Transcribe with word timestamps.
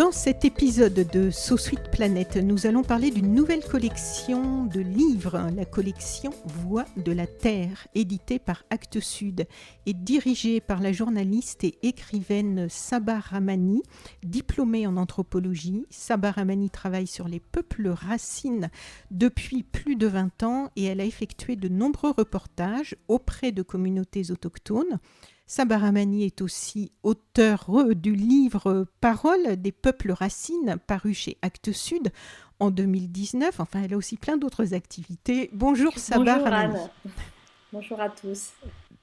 Dans 0.00 0.12
cet 0.12 0.46
épisode 0.46 0.94
de 0.94 1.30
So 1.30 1.58
Sweet 1.58 1.90
Planet, 1.90 2.38
nous 2.38 2.66
allons 2.66 2.82
parler 2.82 3.10
d'une 3.10 3.34
nouvelle 3.34 3.62
collection 3.62 4.64
de 4.64 4.80
livres, 4.80 5.50
la 5.54 5.66
collection 5.66 6.30
Voix 6.46 6.86
de 6.96 7.12
la 7.12 7.26
Terre, 7.26 7.86
éditée 7.94 8.38
par 8.38 8.64
Actes 8.70 9.00
Sud 9.00 9.46
et 9.84 9.92
dirigée 9.92 10.62
par 10.62 10.80
la 10.80 10.92
journaliste 10.92 11.64
et 11.64 11.76
écrivaine 11.82 12.66
Sabah 12.70 13.20
Ramani, 13.20 13.82
diplômée 14.22 14.86
en 14.86 14.96
anthropologie. 14.96 15.84
Sabah 15.90 16.30
Ramani 16.30 16.70
travaille 16.70 17.06
sur 17.06 17.28
les 17.28 17.40
peuples 17.40 17.88
racines 17.88 18.70
depuis 19.10 19.62
plus 19.62 19.96
de 19.96 20.06
20 20.06 20.42
ans 20.44 20.70
et 20.76 20.84
elle 20.84 21.02
a 21.02 21.04
effectué 21.04 21.56
de 21.56 21.68
nombreux 21.68 22.12
reportages 22.16 22.96
auprès 23.06 23.52
de 23.52 23.60
communautés 23.60 24.30
autochtones. 24.30 24.98
Sabaramani 25.50 26.26
est 26.26 26.42
aussi 26.42 26.92
auteur 27.02 27.66
du 27.96 28.14
livre 28.14 28.86
Paroles 29.00 29.60
des 29.60 29.72
peuples 29.72 30.12
racines, 30.12 30.76
paru 30.86 31.12
chez 31.12 31.38
Actes 31.42 31.72
Sud 31.72 32.12
en 32.60 32.70
2019. 32.70 33.58
Enfin, 33.58 33.82
elle 33.82 33.94
a 33.94 33.96
aussi 33.96 34.16
plein 34.16 34.36
d'autres 34.36 34.74
activités. 34.74 35.50
Bonjour 35.52 35.98
Sabaramani. 35.98 36.74
Bonjour 36.74 36.80
Anne. 36.84 36.90
Bonjour 37.72 38.00
à 38.00 38.10
tous. 38.10 38.50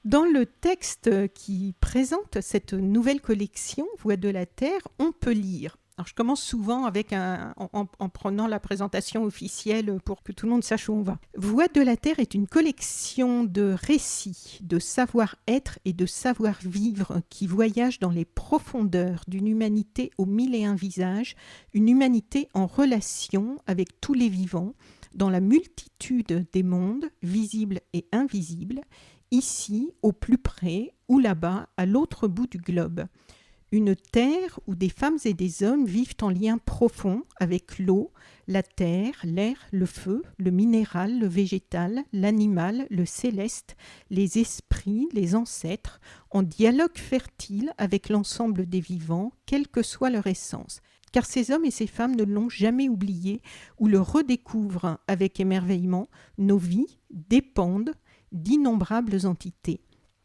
Dans 0.06 0.24
le 0.24 0.46
texte 0.46 1.10
qui 1.34 1.74
présente 1.80 2.40
cette 2.40 2.72
nouvelle 2.72 3.20
collection, 3.20 3.86
Voix 3.98 4.16
de 4.16 4.30
la 4.30 4.46
Terre, 4.46 4.88
on 4.98 5.12
peut 5.12 5.32
lire 5.32 5.76
je 6.06 6.14
commence 6.14 6.42
souvent 6.42 6.84
avec 6.84 7.12
en, 7.12 7.52
en, 7.72 8.08
prenant 8.08 8.46
la 8.46 8.60
présentation 8.60 9.24
officielle 9.24 9.98
pour 10.04 10.22
que 10.22 10.32
tout 10.32 10.46
le 10.46 10.52
monde 10.52 10.64
sache 10.64 10.88
où 10.88 10.92
on 10.92 11.02
va. 11.02 11.18
Voix 11.36 11.68
de 11.68 11.80
la 11.80 11.96
Terre 11.96 12.18
est 12.18 12.34
une 12.34 12.46
collection 12.46 13.44
de 13.44 13.74
récits, 13.76 14.58
de 14.62 14.78
savoir-être 14.78 15.78
et 15.84 15.92
de 15.92 16.06
savoir-vivre 16.06 17.20
qui 17.30 17.46
voyagent 17.46 17.98
dans 17.98 18.10
les 18.10 18.24
profondeurs 18.24 19.22
d'une 19.28 19.48
humanité 19.48 20.10
aux 20.18 20.26
mille 20.26 20.54
et 20.54 20.64
un 20.64 20.74
visages, 20.74 21.36
une 21.74 21.88
humanité 21.88 22.48
en 22.54 22.66
relation 22.66 23.58
avec 23.66 24.00
tous 24.00 24.14
les 24.14 24.28
vivants, 24.28 24.74
dans 25.14 25.30
la 25.30 25.40
multitude 25.40 26.46
des 26.52 26.62
mondes, 26.62 27.06
visibles 27.22 27.80
et 27.92 28.06
invisibles, 28.12 28.82
ici, 29.30 29.92
au 30.02 30.12
plus 30.12 30.38
près, 30.38 30.94
ou 31.08 31.18
là-bas, 31.18 31.68
à 31.76 31.86
l'autre 31.86 32.28
bout 32.28 32.46
du 32.46 32.58
globe 32.58 33.06
une 33.70 33.94
terre 33.94 34.58
où 34.66 34.74
des 34.74 34.88
femmes 34.88 35.18
et 35.24 35.34
des 35.34 35.62
hommes 35.62 35.84
vivent 35.84 36.16
en 36.22 36.30
lien 36.30 36.58
profond 36.58 37.24
avec 37.38 37.78
l'eau, 37.78 38.12
la 38.46 38.62
terre, 38.62 39.14
l'air, 39.24 39.56
le 39.72 39.84
feu, 39.84 40.22
le 40.38 40.50
minéral, 40.50 41.18
le 41.18 41.26
végétal, 41.26 42.02
l'animal, 42.12 42.86
le 42.90 43.04
céleste, 43.04 43.76
les 44.08 44.38
esprits, 44.38 45.06
les 45.12 45.34
ancêtres, 45.34 46.00
en 46.30 46.42
dialogue 46.42 46.96
fertile 46.96 47.74
avec 47.76 48.08
l'ensemble 48.08 48.66
des 48.66 48.80
vivants, 48.80 49.32
quelle 49.44 49.68
que 49.68 49.82
soit 49.82 50.10
leur 50.10 50.26
essence. 50.26 50.80
Car 51.12 51.26
ces 51.26 51.50
hommes 51.50 51.64
et 51.64 51.70
ces 51.70 51.86
femmes 51.86 52.16
ne 52.16 52.24
l'ont 52.24 52.48
jamais 52.48 52.88
oublié 52.88 53.42
ou 53.78 53.86
le 53.86 54.00
redécouvrent 54.00 54.98
avec 55.06 55.40
émerveillement, 55.40 56.08
nos 56.38 56.58
vies 56.58 56.98
dépendent 57.10 57.94
d'innombrables 58.32 59.26
entités. 59.26 59.80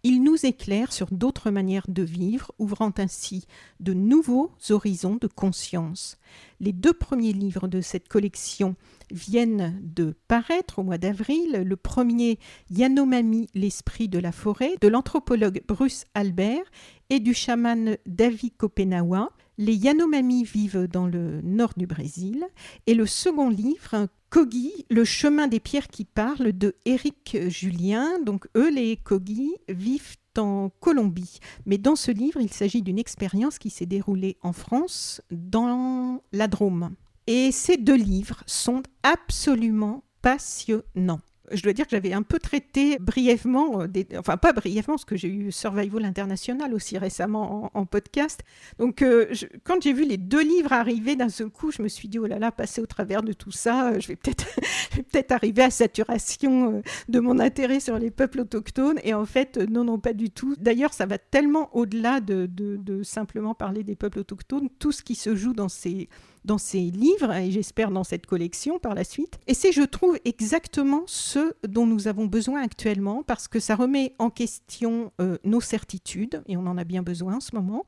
Il 0.06 0.22
nous 0.22 0.46
éclaire 0.46 0.91
sur 0.91 1.08
d'autres 1.12 1.50
manières 1.50 1.86
de 1.88 2.03
vivre, 2.03 2.52
ouvrant 2.59 2.91
ainsi 2.97 3.46
de 3.80 3.94
nouveaux 3.94 4.52
horizons 4.69 5.16
de 5.16 5.28
conscience. 5.28 6.18
Les 6.59 6.74
deux 6.74 6.91
premiers 6.91 7.31
livres 7.31 7.69
de 7.69 7.80
cette 7.80 8.09
collection 8.09 8.75
viennent 9.12 9.80
de 9.81 10.14
paraître 10.28 10.80
au 10.80 10.84
mois 10.84 10.97
d'avril. 10.97 11.64
Le 11.66 11.75
premier, 11.78 12.38
Yanomami, 12.69 13.47
l'esprit 13.53 14.09
de 14.09 14.19
la 14.19 14.34
forêt, 14.34 14.75
de 14.81 14.90
l'anthropologue 14.90 15.64
Bruce 15.69 16.03
Albert 16.16 16.66
et 17.09 17.22
du 17.22 17.34
chaman 17.34 17.96
David 18.06 18.58
Kopenawa. 18.58 19.30
Les 19.58 19.75
Yanomami 19.75 20.44
vivent 20.44 20.88
dans 20.91 21.06
le 21.06 21.41
nord 21.41 21.74
du 21.78 21.86
Brésil. 21.86 22.44
Et 22.88 22.94
le 22.94 23.06
second 23.06 23.50
livre, 23.50 24.08
Kogi, 24.30 24.86
le 24.90 25.06
chemin 25.06 25.47
des 25.47 25.59
pierres 25.59 25.88
qui 25.88 26.06
parlent 26.06 26.53
de 26.53 26.75
Éric 26.86 27.38
Julien. 27.50 28.19
Donc 28.19 28.47
eux, 28.58 28.72
les 28.72 28.97
Kogi, 28.97 29.52
vivent 29.69 30.18
en 30.38 30.72
Colombie. 30.80 31.40
Mais 31.66 31.78
dans 31.78 31.96
ce 31.96 32.12
livre, 32.12 32.41
il 32.41 32.52
s'agit 32.52 32.81
d'une 32.81 33.00
expérience 33.00 33.59
qui 33.59 33.69
s'est 33.69 33.86
déroulée 33.86 34.38
en 34.41 34.53
France, 34.53 35.22
dans 35.31 36.22
la 36.31 36.47
Drôme. 36.47 36.96
Et 37.28 37.52
ces 37.52 37.78
deux 37.78 37.96
livres 37.96 38.44
sont 38.47 38.84
absolument 39.03 40.03
passionnants 40.22 41.22
je 41.53 41.62
dois 41.62 41.74
dire 41.74 41.86
que 41.86 41.91
j'avais 41.91 42.14
un 42.14 42.24
peu 42.24 42.40
traité 42.40 42.97
brièvement, 43.00 43.81
euh, 43.81 43.88
enfin 44.18 44.38
pas 44.38 44.53
brièvement, 44.53 44.96
parce 44.96 45.06
que 45.06 45.16
j'ai 45.16 45.30
eu 45.30 45.52
Survival 45.52 46.06
International 46.06 46.74
aussi 46.74 46.97
récemment 46.97 47.69
en, 47.74 47.86
podcast. 47.86 48.41
Donc 48.80 49.02
euh, 49.02 49.34
quand 49.64 49.81
j'ai 49.81 49.94
vu 49.94 50.06
les 50.06 50.18
deux 50.18 50.41
livres 50.41 50.74
arriver 50.74 51.16
d'un 51.16 51.30
seul 51.30 51.50
coup, 51.50 51.72
je 51.72 51.81
me 51.81 51.88
suis 51.88 52.08
dit, 52.08 52.19
oh 52.19 52.25
là 52.25 52.40
là, 52.40 52.52
passer 52.52 52.81
au 52.81 52.86
travers 52.86 53.22
de 53.22 53.34
tout 53.34 53.52
ça, 53.52 53.90
euh, 53.90 54.00
je 54.00 54.08
vais 54.08 54.16
peut-être 54.16 54.47
peut 55.12 55.24
arriver 55.30 55.64
à 55.64 55.69
saturation 55.69 56.81
de 57.09 57.19
mon 57.19 57.40
intérêt 57.40 57.80
sur 57.80 58.00
les 58.00 58.12
peuples 58.12 58.41
autochtones. 58.41 59.00
Et 59.03 59.14
en 59.14 59.25
fait, 59.25 59.58
non, 59.58 59.84
non, 59.84 60.00
pas 60.00 60.14
du 60.14 60.30
tout. 60.30 60.56
D'ailleurs, 60.59 60.94
ça 60.94 61.06
va 61.06 61.18
tellement 61.18 61.75
au-delà 61.75 62.20
de, 62.20 62.46
de, 62.46 62.78
de 62.78 63.03
simplement 63.03 63.53
parler 63.53 63.84
des 63.84 63.96
peuples 63.96 64.20
autochtones, 64.20 64.70
tout 64.80 64.91
ce 64.91 65.03
qui 65.03 65.16
se 65.16 65.35
joue 65.35 65.53
dans 65.53 65.70
ces 65.70 66.09
dans 66.45 66.57
ces 66.57 66.79
livres 66.79 67.31
et 67.33 67.51
j'espère 67.51 67.91
dans 67.91 68.03
cette 68.03 68.25
collection 68.25 68.79
par 68.79 68.95
la 68.95 69.03
suite. 69.03 69.39
Et 69.47 69.53
c'est, 69.53 69.71
je 69.71 69.81
trouve, 69.81 70.17
exactement 70.25 71.03
ce 71.05 71.53
dont 71.67 71.85
nous 71.85 72.07
avons 72.07 72.25
besoin 72.25 72.61
actuellement 72.61 73.23
parce 73.23 73.47
que 73.47 73.59
ça 73.59 73.75
remet 73.75 74.15
en 74.19 74.29
question 74.29 75.11
euh, 75.21 75.37
nos 75.43 75.61
certitudes 75.61 76.43
et 76.47 76.57
on 76.57 76.67
en 76.67 76.77
a 76.77 76.83
bien 76.83 77.03
besoin 77.03 77.37
en 77.37 77.39
ce 77.39 77.55
moment. 77.55 77.85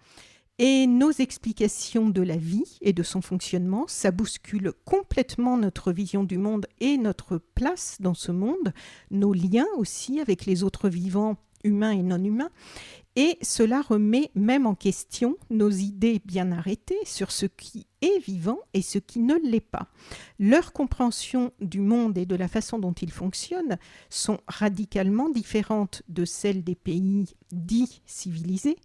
Et 0.58 0.88
nos 0.88 1.12
explications 1.12 2.10
de 2.10 2.22
la 2.22 2.38
vie 2.38 2.78
et 2.80 2.94
de 2.94 3.04
son 3.04 3.22
fonctionnement, 3.22 3.86
ça 3.88 4.12
bouscule 4.12 4.72
complètement 4.86 5.58
notre 5.58 5.92
vision 5.92 6.24
du 6.24 6.38
monde 6.38 6.66
et 6.80 6.98
notre 6.98 7.38
place 7.38 7.98
dans 8.00 8.14
ce 8.14 8.32
monde, 8.32 8.74
nos 9.12 9.34
liens 9.34 9.68
aussi 9.76 10.22
avec 10.22 10.46
les 10.46 10.64
autres 10.64 10.88
vivants 10.88 11.36
humains 11.66 11.92
et 11.92 12.04
non 12.04 12.24
humains. 12.24 12.52
Et 13.16 13.38
cela 13.42 13.82
remet 13.82 14.30
même 14.36 14.66
en 14.66 14.76
question 14.76 15.38
nos 15.50 15.70
idées 15.70 16.22
bien 16.26 16.52
arrêtées 16.52 17.00
sur 17.06 17.32
ce 17.32 17.46
qui 17.46 17.88
est 18.02 18.20
vivant 18.20 18.60
et 18.74 18.82
ce 18.82 19.00
qui 19.00 19.20
ne 19.20 19.36
l'est 19.42 19.62
pas. 19.62 19.88
Leur 20.38 20.74
compréhension 20.74 21.54
du 21.62 21.80
monde 21.80 22.18
et 22.18 22.26
de 22.26 22.36
la 22.36 22.50
façon 22.50 22.78
dont 22.78 22.94
il 22.94 23.12
fonctionne 23.12 23.78
sont 24.10 24.40
radicalement 24.48 25.30
différentes 25.30 26.04
de 26.10 26.26
celles 26.26 26.64
des 26.64 26.76
pays 26.76 27.36
dits 27.52 28.02
civilisés 28.06 28.78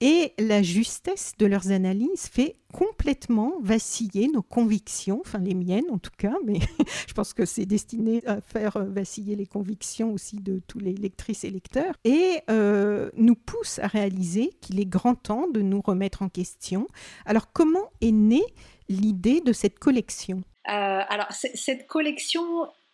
et 0.00 0.34
la 0.38 0.62
justesse 0.62 1.32
de 1.38 1.46
leurs 1.46 1.70
analyses 1.70 2.28
fait 2.28 2.56
complètement 2.72 3.54
vaciller 3.62 4.28
nos 4.28 4.42
convictions, 4.42 5.20
enfin 5.24 5.38
les 5.38 5.54
miennes 5.54 5.90
en 5.90 5.98
tout 5.98 6.10
cas, 6.16 6.34
mais 6.44 6.58
je 7.08 7.12
pense 7.14 7.32
que 7.32 7.44
c'est 7.44 7.66
destiné 7.66 8.22
à 8.26 8.40
faire 8.40 8.84
vaciller 8.84 9.36
les 9.36 9.46
convictions 9.46 10.12
aussi 10.12 10.36
de 10.36 10.60
tous 10.66 10.80
les 10.80 10.94
lectrices 10.94 11.44
et 11.44 11.50
lecteurs, 11.50 11.94
et 12.04 12.40
euh, 12.50 13.10
nous 13.16 13.36
pousse 13.36 13.78
à 13.78 13.86
réaliser 13.86 14.50
qu'il 14.60 14.80
est 14.80 14.86
grand 14.86 15.14
temps 15.14 15.48
de 15.48 15.60
nous 15.60 15.80
remettre 15.80 16.22
en 16.22 16.28
question. 16.28 16.86
Alors 17.24 17.52
comment 17.52 17.90
est 18.00 18.12
née 18.12 18.44
l'idée 18.88 19.40
de 19.40 19.52
cette 19.52 19.78
collection? 19.78 20.42
Euh, 20.68 20.72
Alors 21.08 21.30
cette 21.30 21.86
collection 21.86 22.42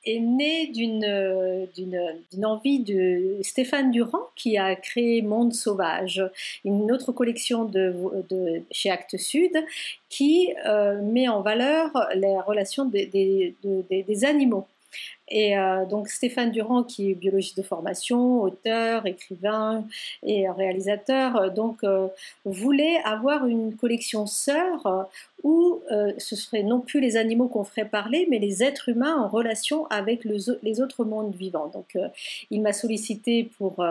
est 0.04 0.18
née 0.18 0.68
d'une, 0.68 2.44
envie 2.44 2.80
de 2.80 3.36
Stéphane 3.42 3.90
Durand 3.90 4.28
qui 4.36 4.56
a 4.56 4.74
créé 4.76 5.22
Monde 5.22 5.52
Sauvage, 5.52 6.22
une 6.64 6.90
autre 6.92 7.12
collection 7.12 7.64
de, 7.64 7.94
chez 8.70 8.90
Actes 8.90 9.16
Sud 9.16 9.52
qui 10.08 10.52
euh, 10.66 11.00
met 11.02 11.28
en 11.28 11.42
valeur 11.42 11.90
les 12.14 12.38
relations 12.40 12.86
des 12.86 14.24
animaux. 14.24 14.66
Et 15.30 15.56
euh, 15.56 15.84
donc 15.86 16.08
Stéphane 16.08 16.50
Durand, 16.50 16.82
qui 16.82 17.10
est 17.10 17.14
biologiste 17.14 17.56
de 17.56 17.62
formation, 17.62 18.42
auteur, 18.42 19.06
écrivain 19.06 19.84
et 20.24 20.50
réalisateur, 20.50 21.36
euh, 21.36 21.48
euh, 21.84 22.08
voulait 22.44 22.98
avoir 23.04 23.46
une 23.46 23.76
collection 23.76 24.26
sœur 24.26 25.08
où 25.42 25.80
ce 26.18 26.36
serait 26.36 26.62
non 26.62 26.80
plus 26.80 27.00
les 27.00 27.16
animaux 27.16 27.48
qu'on 27.48 27.64
ferait 27.64 27.86
parler, 27.86 28.26
mais 28.28 28.38
les 28.38 28.62
êtres 28.62 28.90
humains 28.90 29.16
en 29.16 29.26
relation 29.26 29.86
avec 29.86 30.24
les 30.24 30.80
autres 30.82 31.04
mondes 31.04 31.34
vivants. 31.34 31.68
Donc 31.72 31.96
il 32.50 32.60
m'a 32.60 32.74
sollicité 32.74 33.50
pour 33.56 33.82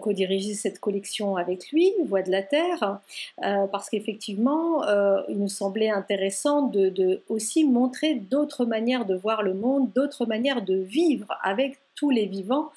co-diriger 0.00 0.54
cette 0.54 0.78
collection 0.78 1.36
avec 1.36 1.72
lui, 1.72 1.92
Voix 2.06 2.22
de 2.22 2.30
la 2.30 2.42
Terre, 2.42 3.00
parce 3.40 3.90
qu'effectivement, 3.90 4.84
il 5.28 5.38
nous 5.38 5.48
semblait 5.48 5.90
intéressant 5.90 6.62
de 6.62 7.20
aussi 7.28 7.64
montrer 7.64 8.14
d'autres 8.14 8.64
manières 8.64 9.06
de 9.06 9.16
voir 9.16 9.42
le 9.42 9.54
monde, 9.54 9.90
d'autres 9.92 10.24
manières 10.24 10.49
de 10.56 10.82
vivre 10.82 11.26
avec 11.42 11.80
tous 12.00 12.08
les 12.08 12.24
vivants 12.24 12.70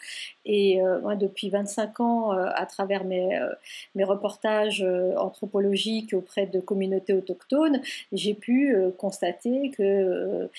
et 0.46 0.82
euh, 0.82 1.00
moi, 1.00 1.16
depuis 1.16 1.50
25 1.50 2.00
ans, 2.02 2.34
euh, 2.34 2.48
à 2.54 2.66
travers 2.66 3.06
mes, 3.06 3.40
euh, 3.40 3.48
mes 3.96 4.04
reportages 4.04 4.86
anthropologiques 5.18 6.14
auprès 6.14 6.46
de 6.46 6.60
communautés 6.60 7.14
autochtones, 7.14 7.82
j'ai 8.12 8.34
pu 8.34 8.76
constater 8.98 9.72
que 9.72 10.50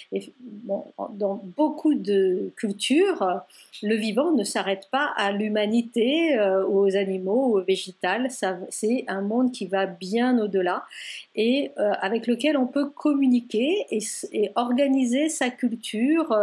dans 1.11 1.41
beaucoup 1.57 1.95
de 1.95 2.51
cultures, 2.57 3.41
le 3.83 3.97
vivant 3.97 4.33
ne 4.33 4.45
s'arrête 4.45 4.89
pas 4.91 5.13
à 5.17 5.33
l'humanité, 5.33 6.39
aux 6.69 6.97
animaux, 6.97 7.59
aux 7.59 7.63
végétales. 7.63 8.29
C'est 8.71 9.05
un 9.09 9.21
monde 9.21 9.53
qui 9.53 9.67
va 9.67 9.87
bien 9.87 10.39
au-delà 10.39 10.85
et 11.35 11.73
avec 11.77 12.27
lequel 12.27 12.57
on 12.57 12.67
peut 12.67 12.89
communiquer 12.89 13.87
et, 13.91 14.01
et 14.33 14.51
organiser 14.55 15.29
sa 15.29 15.51
culture, 15.51 16.35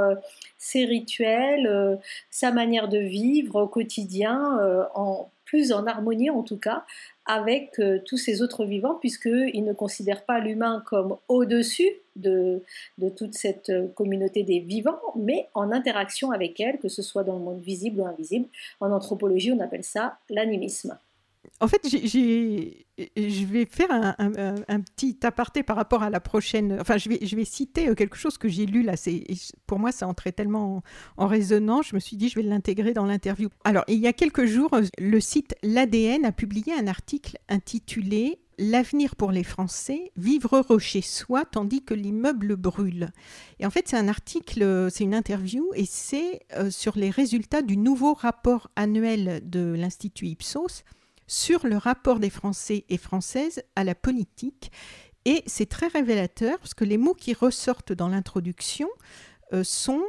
ses 0.58 0.86
rituels, 0.86 2.00
sa 2.30 2.52
manière 2.52 2.88
de 2.88 2.98
vivre 2.98 3.64
au 3.64 3.68
quotidien 3.68 4.60
euh, 4.60 4.84
en 4.96 5.30
plus 5.46 5.74
en 5.74 5.86
harmonie 5.86 6.30
en 6.30 6.44
tout 6.44 6.58
cas 6.58 6.86
avec 7.26 7.80
euh, 7.80 8.00
tous 8.06 8.18
ces 8.18 8.42
autres 8.42 8.66
vivants, 8.66 8.96
puisqu'ils 8.96 9.64
ne 9.64 9.74
considèrent 9.74 10.26
pas 10.26 10.40
l'humain 10.40 10.84
comme 10.86 11.18
au-dessus 11.28 11.90
de, 12.16 12.62
de, 12.98 13.10
toute 13.10 13.36
cette 13.36 13.70
euh, 13.70 13.88
communauté 13.90 14.44
des 14.44 14.60
vivants, 14.60 15.00
mais 15.16 15.48
en 15.54 15.72
interaction 15.72 16.32
avec 16.32 16.60
elle, 16.60 16.80
que 16.80 16.90
ce 16.90 17.02
soit 17.02 17.24
dans 17.24 17.38
le 17.38 17.44
monde 17.44 17.62
visible 17.62 18.02
ou 18.02 18.06
invisible. 18.06 18.48
En 18.80 18.92
anthropologie, 18.92 19.52
on 19.52 19.60
appelle 19.60 19.84
ça 19.84 20.18
l'animisme. 20.30 20.98
En 21.60 21.68
fait, 21.68 21.82
je 21.88 23.46
vais 23.46 23.66
faire 23.66 23.90
un, 23.92 24.82
petit 24.82 25.18
aparté 25.24 25.64
par 25.64 25.76
rapport 25.76 26.04
à 26.04 26.10
la 26.10 26.20
prochaine. 26.20 26.78
Enfin, 26.80 26.98
je 26.98 27.36
vais, 27.36 27.46
citer 27.46 27.90
euh, 27.90 27.96
quelque 27.96 28.18
chose 28.18 28.38
que 28.38 28.48
j'ai 28.48 28.66
lu 28.66 28.84
là. 28.84 28.94
Pour 29.68 29.80
moi, 29.80 29.92
ça 29.92 30.08
entrait 30.08 30.32
tellement 30.32 30.84
en, 31.18 31.28
résonance. 31.28 31.88
Je 31.90 31.96
me 31.96 32.00
suis 32.00 32.18
dit, 32.18 32.30
je 32.30 32.36
vais 32.36 32.44
l'intégrer 32.44 32.94
dans 32.94 33.06
l'interview. 33.06 33.50
Alors, 33.64 33.84
il 33.88 34.00
y 34.00 34.08
a 34.08 34.14
quelques 34.14 34.46
jours, 34.46 34.72
le 34.98 35.20
site 35.20 35.56
L'ADN 35.64 36.26
a 36.26 36.32
publié 36.32 36.74
un 36.74 36.88
article 36.88 37.38
intitulé 37.50 38.40
L'avenir 38.64 39.16
pour 39.16 39.32
les 39.32 39.44
Français, 39.44 40.12
vivre 40.18 40.58
heureux 40.58 40.78
chez 40.78 41.02
soi 41.02 41.46
tandis 41.46 41.84
que 41.84 41.96
l'immeuble 41.96 42.56
brûle. 42.56 43.10
Et 43.60 43.66
en 43.66 43.72
fait, 43.72 43.88
c'est 43.88 43.98
un 43.98 44.08
article, 44.08 44.88
c'est 44.92 45.04
une 45.04 45.16
interview 45.16 45.72
et 45.74 45.86
c'est 45.86 46.42
euh, 46.56 46.70
sur 46.70 46.96
les 46.96 47.10
résultats 47.10 47.64
du 47.64 47.76
nouveau 47.76 48.14
rapport 48.14 48.70
annuel 48.76 49.42
de 49.44 49.74
l'Institut 49.76 50.28
Ipsos 50.28 50.84
sur 51.32 51.66
le 51.66 51.78
rapport 51.78 52.20
des 52.20 52.30
Français 52.30 52.84
et 52.90 52.98
Françaises 52.98 53.64
à 53.78 53.86
la 53.86 53.96
politique. 53.96 54.70
Et 55.24 55.44
c'est 55.46 55.66
très 55.66 55.88
révélateur 55.88 56.60
parce 56.60 56.74
que 56.74 56.84
les 56.84 56.98
mots 56.98 57.14
qui 57.14 57.34
ressortent 57.34 57.94
dans 57.94 58.10
l'introduction 58.10 58.90
euh, 59.54 59.64
sont 59.64 60.04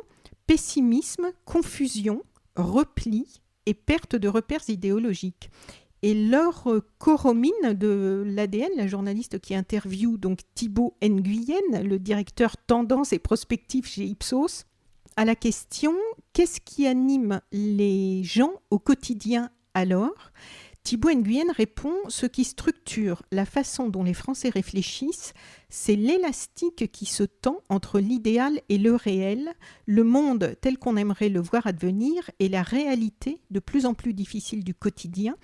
pessimisme, 0.49 1.31
confusion, 1.45 2.25
repli 2.57 3.41
et 3.67 3.75
perte 3.75 4.17
de 4.17 4.27
repères 4.27 4.69
idéologiques. 4.69 5.49
Et 6.03 6.13
Laure 6.13 6.81
Coromine 6.99 7.73
de 7.73 8.25
l'ADN, 8.27 8.71
la 8.77 8.89
journaliste 8.89 9.39
qui 9.39 9.55
interviewe 9.55 10.19
donc 10.19 10.41
Thibault 10.57 10.97
Nguyen, 11.01 11.85
le 11.85 12.01
directeur 12.01 12.57
tendance 12.57 13.13
et 13.13 13.21
prospective 13.21 13.87
chez 13.87 14.03
Ipsos, 14.07 14.65
à 15.15 15.25
la 15.25 15.37
question 15.37 15.95
qu'est-ce 16.33 16.61
qui 16.61 16.89
anime 16.89 17.41
les 17.53 18.25
gens 18.25 18.55
au 18.71 18.81
quotidien 18.81 19.51
alors? 19.75 20.33
Thibault 20.85 21.15
Nguyen 21.15 21.51
répond 21.53 21.95
Ce 22.09 22.27
qui 22.27 22.45
structure 22.45 23.23
la 23.31 23.47
façon 23.47 23.89
dont 23.89 24.03
les 24.03 24.15
Français 24.15 24.49
réfléchissent, 24.49 25.33
c'est 25.75 25.97
l'élastique 25.97 26.93
qui 26.93 27.07
se 27.07 27.23
tend 27.23 27.63
entre 27.71 27.99
l'idéal 27.99 28.61
et 28.69 28.77
le 28.77 28.95
réel, 28.95 29.55
le 29.87 30.05
monde 30.05 30.55
tel 30.61 30.77
qu'on 30.77 30.99
aimerait 30.99 31.31
le 31.31 31.41
voir 31.41 31.67
advenir 31.67 32.31
et 32.41 32.51
la 32.51 32.63
réalité 32.63 33.41
de 33.51 33.59
plus 33.59 33.87
en 33.87 33.95
plus 33.95 34.13
difficile 34.13 34.65
du 34.65 34.75
quotidien 34.75 35.35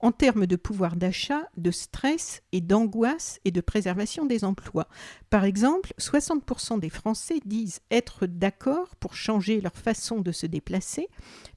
en 0.00 0.12
termes 0.12 0.46
de 0.46 0.56
pouvoir 0.56 0.94
d'achat, 0.94 1.48
de 1.56 1.70
stress 1.70 2.42
et 2.52 2.60
d'angoisse 2.60 3.40
et 3.46 3.50
de 3.50 3.62
préservation 3.62 4.26
des 4.26 4.44
emplois. 4.44 4.88
Par 5.30 5.44
exemple, 5.44 5.94
60% 5.98 6.78
des 6.78 6.90
Français 6.90 7.40
disent 7.46 7.80
être 7.90 8.26
d'accord 8.26 8.94
pour 8.96 9.14
changer 9.14 9.62
leur 9.62 9.74
façon 9.74 10.20
de 10.20 10.32
se 10.32 10.46
déplacer, 10.46 11.08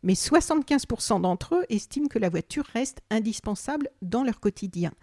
mais 0.04 0.14
75% 0.14 1.20
d'entre 1.20 1.56
eux 1.56 1.66
estiment 1.68 2.08
que 2.08 2.18
la 2.18 2.30
voiture 2.30 2.66
reste 2.74 3.02
indispensable 3.10 3.90
dans 4.02 4.24
leur 4.24 4.40
quotidien. 4.40 4.94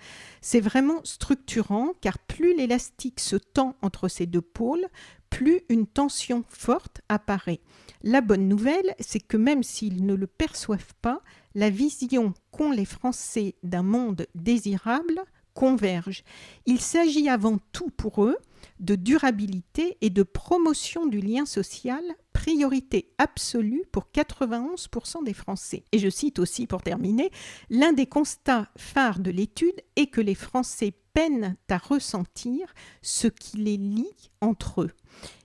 C'est 0.40 0.60
vraiment 0.60 1.00
structurant 1.04 1.92
car 2.00 2.19
plus 2.19 2.56
l'élastique 2.56 3.18
se 3.19 3.37
tend 3.37 3.76
entre 3.82 4.09
ces 4.09 4.26
deux 4.26 4.43
pôles, 4.43 4.87
plus 5.31 5.61
une 5.69 5.87
tension 5.87 6.44
forte 6.49 7.00
apparaît. 7.09 7.61
La 8.03 8.20
bonne 8.20 8.49
nouvelle, 8.49 8.94
c'est 9.00 9.20
que 9.20 9.37
même 9.37 9.62
s'ils 9.62 10.06
ne 10.06 10.15
le 10.15 10.26
perçoivent 10.26 10.94
pas, 11.03 11.20
la 11.55 11.70
vision 11.70 12.35
qu'ont 12.50 12.70
les 12.70 12.85
Français 12.85 13.56
d'un 13.62 13.82
monde 13.82 14.26
désirable 14.35 15.23
converge. 15.55 16.23
Il 16.67 16.81
s'agit 16.81 17.29
avant 17.29 17.59
tout 17.73 17.91
pour 17.91 18.25
eux 18.25 18.37
de 18.81 18.94
durabilité 18.94 19.97
et 20.00 20.11
de 20.11 20.23
promotion 20.23 21.06
du 21.06 21.20
lien 21.20 21.47
social, 21.47 22.03
priorité 22.32 23.11
absolue 23.19 23.82
pour 23.91 24.09
91% 24.15 25.25
des 25.25 25.35
Français. 25.35 25.82
Et 25.91 25.99
je 25.99 26.09
cite 26.09 26.38
aussi 26.38 26.67
pour 26.67 26.82
terminer, 26.82 27.31
l'un 27.70 27.93
des 27.93 28.06
constats 28.06 28.69
phares 28.76 29.19
de 29.19 29.31
l'étude 29.31 29.82
est 29.97 30.06
que 30.06 30.20
les 30.20 30.37
Français 30.37 30.93
peinent 31.19 31.56
à 31.69 31.79
ressentir 31.79 32.73
ce 33.03 33.26
qui 33.26 33.56
les 33.56 33.76
lie 33.76 34.31
entre 34.41 34.82
eux. 34.82 34.91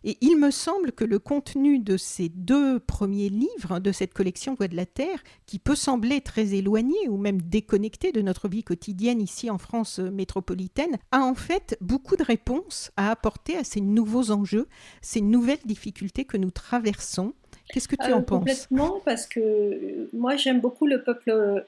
Et 0.03 0.19
il 0.21 0.37
me 0.37 0.51
semble 0.51 0.91
que 0.91 1.03
le 1.03 1.17
contenu 1.17 1.79
de 1.79 1.97
ces 1.97 2.29
deux 2.29 2.79
premiers 2.79 3.29
livres 3.29 3.79
de 3.79 3.91
cette 3.91 4.13
collection 4.13 4.53
Voix 4.53 4.67
de 4.67 4.75
la 4.75 4.85
Terre, 4.85 5.23
qui 5.47 5.57
peut 5.57 5.73
sembler 5.73 6.21
très 6.21 6.53
éloigné 6.53 7.09
ou 7.09 7.17
même 7.17 7.41
déconnecté 7.41 8.11
de 8.11 8.21
notre 8.21 8.49
vie 8.49 8.63
quotidienne 8.63 9.19
ici 9.19 9.49
en 9.49 9.57
France 9.57 9.97
métropolitaine, 9.97 10.99
a 11.11 11.21
en 11.21 11.33
fait 11.33 11.75
beaucoup 11.81 12.17
de 12.17 12.23
réponses 12.23 12.91
à 12.95 13.09
apporter 13.09 13.57
à 13.57 13.63
ces 13.63 13.81
nouveaux 13.81 14.29
enjeux, 14.29 14.67
ces 15.01 15.21
nouvelles 15.21 15.65
difficultés 15.65 16.25
que 16.25 16.37
nous 16.37 16.51
traversons. 16.51 17.33
Qu'est-ce 17.69 17.87
que 17.87 17.95
tu 17.95 18.13
en 18.13 18.19
euh, 18.19 18.21
penses? 18.21 18.67
Complètement, 18.67 19.01
parce 19.03 19.25
que 19.25 19.39
euh, 19.39 20.09
moi 20.13 20.35
j'aime 20.35 20.61
beaucoup 20.61 20.85
le 20.85 21.01
peuple, 21.01 21.65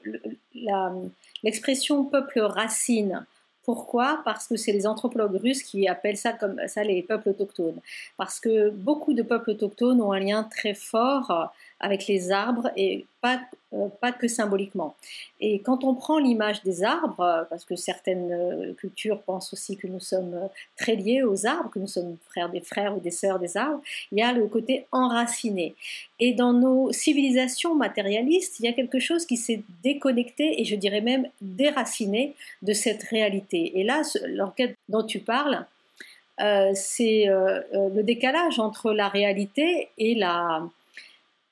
l'expression 1.42 2.04
peuple 2.04 2.38
racine. 2.38 3.26
Pourquoi? 3.66 4.20
Parce 4.24 4.46
que 4.46 4.56
c'est 4.56 4.70
les 4.70 4.86
anthropologues 4.86 5.40
russes 5.42 5.64
qui 5.64 5.88
appellent 5.88 6.16
ça 6.16 6.32
comme 6.32 6.60
ça 6.68 6.84
les 6.84 7.02
peuples 7.02 7.30
autochtones. 7.30 7.80
Parce 8.16 8.38
que 8.38 8.70
beaucoup 8.70 9.12
de 9.12 9.22
peuples 9.22 9.50
autochtones 9.50 10.00
ont 10.00 10.12
un 10.12 10.20
lien 10.20 10.44
très 10.44 10.72
fort 10.72 11.52
avec 11.80 12.06
les 12.06 12.32
arbres 12.32 12.70
et 12.76 13.04
pas, 13.20 13.40
euh, 13.74 13.88
pas 14.00 14.12
que 14.12 14.28
symboliquement. 14.28 14.96
Et 15.40 15.60
quand 15.60 15.84
on 15.84 15.94
prend 15.94 16.18
l'image 16.18 16.62
des 16.62 16.82
arbres, 16.82 17.46
parce 17.50 17.64
que 17.66 17.76
certaines 17.76 18.32
euh, 18.32 18.72
cultures 18.74 19.20
pensent 19.20 19.52
aussi 19.52 19.76
que 19.76 19.86
nous 19.86 20.00
sommes 20.00 20.34
euh, 20.34 20.46
très 20.78 20.96
liés 20.96 21.22
aux 21.22 21.46
arbres, 21.46 21.70
que 21.70 21.78
nous 21.78 21.86
sommes 21.86 22.16
frères 22.30 22.48
des 22.48 22.60
frères 22.60 22.96
ou 22.96 23.00
des 23.00 23.10
sœurs 23.10 23.38
des 23.38 23.58
arbres, 23.58 23.82
il 24.10 24.18
y 24.18 24.22
a 24.22 24.32
le 24.32 24.46
côté 24.46 24.86
enraciné. 24.90 25.74
Et 26.18 26.32
dans 26.32 26.54
nos 26.54 26.92
civilisations 26.92 27.74
matérialistes, 27.74 28.58
il 28.60 28.66
y 28.66 28.68
a 28.68 28.72
quelque 28.72 28.98
chose 28.98 29.26
qui 29.26 29.36
s'est 29.36 29.62
déconnecté 29.82 30.60
et 30.60 30.64
je 30.64 30.76
dirais 30.76 31.02
même 31.02 31.28
déraciné 31.42 32.34
de 32.62 32.72
cette 32.72 33.02
réalité. 33.02 33.78
Et 33.78 33.84
là, 33.84 34.00
l'enquête 34.28 34.76
dont 34.88 35.02
tu 35.02 35.18
parles, 35.18 35.66
c'est 36.74 37.26
le 37.28 38.02
décalage 38.02 38.58
entre 38.58 38.92
la 38.92 39.08
réalité 39.08 39.88
et 39.96 40.14
la, 40.14 40.62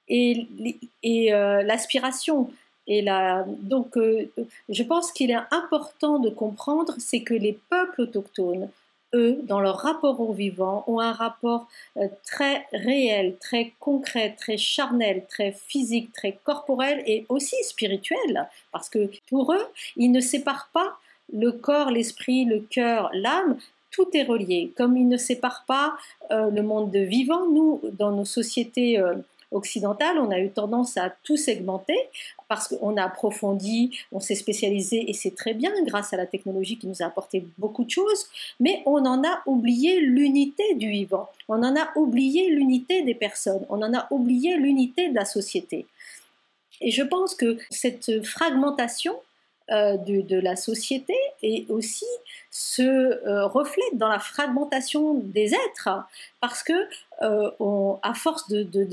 et, 0.08 1.32
euh, 1.32 1.62
l'aspiration. 1.62 2.50
Et 2.87 3.00
la, 3.00 3.44
donc, 3.46 3.96
euh, 3.96 4.30
je 4.68 4.82
pense 4.82 5.11
qu'il 5.12 5.30
est 5.30 5.38
important 5.50 6.18
de 6.18 6.28
comprendre, 6.28 6.94
c'est 6.99 7.23
que 7.23 7.34
les 7.34 7.58
peuples 7.70 8.02
autochtones, 8.02 8.68
eux, 9.14 9.38
dans 9.44 9.61
leur 9.61 9.78
rapport 9.78 10.20
au 10.20 10.32
vivant, 10.32 10.84
ont 10.87 11.00
un 11.00 11.12
rapport 11.12 11.68
euh, 11.96 12.08
très 12.26 12.66
réel, 12.73 13.37
très 13.40 13.73
concret, 13.80 14.34
très 14.38 14.58
charnel, 14.58 15.25
très 15.28 15.52
physique, 15.52 16.12
très 16.12 16.38
corporel 16.44 17.02
et 17.06 17.25
aussi 17.28 17.56
spirituel, 17.62 18.49
parce 18.73 18.90
que 18.90 19.11
pour 19.28 19.52
eux, 19.54 19.66
ils 19.96 20.12
ne 20.12 20.20
séparent 20.20 20.68
pas 20.75 20.99
le 21.32 21.52
corps, 21.52 21.90
l'esprit, 21.90 22.44
le 22.44 22.61
cœur, 22.61 23.08
l'âme, 23.14 23.56
tout 23.90 24.08
est 24.12 24.25
relié. 24.25 24.73
Comme 24.76 24.96
ils 24.96 25.08
ne 25.08 25.16
séparent 25.16 25.64
pas 25.66 25.94
le 26.30 26.61
monde 26.61 26.90
de 26.90 26.99
vivant, 26.99 27.49
nous, 27.49 27.80
dans 27.92 28.11
nos 28.11 28.25
sociétés 28.25 29.00
occidentale, 29.54 30.18
on 30.18 30.30
a 30.30 30.38
eu 30.38 30.50
tendance 30.50 30.96
à 30.96 31.11
tout 31.23 31.37
segmenter 31.37 31.96
parce 32.49 32.68
qu'on 32.68 32.96
a 32.96 33.04
approfondi, 33.04 33.99
on 34.12 34.20
s'est 34.20 34.34
spécialisé 34.34 35.08
et 35.08 35.14
c'est 35.14 35.34
très 35.34 35.54
bien 35.54 35.73
grâce 35.84 36.12
à 36.12 36.16
la 36.16 36.26
technologie 36.26 36.76
qui 36.76 36.87
nous 36.87 37.02
a 37.02 37.06
apporté 37.06 37.46
beaucoup 37.58 37.84
de 37.84 37.90
choses, 37.90 38.26
mais 38.61 38.82
on 38.87 39.04
en 39.06 39.25
a 39.25 39.42
oublié 39.46 40.00
l'unité 40.00 40.75
du 40.75 40.90
vivant, 40.90 41.28
on 41.49 41.62
en 41.62 41.75
a 41.76 41.88
oublié 41.96 42.50
l'unité 42.50 43.02
des 43.02 43.14
personnes, 43.14 43.64
on 43.70 43.80
en 43.82 43.94
a 43.94 44.06
oublié 44.11 44.56
l'unité 44.56 45.08
de 45.08 45.14
la 45.14 45.25
société. 45.25 45.87
Et 46.80 46.90
je 46.90 47.02
pense 47.02 47.34
que 47.34 47.56
cette 47.70 48.25
fragmentation 48.25 49.14
euh, 49.71 49.97
de, 49.97 50.38
la 50.38 50.56
société 50.56 51.14
et 51.42 51.64
aussi 51.71 52.04
se 52.50 52.83
euh, 52.83 53.47
reflète 53.47 53.97
dans 53.97 54.09
la 54.09 54.18
fragmentation 54.18 55.14
des 55.14 55.54
êtres. 55.54 55.88
Parce 56.40 56.62
que 56.62 56.75
euh, 57.23 57.97
à 58.02 58.12
force 58.12 58.47
de, 58.50 58.62
de, 58.62 58.87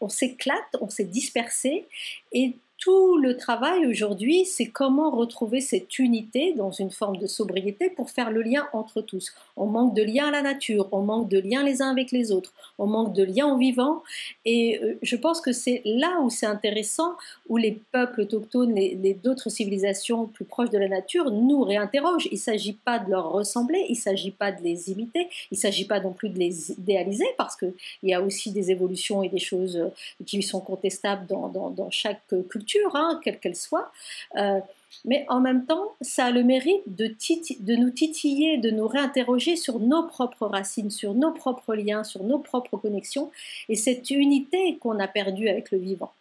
on 0.00 0.08
s'éclate, 0.08 0.76
on 0.80 0.88
s'est 0.88 1.04
dispersé 1.04 1.86
et 2.32 2.56
tout 2.78 3.18
le 3.18 3.36
travail 3.36 3.86
aujourd'hui, 3.86 4.44
c'est 4.44 4.66
comment 4.66 5.10
retrouver 5.10 5.60
cette 5.60 5.98
unité 5.98 6.52
dans 6.54 6.70
une 6.70 6.92
forme 6.92 7.16
de 7.16 7.26
sobriété 7.26 7.90
pour 7.90 8.08
faire 8.08 8.30
le 8.30 8.40
lien 8.40 8.68
entre 8.72 9.00
tous. 9.00 9.34
On 9.56 9.66
manque 9.66 9.94
de 9.94 10.02
lien 10.02 10.28
à 10.28 10.30
la 10.30 10.42
nature, 10.42 10.88
on 10.92 11.02
manque 11.02 11.28
de 11.28 11.40
lien 11.40 11.64
les 11.64 11.82
uns 11.82 11.90
avec 11.90 12.12
les 12.12 12.30
autres, 12.30 12.52
on 12.78 12.86
manque 12.86 13.14
de 13.14 13.24
lien 13.24 13.48
au 13.48 13.58
vivant. 13.58 14.04
Et 14.44 14.78
euh, 14.80 14.96
je 15.02 15.16
pense 15.16 15.40
que 15.40 15.52
c'est 15.52 15.82
là 15.84 16.20
où 16.22 16.30
c'est 16.30 16.46
intéressant, 16.46 17.16
où 17.48 17.56
les 17.56 17.80
peuples 17.90 18.20
autochtones, 18.20 18.72
les, 18.72 19.14
d'autres 19.14 19.50
civilisations 19.50 20.26
plus 20.26 20.44
proches 20.44 20.70
de 20.70 20.78
la 20.78 20.88
nature 20.88 21.32
nous 21.32 21.62
réinterrogent. 21.64 22.28
Il 22.30 22.34
ne 22.34 22.38
s'agit 22.38 22.74
pas 22.74 23.00
de 23.00 23.10
leur 23.10 23.32
ressembler, 23.32 23.86
il 23.88 23.94
ne 23.94 23.98
s'agit 23.98 24.30
pas 24.30 24.52
de 24.52 24.62
les 24.62 24.92
imiter, 24.92 25.28
il 25.50 25.54
ne 25.54 25.58
s'agit 25.58 25.84
pas 25.84 25.98
non 25.98 26.12
plus 26.12 26.28
de 26.28 26.38
les 26.38 26.70
idéaliser, 26.70 27.26
parce 27.36 27.56
qu'il 27.56 27.74
y 28.04 28.14
a 28.14 28.22
aussi 28.22 28.52
des 28.52 28.70
évolutions 28.70 29.24
et 29.24 29.28
des 29.28 29.40
choses 29.40 29.90
qui 30.24 30.42
sont 30.42 30.60
contestables 30.60 31.26
dans 31.26 31.90
chaque 31.90 32.22
culture 32.48 32.67
Hein, 32.94 33.20
quelle 33.22 33.38
qu'elle 33.38 33.56
soit. 33.56 33.90
Euh, 34.36 34.60
mais 35.04 35.24
en 35.28 35.40
même 35.40 35.66
temps, 35.66 35.94
ça 36.00 36.26
a 36.26 36.30
le 36.30 36.42
mérite 36.42 36.82
de, 36.86 37.06
de, 37.06 37.76
nous 37.76 37.90
titiller, 37.90 38.58
de 38.58 38.70
nous 38.70 38.86
réinterroger 38.88 39.56
sur 39.56 39.78
nos 39.78 40.06
propres 40.06 40.46
racines, 40.46 40.90
sur 40.90 41.14
nos 41.14 41.32
propres 41.32 41.74
liens, 41.74 42.04
sur 42.04 42.24
nos 42.24 42.38
propres 42.38 42.76
connexions, 42.76 43.30
et 43.68 43.76
cette 43.76 44.10
unité 44.10 44.78
qu'on 44.78 44.98
a 44.98 45.08
perdue 45.08 45.48
avec 45.48 45.70
le 45.70 45.78
vivant. 45.78 46.12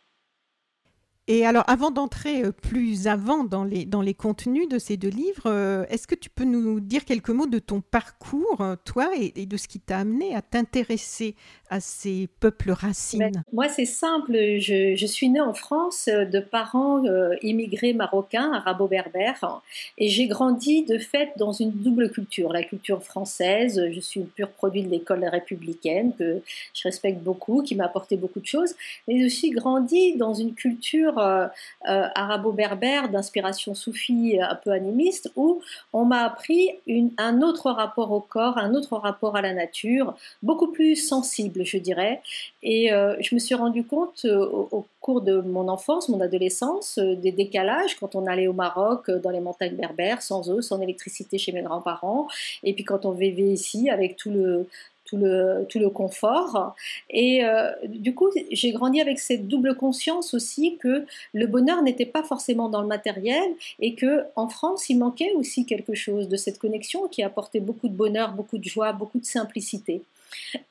Et 1.28 1.46
alors, 1.46 1.64
avant 1.68 1.92
d'entrer 1.92 2.44
euh, 2.44 2.52
plus 2.52 3.08
avant 3.08 3.44
dans 3.44 3.64
les, 3.64 3.86
dans 3.86 4.02
les 4.02 4.14
contenus 4.14 4.70
de 4.70 4.80
ces 4.80 4.98
deux 4.98 5.10
livres, 5.10 5.48
euh, 5.48 5.86
est-ce 5.90 6.08
que 6.08 6.16
tu 6.16 6.30
peux 6.30 6.46
nous 6.46 6.80
dire 6.80 7.06
quelques 7.06 7.30
mots 7.30 7.48
de 7.48 7.60
ton 7.60 7.82
parcours, 7.82 8.64
toi, 8.86 9.12
et 9.16 9.46
de 9.46 9.58
ce 9.58 9.68
qui 9.68 9.80
t'a 9.80 10.00
amené 10.00 10.36
à 10.36 10.42
t'intéresser 10.42 11.36
à 11.70 11.80
ces 11.80 12.28
peuples 12.40 12.72
racines? 12.72 13.20
Ben, 13.20 13.44
Moi, 13.54 13.68
c'est 13.70 13.86
simple. 13.86 14.34
Je, 14.34 15.06
suis 15.08 15.30
née 15.30 15.42
en 15.42 15.54
France 15.54 16.08
euh, 16.08 16.26
de 16.26 16.40
parents 16.40 17.04
euh, 17.06 17.36
immigrés 17.42 17.94
marocains, 17.94 18.52
arabo-berbères, 18.54 19.62
et 19.98 20.10
j'ai 20.10 20.28
grandi 20.28 20.84
de 20.84 20.98
fait 20.98 21.32
dans 21.38 21.52
une 21.52 21.72
double 21.72 22.12
culture. 22.12 22.52
La 22.52 22.64
culture 22.64 23.04
française, 23.04 23.82
je 23.92 24.00
suis 24.00 24.22
pure 24.22 24.50
produit 24.50 24.84
de 24.84 24.90
l'école 24.90 25.26
républicaine, 25.26 26.14
que 26.18 26.42
je 26.74 26.84
respecte 26.84 27.22
beaucoup, 27.22 27.64
qui 27.64 27.76
m'a 27.76 27.86
apporté 27.86 28.18
beaucoup 28.18 28.40
de 28.40 28.46
choses, 28.46 28.76
mais 29.08 29.26
aussi 29.26 29.52
grandi 29.52 30.16
dans 30.18 30.34
une 30.34 30.54
culture 30.54 31.17
euh, 31.18 31.48
arabo-berbère 31.84 33.10
d'inspiration 33.10 33.76
soufie 33.76 34.40
un 34.42 34.56
peu 34.56 34.72
animiste, 34.72 35.32
où 35.36 35.62
on 35.94 36.06
m'a 36.06 36.24
appris 36.24 36.72
un 37.18 37.42
autre 37.42 37.72
rapport 37.72 38.12
au 38.12 38.20
corps, 38.20 38.58
un 38.58 38.74
autre 38.74 38.98
rapport 38.98 39.36
à 39.36 39.42
la 39.42 39.54
nature, 39.54 40.16
beaucoup 40.42 40.72
plus 40.72 40.96
sensible 40.96 41.66
je 41.66 41.78
dirais. 41.78 42.22
Et 42.64 42.92
euh, 42.92 43.16
je 43.20 43.34
me 43.36 43.40
suis 43.40 43.56
rendu 43.56 43.84
compte 43.84 44.26
euh, 44.26 44.46
au, 44.72 44.86
cours 45.00 45.22
de 45.22 45.40
mon 45.40 45.68
enfance, 45.68 46.10
mon 46.10 46.20
adolescence, 46.20 46.98
euh, 46.98 47.16
des 47.16 47.32
décalages 47.32 47.96
quand 47.96 48.16
on 48.16 48.26
allait 48.28 48.48
au 48.48 48.54
Maroc, 48.54 49.10
dans 49.10 49.30
les 49.30 49.40
montagnes 49.40 49.76
berbères, 49.76 50.22
sans 50.22 50.50
eau, 50.50 50.62
sans 50.62 50.82
électricité 50.82 51.38
chez 51.38 51.52
mes 51.52 51.62
grands-parents, 51.62 52.28
et 52.64 52.74
puis 52.74 52.84
quand 52.84 53.06
on 53.06 53.12
vivait 53.12 53.44
ici 53.44 53.90
avec 53.90 54.18
tout 54.18 54.32
le, 54.32 54.68
tout 55.08 55.18
le, 55.18 55.66
tout 55.70 55.80
le 55.80 55.90
confort. 55.90 56.76
Et 57.10 57.42
du 57.88 58.14
coup, 58.14 58.30
j'ai 58.52 58.72
grandi 58.72 59.02
avec 59.02 59.20
cette 59.20 59.48
double 59.48 59.76
conscience 59.76 60.34
aussi 60.34 60.78
que 60.78 61.06
le 61.34 61.48
bonheur 61.48 61.82
n'était 61.82 62.06
pas 62.06 62.24
forcément 62.24 62.70
dans 62.70 62.82
le 62.82 62.88
matériel 62.88 63.50
et 63.80 63.96
que 63.96 64.24
en 64.36 64.50
France, 64.50 64.90
il 64.90 65.00
manquait 65.00 65.32
aussi 65.34 65.66
quelque 65.66 65.96
chose 65.96 66.28
de 66.28 66.36
cette 66.36 66.60
connexion 66.60 67.08
qui 67.08 67.24
apportait 67.24 67.60
beaucoup 67.60 67.88
de 67.88 67.96
bonheur, 67.96 68.34
beaucoup 68.34 68.58
de 68.58 68.64
joie, 68.64 68.92
beaucoup 68.94 69.20
de 69.20 69.26
simplicité. 69.26 70.02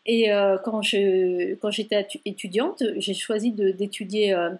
Et 0.06 0.32
euh, 0.32 0.56
quand, 0.58 0.82
j'étais 0.82 2.06
étudiante, 2.24 2.82
j'ai 2.96 3.14
choisi 3.14 3.50
d'étudier, 3.50 4.32
euh, 4.32 4.50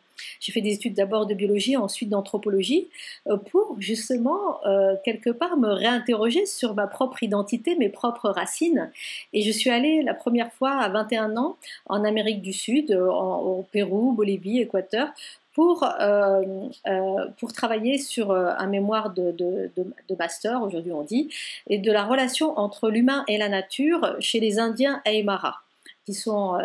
j'ai 0.41 0.53
fait 0.53 0.61
des 0.61 0.75
études 0.75 0.95
d'abord 0.95 1.27
de 1.27 1.35
biologie, 1.35 1.77
ensuite 1.77 2.09
d'anthropologie, 2.09 2.89
euh, 3.29 3.37
pour 3.37 3.77
justement, 3.79 4.61
quelque 5.05 5.31
part, 5.31 5.57
me 5.57 5.69
réinterroger 5.69 6.47
sur 6.47 6.75
ma 6.75 6.87
propre 6.87 7.23
identité, 7.23 7.77
mes 7.77 7.89
propres 7.89 8.31
racines. 8.31 8.91
Et 9.33 9.43
je 9.43 9.51
suis 9.51 9.71
allée 9.71 10.03
la 10.03 10.15
première 10.15 10.53
fois 10.53 10.73
à 10.73 10.89
21 10.89 11.37
ans 11.37 11.57
en 11.87 12.05
Amérique 12.05 12.43
du 12.43 12.53
Sud, 12.53 12.93
au 12.93 13.65
Pérou, 13.71 14.13
Bolivie, 14.13 14.61
Équateur, 14.61 15.09
pour, 15.57 15.85
euh, 15.85 16.43
euh, 16.87 17.27
pour 17.41 17.55
travailler 17.55 17.97
sur 17.97 18.31
euh, 18.31 18.53
un 18.59 18.67
mémoire 18.67 19.09
de, 19.15 19.33
de, 19.33 19.71
de, 19.75 20.15
master, 20.15 20.61
aujourd'hui 20.61 20.93
on 20.93 21.03
dit, 21.03 21.31
et 21.71 21.79
de 21.79 21.91
la 21.91 22.05
relation 22.05 22.59
entre 22.59 22.91
l'humain 22.91 23.25
et 23.27 23.39
la 23.39 23.49
nature 23.49 24.17
chez 24.21 24.39
les 24.39 24.59
Indiens 24.59 25.01
Aymara, 25.07 25.63
qui 26.05 26.13
sont 26.13 26.57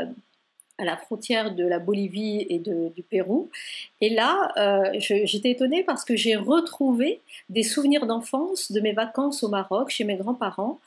à 0.77 0.83
la 0.83 0.98
frontière 0.98 1.55
de 1.55 1.65
la 1.65 1.79
Bolivie 1.79 2.45
et 2.50 2.60
du 2.60 3.01
Pérou. 3.10 3.50
Et 4.01 4.10
là, 4.10 4.51
j'étais 4.98 5.51
étonnée 5.51 5.83
parce 5.83 6.03
que 6.03 6.17
j'ai 6.17 6.36
retrouvé 6.36 7.21
des 7.50 7.63
souvenirs 7.63 8.05
d'enfance 8.07 8.74
de 8.74 8.81
mes 8.81 8.91
vacances 8.91 9.41
au 9.43 9.48
Maroc 9.48 9.89
chez 9.89 10.03
mes 10.03 10.15
grands-parents, 10.15 10.79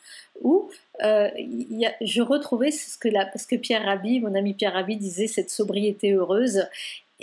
où 0.42 0.68
je 1.00 2.20
retrouvais 2.20 2.72
ce 2.72 2.98
que, 2.98 3.08
la, 3.08 3.30
ce 3.38 3.46
que 3.46 3.56
Pierre 3.56 3.84
Rabhi, 3.84 4.20
mon 4.20 4.34
ami 4.34 4.52
Pierre 4.52 4.74
Rabhi, 4.74 4.96
disait, 4.96 5.28
cette 5.28 5.50
sobriété 5.50 6.12
heureuse. 6.12 6.66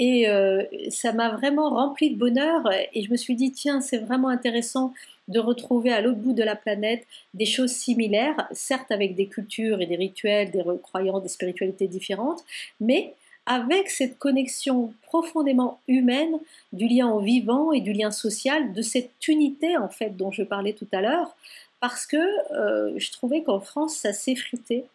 Et 0.04 0.28
euh, 0.28 0.64
ça 0.90 1.14
m'a 1.14 1.30
vraiment 1.30 1.70
rempli 1.70 2.10
de 2.10 2.18
bonheur. 2.18 2.68
Et 2.94 3.04
je 3.04 3.12
me 3.12 3.18
suis 3.18 3.36
dit, 3.36 3.52
tiens, 3.52 3.82
c'est 3.82 4.00
vraiment 4.00 4.30
intéressant 4.30 4.96
de 5.28 5.40
retrouver 5.40 5.94
à 5.94 6.02
l'autre 6.02 6.18
bout 6.18 6.34
de 6.34 6.42
la 6.42 6.56
planète 6.56 7.06
des 7.36 7.46
choses 7.46 7.70
similaires, 7.70 8.48
certes 8.52 8.92
avec 8.92 9.14
des 9.14 9.28
cultures 9.28 9.80
et 9.80 9.86
des 9.86 9.96
rituels, 9.96 10.50
des 10.50 10.64
croyances, 10.82 11.22
des 11.22 11.30
spiritualités 11.30 11.88
différentes, 11.88 12.44
mais 12.80 13.14
avec 13.46 13.92
cette 13.92 14.18
connexion 14.18 14.92
profondément 15.04 15.80
humaine 15.88 16.40
du 16.74 16.88
lien 16.88 17.12
au 17.12 17.20
vivant 17.20 17.72
et 17.72 17.80
du 17.80 17.94
lien 17.94 18.10
social, 18.10 18.74
de 18.74 18.82
cette 18.82 19.28
unité 19.28 19.78
en 19.78 19.90
fait 19.90 20.18
dont 20.18 20.32
je 20.32 20.42
parlais 20.42 20.74
tout 20.74 20.88
à 20.92 21.02
l'heure, 21.02 21.36
parce 21.80 22.08
que 22.08 22.18
euh, 22.18 22.92
je 22.98 23.12
trouvais 23.12 23.44
qu'en 23.44 23.60
France 23.60 23.98
ça 23.98 24.14
s'effritait 24.14 24.86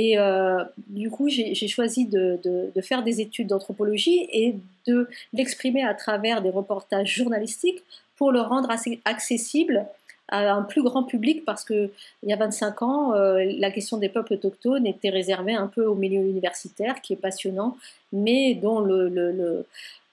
et 0.00 0.16
euh, 0.16 0.62
du 0.86 1.10
coup, 1.10 1.28
j'ai 1.28 1.66
choisi 1.66 2.06
de, 2.06 2.70
faire 2.82 3.02
des 3.02 3.20
études 3.20 3.48
d'anthropologie 3.48 4.28
et 4.32 4.54
de 4.86 5.08
l'exprimer 5.32 5.82
à 5.82 5.92
travers 5.92 6.40
des 6.40 6.50
reportages 6.50 7.12
journalistiques 7.16 7.82
pour 8.16 8.30
le 8.30 8.40
rendre 8.40 8.70
accessible 9.04 9.86
à 10.28 10.52
un 10.52 10.62
plus 10.62 10.84
grand 10.84 11.02
public 11.02 11.44
parce 11.44 11.64
que 11.64 11.90
il 12.22 12.28
y 12.28 12.32
a 12.32 12.36
25 12.36 12.82
ans, 12.82 13.14
euh, 13.14 13.42
la 13.58 13.72
question 13.72 13.96
des 13.96 14.08
peuples 14.08 14.34
autochtones 14.34 14.86
était 14.86 15.10
réservée 15.10 15.54
un 15.54 15.66
peu 15.66 15.84
au 15.84 15.96
milieu 15.96 16.20
universitaire, 16.20 17.00
qui 17.02 17.14
est 17.14 17.16
passionnant, 17.16 17.76
mais 18.12 18.54
dont 18.54 18.86
euh, 18.86 19.64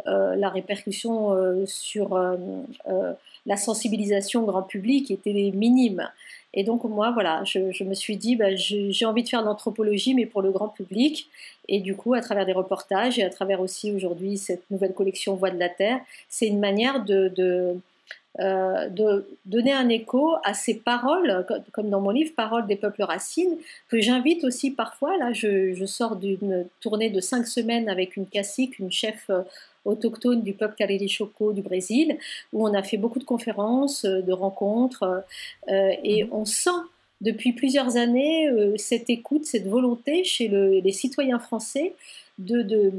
la 0.07 0.49
répercussion 0.49 1.65
sur 1.67 2.19
la 3.45 3.57
sensibilisation 3.57 4.45
grand 4.45 4.63
public 4.63 5.11
était 5.11 5.51
minime. 5.53 6.09
Et 6.55 6.63
donc 6.63 6.85
moi, 6.85 7.11
voilà, 7.11 7.43
je, 7.43 7.83
me 7.83 7.93
suis 7.93 8.15
dit, 8.17 8.35
bah, 8.35 8.55
j'ai 8.55 9.05
envie 9.05 9.23
de 9.23 9.29
faire 9.29 9.41
de 9.41 9.47
l'anthropologie, 9.47 10.15
mais 10.15 10.25
pour 10.25 10.41
le 10.41 10.51
grand 10.51 10.69
public. 10.69 11.29
Et 11.67 11.81
du 11.81 11.95
coup, 11.95 12.13
à 12.13 12.21
travers 12.21 12.45
des 12.45 12.53
reportages 12.53 13.19
et 13.19 13.23
à 13.23 13.29
travers 13.29 13.59
aussi 13.59 13.91
aujourd'hui 13.91 14.37
cette 14.37 14.63
nouvelle 14.71 14.93
collection 14.93 15.35
Voix 15.35 15.51
de 15.51 15.59
la 15.59 15.69
Terre, 15.69 15.99
c'est 16.29 16.47
une 16.47 16.59
manière 16.59 17.03
de, 17.03 17.75
euh, 18.39 19.21
donner 19.45 19.73
un 19.73 19.89
écho 19.89 20.35
à 20.43 20.53
ces 20.53 20.75
paroles, 20.75 21.45
comme 21.73 21.89
dans 21.89 22.01
mon 22.01 22.11
livre 22.11 22.31
Paroles 22.35 22.67
des 22.67 22.77
peuples 22.77 23.03
racines, 23.03 23.57
que 23.89 23.99
j'invite 23.99 24.45
aussi 24.45 24.71
parfois. 24.71 25.17
Là, 25.17 25.33
je, 25.33 25.73
je 25.73 25.85
sors 25.85 26.15
d'une 26.15 26.67
tournée 26.79 27.09
de 27.09 27.19
cinq 27.19 27.47
semaines 27.47 27.89
avec 27.89 28.15
une 28.15 28.27
cacique, 28.27 28.79
une 28.79 28.91
chef 28.91 29.25
euh, 29.29 29.41
autochtone 29.85 30.41
du 30.41 30.53
peuple 30.53 30.75
Cariri 30.77 31.07
Choco 31.07 31.53
du 31.53 31.61
Brésil, 31.61 32.17
où 32.51 32.67
on 32.67 32.73
a 32.73 32.83
fait 32.83 32.97
beaucoup 32.97 33.19
de 33.19 33.23
conférences, 33.23 34.05
euh, 34.05 34.21
de 34.21 34.33
rencontres, 34.33 35.23
euh, 35.69 35.91
et 36.03 36.23
mhm. 36.23 36.29
on 36.33 36.45
sent 36.45 36.81
depuis 37.21 37.53
plusieurs 37.53 37.95
années 37.95 38.49
euh, 38.49 38.75
cette 38.77 39.09
écoute, 39.09 39.45
cette 39.45 39.67
volonté 39.67 40.23
chez 40.23 40.47
les 40.47 40.91
citoyens 40.91 41.39
français 41.39 41.93
de, 42.37 42.91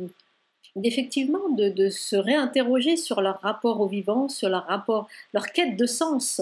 d'effectivement 0.75 1.49
de, 1.51 1.89
se 1.91 2.17
réinterroger 2.17 2.97
sur 2.97 3.21
leur 3.21 3.41
rapport 3.41 3.81
au 3.81 3.87
vivant, 3.87 4.29
sur 4.29 4.49
leur 4.49 4.67
rapport, 4.67 5.09
leur 5.35 5.53
quête 5.53 5.77
de 5.77 5.87
sens. 5.87 6.41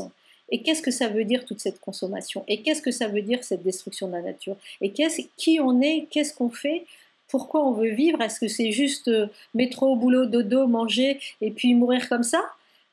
Et 0.50 0.62
qu'est-ce 0.62 0.82
que 0.82 0.90
ça 0.90 1.08
veut 1.08 1.24
dire 1.24 1.44
toute 1.44 1.60
cette 1.60 1.80
consommation? 1.80 2.44
Et 2.46 2.60
qu'est-ce 2.62 2.82
que 2.82 2.90
ça 2.90 3.08
veut 3.08 3.22
dire 3.22 3.42
cette 3.42 3.62
destruction 3.62 4.08
de 4.08 4.12
la 4.12 4.22
nature? 4.22 4.56
Et 4.80 4.90
qu'est-ce, 4.90 5.22
qui 5.36 5.58
on 5.58 5.80
est? 5.80 6.06
Qu'est-ce 6.10 6.34
qu'on 6.34 6.50
fait? 6.50 6.84
Pourquoi 7.28 7.66
on 7.66 7.72
veut 7.72 7.90
vivre? 7.90 8.20
Est-ce 8.20 8.40
que 8.40 8.48
c'est 8.48 8.72
juste 8.72 9.10
métro, 9.54 9.96
boulot, 9.96 10.26
dodo, 10.26 10.66
manger 10.66 11.18
et 11.40 11.50
puis 11.50 11.74
mourir 11.74 12.08
comme 12.08 12.22
ça? 12.22 12.42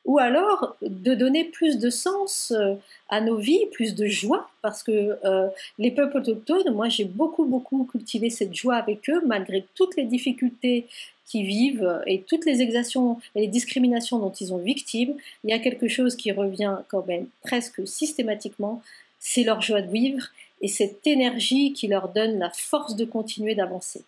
Ou 0.05 0.17
alors 0.17 0.75
de 0.81 1.13
donner 1.13 1.43
plus 1.43 1.77
de 1.77 1.91
sens 1.91 2.51
euh, 2.55 2.73
à 3.09 3.21
nos 3.21 3.37
vies, 3.37 3.67
plus 3.71 3.93
de 3.93 4.07
joie, 4.07 4.49
parce 4.63 4.81
que 4.81 5.19
euh, 5.23 5.47
les 5.77 5.91
peuples 5.91 6.17
autochtones, 6.17 6.73
moi 6.73 6.89
j'ai 6.89 7.05
beaucoup 7.05 7.45
beaucoup 7.45 7.83
cultivé 7.83 8.31
cette 8.31 8.55
joie 8.55 8.75
avec 8.75 9.07
eux, 9.09 9.21
malgré 9.27 9.63
toutes 9.75 9.95
les 9.95 10.05
difficultés 10.05 10.87
qu'ils 11.25 11.45
vivent 11.45 12.01
et 12.07 12.21
toutes 12.21 12.45
les 12.45 12.61
exactions 12.61 13.19
et 13.35 13.41
les 13.41 13.47
discriminations 13.47 14.17
dont 14.17 14.31
ils 14.31 14.47
sont 14.47 14.57
victimes, 14.57 15.13
il 15.43 15.51
y 15.51 15.53
a 15.53 15.59
quelque 15.59 15.87
chose 15.87 16.15
qui 16.15 16.31
revient 16.31 16.77
quand 16.89 17.05
même 17.05 17.27
presque 17.43 17.87
systématiquement, 17.87 18.81
c'est 19.19 19.43
leur 19.43 19.61
joie 19.61 19.81
de 19.81 19.91
vivre 19.91 20.25
et 20.61 20.67
cette 20.67 21.05
énergie 21.05 21.73
qui 21.73 21.87
leur 21.87 22.09
donne 22.09 22.39
la 22.39 22.49
force 22.49 22.95
de 22.95 23.05
continuer 23.05 23.53
d'avancer. 23.53 24.03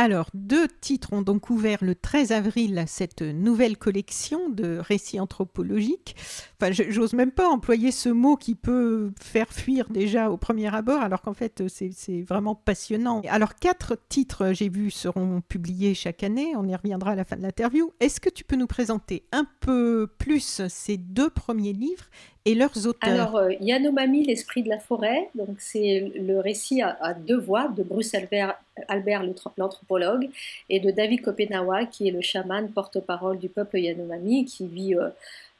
Alors, 0.00 0.30
deux 0.32 0.68
titres 0.80 1.12
ont 1.12 1.22
donc 1.22 1.50
ouvert 1.50 1.78
le 1.82 1.96
13 1.96 2.30
avril 2.30 2.84
cette 2.86 3.20
nouvelle 3.20 3.76
collection 3.76 4.48
de 4.48 4.78
récits 4.78 5.18
anthropologiques. 5.18 6.14
Enfin, 6.60 6.70
j'ose 6.70 7.14
même 7.14 7.32
pas 7.32 7.48
employer 7.48 7.90
ce 7.90 8.08
mot 8.08 8.36
qui 8.36 8.54
peut 8.54 9.10
faire 9.20 9.48
fuir 9.48 9.88
déjà 9.90 10.30
au 10.30 10.36
premier 10.36 10.72
abord, 10.72 11.00
alors 11.02 11.20
qu'en 11.20 11.34
fait, 11.34 11.64
c'est 11.66 12.22
vraiment 12.22 12.54
passionnant. 12.54 13.22
Alors, 13.28 13.56
quatre 13.56 13.98
titres, 14.08 14.52
j'ai 14.52 14.68
vu, 14.68 14.92
seront 14.92 15.40
publiés 15.40 15.94
chaque 15.94 16.22
année. 16.22 16.52
On 16.54 16.68
y 16.68 16.76
reviendra 16.76 17.10
à 17.10 17.14
la 17.16 17.24
fin 17.24 17.34
de 17.34 17.42
l'interview. 17.42 17.92
Est-ce 17.98 18.20
que 18.20 18.30
tu 18.30 18.44
peux 18.44 18.54
nous 18.54 18.68
présenter 18.68 19.24
un 19.32 19.48
peu 19.58 20.08
plus 20.18 20.62
ces 20.68 20.96
deux 20.96 21.28
premiers 21.28 21.72
livres 21.72 22.04
et 22.44 22.54
leurs 22.54 22.86
auteurs? 22.86 23.10
Alors, 23.10 23.36
euh, 23.36 23.50
Yanomami, 23.60 24.24
l'esprit 24.24 24.62
de 24.62 24.68
la 24.68 24.78
forêt, 24.78 25.28
donc 25.34 25.56
c'est 25.58 26.12
le 26.14 26.38
récit 26.38 26.82
à, 26.82 27.14
deux 27.14 27.38
voix 27.38 27.66
de 27.66 27.82
Bruce 27.82 28.14
Albert, 28.14 28.54
Albert 28.88 29.24
l'anthropologue 29.56 30.28
et 30.68 30.80
de 30.80 30.90
David 30.90 31.22
Kopenawa, 31.22 31.86
qui 31.86 32.08
est 32.08 32.10
le 32.10 32.20
chaman 32.20 32.70
porte-parole 32.70 33.38
du 33.38 33.48
peuple 33.48 33.78
Yanomami, 33.78 34.44
qui 34.44 34.66
vit 34.66 34.94
euh, 34.94 35.08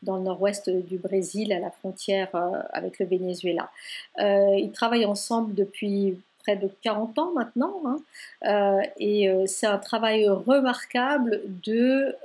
dans 0.02 0.16
le 0.16 0.22
nord-ouest 0.22 0.70
du 0.70 0.98
Brésil, 0.98 1.52
à 1.52 1.58
la 1.58 1.70
frontière 1.70 2.28
euh, 2.34 2.60
avec 2.72 2.98
le 2.98 3.06
Venezuela. 3.06 3.70
ils 4.18 4.70
travaillent 4.72 5.06
ensemble 5.06 5.54
depuis 5.54 6.18
près 6.40 6.56
de 6.56 6.70
40 6.82 7.18
ans 7.18 7.32
maintenant, 7.34 7.82
hein. 7.84 8.80
et 8.98 9.28
c'est 9.46 9.66
un 9.66 9.78
travail 9.78 10.28
remarquable 10.28 11.42
de 11.64 12.16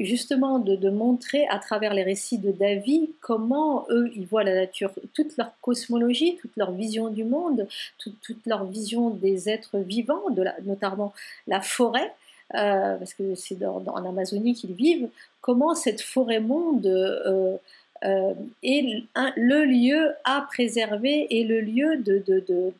justement 0.00 0.58
de, 0.58 0.90
montrer 0.90 1.46
à 1.48 1.58
travers 1.58 1.94
les 1.94 2.02
récits 2.02 2.38
de 2.38 2.50
David 2.50 3.10
comment 3.20 3.86
eux, 3.90 4.10
ils 4.14 4.26
voient 4.26 4.44
la 4.44 4.54
nature, 4.54 4.90
toute 5.14 5.36
leur 5.36 5.52
cosmologie, 5.60 6.36
toute 6.40 6.56
leur 6.56 6.72
vision 6.72 7.08
du 7.08 7.24
monde, 7.24 7.66
toute, 7.98 8.38
leur 8.46 8.64
vision 8.64 9.10
des 9.10 9.48
êtres 9.48 9.78
vivants, 9.78 10.30
de 10.30 10.44
notamment 10.64 11.12
la 11.46 11.60
forêt, 11.60 12.12
euh, 12.54 12.96
parce 12.96 13.14
que 13.14 13.34
c'est 13.34 13.64
en 13.64 14.04
Amazonie 14.04 14.54
qu'ils 14.54 14.74
vivent, 14.74 15.08
comment 15.40 15.74
cette 15.74 16.00
forêt-monde 16.00 16.86
euh, 16.86 17.56
euh, 18.04 18.34
est 18.62 19.04
le 19.36 19.64
lieu 19.64 20.12
à 20.24 20.42
préserver 20.42 21.26
et 21.30 21.44
le 21.44 21.60
lieu 21.60 21.96
de, 21.96 22.22
de 22.26 22.40
de, 22.48 22.72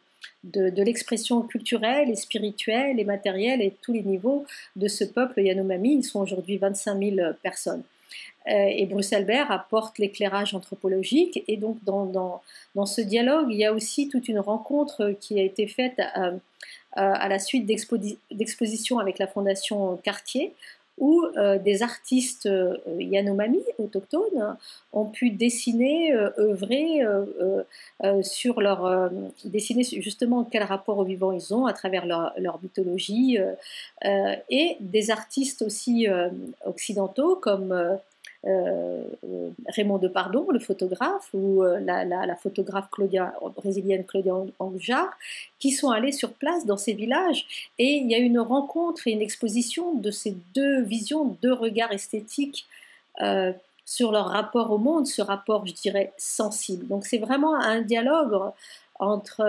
l'expression 0.45 1.43
culturelle 1.43 2.11
et 2.11 2.17
spirituelle 2.17 2.99
et 2.99 3.05
matérielle 3.05 3.61
et 3.63 3.75
tous 3.83 3.93
les 3.93 4.03
niveaux 4.03 4.45
de 4.77 4.89
ce 4.89 5.05
peuple 5.05 5.41
Yanomami. 5.43 5.95
Ils 5.97 6.05
sont 6.05 6.21
aujourd'hui 6.21 6.59
25 6.59 6.99
000 6.99 7.17
personnes. 7.43 7.83
Euh, 8.49 8.67
et 8.71 8.87
Bruce 8.87 9.13
Albert 9.13 9.51
apporte 9.51 9.99
l'éclairage 9.99 10.55
anthropologique. 10.55 11.45
Et 11.49 11.57
donc, 11.57 11.83
dans, 11.85 12.07
dans, 12.75 12.87
ce 12.87 13.01
dialogue, 13.01 13.49
il 13.51 13.59
y 13.59 13.65
a 13.65 13.73
aussi 13.73 14.09
toute 14.09 14.29
une 14.29 14.39
rencontre 14.39 15.15
qui 15.21 15.39
a 15.39 15.43
été 15.43 15.67
faite 15.67 16.01
à, 16.01 16.33
à 16.93 17.29
la 17.29 17.39
suite 17.39 17.67
d'expositions 17.67 18.99
avec 18.99 19.19
la 19.19 19.27
Fondation 19.27 19.97
Cartier, 19.99 20.55
où 21.01 21.25
euh, 21.37 21.59
des 21.59 21.83
artistes 21.83 22.47
euh, 22.47 22.77
Yanomami 22.99 23.63
autochtones 23.79 24.57
ont 24.93 25.07
pu 25.07 25.31
dessiner, 25.31 26.13
euh, 26.13 26.31
œuvrer 26.39 27.01
sur 28.23 28.61
leur 28.61 29.11
dessiner 29.45 29.83
justement 29.85 30.45
quel 30.45 30.63
rapport 30.63 30.99
au 30.99 31.05
vivant 31.05 31.33
ils 31.33 31.55
ont 31.55 31.67
à 31.67 31.73
travers 31.73 32.07
leur, 32.07 32.33
leur 32.39 32.61
mythologie 32.63 33.39
et 34.05 34.77
des 34.81 35.11
artistes 35.11 35.63
aussi 35.63 36.07
occidentaux 36.65 37.37
comme 37.37 37.99
Raymond 38.45 39.99
Depardon, 39.99 40.47
le 40.51 40.61
photographe, 40.61 41.29
ou 41.35 41.65
euh, 41.65 41.81
la, 41.81 42.37
photographe 42.37 42.89
Claudia, 42.91 43.35
brésilienne 43.57 44.05
Claudia 44.05 44.35
Angujar, 44.59 45.11
qui 45.59 45.73
sont 45.73 45.91
allés 45.91 46.13
sur 46.13 46.33
place 46.33 46.65
dans 46.65 46.77
ces 46.77 46.93
villages. 46.93 47.47
Et 47.79 47.97
il 47.97 48.11
y 48.11 48.15
a 48.15 48.19
une 48.19 48.39
rencontre 48.39 49.07
et 49.07 49.11
une 49.11 49.23
exposition 49.23 49.95
de 49.95 50.11
ces 50.11 50.37
deux 50.55 50.83
visions, 50.83 51.37
deux 51.43 51.53
regards 51.53 51.93
esthétiques 51.93 52.67
euh, 53.21 53.53
sur 53.85 54.13
leur 54.13 54.27
rapport 54.27 54.71
au 54.71 54.79
monde, 54.79 55.07
ce 55.07 55.23
rapport, 55.23 55.67
je 55.67 55.73
dirais, 55.73 56.13
sensible. 56.17 56.87
Donc 56.87 57.07
c'est 57.07 57.19
vraiment 57.19 57.55
un 57.55 57.81
dialogue 57.81 58.39
entre 59.01 59.43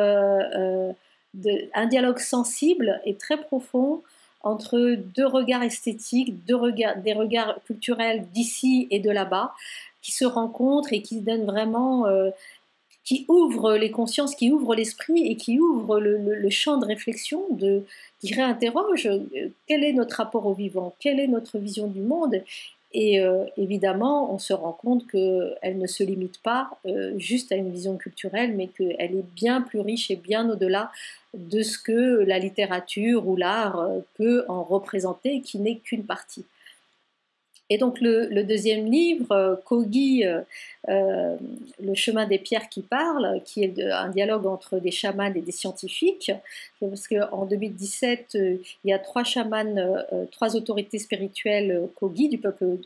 un 1.74 1.86
dialogue 1.88 2.20
sensible 2.20 3.02
et 3.06 3.16
très 3.16 3.38
profond 3.38 4.02
entre 4.42 4.96
deux 5.16 5.26
regards 5.26 5.64
esthétiques, 5.64 6.46
des 6.46 7.14
regards 7.14 7.64
culturels 7.66 8.28
d'ici 8.34 8.88
et 8.92 9.00
de 9.00 9.12
là-bas, 9.12 9.54
qui 10.02 10.12
se 10.12 10.26
rencontrent 10.26 10.94
et 10.94 11.02
qui 11.02 11.22
donnent 11.22 11.46
vraiment, 11.46 12.08
euh, 12.08 12.30
qui 13.04 13.26
ouvrent 13.28 13.76
les 13.76 13.92
consciences, 13.92 14.36
qui 14.36 14.52
ouvrent 14.52 14.76
l'esprit 14.76 15.28
et 15.28 15.36
qui 15.36 15.60
ouvrent 15.60 16.00
le, 16.00 16.50
champ 16.50 16.78
de 16.78 16.86
réflexion, 16.86 17.46
qui 18.20 18.34
réinterroge 18.34 19.08
euh, 19.08 19.50
quel 19.68 19.84
est 19.84 19.94
notre 19.94 20.18
rapport 20.18 20.46
au 20.46 20.54
vivant, 20.54 20.96
quelle 21.00 21.20
est 21.20 21.28
notre 21.28 21.58
vision 21.58 21.88
du 21.88 22.02
monde. 22.02 22.42
Et 22.92 23.20
euh, 23.20 23.46
évidemment, 23.56 24.34
on 24.34 24.40
se 24.40 24.52
rend 24.52 24.74
compte 24.74 25.06
qu'elle 25.08 25.78
ne 25.78 25.86
se 25.86 26.04
limite 26.04 26.42
pas 26.42 26.72
juste 27.18 27.52
à 27.52 27.56
une 27.56 27.72
vision 27.72 27.98
culturelle, 27.98 28.56
mais 28.56 28.68
qu'elle 28.68 29.16
est 29.16 29.34
bien 29.36 29.62
plus 29.62 29.80
riche 29.80 30.10
et 30.10 30.16
bien 30.16 30.50
au-delà 30.50 30.92
de 31.34 31.62
ce 31.62 31.78
que 31.78 32.24
la 32.24 32.40
littérature 32.40 33.28
ou 33.28 33.36
l'art 33.36 33.80
euh, 33.80 34.00
peut 34.16 34.46
en 34.48 34.64
représenter, 34.64 35.42
qui 35.42 35.60
n'est 35.60 35.78
qu'une 35.78 36.06
partie. 36.06 36.46
Et 37.70 37.78
donc 37.78 38.02
le, 38.02 38.44
deuxième 38.44 38.90
livre, 38.92 39.32
euh, 39.32 39.56
Kogi, 39.64 40.26
euh, 40.26 41.38
Le 41.80 41.94
chemin 41.94 42.26
des 42.26 42.40
pierres 42.40 42.68
qui 42.70 42.82
parle, 42.82 43.42
qui 43.46 43.64
est 43.64 43.82
un 43.82 44.10
dialogue 44.10 44.48
entre 44.48 44.80
des 44.80 44.92
chamans 44.92 45.34
et 45.34 45.42
des 45.42 45.52
scientifiques, 45.52 46.32
parce 46.80 47.08
qu'en 47.08 47.46
2017, 47.46 48.32
il 48.34 48.60
y 48.86 48.94
a 48.94 49.00
trois 49.00 49.24
chamans, 49.24 49.76
trois 50.32 50.56
autorités 50.56 51.00
spirituelles 51.00 51.88
Kogi, 51.96 52.30
du 52.30 52.38
peuple 52.38 52.78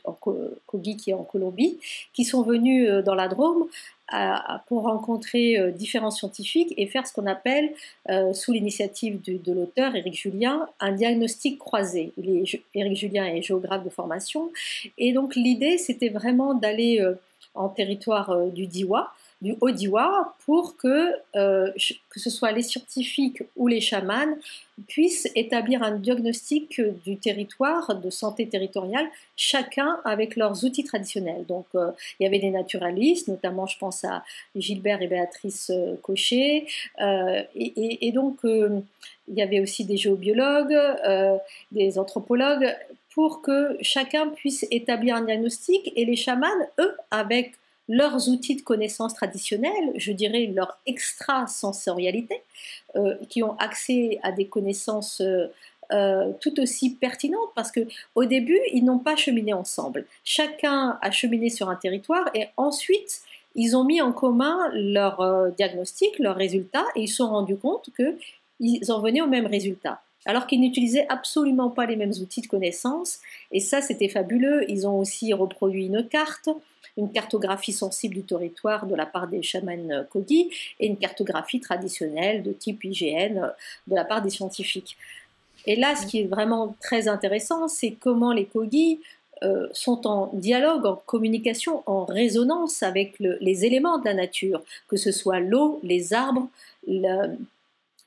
Kogi 0.65 0.97
qui 0.97 1.11
est 1.11 1.13
en 1.13 1.23
Colombie, 1.23 1.79
qui 2.13 2.25
sont 2.25 2.41
venus 2.41 2.89
dans 3.05 3.15
la 3.15 3.27
Drôme 3.27 3.67
pour 4.67 4.83
rencontrer 4.83 5.57
euh, 5.57 5.71
différents 5.71 6.11
scientifiques 6.11 6.73
et 6.77 6.87
faire 6.87 7.07
ce 7.07 7.13
qu'on 7.13 7.25
appelle, 7.25 7.73
euh, 8.09 8.33
sous 8.33 8.51
l'initiative 8.51 9.21
de, 9.21 9.51
l'auteur 9.51 9.95
Éric 9.95 10.13
Julien, 10.13 10.67
un 10.79 10.91
diagnostic 10.91 11.59
croisé. 11.59 12.13
Éric 12.75 12.97
Julien 12.97 13.25
est 13.25 13.41
géographe 13.41 13.83
de 13.83 13.89
formation 13.89 14.51
et 14.97 15.13
donc 15.13 15.35
l'idée 15.35 15.77
c'était 15.77 16.09
vraiment 16.09 16.53
d'aller 16.53 16.99
euh, 17.01 17.13
en 17.55 17.69
territoire 17.69 18.47
du 18.47 18.67
Diwa 18.67 19.13
du 19.43 19.55
Haut-Diwa 19.59 20.35
pour 20.45 20.77
que, 20.77 21.13
euh, 21.35 21.71
que 22.09 22.19
ce 22.19 22.29
soit 22.29 22.53
les 22.53 22.63
scientifiques 22.63 23.43
ou 23.57 23.67
les 23.67 23.81
chamans 23.81 24.35
puissent 24.87 25.29
établir 25.35 25.83
un 25.83 25.91
diagnostic 25.91 26.81
du 27.05 27.17
territoire, 27.17 27.93
de 27.99 28.09
santé 28.09 28.47
territoriale, 28.47 29.05
chacun 29.35 29.99
avec 30.05 30.37
leurs 30.37 30.63
outils 30.63 30.85
traditionnels. 30.85 31.45
Donc 31.45 31.65
euh, 31.75 31.91
il 32.19 32.23
y 32.23 32.25
avait 32.25 32.39
des 32.39 32.51
naturalistes, 32.51 33.27
notamment 33.27 33.67
je 33.67 33.77
pense 33.77 34.05
à 34.05 34.23
Gilbert 34.55 35.01
et 35.01 35.07
Béatrice 35.07 35.71
euh, 35.71 35.95
Cochet, 36.01 36.65
et, 36.99 38.07
et, 38.07 38.11
donc 38.13 38.39
il 38.43 39.35
y 39.35 39.41
avait 39.41 39.59
aussi 39.59 39.83
des 39.83 39.97
géobiologues, 39.97 40.77
des 41.71 41.99
anthropologues, 41.99 42.73
pour 43.13 43.41
que 43.41 43.77
chacun 43.81 44.29
puisse 44.29 44.65
établir 44.71 45.15
un 45.15 45.21
diagnostic 45.21 45.91
et 45.95 46.05
les 46.05 46.15
chamans, 46.15 46.47
eux, 46.79 46.95
avec 47.11 47.53
leurs 47.89 48.29
outils 48.29 48.55
de 48.55 48.61
connaissance 48.61 49.13
traditionnels, 49.13 49.91
je 49.95 50.11
dirais 50.11 50.51
leur 50.53 50.77
extrasensorialité, 50.85 52.41
euh, 52.95 53.15
qui 53.29 53.43
ont 53.43 53.57
accès 53.57 54.19
à 54.23 54.31
des 54.31 54.47
connaissances 54.47 55.21
euh, 55.21 55.47
euh, 55.91 56.31
tout 56.39 56.59
aussi 56.61 56.95
pertinentes 56.95 57.51
parce 57.55 57.71
que 57.71 57.81
au 58.15 58.23
début 58.23 58.59
ils 58.71 58.85
n'ont 58.85 58.99
pas 58.99 59.15
cheminé 59.15 59.53
ensemble. 59.53 60.05
Chacun 60.23 60.97
a 61.01 61.11
cheminé 61.11 61.49
sur 61.49 61.69
un 61.69 61.75
territoire 61.75 62.29
et 62.33 62.47
ensuite 62.55 63.21
ils 63.55 63.75
ont 63.75 63.83
mis 63.83 64.01
en 64.01 64.13
commun 64.13 64.57
leur 64.73 65.51
diagnostic, 65.57 66.17
leurs 66.19 66.37
résultats 66.37 66.85
et 66.95 67.01
ils 67.01 67.07
se 67.07 67.17
sont 67.17 67.29
rendus 67.29 67.57
compte 67.57 67.89
qu'ils 67.95 68.91
en 68.91 69.01
venaient 69.01 69.21
au 69.21 69.27
même 69.27 69.45
résultat. 69.45 70.01
Alors 70.25 70.47
qu'ils 70.47 70.61
n'utilisaient 70.61 71.07
absolument 71.09 71.69
pas 71.69 71.85
les 71.85 71.95
mêmes 71.95 72.13
outils 72.21 72.41
de 72.41 72.47
connaissance. 72.47 73.19
Et 73.51 73.59
ça, 73.59 73.81
c'était 73.81 74.09
fabuleux. 74.09 74.69
Ils 74.69 74.87
ont 74.87 74.99
aussi 74.99 75.33
reproduit 75.33 75.85
une 75.87 76.07
carte, 76.07 76.49
une 76.97 77.11
cartographie 77.11 77.71
sensible 77.71 78.15
du 78.15 78.23
territoire 78.23 78.85
de 78.85 78.95
la 78.95 79.05
part 79.05 79.27
des 79.27 79.41
chamans 79.41 80.05
Kogi 80.09 80.49
et 80.79 80.87
une 80.87 80.97
cartographie 80.97 81.59
traditionnelle 81.59 82.43
de 82.43 82.53
type 82.53 82.83
IGN 82.83 83.51
de 83.87 83.95
la 83.95 84.05
part 84.05 84.21
des 84.21 84.29
scientifiques. 84.29 84.97
Et 85.65 85.75
là, 85.75 85.95
ce 85.95 86.05
qui 86.05 86.21
est 86.21 86.27
vraiment 86.27 86.75
très 86.81 87.07
intéressant, 87.07 87.67
c'est 87.67 87.91
comment 87.91 88.33
les 88.33 88.45
Kogi 88.45 88.99
euh, 89.43 89.67
sont 89.73 90.07
en 90.07 90.29
dialogue, 90.33 90.85
en 90.85 90.95
communication, 90.95 91.83
en 91.85 92.05
résonance 92.05 92.83
avec 92.83 93.15
les 93.19 93.65
éléments 93.65 93.97
de 93.97 94.05
la 94.05 94.13
nature, 94.13 94.61
que 94.87 94.95
ce 94.95 95.11
soit 95.11 95.39
l'eau, 95.39 95.79
les 95.83 96.13
arbres, 96.13 96.47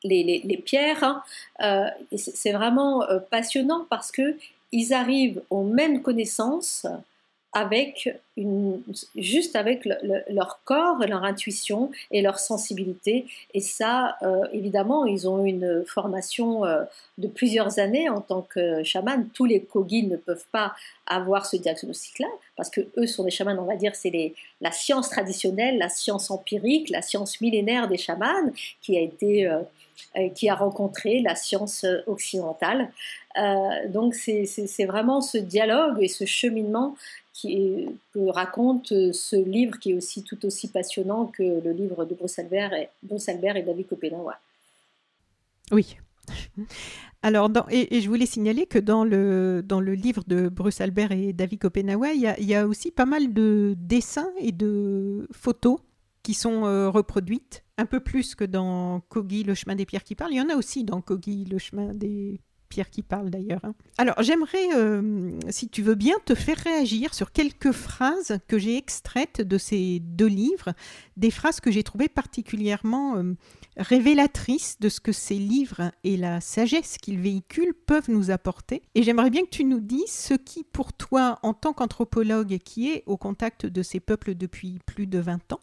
les, 0.04 0.62
pierres. 0.64 1.02
Hein. 1.02 1.22
Euh, 1.62 1.88
c'est 2.16 2.52
vraiment 2.52 3.02
euh, 3.04 3.18
passionnant 3.18 3.86
parce 3.88 4.10
que 4.10 4.36
ils 4.72 4.92
arrivent 4.92 5.42
aux 5.50 5.62
mêmes 5.62 6.02
connaissances 6.02 6.86
avec 7.56 8.14
juste 9.16 9.56
avec 9.56 9.88
leur 10.28 10.60
corps, 10.64 10.98
leur 10.98 11.24
intuition 11.24 11.90
et 12.10 12.20
leur 12.20 12.38
sensibilité. 12.38 13.24
Et 13.54 13.62
ça, 13.62 14.18
euh, 14.22 14.42
évidemment, 14.52 15.06
ils 15.06 15.26
ont 15.26 15.42
une 15.46 15.82
formation 15.86 16.66
euh, 16.66 16.82
de 17.16 17.28
plusieurs 17.28 17.78
années 17.78 18.10
en 18.10 18.20
tant 18.20 18.42
que 18.42 18.82
chaman. 18.82 19.26
Tous 19.32 19.46
les 19.46 19.62
kogis 19.62 20.02
ne 20.02 20.18
peuvent 20.18 20.44
pas 20.52 20.74
avoir 21.06 21.46
ce 21.46 21.56
diagnostic-là, 21.56 22.28
parce 22.58 22.68
que 22.68 22.82
eux 22.98 23.06
sont 23.06 23.24
des 23.24 23.30
chamans, 23.30 23.56
on 23.58 23.64
va 23.64 23.76
dire, 23.76 23.94
c'est 23.94 24.34
la 24.60 24.70
science 24.70 25.08
traditionnelle, 25.08 25.78
la 25.78 25.88
science 25.88 26.30
empirique, 26.30 26.90
la 26.90 27.00
science 27.00 27.40
millénaire 27.40 27.88
des 27.88 27.96
chamans 27.96 28.50
qui 28.82 28.98
a 28.98 29.00
été 29.00 29.46
euh, 29.46 29.62
qui 30.34 30.50
a 30.50 30.54
rencontré 30.54 31.20
la 31.20 31.34
science 31.34 31.86
occidentale. 32.06 32.90
donc 33.88 34.14
c'est 34.14 34.84
vraiment 34.84 35.22
ce 35.22 35.38
dialogue 35.38 35.96
et 36.02 36.08
ce 36.08 36.26
cheminement 36.26 36.96
qui 37.36 37.86
que 38.14 38.30
raconte 38.30 38.92
euh, 38.92 39.12
ce 39.12 39.36
livre 39.36 39.78
qui 39.78 39.90
est 39.90 39.94
aussi 39.94 40.22
tout 40.22 40.44
aussi 40.46 40.68
passionnant 40.68 41.26
que 41.26 41.42
le 41.42 41.72
livre 41.72 42.06
de 42.06 42.14
Bruce 42.14 42.38
Albert 42.38 42.72
et, 42.72 42.88
David 43.02 43.86
Kopenawa. 43.86 44.38
Oui. 45.70 45.98
Alors, 47.22 47.50
et, 47.70 48.00
je 48.00 48.08
voulais 48.08 48.26
signaler 48.26 48.66
que 48.66 48.78
dans 48.78 49.04
le, 49.04 49.62
dans 49.62 49.80
le 49.80 49.94
livre 49.94 50.22
de 50.26 50.48
Bruce 50.48 50.80
Albert 50.80 51.12
et 51.12 51.32
David 51.32 51.60
Kopenawa, 51.60 52.12
il 52.12 52.20
y, 52.20 52.54
a, 52.54 52.66
aussi 52.66 52.90
pas 52.90 53.06
mal 53.06 53.34
de 53.34 53.74
dessins 53.76 54.30
et 54.38 54.52
de 54.52 55.28
photos 55.32 55.78
qui 56.22 56.34
sont 56.34 56.64
euh, 56.64 56.88
reproduites, 56.88 57.64
un 57.76 57.86
peu 57.86 58.00
plus 58.00 58.34
que 58.34 58.44
dans 58.44 59.00
Kogi, 59.08 59.44
le 59.44 59.54
chemin 59.54 59.76
des 59.76 59.86
pierres 59.86 60.04
qui 60.04 60.14
parle. 60.14 60.32
Il 60.32 60.38
y 60.38 60.40
en 60.40 60.48
a 60.48 60.56
aussi 60.56 60.84
dans 60.84 61.00
Kogi, 61.00 61.44
le 61.44 61.58
chemin 61.58 61.92
des 61.94 62.40
Pierre 62.68 62.90
qui 62.90 63.02
parle 63.02 63.30
d'ailleurs. 63.30 63.60
Hein. 63.64 63.74
Alors 63.98 64.16
j'aimerais, 64.20 64.74
euh, 64.74 65.32
si 65.48 65.68
tu 65.68 65.82
veux 65.82 65.94
bien, 65.94 66.14
te 66.24 66.34
faire 66.34 66.56
réagir 66.56 67.14
sur 67.14 67.32
quelques 67.32 67.72
phrases 67.72 68.38
que 68.48 68.58
j'ai 68.58 68.76
extraites 68.76 69.40
de 69.40 69.58
ces 69.58 70.00
deux 70.00 70.26
livres, 70.26 70.72
des 71.16 71.30
phrases 71.30 71.60
que 71.60 71.70
j'ai 71.70 71.82
trouvées 71.82 72.08
particulièrement 72.08 73.16
euh, 73.16 73.34
révélatrices 73.76 74.78
de 74.80 74.88
ce 74.88 75.00
que 75.00 75.12
ces 75.12 75.36
livres 75.36 75.90
et 76.04 76.16
la 76.16 76.40
sagesse 76.40 76.98
qu'ils 76.98 77.20
véhiculent 77.20 77.74
peuvent 77.74 78.10
nous 78.10 78.30
apporter. 78.30 78.82
Et 78.94 79.02
j'aimerais 79.02 79.30
bien 79.30 79.42
que 79.44 79.50
tu 79.50 79.64
nous 79.64 79.80
dises 79.80 80.10
ce 80.10 80.34
qui, 80.34 80.64
pour 80.64 80.92
toi, 80.92 81.38
en 81.42 81.54
tant 81.54 81.72
qu'anthropologue 81.72 82.58
qui 82.58 82.90
est 82.90 83.02
au 83.06 83.16
contact 83.16 83.66
de 83.66 83.82
ces 83.82 84.00
peuples 84.00 84.34
depuis 84.34 84.78
plus 84.86 85.06
de 85.06 85.18
20 85.18 85.52
ans, 85.52 85.60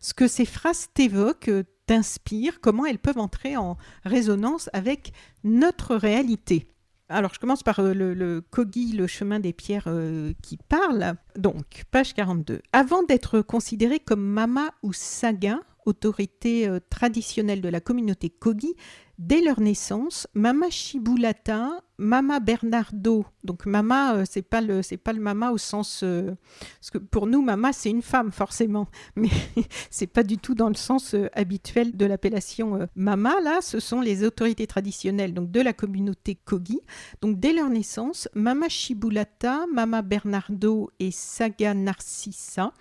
ce 0.00 0.14
que 0.14 0.28
ces 0.28 0.44
phrases 0.44 0.88
t'évoquent, 0.94 1.50
t'inspirent, 1.86 2.60
comment 2.60 2.86
elles 2.86 2.98
peuvent 2.98 3.18
entrer 3.18 3.56
en 3.56 3.76
résonance 4.04 4.68
avec 4.72 5.12
notre 5.44 5.96
réalité. 5.96 6.66
Alors, 7.08 7.32
je 7.32 7.38
commence 7.38 7.62
par 7.62 7.78
euh, 7.78 7.94
le, 7.94 8.40
Kogi, 8.40 8.92
le 8.92 9.06
chemin 9.06 9.38
des 9.38 9.52
pierres 9.52 9.86
euh, 9.86 10.32
qui 10.42 10.56
parle. 10.56 11.14
Donc, 11.36 11.84
page 11.92 12.14
42. 12.14 12.60
Avant 12.72 13.04
d'être 13.04 13.42
considéré 13.42 14.00
comme 14.00 14.24
Mama 14.24 14.70
ou 14.82 14.92
Saga, 14.92 15.60
autorité 15.84 16.68
euh, 16.68 16.80
traditionnelle 16.90 17.60
de 17.60 17.68
la 17.68 17.80
communauté 17.80 18.28
Kogi, 18.28 18.74
dès 19.18 19.40
leur 19.40 19.60
naissance, 19.60 20.26
Mama 20.34 20.70
Shibulata, 20.70 21.80
Mama 21.98 22.40
Bernardo, 22.40 23.24
donc 23.44 23.64
Mama, 23.64 24.16
euh, 24.16 24.24
c'est 24.28 24.42
pas 24.42 24.60
le 24.60 24.82
c'est 24.82 24.98
pas 24.98 25.12
le 25.12 25.20
Mama 25.20 25.50
au 25.50 25.58
sens 25.58 26.02
euh, 26.02 26.34
parce 26.78 26.90
que 26.90 26.98
pour 26.98 27.26
nous 27.26 27.40
Mama 27.40 27.72
c'est 27.72 27.90
une 27.90 28.02
femme 28.02 28.32
forcément, 28.32 28.88
mais 29.16 29.30
c'est 29.90 30.06
pas 30.06 30.22
du 30.22 30.36
tout 30.36 30.54
dans 30.54 30.68
le 30.68 30.74
sens 30.74 31.14
habituel 31.32 31.96
de 31.96 32.04
l'appellation 32.04 32.88
Mama. 32.94 33.40
Là, 33.42 33.60
ce 33.62 33.80
sont 33.80 34.00
les 34.00 34.24
autorités 34.24 34.66
traditionnelles 34.66 35.32
donc 35.32 35.50
de 35.50 35.60
la 35.60 35.72
communauté 35.72 36.34
Kogi. 36.34 36.80
Donc 37.22 37.40
dès 37.40 37.52
leur 37.52 37.70
naissance, 37.70 38.28
Mama 38.34 38.68
Shibulata, 38.68 39.66
Mama 39.72 40.02
Bernardo 40.02 40.90
et 40.98 41.10
Saga 41.10 41.74
Narcissa 41.74 42.72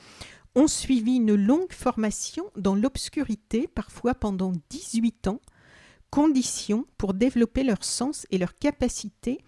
ont 0.56 0.68
suivi 0.68 1.18
une 1.18 1.36
longue 1.36 1.74
formation 1.74 2.46
dans 2.56 2.76
l'obscurité, 2.76 3.68
parfois 3.68 4.14
pendant 4.14 4.54
18 4.70 5.28
ans, 5.28 5.42
condition 6.10 6.86
pour 6.98 7.14
développer 7.14 7.64
leur 7.64 7.84
sens 7.84 8.26
et 8.32 8.38
leur 8.38 8.56
capacité 8.56 9.40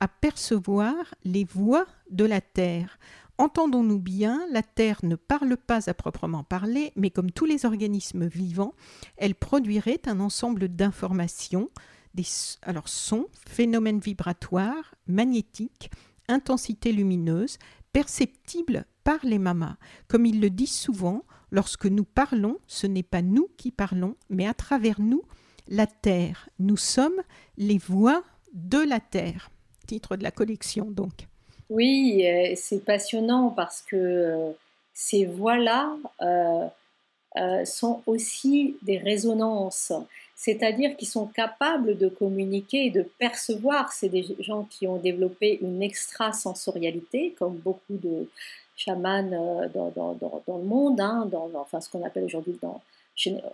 à 0.00 0.08
percevoir 0.08 0.94
les 1.24 1.44
voix 1.44 1.86
de 2.10 2.24
la 2.24 2.40
Terre. 2.40 2.98
Entendons-nous 3.38 3.98
bien, 3.98 4.46
la 4.50 4.62
Terre 4.62 5.00
ne 5.02 5.14
parle 5.14 5.56
pas 5.56 5.90
à 5.90 5.94
proprement 5.94 6.42
parler, 6.42 6.92
mais 6.96 7.10
comme 7.10 7.30
tous 7.30 7.44
les 7.44 7.66
organismes 7.66 8.26
vivants, 8.26 8.72
elle 9.16 9.34
produirait 9.34 10.00
un 10.06 10.20
ensemble 10.20 10.68
d'informations, 10.68 11.68
des 12.14 12.24
alors 12.62 12.88
sons, 12.88 13.26
phénomènes 13.46 14.00
vibratoires, 14.00 14.94
magnétiques, 15.06 15.90
intensité 16.28 16.92
lumineuse, 16.92 17.58
perceptibles 17.92 18.86
par 19.04 19.18
les 19.22 19.38
mamas. 19.38 19.76
Comme 20.08 20.26
ils 20.26 20.40
le 20.40 20.50
disent 20.50 20.72
souvent, 20.72 21.22
lorsque 21.50 21.86
nous 21.86 22.04
parlons, 22.04 22.58
ce 22.66 22.86
n'est 22.86 23.02
pas 23.02 23.22
nous 23.22 23.48
qui 23.58 23.70
parlons, 23.70 24.16
mais 24.30 24.46
à 24.46 24.54
travers 24.54 25.00
nous, 25.00 25.22
la 25.68 25.86
Terre. 25.86 26.48
Nous 26.58 26.76
sommes 26.76 27.20
les 27.56 27.78
voix 27.78 28.22
de 28.52 28.78
la 28.78 29.00
Terre. 29.00 29.50
Titre 29.86 30.16
de 30.16 30.22
la 30.22 30.30
collection 30.30 30.90
donc. 30.90 31.26
Oui, 31.68 32.24
euh, 32.26 32.52
c'est 32.56 32.84
passionnant 32.84 33.50
parce 33.50 33.82
que 33.82 33.96
euh, 33.96 34.50
ces 34.94 35.24
voix-là 35.26 35.96
euh, 36.22 37.64
sont 37.64 38.02
aussi 38.06 38.76
des 38.82 38.98
résonances 38.98 39.92
c'est-à-dire 40.36 40.96
qu'ils 40.96 41.08
sont 41.08 41.26
capables 41.26 41.96
de 41.96 42.08
communiquer 42.08 42.86
et 42.86 42.90
de 42.90 43.02
percevoir. 43.02 43.92
C'est 43.92 44.10
des 44.10 44.36
gens 44.40 44.64
qui 44.64 44.86
ont 44.86 44.98
développé 44.98 45.58
une 45.62 45.82
extrasensorialité, 45.82 47.34
comme 47.38 47.56
beaucoup 47.56 47.96
de 47.96 48.28
chamans 48.76 49.22
dans, 49.22 50.14
le 50.46 50.62
monde, 50.62 51.00
hein, 51.00 51.26
dans, 51.32 51.50
enfin 51.54 51.80
ce 51.80 51.88
qu'on 51.88 52.04
appelle 52.04 52.24
aujourd'hui 52.24 52.58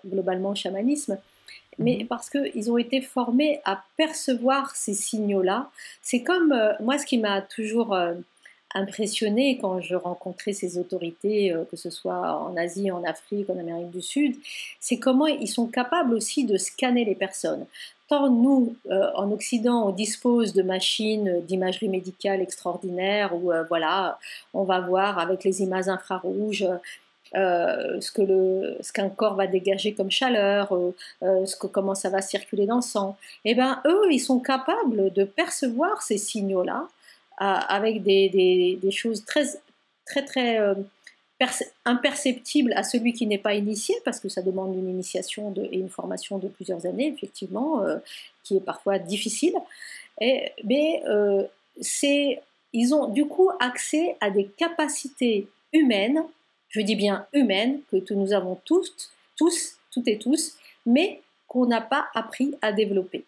globalement 0.04 0.50
le 0.50 0.56
chamanisme, 0.56 1.18
mais 1.78 1.98
mhm. 2.00 2.06
parce 2.06 2.30
qu'ils 2.30 2.70
ont 2.70 2.78
été 2.78 3.00
formés 3.00 3.60
à 3.64 3.82
percevoir 3.96 4.74
ces 4.76 4.94
signaux-là. 4.94 5.70
C'est 6.02 6.22
comme, 6.22 6.52
euh, 6.52 6.72
moi, 6.80 6.98
ce 6.98 7.06
qui 7.06 7.18
m'a 7.18 7.40
toujours 7.40 7.94
euh, 7.94 8.14
impressionné 8.74 9.58
quand 9.60 9.80
je 9.80 9.94
rencontrais 9.94 10.52
ces 10.52 10.78
autorités, 10.78 11.52
euh, 11.52 11.64
que 11.64 11.76
ce 11.76 11.90
soit 11.90 12.36
en 12.42 12.56
Asie, 12.56 12.90
en 12.90 13.04
Afrique, 13.04 13.48
en 13.48 13.58
Amérique 13.58 13.90
du 13.90 14.02
Sud, 14.02 14.36
c'est 14.80 14.98
comment 14.98 15.26
ils 15.26 15.48
sont 15.48 15.66
capables 15.66 16.14
aussi 16.14 16.44
de 16.44 16.56
scanner 16.56 17.04
les 17.04 17.14
personnes. 17.14 17.66
Tant 18.08 18.28
nous, 18.28 18.76
en 18.90 19.30
Occident, 19.32 19.88
on 19.88 19.90
dispose 19.90 20.52
de 20.52 20.62
machines 20.62 21.40
d'imagerie 21.46 21.88
médicale 21.88 22.42
extraordinaires 22.42 23.34
où, 23.34 23.50
voilà, 23.68 24.18
on 24.52 24.64
va 24.64 24.80
voir 24.80 25.18
avec 25.18 25.44
les 25.44 25.62
images 25.62 25.88
infrarouges 25.88 26.66
ce 27.34 28.10
que 28.10 28.22
le, 28.22 28.76
ce 28.80 28.92
qu'un 28.92 29.08
corps 29.08 29.34
va 29.34 29.46
dégager 29.46 29.94
comme 29.94 30.10
chaleur, 30.10 30.76
ce 31.22 31.56
que 31.56 31.66
comment 31.66 31.94
ça 31.94 32.10
va 32.10 32.22
circuler 32.22 32.66
dans 32.66 32.76
le 32.76 32.82
sang. 32.82 33.16
Eh 33.44 33.54
ben 33.54 33.80
eux, 33.86 34.10
ils 34.10 34.20
sont 34.20 34.40
capables 34.40 35.12
de 35.12 35.24
percevoir 35.24 36.02
ces 36.02 36.18
signaux-là 36.18 36.88
avec 37.38 38.02
des, 38.02 38.78
choses 38.90 39.24
très, 39.24 39.44
très, 40.06 40.24
très 40.24 40.58
euh, 40.58 40.74
imperceptibles 41.84 42.72
à 42.74 42.82
celui 42.82 43.12
qui 43.12 43.26
n'est 43.26 43.38
pas 43.38 43.54
initié, 43.54 43.94
parce 44.04 44.20
que 44.20 44.28
ça 44.28 44.42
demande 44.42 44.76
une 44.76 44.88
initiation 44.88 45.52
et 45.56 45.78
une 45.78 45.88
formation 45.88 46.38
de 46.38 46.48
plusieurs 46.48 46.86
années, 46.86 47.08
effectivement, 47.08 47.82
euh, 47.82 47.98
qui 48.44 48.56
est 48.56 48.64
parfois 48.64 48.98
difficile. 48.98 49.54
Et, 50.20 50.52
mais 50.64 51.02
euh, 51.06 51.44
ils 52.72 52.94
ont 52.94 53.08
du 53.08 53.26
coup 53.26 53.50
accès 53.60 54.16
à 54.20 54.30
des 54.30 54.46
capacités 54.46 55.48
humaines, 55.72 56.22
je 56.72 56.80
dis 56.80 56.96
bien 56.96 57.26
humaines, 57.32 57.80
que 57.90 58.14
nous 58.14 58.32
avons 58.32 58.58
tous, 58.64 59.12
tous, 59.36 59.76
toutes 59.92 60.08
et 60.08 60.18
tous, 60.18 60.56
mais 60.84 61.20
qu'on 61.46 61.66
n'a 61.66 61.82
pas 61.82 62.06
appris 62.14 62.54
à 62.62 62.72
développer. 62.72 63.24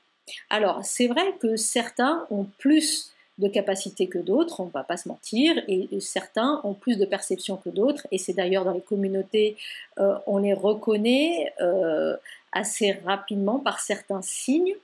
Alors, 0.50 0.80
c'est 0.82 1.06
vrai 1.06 1.34
que 1.38 1.56
certains 1.56 2.26
ont 2.30 2.46
plus 2.58 3.12
de 3.38 3.48
capacités 3.48 4.06
que 4.06 4.18
d'autres, 4.18 4.60
on 4.60 4.66
ne 4.66 4.70
va 4.70 4.84
pas 4.84 4.96
se 4.96 5.08
mentir, 5.08 5.62
et, 5.68 5.88
certains 6.00 6.60
ont 6.64 6.72
plus 6.72 6.96
de 6.96 7.04
perception 7.04 7.56
que 7.56 7.68
d'autres, 7.68 8.06
et 8.10 8.18
c'est 8.18 8.32
d'ailleurs 8.32 8.64
dans 8.64 8.72
les 8.72 8.80
communautés, 8.80 9.56
euh, 9.98 10.14
on 10.26 10.38
les 10.38 10.54
reconnaît 10.54 11.52
euh, 11.60 12.16
assez 12.52 12.92
rapidement 13.04 13.58
par 13.58 13.80
certains 13.80 14.22
signes. 14.22 14.74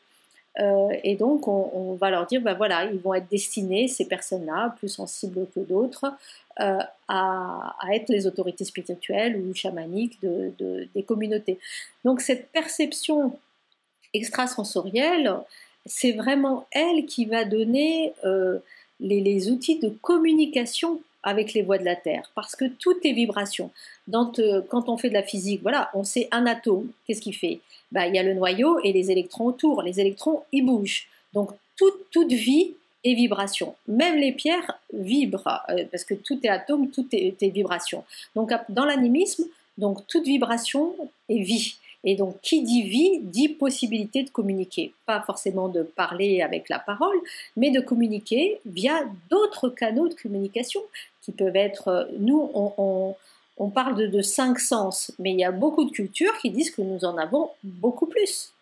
et 1.05 1.17
donc, 1.17 1.49
on, 1.49 1.95
va 1.95 2.11
leur 2.11 2.27
dire, 2.27 2.43
ben 2.43 2.55
voilà, 2.55 2.85
ils 2.85 2.99
vont 2.99 3.15
être 3.15 3.31
destinés, 3.31 3.89
ces 3.89 4.07
personnes-là, 4.07 4.75
plus 4.79 4.89
sensibles 4.89 5.47
que 5.55 5.61
d'autres, 5.61 6.13
à, 6.61 7.75
être 7.93 8.09
les 8.09 8.27
autorités 8.27 8.65
spirituelles 8.65 9.37
ou 9.37 9.55
chamaniques 9.55 10.19
des 10.21 11.03
communautés. 11.03 11.59
Donc, 12.05 12.21
cette 12.21 12.51
perception 12.53 13.39
extrasensorielle, 14.15 15.35
c'est 15.87 16.13
vraiment 16.13 16.67
elle 16.73 17.07
qui 17.07 17.25
va 17.25 17.45
donner 17.45 18.13
les, 19.01 19.51
outils 19.51 19.79
de 19.79 19.89
communication 19.89 21.01
avec 21.23 21.53
les 21.53 21.63
voies 21.63 21.79
de 21.79 21.85
la 21.85 21.97
Terre, 21.97 22.31
parce 22.35 22.57
que 22.57 22.65
tout 22.65 22.97
est 23.05 23.13
vibration. 23.13 23.71
Euh, 24.13 24.63
quand 24.69 24.89
on 24.89 24.97
fait 24.97 25.11
de 25.11 25.15
la 25.15 25.23
physique, 25.23 25.61
voilà, 25.63 25.91
on 25.95 26.05
sait 26.05 26.29
un 26.31 26.47
atome, 26.47 26.91
qu'est-ce 27.07 27.21
qu'il 27.21 27.35
fait? 27.35 27.61
Bah, 27.93 28.07
Il 28.07 28.15
y 28.15 28.19
a 28.19 28.23
le 28.23 28.35
noyau 28.35 28.79
et 28.83 28.93
les 28.93 29.11
électrons 29.11 29.47
autour. 29.47 29.83
Les 29.83 30.01
électrons, 30.01 30.45
ils 30.53 30.65
bougent. 30.65 31.09
Donc 31.35 31.51
toute, 31.77 32.11
toute 32.11 32.33
vie 32.33 32.75
est 33.05 33.15
vibration. 33.15 33.75
Même 33.89 34.17
les 34.17 34.33
pierres 34.33 34.79
vibrent, 34.93 35.63
euh, 35.71 35.85
parce 35.91 36.05
que 36.05 36.15
tout 36.15 36.39
est 36.43 36.49
atome, 36.49 36.91
tout 36.91 37.07
est, 37.13 37.43
est 37.43 37.51
vibration. 37.51 38.05
Donc 38.35 38.53
dans 38.69 38.85
l'animisme, 38.85 39.45
donc 39.79 40.07
toute 40.07 40.25
vibration 40.25 40.95
est 41.29 41.43
vie. 41.43 41.77
Et 42.05 42.15
donc, 42.17 42.41
qui 42.41 42.63
dit 42.63 42.83
vie 42.83 43.19
dit 43.21 43.49
possibilité 43.49 44.23
de 44.23 44.31
communiquer. 44.31 44.95
Pas 45.05 45.21
forcément 45.21 45.69
de 45.69 45.83
parler 45.83 46.41
avec 46.41 46.69
la 46.69 46.79
parole, 46.79 47.17
mais 47.57 47.71
de 47.71 47.81
communiquer 47.81 48.61
via 48.65 49.05
d'autres 49.29 49.69
canaux 49.69 50.09
de 50.09 50.15
communication 50.15 50.81
qui 51.23 51.33
peuvent 51.33 51.57
être. 51.57 51.89
Euh, 51.89 52.05
nous, 52.19 52.51
on, 52.55 53.15
parle 53.75 54.11
de, 54.11 54.23
cinq 54.23 54.59
sens, 54.59 55.13
mais 55.19 55.33
il 55.33 55.39
y 55.39 55.45
a 55.45 55.53
beaucoup 55.53 55.85
de 55.85 55.91
cultures 55.91 56.37
qui 56.39 56.51
disent 56.51 56.71
que 56.71 56.81
nous 56.81 57.05
en 57.05 57.19
avons 57.19 57.51
beaucoup 57.63 58.07
plus. 58.07 58.53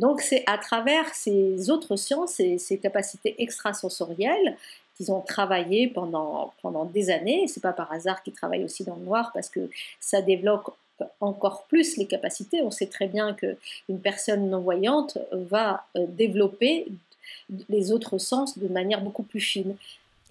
Donc, 0.00 0.22
c'est 0.22 0.42
à 0.46 0.56
travers 0.56 1.14
ces 1.14 1.68
autres 1.70 1.96
sciences 1.96 2.40
et 2.40 2.56
ces 2.56 2.78
capacités 2.78 3.34
extrasensorielles 3.38 4.56
qu'ils 4.96 5.12
ont 5.12 5.20
travaillé 5.20 5.88
pendant, 5.88 6.54
pendant 6.62 6.86
des 6.86 7.10
années. 7.10 7.46
C'est 7.48 7.60
pas 7.62 7.74
par 7.74 7.92
hasard 7.92 8.22
qu'ils 8.22 8.32
travaillent 8.32 8.64
aussi 8.64 8.82
dans 8.82 8.96
le 8.96 9.04
noir 9.04 9.30
parce 9.34 9.50
que 9.50 9.60
ça 10.00 10.22
développe 10.22 10.74
encore 11.20 11.64
plus 11.64 11.98
les 11.98 12.06
capacités. 12.06 12.62
On 12.62 12.70
sait 12.70 12.86
très 12.86 13.08
bien 13.08 13.34
qu'une 13.34 14.00
personne 14.02 14.48
non-voyante 14.48 15.18
va 15.32 15.84
euh, 15.96 16.06
développer 16.08 16.86
les 17.68 17.92
autres 17.92 18.16
sens 18.16 18.58
de 18.58 18.68
manière 18.68 19.02
beaucoup 19.02 19.22
plus 19.22 19.40
fine. 19.40 19.76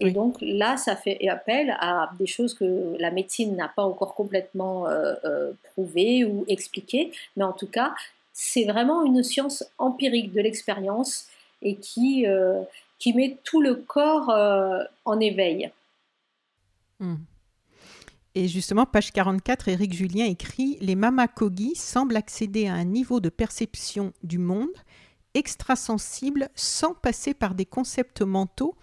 Et 0.00 0.10
donc 0.10 0.36
là, 0.40 0.76
ça 0.78 0.96
fait 0.96 1.28
appel 1.28 1.76
à 1.78 2.10
des 2.18 2.26
choses 2.26 2.54
que 2.54 2.96
la 2.98 3.10
médecine 3.12 3.54
n'a 3.54 3.68
pas 3.68 3.84
encore 3.84 4.14
complètement 4.14 4.88
euh, 4.88 5.14
euh, 5.24 5.52
prouvées 5.72 6.24
ou 6.24 6.44
expliquées, 6.48 7.12
mais 7.36 7.44
en 7.44 7.52
tout 7.52 7.66
cas, 7.66 7.94
c'est 8.32 8.64
vraiment 8.64 9.04
une 9.04 9.22
science 9.22 9.64
empirique 9.78 10.32
de 10.32 10.40
l'expérience 10.40 11.26
et 11.62 11.76
qui, 11.76 12.24
qui 12.98 13.12
met 13.12 13.36
tout 13.44 13.60
le 13.60 13.74
corps 13.74 14.30
en 15.04 15.20
éveil. 15.20 15.70
Hmm. 17.00 17.16
Et 18.34 18.46
justement, 18.46 18.86
page 18.86 19.12
44, 19.12 19.68
Éric 19.68 19.92
Julien 19.92 20.24
écrit 20.26 20.78
Les 20.80 20.94
Mamakogi 20.94 21.74
semblent 21.74 22.16
accéder 22.16 22.68
à 22.68 22.74
un 22.74 22.84
niveau 22.84 23.20
de 23.20 23.28
perception 23.28 24.12
du 24.22 24.38
monde 24.38 24.68
extrasensible 25.34 26.48
sans 26.54 26.94
passer 26.94 27.34
par 27.34 27.54
des 27.54 27.66
concepts 27.66 28.22
mentaux 28.22 28.76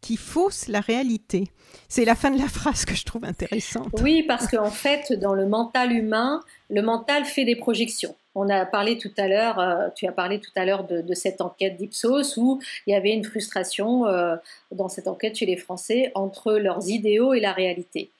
qui 0.00 0.16
faussent 0.16 0.68
la 0.68 0.80
réalité. 0.80 1.50
C'est 1.88 2.04
la 2.04 2.14
fin 2.14 2.30
de 2.30 2.38
la 2.38 2.48
phrase 2.48 2.84
que 2.84 2.94
je 2.94 3.04
trouve 3.04 3.24
intéressante. 3.24 3.88
Oui, 4.02 4.22
parce 4.22 4.48
qu'en 4.48 4.70
fait, 4.70 5.12
dans 5.12 5.34
le 5.34 5.46
mental 5.46 5.92
humain, 5.92 6.40
le 6.68 6.82
mental 6.82 7.24
fait 7.24 7.44
des 7.44 7.56
projections. 7.56 8.14
On 8.34 8.48
a 8.48 8.64
parlé 8.64 8.96
tout 8.96 9.10
à 9.16 9.26
l'heure, 9.26 9.58
euh, 9.58 9.88
tu 9.96 10.06
as 10.06 10.12
parlé 10.12 10.38
tout 10.38 10.52
à 10.54 10.64
l'heure 10.64 10.84
de, 10.84 11.14
cette 11.14 11.40
enquête 11.40 11.76
d'Ipsos 11.76 12.36
où 12.36 12.60
il 12.86 12.92
y 12.92 12.94
avait 12.94 13.12
une 13.12 13.24
frustration 13.24 14.06
euh, 14.06 14.36
dans 14.70 14.88
cette 14.88 15.08
enquête 15.08 15.36
chez 15.36 15.46
les 15.46 15.56
Français 15.56 16.12
entre 16.14 16.52
leurs 16.52 16.88
idéaux 16.88 17.34
et 17.34 17.40
la 17.40 17.52
réalité. 17.52 18.10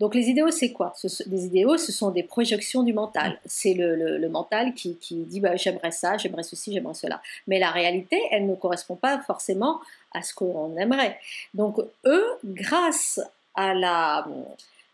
Donc 0.00 0.16
les 0.16 0.28
idéaux, 0.28 0.50
c'est 0.50 0.72
quoi? 0.72 0.92
Les 1.26 1.46
idéaux, 1.46 1.76
ce 1.76 1.92
sont 1.92 2.10
des 2.10 2.24
projections 2.24 2.82
du 2.82 2.92
mental. 2.92 3.38
C'est 3.46 3.74
le, 3.74 4.28
mental 4.28 4.74
qui, 4.74 4.98
dit 5.10 5.38
bah, 5.38 5.54
j'aimerais 5.54 5.92
ça, 5.92 6.16
j'aimerais 6.16 6.42
ceci, 6.42 6.72
j'aimerais 6.72 6.94
cela. 6.94 7.22
Mais 7.46 7.60
la 7.60 7.70
réalité, 7.70 8.20
elle 8.32 8.46
ne 8.46 8.56
correspond 8.56 8.96
pas 8.96 9.20
forcément 9.20 9.80
à 10.12 10.22
ce 10.22 10.34
qu'on 10.34 10.76
aimerait. 10.76 11.20
Donc 11.54 11.78
eux, 12.04 12.26
grâce 12.44 13.20
à 13.54 13.74
la, 13.74 14.26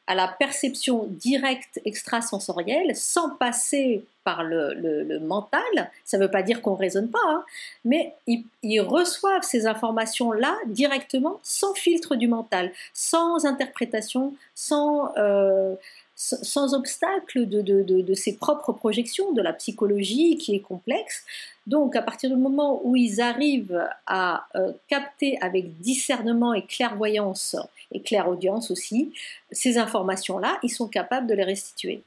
à 0.08 0.14
la 0.14 0.26
perception 0.26 1.04
directe 1.06 1.80
extrasensorielle 1.84 2.96
sans 2.96 3.30
passer 3.36 4.04
par 4.24 4.42
le, 4.42 5.18
mental. 5.20 5.90
Ça 6.04 6.18
ne 6.18 6.24
veut 6.24 6.30
pas 6.30 6.42
dire 6.42 6.60
qu'on 6.62 6.72
ne 6.72 6.78
raisonne 6.78 7.08
pas, 7.08 7.18
hein, 7.26 7.44
mais 7.84 8.14
ils, 8.26 8.80
reçoivent 8.80 9.42
ces 9.42 9.66
informations-là 9.66 10.56
directement 10.66 11.40
sans 11.42 11.74
filtre 11.74 12.16
du 12.16 12.26
mental, 12.26 12.72
sans 12.94 13.44
interprétation, 13.44 14.34
sans, 14.54 15.12
euh, 15.18 15.74
sans 16.20 16.74
obstacle 16.74 17.48
de, 17.48 17.62
de, 17.62 18.14
ses 18.14 18.36
propres 18.36 18.72
projections, 18.72 19.32
de 19.32 19.40
la 19.40 19.52
psychologie 19.52 20.36
qui 20.36 20.56
est 20.56 20.60
complexe. 20.60 21.24
Donc 21.68 21.94
à 21.94 22.02
partir 22.02 22.28
du 22.28 22.36
moment 22.36 22.80
où 22.82 22.96
ils 22.96 23.20
arrivent 23.20 23.88
à 24.06 24.48
euh, 24.56 24.72
capter 24.88 25.38
avec 25.40 25.78
discernement 25.78 26.54
et 26.54 26.66
clairvoyance, 26.66 27.54
et 27.92 28.00
clairaudience 28.00 28.72
aussi, 28.72 29.12
ces 29.52 29.78
informations-là, 29.78 30.58
ils 30.64 30.70
sont 30.70 30.88
capables 30.88 31.28
de 31.28 31.34
les 31.34 31.44
restituer. 31.44 32.02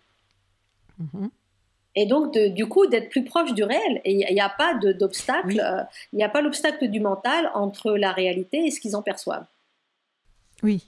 Mm-hmm. 1.02 1.30
Et 1.96 2.06
donc, 2.06 2.38
du 2.38 2.68
coup, 2.68 2.88
d'être 2.88 3.10
plus 3.10 3.24
proche 3.24 3.54
du 3.54 3.64
réel. 3.64 4.02
Et 4.06 4.14
il 4.14 4.34
n'y 4.34 4.42
a 4.42 4.50
pas 4.50 4.76
d'obstacle, 4.76 5.60
euh, 5.60 5.84
il 6.14 6.18
n'y 6.18 6.24
a 6.24 6.30
pas 6.30 6.42
l'obstacle 6.42 6.88
du 6.88 7.00
mental 7.00 7.50
entre 7.54 7.92
la 7.98 8.12
réalité 8.12 8.66
et 8.66 8.72
ce 8.72 8.80
qu'ils 8.80 8.96
en 8.96 9.02
perçoivent. 9.02 9.46
Oui, 10.64 10.86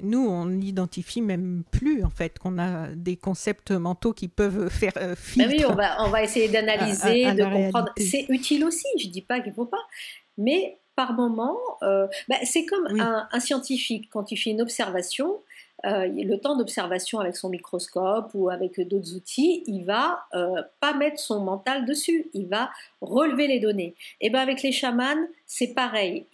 nous, 0.00 0.26
on 0.26 0.46
n'identifie 0.46 1.22
même 1.22 1.62
plus, 1.70 2.04
en 2.04 2.10
fait, 2.10 2.38
qu'on 2.38 2.58
a 2.58 2.88
des 2.88 3.16
concepts 3.16 3.70
mentaux 3.70 4.12
qui 4.12 4.28
peuvent 4.28 4.68
faire 4.70 4.92
euh, 4.96 5.14
ben 5.36 5.48
oui, 5.48 5.64
on 5.68 5.74
va, 5.74 6.04
on 6.04 6.10
va 6.10 6.22
essayer 6.22 6.48
d'analyser, 6.48 7.32
de 7.32 7.44
comprendre. 7.44 7.92
C'est 7.96 8.26
utile 8.28 8.64
aussi, 8.64 8.86
je 9.00 9.06
ne 9.06 9.12
dis 9.12 9.22
pas 9.22 9.40
qu'il 9.40 9.50
ne 9.50 9.56
faut 9.56 9.66
pas. 9.66 9.82
Mais 10.36 10.78
par 10.96 11.12
moment, 11.14 11.56
euh, 11.82 12.06
ben, 12.28 12.38
c'est 12.44 12.64
comme 12.66 12.86
un, 13.00 13.28
un, 13.30 13.40
scientifique, 13.40 14.08
quand 14.10 14.30
il 14.32 14.36
fait 14.36 14.50
une 14.50 14.62
observation, 14.62 15.40
euh, 15.86 16.06
le 16.06 16.36
temps 16.36 16.56
d'observation 16.56 17.20
avec 17.20 17.36
son 17.36 17.50
microscope 17.50 18.30
ou 18.34 18.48
avec 18.48 18.80
d'autres 18.88 19.14
outils, 19.14 19.62
il 19.66 19.84
va 19.84 20.26
euh, 20.34 20.62
pas 20.80 20.94
mettre 20.94 21.18
son 21.18 21.40
mental 21.40 21.84
dessus, 21.84 22.30
il 22.32 22.46
va 22.46 22.70
relever 23.00 23.46
les 23.46 23.60
données. 23.60 23.94
Et 24.20 24.30
ben 24.30 24.40
avec 24.40 24.62
les 24.62 24.72
chamans, 24.72 25.26
c'est 25.46 25.74
pareil, 25.74 26.26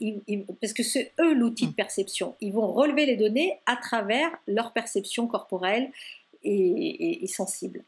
parce 0.61 0.73
que 0.73 0.83
c'est 0.83 1.13
eux 1.21 1.35
l'outil 1.35 1.67
de 1.67 1.73
perception. 1.73 2.37
Ils 2.41 2.53
vont 2.53 2.73
relever 2.73 3.07
les 3.07 3.17
données 3.17 3.59
à 3.67 3.77
travers 3.77 4.31
leur 4.47 4.73
perception 4.73 5.27
corporelle 5.27 5.91
et, 6.45 7.27
sensible. 7.27 7.83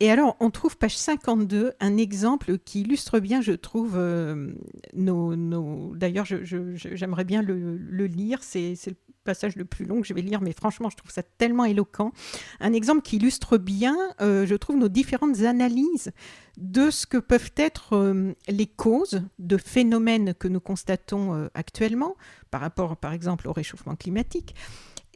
Et 0.00 0.10
alors, 0.10 0.36
on 0.40 0.50
trouve 0.50 0.76
page 0.76 0.96
52 0.96 1.74
un 1.78 1.96
exemple 1.96 2.58
qui 2.58 2.80
illustre 2.80 3.20
bien, 3.20 3.40
je 3.40 3.52
trouve, 3.52 3.96
euh, 3.96 4.52
nos, 4.94 5.94
D'ailleurs, 5.94 6.26
j'aimerais 6.26 7.24
bien 7.24 7.40
le, 7.40 7.76
le 7.76 8.06
lire. 8.06 8.42
C'est 8.42 8.74
le 8.86 8.96
passage 9.22 9.56
le 9.56 9.64
plus 9.64 9.84
long 9.84 10.00
que 10.00 10.06
je 10.06 10.14
vais 10.14 10.22
lire, 10.22 10.40
mais 10.40 10.52
franchement, 10.52 10.90
je 10.90 10.96
trouve 10.96 11.10
ça 11.10 11.22
tellement 11.22 11.64
éloquent. 11.64 12.12
Un 12.60 12.72
exemple 12.72 13.02
qui 13.02 13.16
illustre 13.16 13.58
bien, 13.58 13.96
euh, 14.20 14.46
je 14.46 14.54
trouve, 14.54 14.76
nos 14.76 14.88
différentes 14.88 15.40
analyses 15.42 16.12
de 16.56 16.90
ce 16.90 17.06
que 17.06 17.18
peuvent 17.18 17.52
être 17.56 17.96
euh, 17.96 18.34
les 18.48 18.66
causes 18.66 19.22
de 19.38 19.56
phénomènes 19.56 20.34
que 20.34 20.48
nous 20.48 20.60
constatons 20.60 21.34
euh, 21.34 21.48
actuellement, 21.54 22.16
par 22.50 22.60
rapport, 22.60 22.96
par 22.96 23.12
exemple, 23.12 23.48
au 23.48 23.52
réchauffement 23.52 23.96
climatique, 23.96 24.54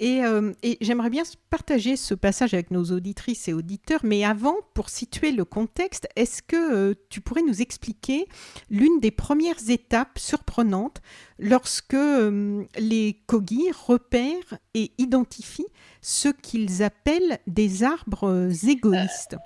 euh, 0.03 0.53
et, 0.63 0.77
j'aimerais 0.81 1.11
bien 1.11 1.23
partager 1.51 1.97
ce 1.97 2.15
passage 2.15 2.55
avec 2.55 2.71
nos 2.71 2.85
auditrices 2.85 3.49
et 3.49 3.55
auditeurs, 3.55 4.01
mais 4.05 4.25
avant, 4.25 4.57
pour 4.75 4.91
situer 4.91 5.33
le 5.33 5.45
contexte, 5.45 6.07
est-ce 6.17 6.43
que 6.43 6.57
euh, 6.91 6.95
tu 7.09 7.21
pourrais 7.21 7.43
nous 7.43 7.63
expliquer 7.63 8.27
l'une 8.71 9.01
des 9.01 9.11
premières 9.11 9.71
étapes 9.71 10.19
surprenantes 10.19 11.01
lorsque 11.39 11.95
euh, 11.95 12.65
les 12.79 13.23
Kogi 13.27 13.71
repèrent 13.87 14.59
et 14.75 14.93
identifient 14.99 15.67
ce 16.03 16.29
qu'ils 16.29 16.83
appellent 16.83 17.39
des 17.47 17.83
arbres 17.83 18.51
égoïstes? 18.67 19.37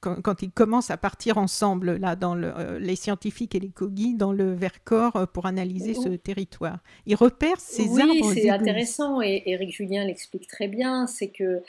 Quand, 0.00 0.42
ils 0.42 0.50
commencent 0.50 0.90
à 0.90 0.96
partir 0.96 1.38
ensemble, 1.38 1.96
là, 1.96 2.14
dans 2.14 2.36
euh, 2.36 2.78
les 2.78 2.96
scientifiques 2.96 3.54
et 3.54 3.60
les 3.60 3.70
cogis, 3.70 4.14
dans 4.14 4.32
le 4.32 4.52
Vercors 4.52 5.16
euh, 5.16 5.26
pour 5.26 5.46
analyser 5.46 5.94
ce 5.94 6.08
territoire. 6.10 6.78
Ils 7.06 7.16
repèrent 7.16 7.60
ces 7.60 7.84
oui, 7.88 8.02
arbres. 8.02 8.12
Oui, 8.28 8.40
c'est 8.40 8.50
intéressant 8.50 9.20
et 9.20 9.42
Éric 9.46 9.70
Julien 9.70 10.04
l'explique 10.04 10.46
très 10.46 10.68
bien. 10.68 11.06
C'est 11.06 11.28
que, 11.28 11.62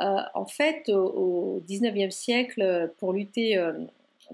euh, 0.00 0.20
en 0.34 0.46
fait, 0.46 0.88
au, 0.88 1.62
19e 1.68 2.10
siècle, 2.10 2.92
pour 2.98 3.12
lutter 3.12 3.60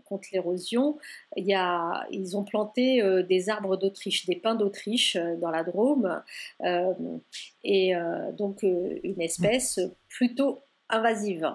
contre 0.05 0.29
l'érosion, 0.33 0.97
ils 1.37 2.37
ont 2.37 2.45
planté 2.45 3.03
des 3.29 3.49
arbres 3.51 3.77
d'Autriche, 3.77 4.27
des 4.27 4.37
pins 4.37 4.55
d'Autriche 4.55 5.17
dans 5.41 5.51
la 5.51 5.63
Drôme, 5.63 6.23
et 7.65 7.93
donc 8.39 8.63
une 8.63 9.21
espèce 9.21 9.81
plutôt 10.09 10.61
invasive. 10.93 11.51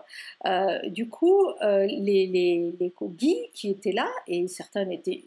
Euh, 0.45 0.79
du 0.89 1.07
coup, 1.07 1.47
euh, 1.61 1.85
les, 1.85 2.27
les, 2.27 2.93
qui 3.53 3.69
étaient 3.69 3.91
là, 3.91 4.09
et 4.27 4.47
certains 4.47 4.85
n'étaient 4.85 5.23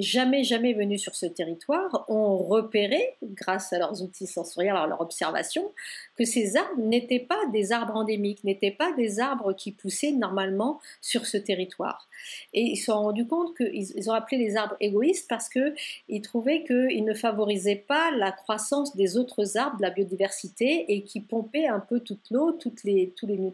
jamais, 0.00 0.44
jamais 0.44 0.74
venus 0.74 1.00
sur 1.00 1.14
ce 1.14 1.26
territoire, 1.26 2.04
ont 2.08 2.36
repéré, 2.38 3.16
grâce 3.22 3.72
à 3.72 3.78
leurs 3.78 4.02
outils 4.02 4.26
sensoriels, 4.26 4.76
à 4.76 4.86
leur 4.86 5.00
observation, 5.00 5.72
que 6.16 6.24
ces 6.24 6.56
arbres 6.56 6.82
n'étaient 6.82 7.20
pas 7.20 7.38
des 7.52 7.72
arbres 7.72 7.96
endémiques, 7.96 8.44
n'étaient 8.44 8.72
pas 8.72 8.92
des 8.92 9.20
arbres 9.20 9.52
qui 9.54 9.72
poussaient 9.72 10.12
normalement 10.12 10.80
sur 11.00 11.26
ce 11.26 11.36
territoire. 11.36 12.08
Et 12.52 12.62
ils 12.62 12.76
se 12.76 12.86
sont 12.86 13.00
rendus 13.00 13.26
compte 13.26 13.56
qu'ils 13.56 13.92
ils 13.96 14.10
ont 14.10 14.14
appelé 14.14 14.38
les 14.38 14.56
arbres 14.56 14.76
égoïstes 14.80 15.28
parce 15.28 15.48
qu'ils 15.48 16.22
trouvaient 16.22 16.64
qu'ils 16.64 17.04
ne 17.04 17.14
favorisaient 17.14 17.84
pas 17.86 18.10
la 18.10 18.32
croissance 18.32 18.96
des 18.96 19.16
autres 19.16 19.56
arbres, 19.56 19.76
de 19.76 19.82
la 19.82 19.90
biodiversité, 19.90 20.92
et 20.92 21.02
qui 21.02 21.20
pompaient 21.20 21.66
un 21.66 21.80
peu 21.80 22.00
toute 22.00 22.30
l'eau, 22.30 22.52
tous 22.52 22.74
les 22.84 23.12
nutriments. 23.38 23.51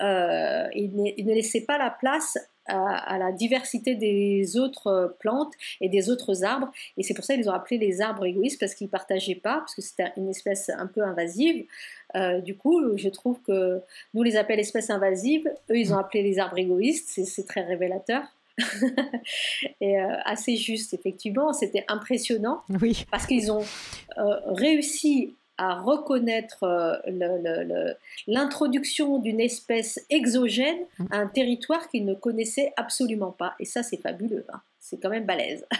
Euh, 0.00 0.68
ils, 0.74 0.94
ne, 0.94 1.34
laissaient 1.34 1.62
pas 1.62 1.78
la 1.78 1.90
place 1.90 2.36
à, 2.66 3.16
la 3.18 3.32
diversité 3.32 3.94
des 3.94 4.58
autres 4.58 5.16
plantes 5.20 5.52
et 5.80 5.88
des 5.88 6.10
autres 6.10 6.44
arbres. 6.44 6.70
Et 6.96 7.02
c'est 7.02 7.14
pour 7.14 7.24
ça 7.24 7.34
qu'ils 7.34 7.48
ont 7.48 7.54
appelé 7.54 7.78
les 7.78 8.00
arbres 8.00 8.26
égoïstes, 8.26 8.58
parce 8.58 8.74
qu'ils 8.74 8.88
ne 8.88 8.90
partageaient 8.90 9.36
pas, 9.36 9.58
parce 9.58 9.74
que 9.74 9.82
c'était 9.82 10.12
une 10.16 10.28
espèce 10.28 10.68
un 10.70 10.86
peu 10.86 11.02
invasive. 11.02 11.64
Euh, 12.14 12.40
du 12.40 12.56
coup, 12.56 12.96
je 12.96 13.08
trouve 13.08 13.40
que 13.42 13.80
nous 14.14 14.22
les 14.22 14.36
appelle 14.36 14.60
espèces 14.60 14.90
invasives, 14.90 15.48
eux 15.70 15.78
ils 15.78 15.92
ont 15.92 15.98
appelé 15.98 16.22
les 16.22 16.38
arbres 16.38 16.58
égoïstes, 16.58 17.08
c'est 17.24 17.46
très 17.46 17.62
révélateur. 17.62 18.22
et 19.80 20.00
euh, 20.00 20.16
assez 20.24 20.56
juste, 20.56 20.94
effectivement, 20.94 21.52
c'était 21.52 21.84
impressionnant 21.88 22.62
oui. 22.80 23.04
parce 23.10 23.26
qu'ils 23.26 23.52
ont 23.52 23.64
euh, 24.18 24.40
réussi 24.46 25.34
à 25.58 25.80
reconnaître 25.80 27.02
l'introduction 28.26 29.18
d'une 29.18 29.40
espèce 29.40 30.04
exogène 30.10 30.78
mm. 30.98 31.06
à 31.10 31.16
un 31.18 31.26
territoire 31.26 31.88
qu'ils 31.88 32.04
ne 32.04 32.14
connaissaient 32.14 32.72
absolument 32.76 33.32
pas. 33.32 33.54
Et 33.60 33.64
ça, 33.64 33.82
c'est 33.82 34.00
fabuleux. 34.00 34.44
Hein. 34.52 34.60
C'est 34.80 34.98
quand 34.98 35.10
même 35.10 35.26
balèze. 35.26 35.66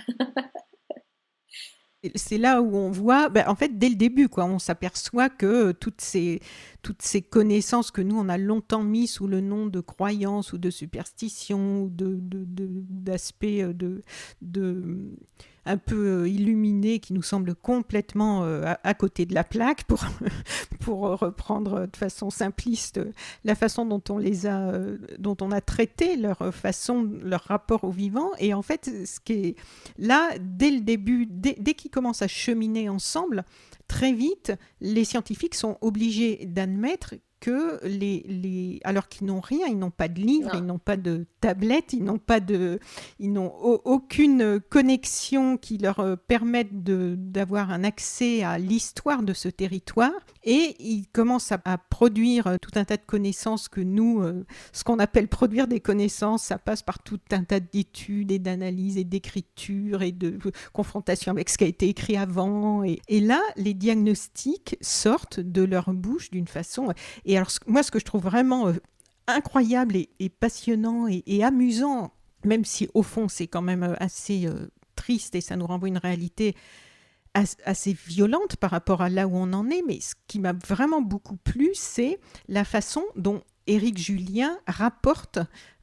c'est 2.14 2.38
là 2.38 2.62
où 2.62 2.76
on 2.76 2.90
voit, 2.90 3.28
ben, 3.28 3.44
en 3.48 3.54
fait, 3.54 3.78
dès 3.78 3.88
le 3.88 3.94
début, 3.94 4.28
quoi, 4.28 4.44
on 4.44 4.58
s'aperçoit 4.58 5.28
que 5.28 5.72
toutes 5.72 6.00
ces, 6.00 6.40
toutes 6.86 7.02
ces 7.02 7.20
connaissances 7.20 7.90
que 7.90 8.00
nous, 8.00 8.16
on 8.16 8.28
a 8.28 8.38
longtemps 8.38 8.84
mis 8.84 9.08
sous 9.08 9.26
le 9.26 9.40
nom 9.40 9.66
de 9.66 9.80
croyances 9.80 10.52
ou 10.52 10.58
de 10.58 10.70
superstitions 10.70 11.82
ou 11.82 11.90
d'aspects 11.90 13.44
de, 13.44 13.72
de, 13.72 14.04
de, 14.40 15.16
un 15.64 15.78
peu 15.78 16.06
euh, 16.06 16.28
illuminés 16.28 17.00
qui 17.00 17.12
nous 17.12 17.24
semblent 17.24 17.56
complètement 17.56 18.44
euh, 18.44 18.72
à, 18.84 18.94
côté 18.94 19.26
de 19.26 19.34
la 19.34 19.42
plaque, 19.42 19.82
pour, 19.82 20.04
pour 20.78 21.00
reprendre 21.18 21.88
de 21.88 21.96
façon 21.96 22.30
simpliste 22.30 23.00
la 23.42 23.56
façon 23.56 23.84
dont 23.84 24.02
on 24.08 24.18
les 24.18 24.46
a, 24.46 24.68
euh, 24.68 24.98
dont 25.18 25.36
on 25.40 25.50
a 25.50 25.60
traité 25.60 26.14
leur 26.14 26.54
façon, 26.54 27.10
leur 27.20 27.42
rapport 27.42 27.82
au 27.82 27.90
vivant. 27.90 28.30
Et 28.38 28.54
en 28.54 28.62
fait, 28.62 28.88
ce 29.06 29.18
qui 29.18 29.32
est 29.32 29.56
là, 29.98 30.30
dès 30.40 30.70
le 30.70 30.82
début, 30.82 31.26
dès, 31.28 31.56
dès 31.58 31.74
qu'ils 31.74 31.90
commencent 31.90 32.22
à 32.22 32.28
cheminer 32.28 32.88
ensemble, 32.88 33.44
très 33.88 34.12
vite, 34.12 34.52
les 34.80 35.04
scientifiques 35.04 35.54
sont 35.54 35.78
obligés 35.80 36.46
d'admettre 36.46 37.14
que 37.46 37.78
les, 37.86 38.24
les 38.28 38.80
alors 38.82 39.06
qu'ils 39.08 39.28
n'ont 39.28 39.38
rien, 39.38 39.68
ils 39.68 39.78
n'ont 39.78 39.92
pas 39.92 40.08
de 40.08 40.20
livre, 40.20 40.50
ils 40.54 40.66
n'ont 40.66 40.80
pas 40.80 40.96
de 40.96 41.26
tablette, 41.40 41.92
ils 41.92 42.02
n'ont 42.02 42.18
pas 42.18 42.40
de, 42.40 42.80
ils 43.20 43.32
n'ont 43.32 43.54
aucune 43.84 44.58
connexion 44.68 45.56
qui 45.56 45.78
leur 45.78 46.00
euh, 46.00 46.16
permette 46.16 46.82
d'avoir 46.82 47.70
un 47.70 47.84
accès 47.84 48.42
à 48.42 48.58
l'histoire 48.58 49.22
de 49.22 49.32
ce 49.32 49.48
territoire, 49.48 50.10
et 50.42 50.74
ils 50.80 51.06
commencent 51.12 51.52
à, 51.52 51.78
produire 51.88 52.48
euh, 52.48 52.56
tout 52.60 52.72
un 52.74 52.84
tas 52.84 52.96
de 52.96 53.06
connaissances 53.06 53.68
que 53.68 53.80
nous, 53.80 54.22
euh, 54.22 54.44
ce 54.72 54.82
qu'on 54.82 54.98
appelle 54.98 55.28
produire 55.28 55.68
des 55.68 55.78
connaissances, 55.78 56.42
ça 56.42 56.58
passe 56.58 56.82
par 56.82 57.00
tout 57.00 57.20
un 57.30 57.44
tas 57.44 57.60
d'études 57.60 58.32
et 58.32 58.40
d'analyses 58.40 58.98
et 58.98 59.04
d'écriture 59.04 60.02
et 60.02 60.10
de 60.10 60.36
confrontation 60.72 61.30
avec 61.30 61.48
ce 61.48 61.58
qui 61.58 61.64
a 61.64 61.68
été 61.68 61.88
écrit 61.88 62.16
avant, 62.16 62.82
et, 62.82 62.98
et 63.06 63.20
là, 63.20 63.40
les 63.54 63.74
diagnostics 63.74 64.76
sortent 64.80 65.38
de 65.38 65.62
leur 65.62 65.92
bouche 65.92 66.32
d'une 66.32 66.48
façon 66.48 66.88
et 67.24 67.35
alors, 67.36 67.50
moi, 67.66 67.82
ce 67.82 67.90
que 67.90 67.98
je 67.98 68.04
trouve 68.04 68.22
vraiment 68.22 68.68
euh, 68.68 68.74
incroyable 69.26 69.96
et, 69.96 70.28
passionnant 70.28 71.06
et, 71.08 71.44
amusant, 71.44 72.12
même 72.44 72.64
si 72.64 72.88
au 72.94 73.02
fond 73.02 73.28
c'est 73.28 73.46
quand 73.46 73.62
même 73.62 73.82
euh, 73.82 73.94
assez 73.98 74.46
euh, 74.46 74.70
triste 74.94 75.34
et 75.34 75.40
ça 75.40 75.56
nous 75.56 75.66
renvoie 75.66 75.88
une 75.88 75.98
réalité 75.98 76.54
assez 77.66 77.92
violente 78.06 78.56
par 78.56 78.70
rapport 78.70 79.02
à 79.02 79.10
là 79.10 79.28
où 79.28 79.36
on 79.36 79.52
en 79.52 79.68
est, 79.68 79.82
mais 79.86 80.00
ce 80.00 80.14
qui 80.26 80.40
m'a 80.40 80.54
vraiment 80.54 81.02
beaucoup 81.02 81.36
plu, 81.36 81.68
c'est 81.74 82.18
la 82.48 82.64
façon 82.64 83.04
dont 83.14 83.42
Éric 83.66 83.98
Julien 83.98 84.58
rapporte 84.66 85.38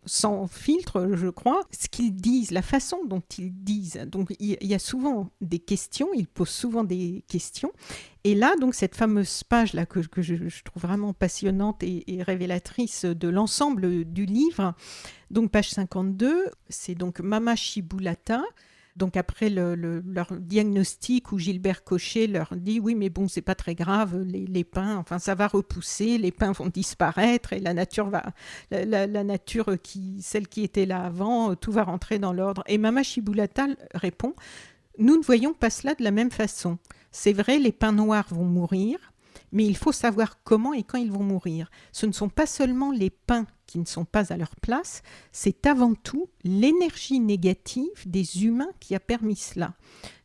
sans 0.05 0.47
filtre, 0.47 1.11
je 1.13 1.27
crois, 1.27 1.61
ce 1.71 1.87
qu'ils 1.87 2.15
disent, 2.15 2.51
la 2.51 2.61
façon 2.61 3.03
dont 3.05 3.23
ils 3.37 3.53
disent. 3.53 3.99
Donc 4.07 4.33
il 4.39 4.57
y 4.61 4.73
a 4.73 4.79
souvent 4.79 5.29
des 5.41 5.59
questions, 5.59 6.09
ils 6.13 6.27
posent 6.27 6.49
souvent 6.49 6.83
des 6.83 7.23
questions. 7.27 7.71
Et 8.23 8.35
là, 8.35 8.55
donc 8.59 8.75
cette 8.75 8.95
fameuse 8.95 9.43
page-là 9.43 9.85
que, 9.85 10.01
je, 10.01 10.63
trouve 10.63 10.83
vraiment 10.83 11.13
passionnante 11.13 11.83
et, 11.83 12.13
et 12.13 12.23
révélatrice 12.23 13.05
de 13.05 13.27
l'ensemble 13.27 14.05
du 14.05 14.25
livre, 14.25 14.73
donc 15.29 15.51
page 15.51 15.71
52, 15.71 16.45
c'est 16.69 16.95
donc 16.95 17.19
Mama 17.19 17.55
Shibulata, 17.55 18.43
donc 18.95 19.17
après 19.17 19.49
leur 19.49 20.33
diagnostic 20.39 21.31
où 21.31 21.39
Gilbert 21.39 21.83
Cochet 21.83 22.27
leur 22.27 22.55
dit 22.55 22.79
oui 22.79 22.95
mais 22.95 23.09
bon 23.09 23.27
c'est 23.27 23.41
pas 23.41 23.55
très 23.55 23.75
grave 23.75 24.21
les, 24.21 24.45
les, 24.45 24.63
pins 24.63 24.97
enfin 24.97 25.19
ça 25.19 25.35
va 25.35 25.47
repousser 25.47 26.17
les 26.17 26.31
pins 26.31 26.51
vont 26.51 26.67
disparaître 26.67 27.53
et 27.53 27.59
la 27.59 27.73
nature 27.73 28.09
va 28.09 28.23
la, 28.71 29.23
nature 29.23 29.77
qui 29.81 30.21
celle 30.21 30.47
qui 30.47 30.63
était 30.63 30.85
là 30.85 31.05
avant 31.05 31.55
tout 31.55 31.71
va 31.71 31.83
rentrer 31.83 32.19
dans 32.19 32.33
l'ordre 32.33 32.63
et 32.67 32.77
Mama 32.77 33.03
Shibulata 33.03 33.67
répond 33.95 34.33
nous 34.99 35.17
ne 35.17 35.23
voyons 35.23 35.53
pas 35.53 35.69
cela 35.69 35.95
de 35.95 36.03
la 36.03 36.11
même 36.11 36.31
façon 36.31 36.77
c'est 37.11 37.33
vrai 37.33 37.59
les 37.59 37.71
pins 37.71 37.93
noirs 37.93 38.27
vont 38.29 38.45
mourir 38.45 39.13
mais 39.53 39.65
il 39.65 39.77
faut 39.77 39.91
savoir 39.91 40.43
comment 40.43 40.73
et 40.73 40.83
quand 40.83 40.97
ils 40.97 41.11
vont 41.11 41.23
mourir. 41.23 41.69
Ce 41.91 42.05
ne 42.05 42.11
sont 42.11 42.27
pas 42.27 42.47
seulement 42.47 42.91
les 42.91 43.11
pins 43.11 43.45
qui 43.73 43.79
ne 43.79 43.85
sont 43.85 44.05
pas 44.05 44.31
à 44.31 44.37
leur 44.37 44.55
place, 44.57 45.01
c'est 45.31 45.65
avant 45.65 45.95
tout 45.95 46.29
l'énergie 46.43 47.19
négative 47.19 48.05
des 48.05 48.45
humains 48.45 48.69
qui 48.79 48.93
a 48.93 48.99
permis 48.99 49.35
cela. 49.35 49.73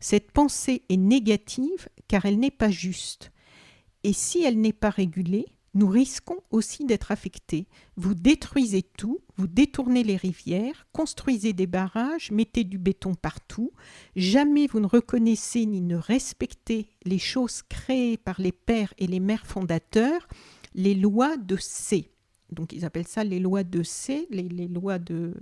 Cette 0.00 0.32
pensée 0.32 0.82
est 0.90 0.98
négative 0.98 1.88
car 2.08 2.26
elle 2.26 2.38
n'est 2.38 2.50
pas 2.50 2.68
juste. 2.68 3.32
Et 4.04 4.12
si 4.12 4.42
elle 4.42 4.60
n'est 4.60 4.74
pas 4.74 4.90
régulée, 4.90 5.46
nous 5.72 5.88
risquons 5.88 6.36
aussi 6.50 6.84
d'être 6.84 7.10
affectés. 7.10 7.68
Vous 7.96 8.14
détruisez 8.14 8.82
tout, 8.82 9.20
vous 9.38 9.46
détournez 9.46 10.04
les 10.04 10.16
rivières, 10.16 10.86
construisez 10.92 11.54
des 11.54 11.66
barrages, 11.66 12.30
mettez 12.30 12.64
du 12.64 12.76
béton 12.76 13.14
partout, 13.14 13.72
jamais 14.14 14.66
vous 14.66 14.80
ne 14.80 14.86
reconnaissez 14.86 15.64
ni 15.64 15.80
ne 15.80 15.96
respectez 15.96 16.90
les 17.06 17.18
choses 17.18 17.62
créées 17.62 18.18
par 18.18 18.42
les 18.42 18.52
pères 18.52 18.92
et 18.98 19.06
les 19.06 19.20
mères 19.20 19.46
fondateurs, 19.46 20.28
les 20.74 20.94
lois 20.94 21.38
de 21.38 21.56
C. 21.56 22.10
Donc 22.50 22.72
ils 22.72 22.84
appellent 22.84 23.06
ça 23.06 23.24
les 23.24 23.40
lois 23.40 23.64
de 23.64 23.82
C, 23.82 24.26
les, 24.30 24.68
lois 24.68 24.98
de 24.98 25.34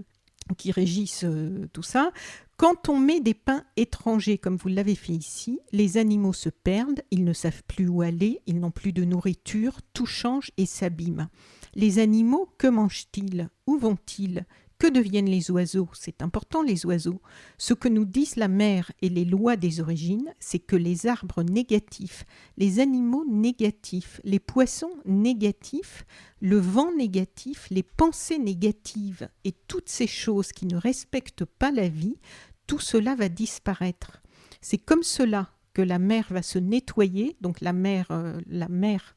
qui 0.57 0.71
régissent 0.71 1.25
euh, 1.25 1.67
tout 1.73 1.83
ça. 1.83 2.13
Quand 2.57 2.89
on 2.89 2.99
met 2.99 3.21
des 3.21 3.35
pains 3.35 3.65
étrangers, 3.77 4.39
comme 4.39 4.57
vous 4.57 4.69
l'avez 4.69 4.95
fait 4.95 5.13
ici, 5.13 5.61
les 5.73 5.99
animaux 5.99 6.33
se 6.33 6.49
perdent, 6.49 7.03
ils 7.11 7.25
ne 7.25 7.33
savent 7.33 7.63
plus 7.65 7.89
où 7.89 8.01
aller, 8.01 8.41
ils 8.47 8.61
n'ont 8.61 8.71
plus 8.71 8.93
de 8.93 9.05
nourriture, 9.05 9.81
tout 9.93 10.07
change 10.07 10.53
et 10.57 10.65
s'abîme. 10.65 11.29
Les 11.75 11.99
animaux, 11.99 12.49
que 12.57 12.67
mangent-ils? 12.69 13.51
Où 13.67 13.77
vont-ils? 13.77 14.47
Que 14.79 14.87
deviennent 14.87 15.31
les 15.31 15.51
oiseaux? 15.51 15.89
C'est 15.93 16.23
important 16.23 16.63
les 16.63 16.85
oiseaux. 16.87 17.21
Ce 17.59 17.75
que 17.75 17.89
nous 17.89 18.05
disent 18.05 18.37
la 18.37 18.49
mer 18.49 18.93
et 19.03 19.09
les 19.09 19.25
lois 19.25 19.57
des 19.57 19.81
origines, 19.81 20.35
c'est 20.39 20.59
que 20.59 20.77
les 20.77 21.07
arbres 21.07 21.43
négatifs, 21.43 22.25
les 22.57 22.81
animaux 22.81 23.25
négatifs, 23.29 24.21
les 24.25 24.39
poissons 24.39 24.93
négatifs, 25.05 26.05
le 26.41 26.59
vent 26.59 26.95
négatif, 26.95 27.67
les 27.71 27.83
pensées 27.83 28.39
négatives 28.39 29.29
et 29.45 29.53
toutes 29.67 29.89
ces 29.89 30.07
choses 30.07 30.53
qui 30.53 30.67
ne 30.67 30.77
respectent 30.77 31.45
pas 31.45 31.71
la 31.71 31.89
vie, 31.89 32.19
tout 32.67 32.81
cela 32.81 33.15
va 33.15 33.29
disparaître. 33.29 34.23
C'est 34.61 34.79
comme 34.79 35.03
cela 35.03 35.51
que 35.73 35.83
la 35.83 35.99
mer 35.99 36.27
va 36.31 36.43
se 36.43 36.59
nettoyer, 36.59 37.37
donc 37.41 37.61
la 37.61 37.73
mer, 37.73 38.07
euh, 38.11 38.41
la 38.47 38.69
mer 38.69 39.16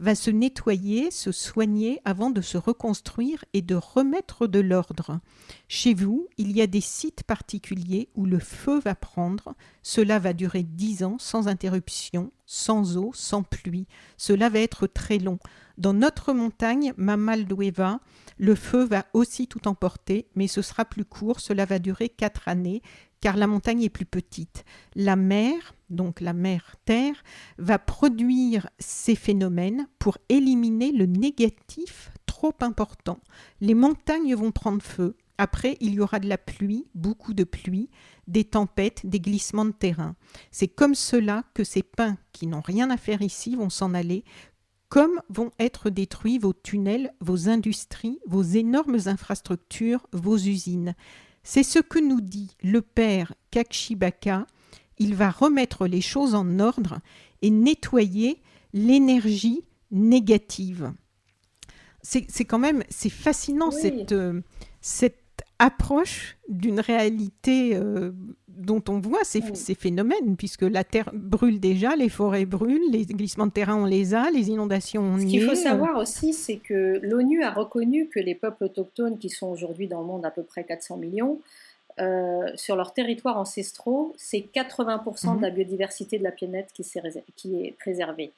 va 0.00 0.14
se 0.14 0.30
nettoyer, 0.30 1.10
se 1.10 1.32
soigner 1.32 2.00
avant 2.04 2.30
de 2.30 2.40
se 2.40 2.56
reconstruire 2.56 3.44
et 3.52 3.62
de 3.62 3.74
remettre 3.74 4.46
de 4.46 4.60
l'ordre. 4.60 5.20
Chez 5.66 5.94
vous, 5.94 6.28
il 6.36 6.52
y 6.52 6.62
a 6.62 6.66
des 6.66 6.80
sites 6.80 7.24
particuliers 7.24 8.08
où 8.14 8.26
le 8.26 8.38
feu 8.38 8.80
va 8.80 8.94
prendre. 8.94 9.54
Cela 9.82 10.18
va 10.18 10.32
durer 10.32 10.62
dix 10.62 11.02
ans 11.02 11.16
sans 11.18 11.48
interruption. 11.48 12.30
sans 12.46 12.96
eau, 12.96 13.10
sans 13.12 13.42
pluie. 13.42 13.86
Cela 14.16 14.48
va 14.48 14.60
être 14.60 14.86
très 14.86 15.18
long. 15.18 15.38
Dans 15.78 15.92
notre 15.92 16.32
montagne, 16.32 16.92
Mamaldueva, 16.96 18.00
le 18.36 18.56
feu 18.56 18.84
va 18.84 19.06
aussi 19.12 19.46
tout 19.46 19.68
emporter, 19.68 20.26
mais 20.34 20.48
ce 20.48 20.60
sera 20.60 20.84
plus 20.84 21.04
court, 21.04 21.38
cela 21.38 21.66
va 21.66 21.78
durer 21.78 22.08
quatre 22.08 22.48
années, 22.48 22.82
car 23.20 23.36
la 23.36 23.46
montagne 23.46 23.82
est 23.82 23.88
plus 23.88 24.04
petite. 24.04 24.64
La 24.96 25.14
mer, 25.14 25.76
donc 25.88 26.20
la 26.20 26.32
mer 26.32 26.74
Terre, 26.84 27.22
va 27.58 27.78
produire 27.78 28.68
ces 28.80 29.14
phénomènes 29.14 29.86
pour 30.00 30.18
éliminer 30.28 30.90
le 30.90 31.06
négatif 31.06 32.10
trop 32.26 32.54
important. 32.60 33.20
Les 33.60 33.74
montagnes 33.74 34.34
vont 34.34 34.50
prendre 34.50 34.82
feu. 34.82 35.16
Après, 35.40 35.76
il 35.80 35.94
y 35.94 36.00
aura 36.00 36.18
de 36.18 36.28
la 36.28 36.38
pluie, 36.38 36.88
beaucoup 36.96 37.34
de 37.34 37.44
pluie, 37.44 37.88
des 38.26 38.42
tempêtes, 38.42 39.06
des 39.06 39.20
glissements 39.20 39.64
de 39.64 39.70
terrain. 39.70 40.16
C'est 40.50 40.66
comme 40.66 40.96
cela 40.96 41.44
que 41.54 41.62
ces 41.62 41.84
pins 41.84 42.16
qui 42.32 42.48
n'ont 42.48 42.60
rien 42.60 42.90
à 42.90 42.96
faire 42.96 43.22
ici 43.22 43.54
vont 43.54 43.70
s'en 43.70 43.94
aller, 43.94 44.24
comme 44.88 45.20
vont 45.28 45.50
être 45.58 45.90
détruits 45.90 46.38
vos 46.38 46.52
tunnels, 46.52 47.12
vos 47.20 47.48
industries, 47.48 48.18
vos 48.26 48.42
énormes 48.42 48.98
infrastructures, 49.06 50.06
vos 50.12 50.36
usines. 50.36 50.94
C'est 51.42 51.62
ce 51.62 51.78
que 51.78 51.98
nous 51.98 52.20
dit 52.20 52.56
le 52.62 52.82
père 52.82 53.34
Kakshibaka. 53.50 54.46
Il 54.98 55.14
va 55.14 55.30
remettre 55.30 55.86
les 55.86 56.00
choses 56.00 56.34
en 56.34 56.58
ordre 56.58 57.00
et 57.42 57.50
nettoyer 57.50 58.42
l'énergie 58.72 59.62
négative. 59.90 60.92
C'est 62.02 62.44
quand 62.44 62.58
même 62.58 62.82
c'est 62.88 63.10
fascinant 63.10 63.70
cette, 63.70 64.12
euh, 64.12 64.40
cette 64.80 65.42
approche 65.58 66.38
d'une 66.48 66.80
réalité 66.80 67.76
euh, 67.76 68.12
dont 68.58 68.82
on 68.88 68.98
voit 68.98 69.22
ces, 69.22 69.40
phénomènes, 69.74 70.36
puisque 70.36 70.62
la 70.62 70.84
terre 70.84 71.10
brûle 71.14 71.60
déjà, 71.60 71.96
les 71.96 72.08
forêts 72.08 72.44
brûlent, 72.44 72.90
les 72.90 73.04
glissements 73.06 73.46
de 73.46 73.52
terrain, 73.52 73.76
on 73.76 73.84
les 73.84 74.14
a, 74.14 74.30
les 74.30 74.50
inondations, 74.50 75.02
on 75.02 75.18
Ce 75.18 75.24
qu'il 75.24 75.42
faut 75.42 75.54
savoir 75.54 75.96
aussi, 75.96 76.34
c'est 76.34 76.56
que 76.56 76.98
l'ONU 77.02 77.42
a 77.42 77.52
reconnu 77.52 78.08
que 78.08 78.18
les 78.18 78.34
peuples 78.34 78.64
autochtones, 78.64 79.18
qui 79.18 79.30
sont 79.30 79.46
aujourd'hui 79.46 79.86
dans 79.86 80.00
le 80.00 80.06
monde 80.06 80.26
à 80.26 80.30
peu 80.30 80.42
près 80.42 80.64
400 80.64 80.96
millions, 80.96 81.40
euh, 82.00 82.50
sur 82.54 82.76
leurs 82.76 82.92
territoires 82.92 83.38
ancestraux, 83.38 84.14
c'est 84.16 84.48
80% 84.54 85.36
de 85.36 85.42
la 85.42 85.48
mhm. 85.48 85.54
biodiversité 85.54 86.18
de 86.18 86.24
la 86.24 86.32
planète 86.32 86.70
qui, 86.72 86.84
qui 87.36 87.62
est 87.62 87.72
préservée. 87.78 88.32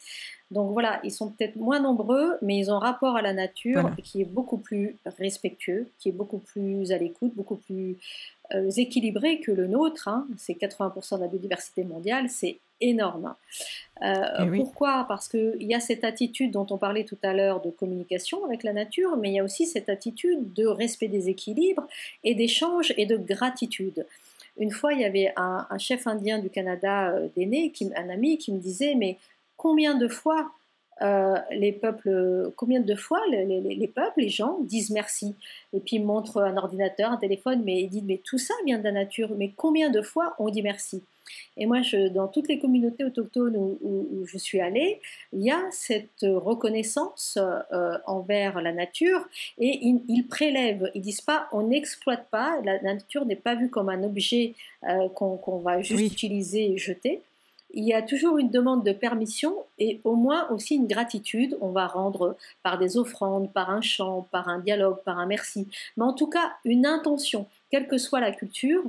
Donc 0.50 0.72
voilà, 0.72 1.00
ils 1.04 1.12
sont 1.12 1.30
peut-être 1.30 1.56
moins 1.56 1.80
nombreux, 1.80 2.36
mais 2.42 2.56
ils 2.58 2.70
ont 2.70 2.74
un 2.74 2.80
rapport 2.80 3.16
à 3.16 3.22
la 3.22 3.32
nature 3.32 3.90
qui 4.02 4.22
est 4.22 4.24
beaucoup 4.24 4.58
plus 4.58 4.96
respectueux, 5.18 5.88
qui 5.98 6.08
est 6.08 6.12
beaucoup 6.12 6.38
plus 6.38 6.90
à 6.90 6.98
l'écoute, 6.98 7.32
beaucoup 7.36 7.56
plus 7.56 7.96
euh, 8.54 8.70
équilibré 8.76 9.40
que 9.40 9.52
le 9.52 9.68
nôtre. 9.68 10.08
Hein. 10.08 10.26
C'est 10.36 10.54
80% 10.54 11.16
de 11.16 11.20
la 11.22 11.28
biodiversité 11.28 11.84
mondiale, 11.84 12.28
c'est 12.28 12.58
énorme. 12.80 13.34
Euh, 14.02 14.46
eh 14.46 14.56
pourquoi? 14.56 15.04
Parce 15.08 15.28
qu'il 15.28 15.62
y 15.62 15.74
a 15.74 15.80
cette 15.80 16.04
attitude 16.04 16.52
dont 16.52 16.66
on 16.70 16.78
parlait 16.78 17.04
tout 17.04 17.18
à 17.22 17.32
l'heure 17.32 17.60
de 17.60 17.70
communication 17.70 18.44
avec 18.44 18.62
la 18.62 18.72
nature, 18.72 19.16
mais 19.16 19.30
il 19.30 19.34
y 19.34 19.38
a 19.38 19.44
aussi 19.44 19.66
cette 19.66 19.88
attitude 19.88 20.52
de 20.54 20.66
respect 20.66 21.08
des 21.08 21.28
équilibres 21.28 21.86
et 22.24 22.34
d'échange 22.34 22.94
et 22.96 23.06
de 23.06 23.16
gratitude. 23.16 24.06
Une 24.56 24.70
fois, 24.70 24.92
il 24.92 25.00
y 25.00 25.04
avait 25.04 25.32
un, 25.36 25.66
chef 25.78 26.06
indien 26.06 26.38
du 26.38 26.50
Canada 26.50 27.10
euh, 27.10 27.28
d'aîné, 27.36 27.72
un 27.96 28.08
ami, 28.08 28.38
qui 28.38 28.52
me 28.52 28.58
disait, 28.58 28.94
mais 28.94 29.18
combien 29.56 29.94
de 29.94 30.08
fois 30.08 30.50
euh, 31.02 31.36
les 31.50 31.72
peuples, 31.72 32.52
combien 32.56 32.80
de 32.80 32.94
fois 32.94 33.20
les, 33.30 33.88
peuples, 33.88 34.20
les 34.20 34.28
gens 34.28 34.58
disent 34.62 34.90
merci 34.90 35.34
Et 35.72 35.80
puis 35.80 35.96
ils 35.96 36.04
montrent 36.04 36.42
un 36.42 36.56
ordinateur, 36.56 37.10
un 37.10 37.16
téléphone, 37.16 37.62
mais 37.64 37.82
ils 37.82 37.88
disent 37.88 38.04
mais 38.04 38.20
tout 38.22 38.38
ça 38.38 38.54
vient 38.64 38.78
de 38.78 38.84
la 38.84 38.92
nature. 38.92 39.30
Mais 39.36 39.52
combien 39.56 39.90
de 39.90 40.02
fois 40.02 40.34
on 40.38 40.50
dit 40.50 40.62
merci? 40.62 41.02
Et 41.56 41.66
moi, 41.66 41.82
je, 41.82 42.08
dans 42.08 42.28
toutes 42.28 42.48
les 42.48 42.58
communautés 42.58 43.04
autochtones 43.04 43.56
où, 43.56 44.24
je 44.26 44.38
suis 44.38 44.60
allée, 44.60 45.00
il 45.32 45.42
y 45.42 45.50
a 45.50 45.60
cette 45.70 46.22
reconnaissance 46.22 47.38
euh, 47.72 47.98
envers 48.06 48.60
la 48.60 48.72
nature 48.72 49.26
et 49.58 49.78
ils, 49.82 50.26
prélèvent. 50.28 50.90
Ils 50.94 51.02
disent 51.02 51.20
pas 51.20 51.48
on 51.52 51.68
n'exploite 51.68 52.26
pas. 52.30 52.60
La 52.64 52.80
nature 52.82 53.24
n'est 53.26 53.36
pas 53.36 53.54
vue 53.54 53.70
comme 53.70 53.88
un 53.88 54.02
objet 54.02 54.54
euh, 54.88 55.08
qu'on 55.08 55.58
va 55.58 55.82
juste 55.82 56.12
utiliser 56.12 56.72
et 56.72 56.78
jeter 56.78 57.22
il 57.72 57.84
y 57.84 57.94
a 57.94 58.02
toujours 58.02 58.38
une 58.38 58.50
demande 58.50 58.84
de 58.84 58.92
permission 58.92 59.54
et 59.78 60.00
au 60.04 60.14
moins 60.14 60.48
aussi 60.50 60.76
une 60.76 60.86
gratitude. 60.86 61.56
On 61.60 61.70
va 61.70 61.86
rendre 61.86 62.36
par 62.62 62.78
des 62.78 62.96
offrandes, 62.96 63.52
par 63.52 63.70
un 63.70 63.80
chant, 63.80 64.28
par 64.30 64.48
un 64.48 64.58
dialogue, 64.58 65.02
par 65.04 65.18
un 65.18 65.26
merci. 65.26 65.68
Mais 65.96 66.04
en 66.04 66.12
tout 66.12 66.26
cas, 66.26 66.52
une 66.64 66.86
intention, 66.86 67.46
quelle 67.70 67.88
que 67.88 67.98
soit 67.98 68.20
la 68.20 68.32
culture, 68.32 68.82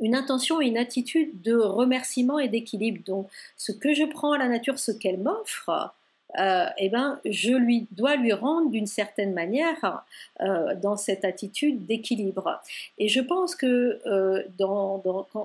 une 0.00 0.14
intention 0.14 0.60
et 0.60 0.66
une 0.66 0.78
attitude 0.78 1.42
de 1.42 1.56
remerciement 1.56 2.38
et 2.38 2.48
d'équilibre. 2.48 3.02
Donc, 3.04 3.28
ce 3.56 3.72
que 3.72 3.94
je 3.94 4.04
prends 4.04 4.32
à 4.32 4.38
la 4.38 4.48
nature, 4.48 4.78
ce 4.78 4.92
qu'elle 4.92 5.18
m'offre, 5.18 5.92
euh, 6.38 6.66
eh 6.76 6.90
ben, 6.90 7.18
je 7.24 7.52
lui 7.52 7.86
dois 7.90 8.16
lui 8.16 8.32
rendre 8.34 8.70
d'une 8.70 8.86
certaine 8.86 9.32
manière 9.32 10.04
euh, 10.40 10.74
dans 10.74 10.96
cette 10.96 11.24
attitude 11.24 11.86
d'équilibre. 11.86 12.60
Et 12.98 13.08
je 13.08 13.20
pense 13.20 13.56
que 13.56 13.98
euh, 14.06 14.42
dans, 14.58 15.02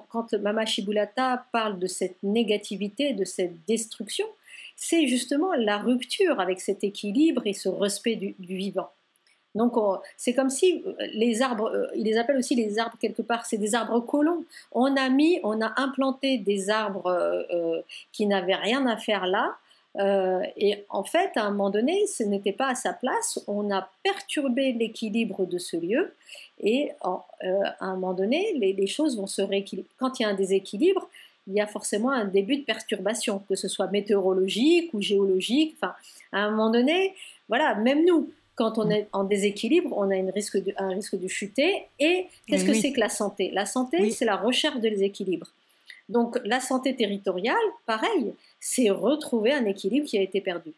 quand, 0.09 0.33
Mama 0.33 0.65
Shibulata 0.65 1.45
parle 1.53 1.79
de 1.79 1.87
cette 1.87 2.21
négativité, 2.21 3.13
de 3.13 3.23
cette 3.23 3.65
destruction, 3.65 4.25
c'est 4.75 5.07
justement 5.07 5.53
la 5.53 5.77
rupture 5.77 6.41
avec 6.41 6.59
cet 6.59 6.83
équilibre 6.83 7.43
et 7.45 7.53
ce 7.53 7.69
respect 7.69 8.15
du, 8.15 8.35
vivant. 8.39 8.89
Donc 9.55 9.75
c'est 10.17 10.33
comme 10.33 10.49
si 10.49 10.83
les 11.13 11.43
arbres, 11.43 11.89
il 11.95 12.05
les 12.05 12.17
appelle 12.17 12.37
aussi 12.37 12.55
les 12.55 12.79
arbres 12.79 12.97
quelque 12.99 13.21
part, 13.21 13.45
c'est 13.45 13.59
des 13.59 13.75
arbres 13.75 13.99
colons. 13.99 14.43
On 14.71 14.95
a 14.97 15.09
mis, 15.09 15.39
on 15.43 15.61
a 15.61 15.79
implanté 15.79 16.39
des 16.39 16.71
arbres 16.71 17.45
qui 18.11 18.25
n'avaient 18.25 18.55
rien 18.55 18.87
à 18.87 18.97
faire 18.97 19.27
là, 19.27 19.55
euh, 19.99 20.41
et 20.57 20.85
en 20.89 21.03
fait, 21.03 21.31
à 21.35 21.43
un 21.43 21.51
moment 21.51 21.69
donné, 21.69 22.07
ce 22.07 22.23
n'était 22.23 22.51
pas 22.51 22.69
à 22.69 22.75
sa 22.75 22.93
place. 22.93 23.39
On 23.47 23.71
a 23.71 23.89
perturbé 24.03 24.73
l'équilibre 24.73 25.45
de 25.45 25.57
ce 25.57 25.77
lieu. 25.77 26.13
Et 26.59 26.91
euh, 27.05 27.63
à 27.79 27.85
un 27.85 27.95
moment 27.95 28.13
donné, 28.13 28.53
les, 28.53 28.87
choses 28.87 29.17
vont 29.17 29.27
se 29.27 29.41
rééquilibrer. 29.41 29.89
Quand 29.97 30.19
il 30.19 30.23
y 30.23 30.25
a 30.25 30.29
un 30.29 30.33
déséquilibre, 30.33 31.07
il 31.47 31.53
y 31.53 31.61
a 31.61 31.67
forcément 31.67 32.09
un 32.09 32.25
début 32.25 32.57
de 32.57 32.63
perturbation, 32.63 33.43
que 33.49 33.55
ce 33.55 33.67
soit 33.67 33.87
météorologique 33.87 34.93
ou 34.93 35.01
géologique. 35.01 35.75
Enfin, 35.77 35.93
à 36.31 36.39
un 36.39 36.51
moment 36.51 36.71
donné, 36.71 37.13
voilà, 37.49 37.75
même 37.75 38.05
nous, 38.05 38.31
quand 38.55 38.77
on 38.77 38.89
est 38.89 39.07
en 39.11 39.23
déséquilibre, 39.23 39.93
on 39.95 40.09
a 40.09 40.15
une 40.15 40.29
risque 40.29 40.63
de, 40.63 40.73
un 40.77 40.89
risque 40.89 41.19
de 41.19 41.27
chuter. 41.27 41.85
Et 41.99 42.27
qu'est-ce 42.47 42.65
que 42.65 42.73
c'est 42.73 42.93
que 42.93 42.99
la 42.99 43.09
santé? 43.09 43.51
La 43.51 43.65
santé, 43.65 44.09
c'est 44.11 44.25
la 44.25 44.37
recherche 44.37 44.79
de 44.79 44.89
l'équilibre. 44.89 45.47
Donc 46.09 46.39
la 46.45 46.59
santé 46.59 46.95
territoriale, 46.95 47.55
pareil, 47.85 48.33
c'est 48.63 48.89
retrouver 48.89 49.51
un 49.51 49.65
équilibre 49.65 50.07
qui 50.07 50.17
a 50.17 50.21
été 50.21 50.39
perdu. 50.39 50.73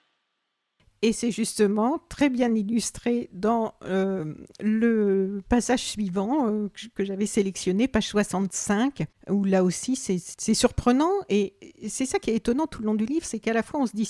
Et 1.03 1.13
c'est 1.13 1.29
justement 1.29 1.99
très 2.09 2.29
bien 2.29 2.55
illustré 2.55 3.29
dans 3.31 3.75
euh, 3.83 4.33
le 4.59 5.43
passage 5.49 5.83
suivant 5.83 6.49
euh, 6.49 6.67
que 6.95 7.05
j'avais 7.05 7.27
sélectionné, 7.27 7.87
page 7.87 8.07
65, 8.07 9.03
où 9.29 9.43
là 9.43 9.63
aussi 9.63 9.95
c'est 9.95 10.53
surprenant. 10.55 11.11
Et 11.29 11.53
c'est 11.87 12.07
ça 12.07 12.17
qui 12.17 12.31
est 12.31 12.35
étonnant 12.35 12.65
tout 12.65 12.81
le 12.81 12.87
long 12.87 12.95
du 12.95 13.05
livre, 13.05 13.25
c'est 13.25 13.39
qu'à 13.39 13.53
la 13.53 13.61
fois 13.61 13.81
on 13.81 13.85
se 13.85 13.95
dit 13.95 14.09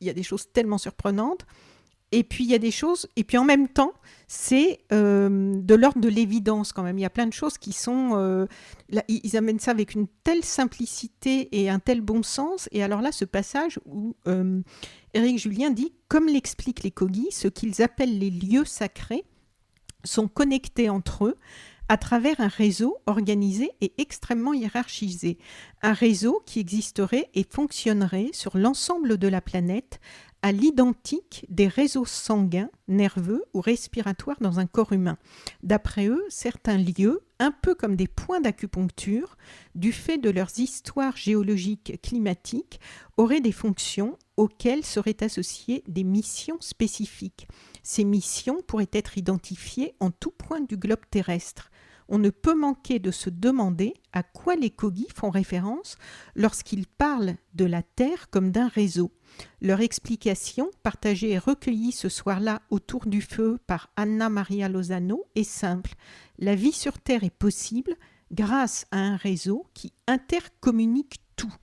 il 0.00 0.06
y 0.06 0.10
a 0.10 0.14
des 0.14 0.24
choses 0.24 0.50
tellement 0.50 0.78
surprenantes, 0.78 1.46
et 2.12 2.24
puis 2.24 2.44
il 2.44 2.50
y 2.50 2.54
a 2.54 2.58
des 2.58 2.70
choses, 2.70 3.08
et 3.16 3.24
puis 3.24 3.38
en 3.38 3.44
même 3.44 3.68
temps, 3.68 3.94
c'est 4.28 4.80
euh, 4.92 5.54
de 5.56 5.74
l'ordre 5.74 6.00
de 6.00 6.08
l'évidence 6.08 6.72
quand 6.72 6.82
même. 6.82 6.98
Il 6.98 7.02
y 7.02 7.06
a 7.06 7.10
plein 7.10 7.26
de 7.26 7.32
choses 7.32 7.58
qui 7.58 7.72
sont. 7.72 8.12
Euh, 8.14 8.46
ils 9.08 9.36
amènent 9.36 9.58
ça 9.58 9.70
avec 9.70 9.94
une 9.94 10.06
telle 10.22 10.44
simplicité 10.44 11.48
et 11.52 11.70
un 11.70 11.78
tel 11.78 12.02
bon 12.02 12.22
sens. 12.22 12.68
Et 12.70 12.82
alors 12.82 13.00
là, 13.00 13.12
ce 13.12 13.24
passage 13.24 13.80
où 13.86 14.14
euh, 14.28 14.60
Éric 15.14 15.38
Julien 15.38 15.70
dit 15.70 15.92
Comme 16.08 16.28
l'expliquent 16.28 16.82
les 16.82 16.90
Kogis, 16.90 17.32
ce 17.32 17.48
qu'ils 17.48 17.82
appellent 17.82 18.18
les 18.18 18.30
lieux 18.30 18.66
sacrés 18.66 19.24
sont 20.04 20.28
connectés 20.28 20.90
entre 20.90 21.26
eux 21.26 21.36
à 21.88 21.96
travers 21.98 22.40
un 22.40 22.48
réseau 22.48 22.96
organisé 23.06 23.70
et 23.80 23.92
extrêmement 23.98 24.54
hiérarchisé. 24.54 25.36
Un 25.82 25.92
réseau 25.92 26.42
qui 26.46 26.60
existerait 26.60 27.28
et 27.34 27.44
fonctionnerait 27.48 28.30
sur 28.32 28.56
l'ensemble 28.56 29.18
de 29.18 29.28
la 29.28 29.42
planète 29.42 30.00
à 30.42 30.52
l'identique 30.52 31.46
des 31.48 31.68
réseaux 31.68 32.04
sanguins, 32.04 32.70
nerveux 32.88 33.44
ou 33.54 33.60
respiratoires 33.60 34.38
dans 34.40 34.58
un 34.58 34.66
corps 34.66 34.92
humain. 34.92 35.16
D'après 35.62 36.06
eux, 36.06 36.24
certains 36.28 36.78
lieux, 36.78 37.22
un 37.38 37.52
peu 37.52 37.74
comme 37.74 37.96
des 37.96 38.08
points 38.08 38.40
d'acupuncture, 38.40 39.36
du 39.74 39.92
fait 39.92 40.18
de 40.18 40.30
leurs 40.30 40.58
histoires 40.58 41.16
géologiques 41.16 42.00
climatiques, 42.02 42.80
auraient 43.16 43.40
des 43.40 43.52
fonctions 43.52 44.18
auxquelles 44.36 44.84
seraient 44.84 45.22
associées 45.22 45.84
des 45.88 46.04
missions 46.04 46.60
spécifiques. 46.60 47.48
Ces 47.82 48.04
missions 48.04 48.62
pourraient 48.66 48.90
être 48.92 49.18
identifiées 49.18 49.94
en 50.00 50.10
tout 50.10 50.30
point 50.30 50.60
du 50.60 50.76
globe 50.76 51.04
terrestre 51.10 51.71
on 52.12 52.18
ne 52.18 52.28
peut 52.28 52.54
manquer 52.54 52.98
de 52.98 53.10
se 53.10 53.30
demander 53.30 53.94
à 54.12 54.22
quoi 54.22 54.54
les 54.54 54.68
Kogis 54.68 55.08
font 55.16 55.30
référence 55.30 55.96
lorsqu'ils 56.34 56.86
parlent 56.86 57.36
de 57.54 57.64
la 57.64 57.82
Terre 57.82 58.28
comme 58.28 58.50
d'un 58.50 58.68
réseau. 58.68 59.10
Leur 59.62 59.80
explication, 59.80 60.70
partagée 60.82 61.30
et 61.30 61.38
recueillie 61.38 61.90
ce 61.90 62.10
soir-là 62.10 62.60
autour 62.68 63.06
du 63.06 63.22
feu 63.22 63.58
par 63.66 63.88
Anna 63.96 64.28
Maria 64.28 64.68
Lozano, 64.68 65.24
est 65.36 65.42
simple. 65.42 65.94
La 66.38 66.54
vie 66.54 66.72
sur 66.72 66.98
Terre 66.98 67.24
est 67.24 67.30
possible 67.30 67.96
grâce 68.30 68.84
à 68.90 68.98
un 68.98 69.16
réseau 69.16 69.66
qui 69.72 69.94
intercommunique 70.06 71.16
tout. 71.34 71.54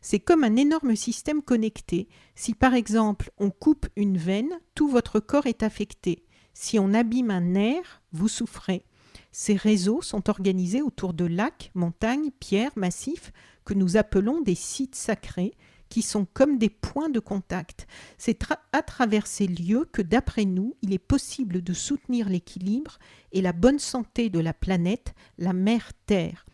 C'est 0.00 0.20
comme 0.20 0.44
un 0.44 0.54
énorme 0.54 0.94
système 0.94 1.42
connecté. 1.42 2.06
Si 2.36 2.54
par 2.54 2.74
exemple 2.74 3.32
on 3.36 3.50
coupe 3.50 3.88
une 3.96 4.16
veine, 4.16 4.60
tout 4.76 4.86
votre 4.86 5.18
corps 5.18 5.46
est 5.46 5.64
affecté. 5.64 6.24
Si 6.54 6.78
on 6.78 6.94
abîme 6.94 7.32
un 7.32 7.40
nerf, 7.40 8.00
vous 8.12 8.28
souffrez. 8.28 8.84
Ces 9.32 9.54
réseaux 9.54 10.02
sont 10.02 10.30
organisés 10.30 10.82
autour 10.82 11.14
de 11.14 11.24
lacs, 11.24 11.70
montagnes, 11.74 12.30
pierres, 12.40 12.72
massifs 12.76 13.32
que 13.64 13.74
nous 13.74 13.96
appelons 13.96 14.40
des 14.40 14.54
sites 14.54 14.94
sacrés, 14.94 15.54
qui 15.88 16.02
sont 16.02 16.26
comme 16.32 16.58
des 16.58 16.68
points 16.70 17.08
de 17.08 17.20
contact. 17.20 17.86
C'est 18.18 18.44
à 18.72 18.82
travers 18.82 19.26
ces 19.26 19.46
lieux 19.46 19.88
que, 19.90 20.02
d'après 20.02 20.44
nous, 20.44 20.74
il 20.82 20.92
est 20.92 20.98
possible 20.98 21.62
de 21.62 21.72
soutenir 21.72 22.28
l'équilibre 22.28 22.98
et 23.32 23.40
la 23.40 23.52
bonne 23.52 23.78
santé 23.78 24.30
de 24.30 24.38
la 24.38 24.52
planète, 24.52 25.14
la 25.38 25.52
mère 25.52 25.92
Terre. 26.06 26.46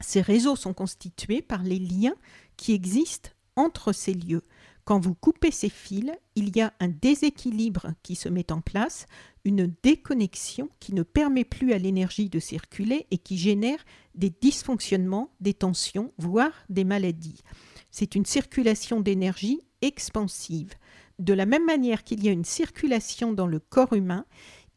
Ces 0.00 0.20
réseaux 0.20 0.56
sont 0.56 0.74
constitués 0.74 1.42
par 1.42 1.62
les 1.62 1.78
liens 1.78 2.14
qui 2.56 2.72
existent 2.72 3.30
entre 3.56 3.92
ces 3.92 4.14
lieux. 4.14 4.44
Quand 4.84 4.98
vous 4.98 5.14
coupez 5.14 5.50
ces 5.50 5.68
fils, 5.68 6.10
il 6.34 6.56
y 6.56 6.60
a 6.62 6.72
un 6.80 6.88
déséquilibre 6.88 7.92
qui 8.02 8.16
se 8.16 8.28
met 8.28 8.50
en 8.50 8.60
place, 8.60 9.06
une 9.44 9.72
déconnexion 9.82 10.68
qui 10.80 10.94
ne 10.94 11.02
permet 11.02 11.44
plus 11.44 11.72
à 11.72 11.78
l'énergie 11.78 12.28
de 12.28 12.38
circuler 12.38 13.06
et 13.10 13.18
qui 13.18 13.38
génère 13.38 13.84
des 14.14 14.30
dysfonctionnements, 14.30 15.30
des 15.40 15.54
tensions, 15.54 16.12
voire 16.18 16.52
des 16.68 16.84
maladies. 16.84 17.42
C'est 17.90 18.14
une 18.14 18.26
circulation 18.26 19.00
d'énergie 19.00 19.60
expansive. 19.82 20.74
De 21.18 21.34
la 21.34 21.46
même 21.46 21.66
manière 21.66 22.04
qu'il 22.04 22.24
y 22.24 22.28
a 22.28 22.32
une 22.32 22.44
circulation 22.44 23.32
dans 23.32 23.46
le 23.46 23.58
corps 23.58 23.92
humain, 23.92 24.24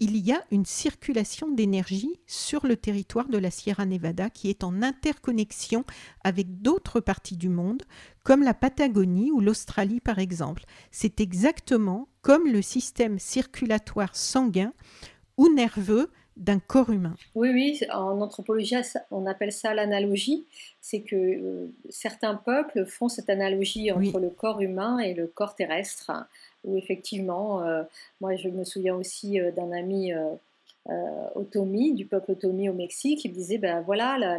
il 0.03 0.17
y 0.17 0.33
a 0.33 0.43
une 0.51 0.65
circulation 0.65 1.49
d'énergie 1.49 2.19
sur 2.27 2.67
le 2.67 2.75
territoire 2.75 3.29
de 3.29 3.37
la 3.37 3.51
Sierra 3.51 3.85
Nevada 3.85 4.29
qui 4.29 4.49
est 4.49 4.65
en 4.65 4.81
interconnexion 4.81 5.85
avec 6.25 6.61
d'autres 6.61 6.99
parties 6.99 7.37
du 7.37 7.47
monde, 7.47 7.83
comme 8.23 8.43
la 8.43 8.53
Patagonie 8.53 9.31
ou 9.31 9.39
l'Australie 9.39 10.01
par 10.01 10.19
exemple. 10.19 10.65
C'est 10.91 11.21
exactement 11.21 12.09
comme 12.21 12.47
le 12.47 12.61
système 12.61 13.17
circulatoire 13.17 14.13
sanguin 14.13 14.73
ou 15.37 15.47
nerveux 15.53 16.09
d'un 16.35 16.59
corps 16.59 16.89
humain. 16.89 17.15
Oui, 17.35 17.51
oui, 17.53 17.79
en 17.91 18.19
anthropologie, 18.19 18.75
on 19.11 19.25
appelle 19.25 19.51
ça 19.51 19.73
l'analogie. 19.73 20.45
C'est 20.81 21.01
que 21.01 21.15
euh, 21.15 21.67
certains 21.89 22.35
peuples 22.35 22.85
font 22.85 23.07
cette 23.07 23.29
analogie 23.29 23.91
entre 23.91 24.19
le 24.19 24.29
corps 24.29 24.61
humain 24.61 24.99
et 24.99 25.13
le 25.13 25.27
corps 25.27 25.55
terrestre, 25.55 26.11
où 26.63 26.77
effectivement, 26.77 27.63
euh, 27.63 27.83
moi 28.21 28.35
je 28.35 28.49
me 28.49 28.63
souviens 28.63 28.95
aussi 28.95 29.39
euh, 29.39 29.51
d'un 29.51 29.71
ami 29.71 30.13
euh, 30.13 30.35
Otomi, 31.35 31.93
du 31.93 32.05
peuple 32.05 32.33
Otomi 32.33 32.67
au 32.67 32.73
Mexique, 32.73 33.23
il 33.23 33.29
me 33.29 33.35
disait, 33.35 33.57
ben 33.57 33.81
voilà, 33.81 34.17
la, 34.17 34.37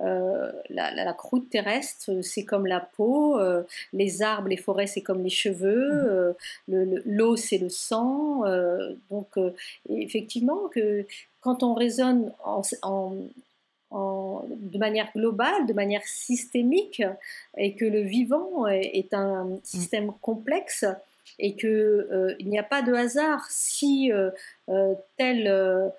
la, 0.00 1.04
la, 1.04 1.12
croûte 1.12 1.50
terrestre, 1.50 2.22
c'est 2.22 2.46
comme 2.46 2.66
la 2.66 2.80
peau, 2.80 3.38
les 3.92 4.22
arbres, 4.22 4.48
les 4.48 4.56
forêts, 4.56 4.86
c'est 4.86 5.02
comme 5.02 5.22
les 5.22 5.28
cheveux, 5.28 6.34
mmh. 6.68 7.02
l'eau, 7.04 7.36
c'est 7.36 7.58
le 7.58 7.68
sang. 7.68 8.44
donc, 9.10 9.26
effectivement, 9.90 10.68
que 10.68 11.04
quand 11.42 11.62
on 11.62 11.74
raisonne 11.74 12.32
en, 12.42 12.62
de 13.90 14.78
manière 14.78 15.10
globale, 15.14 15.66
de 15.66 15.74
manière 15.74 16.06
systémique, 16.06 17.02
et 17.58 17.74
que 17.74 17.84
le 17.84 18.00
vivant 18.00 18.66
est 18.66 19.12
un 19.12 19.44
mmh. 19.44 19.60
système 19.62 20.12
complexe, 20.22 20.86
et 21.38 21.54
qu'il 21.56 21.68
euh, 21.68 22.34
n'y 22.40 22.58
a 22.58 22.62
pas 22.62 22.82
de 22.82 22.92
hasard 22.92 23.44
si 23.50 24.12
euh, 24.12 24.30
euh, 24.68 24.94
tel, 25.16 25.92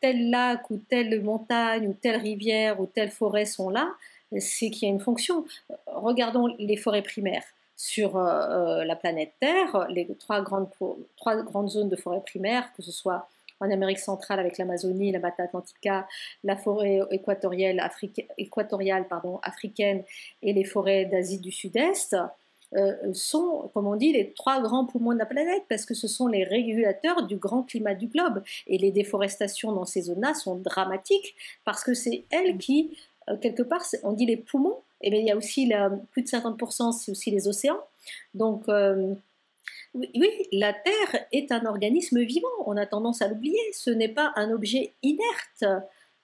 tel 0.00 0.30
lac 0.30 0.70
ou 0.70 0.78
telle 0.88 1.22
montagne 1.22 1.88
ou 1.88 1.94
telle 1.94 2.16
rivière 2.16 2.80
ou 2.80 2.86
telle 2.86 3.10
forêt 3.10 3.46
sont 3.46 3.70
là, 3.70 3.92
c'est 4.38 4.70
qu'il 4.70 4.88
y 4.88 4.90
a 4.90 4.94
une 4.94 5.00
fonction. 5.00 5.44
Regardons 5.86 6.46
les 6.58 6.76
forêts 6.76 7.02
primaires 7.02 7.44
sur 7.76 8.16
la 8.18 8.96
planète 8.96 9.32
Terre, 9.40 9.86
les 9.88 10.06
trois 10.18 10.40
grandes, 10.42 10.68
trois 11.16 11.42
grandes 11.42 11.70
zones 11.70 11.88
de 11.88 11.96
forêts 11.96 12.22
primaires, 12.24 12.70
que 12.76 12.82
ce 12.82 12.92
soit 12.92 13.28
en 13.58 13.70
Amérique 13.70 13.98
centrale 13.98 14.38
avec 14.38 14.56
l'Amazonie, 14.56 15.10
la 15.10 15.18
Mata 15.18 15.42
Atlantica, 15.42 16.06
la 16.44 16.56
forêt 16.56 17.00
équatoriale, 17.10 17.80
africaine 19.42 20.04
et 20.42 20.52
les 20.52 20.64
forêts 20.64 21.06
d'Asie 21.06 21.40
du 21.40 21.50
Sud-Est, 21.50 22.16
sont, 23.12 23.70
comme 23.74 23.86
on 23.86 23.96
dit, 23.96 24.12
les 24.12 24.32
trois 24.32 24.60
grands 24.60 24.84
poumons 24.84 25.12
de 25.12 25.18
la 25.18 25.26
planète, 25.26 25.64
parce 25.68 25.84
que 25.84 25.94
ce 25.94 26.08
sont 26.08 26.28
les 26.28 26.44
régulateurs 26.44 27.26
du 27.26 27.36
grand 27.36 27.62
climat 27.62 27.94
du 27.94 28.06
globe. 28.06 28.42
Et 28.66 28.78
les 28.78 28.92
déforestations 28.92 29.72
dans 29.72 29.86
ces 29.86 30.02
zones-là 30.02 30.34
sont 30.34 30.56
dramatiques, 30.56 31.34
parce 31.64 31.82
que 31.82 31.94
c'est 31.94 32.24
elles 32.30 32.58
qui, 32.58 32.96
euh, 33.28 33.36
quelque 33.36 33.62
part, 33.62 33.82
on 34.02 34.12
dit 34.12 34.26
les 34.26 34.36
poumons, 34.36 34.78
et 35.00 35.10
bien 35.10 35.20
il 35.20 35.26
y 35.26 35.30
a 35.30 35.36
aussi 35.36 35.66
la, 35.66 35.90
plus 36.12 36.22
de 36.22 36.28
50%, 36.28 36.92
c'est 36.92 37.12
aussi 37.12 37.30
les 37.30 37.48
océans. 37.48 37.80
Donc, 38.34 38.68
euh, 38.68 39.14
oui, 39.94 40.30
la 40.52 40.72
Terre 40.72 41.26
est 41.32 41.50
un 41.50 41.66
organisme 41.66 42.20
vivant, 42.20 42.48
on 42.66 42.76
a 42.76 42.86
tendance 42.86 43.22
à 43.22 43.28
l'oublier, 43.28 43.58
ce 43.72 43.90
n'est 43.90 44.08
pas 44.08 44.32
un 44.36 44.50
objet 44.52 44.92
inerte 45.02 45.64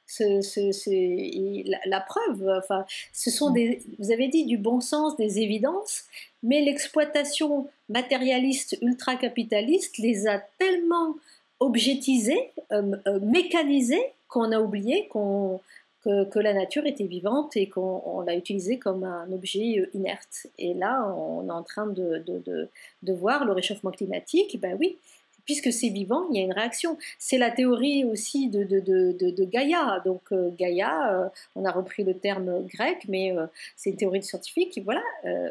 c'est 0.07 1.63
la, 1.67 1.79
la, 1.87 2.01
preuve. 2.01 2.49
Enfin, 2.59 2.87
ce 3.13 3.31
sont 3.31 3.51
des, 3.51 3.83
vous 3.99 4.13
avez 4.13 4.29
dit 4.29 4.45
du 4.47 4.57
bon 4.57 4.81
sens, 4.81 5.17
des 5.17 5.41
évidences, 5.41 6.05
mais 6.43 6.63
l'exploitation 6.63 7.69
matérialiste 7.89 8.79
ultra-capitaliste 8.83 9.99
les 9.99 10.27
a 10.27 10.39
tellement 10.59 11.17
objetisés, 11.61 12.51
euh, 12.73 12.97
euh, 13.07 13.21
mécanisés, 13.21 14.13
qu'on 14.29 14.53
a 14.53 14.61
oublié 14.61 15.09
qu'on 15.09 15.61
que, 16.05 16.39
la 16.39 16.53
nature 16.53 16.87
était 16.87 17.07
vivante 17.07 17.57
et 17.57 17.69
qu'on 17.69 18.21
l'a 18.21 18.37
utilisée 18.37 18.79
comme 18.79 19.03
un 19.03 19.31
objet 19.33 19.81
euh, 19.81 19.91
inerte. 19.93 20.47
Et 20.57 20.73
là, 20.73 21.05
on 21.17 21.49
est 21.49 21.53
en 21.53 21.65
train 21.65 21.87
de, 21.87 22.23
de, 22.27 22.69
de 23.03 23.13
voir 23.13 23.45
le 23.45 23.53
réchauffement 23.53 23.91
climatique. 23.91 24.61
Ben 24.61 24.77
oui, 24.79 24.99
puisque 25.47 25.73
c'est 25.73 25.89
vivant, 25.89 26.27
il 26.31 26.37
y 26.37 26.41
a 26.41 26.45
une 26.45 26.53
réaction. 26.53 26.99
C'est 27.19 27.39
la 27.39 27.51
théorie 27.51 28.05
aussi 28.05 28.49
de, 28.49 28.65
de, 28.65 28.81
de, 28.81 29.45
Gaïa. 29.45 30.03
Donc 30.05 30.33
euh, 30.33 30.51
Gaïa, 30.59 31.15
euh, 31.15 31.29
on 31.55 31.65
a 31.65 31.71
repris 31.71 32.05
le 32.05 32.19
terme 32.19 32.67
grec, 32.67 33.07
mais 33.09 33.37
euh, 33.37 33.47
c'est 33.77 33.91
une 33.91 33.97
théorie 33.97 34.23
scientifique. 34.23 34.79
Voilà, 34.85 35.03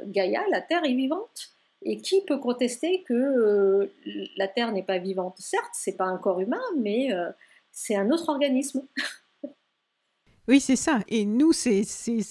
Gaïa, 0.06 0.44
la 0.52 0.62
Terre 0.62 0.84
est 0.84 0.94
vivante. 0.94 1.52
Et 1.88 1.98
qui 1.98 2.22
peut 2.26 2.40
contester 2.40 3.04
que 3.04 3.92
la 4.38 4.48
Terre 4.48 4.72
n'est 4.72 4.84
pas 4.84 4.98
vivante? 4.98 5.36
Certes, 5.38 5.74
c'est 5.74 5.96
pas 5.96 6.06
un 6.06 6.18
corps 6.18 6.40
humain, 6.40 6.62
mais 6.78 7.10
c'est 7.72 7.96
un 7.96 8.10
autre 8.10 8.30
organisme. 8.30 8.82
Oui, 10.48 10.60
c'est 10.60 10.76
ça. 10.76 11.00
Et 11.08 11.26
nous, 11.26 11.52
c'est 11.54 11.84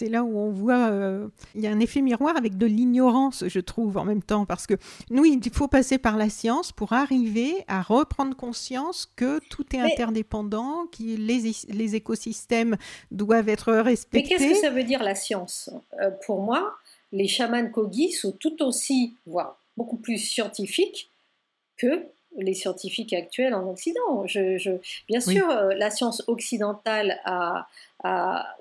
là 0.08 0.22
où 0.22 0.38
on 0.38 0.50
voit, 0.50 0.88
euh, 0.90 1.26
il 1.54 1.62
y 1.62 1.66
a 1.66 1.70
un 1.70 1.80
effet 1.80 2.00
miroir 2.00 2.36
avec 2.36 2.56
de 2.56 2.66
l'ignorance, 2.66 3.44
je 3.46 3.60
trouve, 3.60 3.96
en 3.96 4.04
même 4.04 4.22
temps, 4.22 4.44
parce 4.44 4.66
que 4.66 4.74
nous, 5.10 5.24
il 5.24 5.40
faut 5.50 5.68
passer 5.68 5.98
par 5.98 6.16
la 6.16 6.30
science 6.30 6.70
pour 6.70 6.92
arriver 6.92 7.64
à 7.66 7.82
reprendre 7.82 8.36
conscience 8.36 9.10
que 9.16 9.40
tout 9.50 9.64
est 9.74 9.80
interdépendant, 9.80 10.86
que 10.86 11.02
les, 11.02 11.52
les, 11.68 11.94
écosystèmes 11.96 12.76
doivent 13.10 13.48
être 13.48 13.72
respectés. 13.72 14.34
Mais 14.34 14.38
qu'est-ce 14.38 14.52
que 14.52 14.66
ça 14.66 14.70
veut 14.70 14.84
dire 14.84 15.02
la 15.02 15.14
science? 15.14 15.70
Euh, 16.00 16.10
Pour 16.24 16.40
moi, 16.40 16.74
les 17.12 17.28
chamans 17.28 17.68
Kogi 17.68 18.12
sont 18.12 18.32
tout 18.32 18.62
aussi, 18.62 19.14
voire 19.26 19.58
beaucoup 19.76 19.96
plus 19.96 20.18
scientifiques 20.18 21.10
que 21.76 22.06
les 22.36 22.54
scientifiques 22.54 23.12
actuels 23.12 23.54
en 23.54 23.68
Occident. 23.70 24.26
Je, 24.26 24.78
bien 25.08 25.20
sûr, 25.20 25.48
euh, 25.50 25.74
la 25.74 25.90
science 25.90 26.22
occidentale 26.26 27.20
a, 27.24 27.68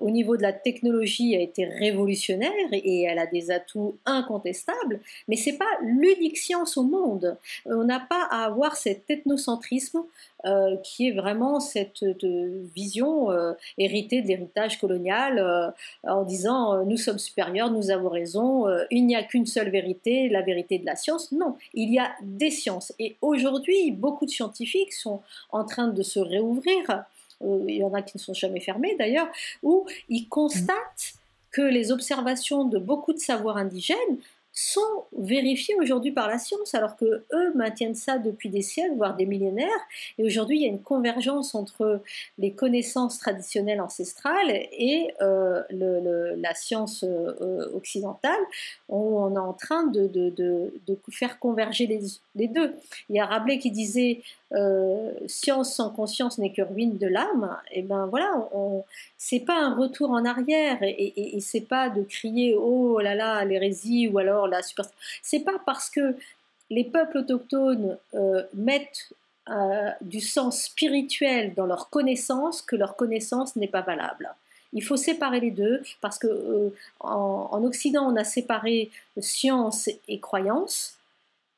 au 0.00 0.10
niveau 0.10 0.36
de 0.36 0.42
la 0.42 0.52
technologie 0.52 1.36
a 1.36 1.40
été 1.40 1.64
révolutionnaire 1.64 2.50
et 2.72 3.02
elle 3.02 3.18
a 3.18 3.26
des 3.26 3.50
atouts 3.50 3.96
incontestables, 4.06 5.00
mais 5.28 5.36
c'est 5.36 5.58
pas 5.58 5.64
l'unique 5.82 6.38
science 6.38 6.76
au 6.76 6.82
monde. 6.82 7.36
On 7.66 7.84
n'a 7.84 8.00
pas 8.00 8.26
à 8.30 8.44
avoir 8.44 8.76
cet 8.76 9.10
ethnocentrisme 9.10 10.02
euh, 10.46 10.76
qui 10.84 11.08
est 11.08 11.12
vraiment 11.12 11.58
cette 11.58 12.02
euh, 12.02 12.62
vision 12.74 13.30
euh, 13.30 13.54
héritée 13.78 14.20
de 14.20 14.28
l'héritage 14.28 14.78
colonial 14.78 15.72
en 16.02 16.22
disant 16.22 16.84
nous 16.84 16.98
sommes 16.98 17.18
supérieurs, 17.18 17.70
nous 17.70 17.90
avons 17.90 18.10
raison, 18.10 18.66
il 18.90 19.06
n'y 19.06 19.16
a 19.16 19.22
qu'une 19.22 19.46
seule 19.46 19.70
vérité, 19.70 20.28
la 20.28 20.42
vérité 20.42 20.78
de 20.78 20.84
la 20.84 20.96
science. 20.96 21.32
Non, 21.32 21.56
il 21.72 21.92
y 21.92 21.98
a 21.98 22.10
des 22.22 22.50
sciences. 22.50 22.92
Et 22.98 23.16
aujourd'hui, 23.22 23.90
beaucoup 23.90 24.26
de 24.26 24.30
scientifiques 24.30 24.92
sont 24.92 25.22
en 25.50 25.64
train 25.64 25.88
de 25.88 26.02
se 26.02 26.18
réouvrir 26.18 27.04
il 27.40 27.76
y 27.76 27.84
en 27.84 27.94
a 27.94 28.02
qui 28.02 28.16
ne 28.16 28.20
sont 28.20 28.34
jamais 28.34 28.60
fermés 28.60 28.96
d'ailleurs, 28.98 29.28
où 29.62 29.86
ils 30.08 30.28
constatent 30.28 31.14
que 31.50 31.62
les 31.62 31.92
observations 31.92 32.64
de 32.64 32.78
beaucoup 32.78 33.12
de 33.12 33.18
savoirs 33.18 33.56
indigènes 33.56 34.18
sont 34.54 35.04
vérifiés 35.18 35.74
aujourd'hui 35.80 36.12
par 36.12 36.28
la 36.28 36.38
science, 36.38 36.76
alors 36.76 36.96
que 36.96 37.24
eux 37.32 37.52
maintiennent 37.56 37.96
ça 37.96 38.18
depuis 38.18 38.48
des 38.48 38.62
siècles, 38.62 38.94
voire 38.94 39.16
des 39.16 39.26
millénaires. 39.26 39.68
Et 40.16 40.24
aujourd'hui, 40.24 40.58
il 40.58 40.62
y 40.62 40.66
a 40.66 40.68
une 40.68 40.80
convergence 40.82 41.56
entre 41.56 42.00
les 42.38 42.52
connaissances 42.52 43.18
traditionnelles 43.18 43.80
ancestrales 43.80 44.50
et 44.50 45.12
euh, 45.20 45.62
la 46.36 46.54
science 46.54 47.02
euh, 47.02 47.68
occidentale. 47.74 48.40
On, 48.88 49.34
est 49.34 49.38
en 49.38 49.54
train 49.54 49.88
de, 49.88 50.72
faire 51.10 51.40
converger 51.40 51.86
les, 52.36 52.46
deux. 52.46 52.74
Il 53.10 53.16
y 53.16 53.20
a 53.20 53.26
Rabelais 53.26 53.58
qui 53.58 53.72
disait 53.72 54.20
euh, 54.52 55.12
science 55.26 55.74
sans 55.74 55.90
conscience 55.90 56.38
n'est 56.38 56.52
que 56.52 56.62
ruine 56.62 56.96
de 56.96 57.08
l'âme. 57.08 57.56
Et 57.72 57.82
ben 57.82 58.06
voilà, 58.06 58.48
c'est 59.18 59.40
pas 59.40 59.58
un 59.58 59.74
retour 59.74 60.10
en 60.10 60.24
arrière 60.24 60.80
et, 60.82 60.90
et, 60.90 61.36
et 61.36 61.40
c'est 61.40 61.62
pas 61.62 61.88
de 61.88 62.02
crier 62.02 62.54
oh 62.54 63.00
là 63.00 63.16
là 63.16 63.44
l'hérésie 63.44 64.08
ou 64.08 64.18
alors 64.18 64.43
C'est 65.22 65.40
pas 65.40 65.58
parce 65.64 65.90
que 65.90 66.16
les 66.70 66.84
peuples 66.84 67.18
autochtones 67.18 67.98
euh, 68.14 68.42
mettent 68.54 69.12
euh, 69.48 69.90
du 70.00 70.20
sens 70.20 70.62
spirituel 70.62 71.54
dans 71.54 71.66
leur 71.66 71.90
connaissance 71.90 72.62
que 72.62 72.76
leur 72.76 72.96
connaissance 72.96 73.56
n'est 73.56 73.68
pas 73.68 73.82
valable. 73.82 74.34
Il 74.72 74.82
faut 74.82 74.96
séparer 74.96 75.40
les 75.40 75.50
deux 75.50 75.82
parce 76.00 76.18
que 76.18 76.26
euh, 76.26 76.70
en, 77.00 77.62
Occident 77.64 78.10
on 78.10 78.16
a 78.16 78.24
séparé 78.24 78.90
science 79.20 79.88
et 80.08 80.18
croyance, 80.18 80.96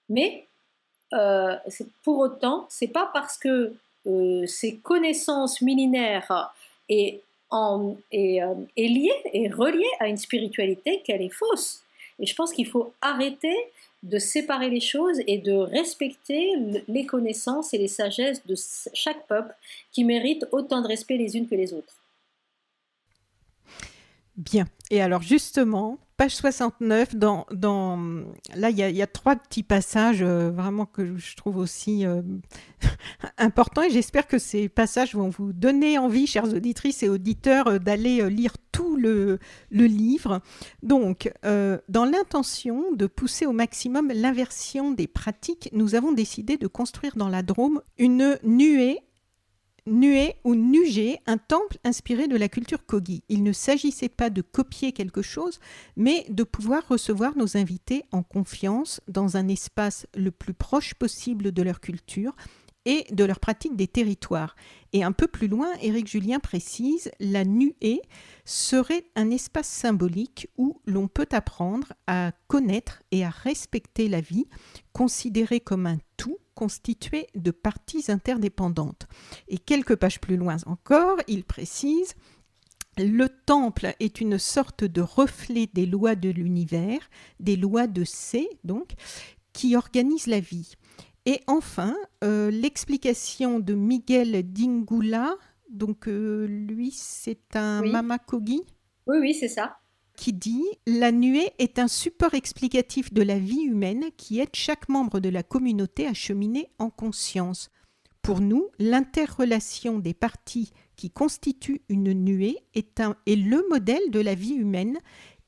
mais 0.09 0.47
pour 2.03 2.19
autant 2.19 2.67
c'est 2.69 2.89
pas 2.89 3.09
parce 3.13 3.39
que 3.39 3.75
ces 4.47 4.77
connaissances 4.79 5.63
millénaires 5.63 6.53
et 6.89 7.23
est, 8.13 8.41
est 8.77 8.89
liée 8.89 9.51
reliée 9.55 9.91
à 10.01 10.09
une 10.09 10.17
spiritualité 10.17 11.03
qu'elle 11.05 11.23
est 11.23 11.31
fausse. 11.31 11.86
Et 12.19 12.27
je 12.27 12.35
pense 12.35 12.53
qu'il 12.53 12.67
faut 12.67 12.95
arrêter 13.01 13.55
de 14.03 14.19
séparer 14.19 14.71
les 14.71 14.81
choses 14.81 15.21
et 15.27 15.39
de 15.39 15.53
respecter 15.53 16.55
les 16.89 17.07
connaissances 17.07 17.75
et 17.75 17.79
les 17.79 17.89
sagesses 17.89 18.47
de 18.47 18.55
chaque 18.95 19.27
peuple 19.27 19.55
qui 19.93 20.05
méritent 20.05 20.47
autant 20.53 20.81
de 20.81 20.89
respect 20.89 21.17
les 21.17 21.37
unes 21.37 21.49
que 21.49 21.55
les 21.55 21.73
autres. 21.73 21.95
Bien. 24.37 24.67
Et 24.91 25.01
alors 25.01 25.23
justement, 25.23 25.99
page 26.17 26.37
69, 26.37 27.15
dans, 27.15 27.47
dans, 27.53 27.99
là, 28.55 28.71
il 28.71 28.79
y, 28.79 29.03
a 29.03 29.07
trois 29.07 29.37
petits 29.37 29.63
passages 29.63 30.23
euh, 30.23 30.51
vraiment 30.51 30.87
que 30.87 31.17
je 31.17 31.37
trouve 31.37 31.59
aussi 31.59 32.07
euh, 32.07 32.23
importants 33.39 33.83
et 33.83 33.91
j'espère 33.91 34.27
que 34.27 34.39
ces 34.39 34.69
passages 34.69 35.15
vont 35.15 35.29
vous 35.29 35.53
donner 35.53 35.99
envie, 35.99 36.27
chères 36.27 36.53
auditrices 36.53 37.03
et 37.03 37.09
auditeurs, 37.09 37.67
euh, 37.67 37.79
d'aller 37.79 38.29
lire 38.31 38.55
tout 38.73 38.97
le, 38.97 39.39
le 39.71 39.85
livre. 39.85 40.41
Donc, 40.83 41.33
dans 41.43 42.05
l'intention 42.05 42.93
de 42.93 43.07
pousser 43.07 43.47
au 43.47 43.53
maximum 43.53 44.11
l'inversion 44.15 44.91
des 44.91 45.07
pratiques, 45.07 45.71
nous 45.73 45.95
avons 45.95 46.13
décidé 46.13 46.59
de 46.59 46.67
construire 46.67 47.17
dans 47.17 47.29
la 47.29 47.43
Drôme 47.43 47.81
une 47.99 48.39
nuée 48.43 49.01
Nué 49.87 50.35
ou 50.43 50.57
Nugé, 50.57 51.21
un 51.27 51.39
temple 51.39 51.79
inspiré 51.85 52.27
de 52.27 52.37
la 52.37 52.49
culture 52.49 52.85
Kogi. 52.85 53.23
Il 53.29 53.45
ne 53.45 53.53
s'agissait 53.53 54.09
pas 54.09 54.31
de 54.31 54.43
copier 54.43 54.91
quelque 54.91 55.23
chose, 55.23 55.61
mais 55.97 56.27
de 56.29 56.43
pouvoir 56.43 56.89
recevoir 56.89 57.37
nos 57.37 57.57
invités 57.57 58.03
en 58.11 58.25
confiance 58.25 59.01
dans 59.07 59.37
un 59.37 59.47
espace 59.47 60.09
le 60.17 60.33
plus 60.33 60.55
proche 60.55 60.95
possible 60.95 61.53
de 61.53 61.63
leur 61.63 61.81
culture 61.81 62.35
et 62.85 63.05
de 63.13 63.25
leur 63.25 63.39
pratique 63.39 63.77
des 63.77 63.87
territoires. 63.87 64.57
Et 64.93 65.05
un 65.05 65.13
peu 65.13 65.29
plus 65.29 65.47
loin, 65.47 65.69
Éric 65.81 66.09
Julien 66.09 66.41
précise, 66.41 67.11
la 67.21 67.45
nuée 67.45 68.03
serait 68.45 69.05
un 69.15 69.31
espace 69.31 69.69
symbolique 69.69 70.49
où 70.57 70.81
l'on 70.87 71.07
peut 71.07 71.29
apprendre 71.31 71.93
à 72.09 72.33
connaître 72.49 73.03
et 73.13 73.25
à 73.25 73.31
respecter 73.31 74.09
la 74.09 74.21
vie, 74.21 74.47
considérée 74.93 75.61
comme 75.61 75.87
un 75.87 75.99
tout 76.17 76.39
constitué 76.57 77.29
de 77.37 77.53
parties 77.53 78.11
interdépendantes. 78.11 79.07
Et 79.47 79.59
quelques 79.59 79.95
pages 79.95 80.21
plus 80.21 80.37
loin 80.37 80.57
encore, 80.67 81.19
il 81.29 81.45
précise 81.45 82.15
le 82.99 83.29
temple 83.29 83.95
est 84.01 84.23
une 84.23 84.39
sorte 84.39 84.83
de 84.83 85.03
reflet 85.03 85.69
des 85.75 85.85
lois 85.85 86.15
de 86.15 86.31
l'univers, 86.31 87.01
des 87.41 87.57
lois 87.57 87.87
de 87.87 88.05
C, 88.05 88.49
donc, 88.65 88.93
qui 89.53 89.77
organisent 89.77 90.29
la 90.29 90.41
vie. 90.41 90.73
Et 91.27 91.41
enfin, 91.47 91.95
euh, 92.25 92.51
l'explication 92.51 93.59
de 93.59 93.75
Miguel 93.75 94.51
Dingula, 94.51 95.37
donc 95.69 96.09
euh, 96.09 96.47
lui 96.47 96.91
c'est 96.91 97.55
un 97.55 97.83
Mamakogi. 97.83 98.63
Oui, 99.07 99.19
oui, 99.21 99.35
c'est 99.35 99.49
ça 99.49 99.77
qui 100.17 100.33
dit 100.33 100.65
La 100.87 101.13
nuée 101.13 101.51
est 101.59 101.79
un 101.79 101.89
support 101.89 102.35
explicatif 102.35 103.13
de 103.13 103.23
la 103.23 103.39
vie 103.39 103.63
humaine 103.63 104.07
qui 104.17 104.41
aide 104.41 104.55
chaque 104.55 104.89
membre 104.89 105.21
de 105.21 105.29
la 105.29 105.43
communauté 105.43 106.07
à 106.07 106.15
cheminer 106.15 106.69
en 106.79 106.91
conscience. 106.91 107.71
Pour 108.23 108.41
nous, 108.41 108.67
l'interrelation 108.81 110.01
des 110.01 110.15
parties 110.15 110.73
qui 110.97 111.11
constituent 111.11 111.83
une 111.89 112.13
nuée 112.13 112.57
est, 112.75 113.01
est 113.27 113.37
le 113.37 113.65
modèle 113.69 114.11
de 114.11 114.21
la 114.21 114.35
vie 114.35 114.55
humaine 114.55 114.99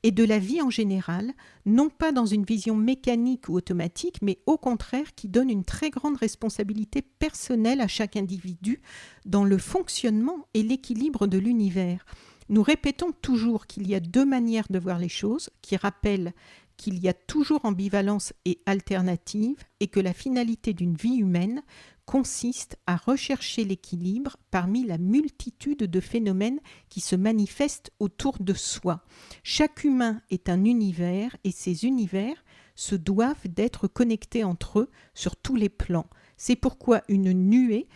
et 0.03 0.11
de 0.11 0.23
la 0.23 0.39
vie 0.39 0.61
en 0.61 0.69
général, 0.69 1.33
non 1.65 1.89
pas 1.89 2.11
dans 2.11 2.25
une 2.25 2.45
vision 2.45 2.75
mécanique 2.75 3.49
ou 3.49 3.55
automatique, 3.55 4.21
mais 4.21 4.39
au 4.45 4.57
contraire 4.57 5.13
qui 5.13 5.27
donne 5.27 5.49
une 5.49 5.65
très 5.65 5.89
grande 5.89 6.15
responsabilité 6.15 7.01
personnelle 7.01 7.81
à 7.81 7.87
chaque 7.87 8.15
individu 8.15 8.81
dans 9.25 9.43
le 9.43 9.57
fonctionnement 9.57 10.47
et 10.53 10.63
l'équilibre 10.63 11.27
de 11.27 11.37
l'univers. 11.37 12.05
Nous 12.49 12.63
répétons 12.63 13.11
toujours 13.21 13.67
qu'il 13.67 13.87
y 13.87 13.93
a 13.95 13.99
deux 13.99 14.25
manières 14.25 14.67
de 14.69 14.79
voir 14.79 14.97
les 14.97 15.09
choses, 15.09 15.51
qui 15.61 15.77
rappellent 15.77 16.33
qu'il 16.77 16.97
y 16.99 17.07
a 17.07 17.13
toujours 17.13 17.65
ambivalence 17.65 18.33
et 18.45 18.59
alternative, 18.65 19.57
et 19.79 19.87
que 19.87 19.99
la 19.99 20.13
finalité 20.13 20.73
d'une 20.73 20.95
vie 20.95 21.17
humaine 21.17 21.61
consiste 22.05 22.79
à 22.87 22.95
rechercher 22.95 23.65
l'équilibre 23.65 24.37
parmi 24.49 24.83
la 24.83 24.97
multitude 24.97 25.83
de 25.83 25.99
phénomènes 25.99 26.59
qui 26.89 27.01
se 27.01 27.15
manifestent 27.15 27.91
autour 27.99 28.39
de 28.39 28.55
soi. 28.55 29.03
Chaque 29.43 29.83
humain 29.83 30.19
est 30.31 30.49
un 30.49 30.65
univers 30.65 31.35
et 31.43 31.51
ces 31.51 31.85
univers 31.85 32.43
se 32.73 32.95
doivent 32.95 33.47
d'être 33.47 33.87
connectés 33.87 34.43
entre 34.43 34.79
eux 34.79 34.89
sur 35.13 35.35
tous 35.35 35.55
les 35.55 35.69
plans. 35.69 36.09
C'est 36.35 36.55
pourquoi 36.55 37.03
une 37.09 37.31
nuée 37.31 37.87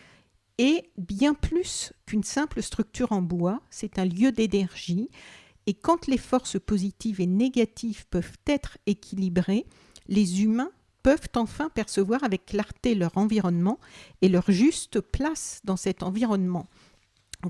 est 0.58 0.90
bien 0.96 1.34
plus 1.34 1.92
qu'une 2.06 2.22
simple 2.22 2.62
structure 2.62 3.12
en 3.12 3.22
bois, 3.22 3.60
c'est 3.70 3.98
un 3.98 4.04
lieu 4.04 4.32
d'énergie, 4.32 5.10
et 5.66 5.74
quand 5.74 6.06
les 6.06 6.18
forces 6.18 6.60
positives 6.60 7.20
et 7.20 7.26
négatives 7.26 8.06
peuvent 8.08 8.36
être 8.46 8.78
équilibrées, 8.86 9.66
les 10.08 10.42
humains 10.42 10.70
peuvent 11.02 11.28
enfin 11.34 11.68
percevoir 11.68 12.24
avec 12.24 12.46
clarté 12.46 12.94
leur 12.94 13.16
environnement 13.16 13.78
et 14.22 14.28
leur 14.28 14.50
juste 14.50 15.00
place 15.00 15.60
dans 15.64 15.76
cet 15.76 16.02
environnement. 16.02 16.66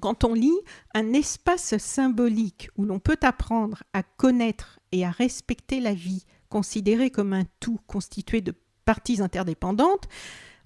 Quand 0.01 0.25
on 0.25 0.35
lit 0.35 0.59
un 0.95 1.13
espace 1.13 1.77
symbolique 1.79 2.69
où 2.77 2.85
l'on 2.85 2.99
peut 2.99 3.19
apprendre 3.23 3.85
à 3.93 4.03
connaître 4.03 4.81
et 4.91 5.05
à 5.05 5.11
respecter 5.11 5.81
la 5.81 5.95
vie, 5.95 6.25
considérée 6.49 7.11
comme 7.11 7.33
un 7.33 7.45
tout 7.61 7.79
constitué 7.87 8.41
de 8.41 8.55
parties 8.85 9.23
interdépendantes, 9.23 10.09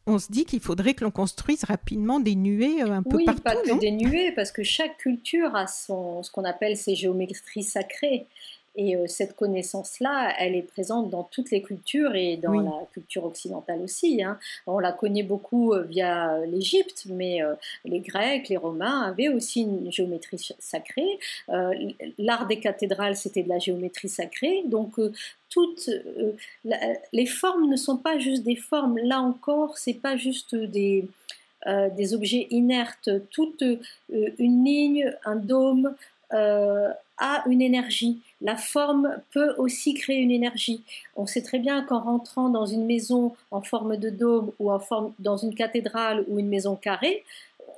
on 0.09 0.19
se 0.19 0.33
dit 0.33 0.45
qu'il 0.45 0.61
faudrait 0.61 0.95
que 0.95 1.05
l'on 1.05 1.11
construise 1.11 1.65
rapidement 1.65 2.19
des 2.19 2.35
nuées 2.35 2.83
euh, 2.83 2.91
un 2.91 3.03
peu 3.03 3.19
partout. 3.25 3.41
Oui, 3.41 3.43
pas 3.43 3.57
que 3.57 3.79
des 3.79 3.91
nuées, 3.91 4.33
parce 4.33 4.51
que 4.51 4.63
chaque 4.63 4.97
culture 4.99 5.55
a 5.55 5.67
son, 5.67 6.23
ce 6.23 6.31
qu'on 6.31 6.45
appelle 6.45 6.77
ses 6.77 6.95
géométries 6.95 7.63
sacrées. 7.63 8.27
Et 8.77 8.97
euh, 8.97 9.07
cette 9.07 9.35
connaissance-là, 9.35 10.35
elle 10.39 10.55
est 10.55 10.63
présente 10.63 11.11
dans 11.11 11.25
toutes 11.25 11.51
les 11.51 11.63
cultures 11.63 12.15
et 12.15 12.37
dans 12.37 12.61
la 12.61 12.87
culture 12.93 13.25
occidentale 13.25 13.81
aussi. 13.83 14.23
Hein. 14.23 14.39
On 14.67 14.79
la 14.79 14.93
connaît 14.93 15.23
beaucoup 15.23 15.73
euh, 15.73 15.83
via 15.83 16.39
l'Égypte, 16.47 17.05
mais 17.07 17.41
les 17.85 18.01
Grecs, 18.01 18.49
les 18.49 18.57
Romains 18.57 19.03
avaient 19.03 19.29
aussi 19.29 19.63
une 19.63 19.91
géométrie 19.91 20.41
sacrée. 20.59 21.19
L'art 22.19 22.47
des 22.47 22.61
cathédrales, 22.61 23.17
c'était 23.17 23.43
de 23.43 23.49
la 23.49 23.59
géométrie 23.59 24.09
sacrée. 24.09 24.63
Donc 24.67 24.99
toutes 25.51 25.89
euh, 25.89 26.33
les 27.13 27.27
formes 27.27 27.69
ne 27.69 27.77
sont 27.77 27.97
pas 27.97 28.19
juste 28.19 28.45
des 28.45 28.57
formes. 28.57 28.99
Là 28.99 29.21
encore, 29.21 29.79
c'est 29.79 29.95
pas 29.95 30.17
juste 30.17 30.55
des, 30.55 31.07
euh, 31.67 31.89
des 31.91 32.15
objets 32.15 32.47
inertes. 32.51 33.11
Toute 33.31 33.63
euh, 33.63 33.79
une 34.39 34.65
ligne, 34.65 35.13
un 35.25 35.37
dôme 35.37 35.95
a 37.19 37.43
une 37.49 37.63
énergie. 37.63 38.21
La 38.41 38.57
forme 38.57 39.21
peut 39.33 39.55
aussi 39.59 39.95
créer 39.95 40.19
une 40.19 40.31
énergie. 40.31 40.83
On 41.17 41.27
sait 41.27 41.43
très 41.43 41.59
bien 41.59 41.83
qu'en 41.83 42.01
rentrant 42.01 42.49
dans 42.49 42.67
une 42.67 42.87
maison 42.87 43.35
en 43.51 43.61
forme 43.61 43.97
de 43.97 44.11
dôme 44.11 44.53
ou 44.59 44.71
en 44.71 44.79
forme 44.79 45.13
dans 45.19 45.37
une 45.37 45.55
cathédrale 45.55 46.25
ou 46.29 46.39
une 46.39 46.49
maison 46.49 46.77
carrée, 46.77 47.25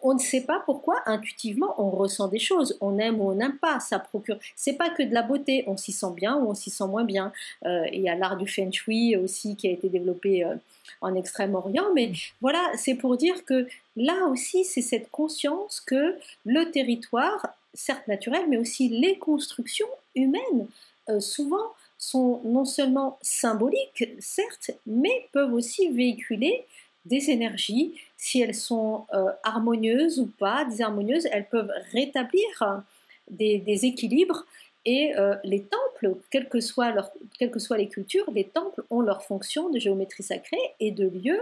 on 0.03 0.15
ne 0.15 0.19
sait 0.19 0.43
pas 0.43 0.63
pourquoi 0.65 1.03
intuitivement 1.07 1.75
on 1.79 1.91
ressent 1.91 2.29
des 2.29 2.39
choses, 2.39 2.77
on 2.81 2.99
aime 2.99 3.21
ou 3.21 3.31
on 3.31 3.35
n'aime 3.35 3.59
pas, 3.59 3.81
ça 3.81 3.99
procure. 3.99 4.39
C'est 4.57 4.75
pas 4.75 4.91
que 4.91 5.03
de 5.03 5.13
la 5.13 5.23
beauté, 5.23 5.65
on 5.67 5.77
s'y 5.77 5.93
sent 5.93 6.13
bien 6.17 6.37
ou 6.37 6.51
on 6.51 6.55
s'y 6.55 6.71
sent 6.71 6.87
moins 6.87 7.05
bien. 7.05 7.33
Euh, 7.67 7.87
il 7.93 8.01
y 8.01 8.09
a 8.09 8.15
l'art 8.15 8.37
du 8.37 8.47
feng 8.47 8.73
shui 8.73 9.17
aussi 9.17 9.57
qui 9.57 9.69
a 9.69 9.71
été 9.71 9.89
développé 9.89 10.45
euh, 10.45 10.55
en 11.01 11.15
Extrême-Orient, 11.15 11.87
mais 11.95 12.13
voilà, 12.41 12.63
c'est 12.77 12.95
pour 12.95 13.17
dire 13.17 13.45
que 13.45 13.67
là 13.97 14.27
aussi 14.27 14.65
c'est 14.65 14.83
cette 14.83 15.11
conscience 15.11 15.81
que 15.81 16.17
le 16.45 16.71
territoire, 16.71 17.55
certes 17.75 18.09
naturel, 18.09 18.47
mais 18.49 18.59
aussi 18.59 18.89
les 18.89 19.19
constructions 19.19 19.89
humaines, 20.15 20.67
euh, 21.09 21.21
souvent 21.21 21.73
sont 21.99 22.41
non 22.45 22.65
seulement 22.65 23.19
symboliques, 23.21 24.05
certes, 24.19 24.71
mais 24.87 25.29
peuvent 25.33 25.53
aussi 25.53 25.89
véhiculer 25.91 26.65
des 27.05 27.31
énergies, 27.31 27.95
si 28.17 28.41
elles 28.41 28.55
sont 28.55 29.07
euh, 29.15 29.31
harmonieuses 29.43 30.19
ou 30.19 30.27
pas, 30.27 30.65
désharmonieuses, 30.65 31.27
elles 31.33 31.49
peuvent 31.49 31.73
rétablir 31.93 32.83
des, 33.31 33.87
équilibres. 33.87 34.45
Et 34.87 35.15
euh, 35.17 35.35
les 35.45 35.63
temples, 35.63 36.17
quelles 36.31 36.49
que, 36.49 36.61
soient 36.61 37.11
quelles 37.39 37.51
que 37.51 37.59
soient 37.59 37.77
les 37.77 37.89
cultures, 37.89 38.31
les 38.33 38.45
temples 38.45 38.83
ont 38.91 39.03
leur 39.03 39.23
fonction 39.23 39.69
de 39.69 39.79
géométrie 39.79 40.23
sacrée 40.23 40.75
et 40.79 40.91
de 40.91 41.07
lieu 41.07 41.41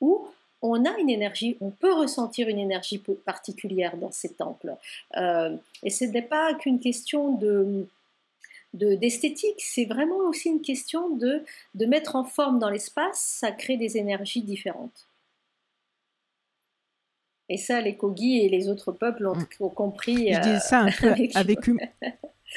où 0.00 0.26
on 0.62 0.84
a 0.84 0.98
une 0.98 1.10
énergie, 1.10 1.56
on 1.60 1.70
peut 1.70 1.92
ressentir 1.92 2.48
une 2.48 2.58
énergie 2.58 3.02
particulière 3.24 3.96
dans 3.96 4.10
ces 4.10 4.34
temples. 4.34 4.74
Euh, 5.16 5.56
et 5.82 5.90
ce 5.90 6.04
n'est 6.04 6.22
pas 6.22 6.54
qu'une 6.54 6.80
question 6.80 7.32
de 7.32 7.86
d'esthétique, 8.74 9.60
c'est 9.60 9.86
vraiment 9.86 10.18
aussi 10.28 10.50
une 10.50 10.60
question 10.60 11.16
de, 11.16 11.42
de 11.74 11.86
mettre 11.86 12.16
en 12.16 12.24
forme 12.24 12.58
dans 12.58 12.68
l'espace, 12.68 13.18
ça 13.18 13.50
crée 13.50 13.78
des 13.78 13.96
énergies 13.96 14.42
différentes. 14.42 15.08
Et 17.48 17.56
ça, 17.56 17.80
les 17.80 17.96
Kogi 17.96 18.40
et 18.40 18.48
les 18.48 18.68
autres 18.68 18.92
peuples 18.92 19.26
ont, 19.26 19.34
mm. 19.34 19.74
compris. 19.74 20.32
Je 20.32 20.40
dis 20.40 20.60
ça 20.60 20.80
un 20.80 20.90
peu 20.90 21.08
avec, 21.34 21.60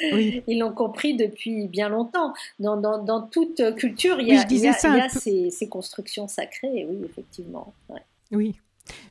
Ils 0.00 0.58
l'ont 0.58 0.72
compris 0.72 1.16
depuis 1.16 1.68
bien 1.68 1.88
longtemps. 1.88 2.32
Dans, 2.58 2.76
dans, 2.76 3.02
dans 3.02 3.22
toute 3.22 3.74
culture, 3.76 4.20
il 4.20 4.28
y 4.28 4.36
a, 4.36 4.46
il 4.50 4.58
y 4.58 4.66
a, 4.66 5.08
ces, 5.08 5.50
ces, 5.50 5.68
constructions 5.68 6.28
sacrées, 6.28 6.86
oui, 6.88 6.98
effectivement. 7.04 7.74
Oui. 8.30 8.54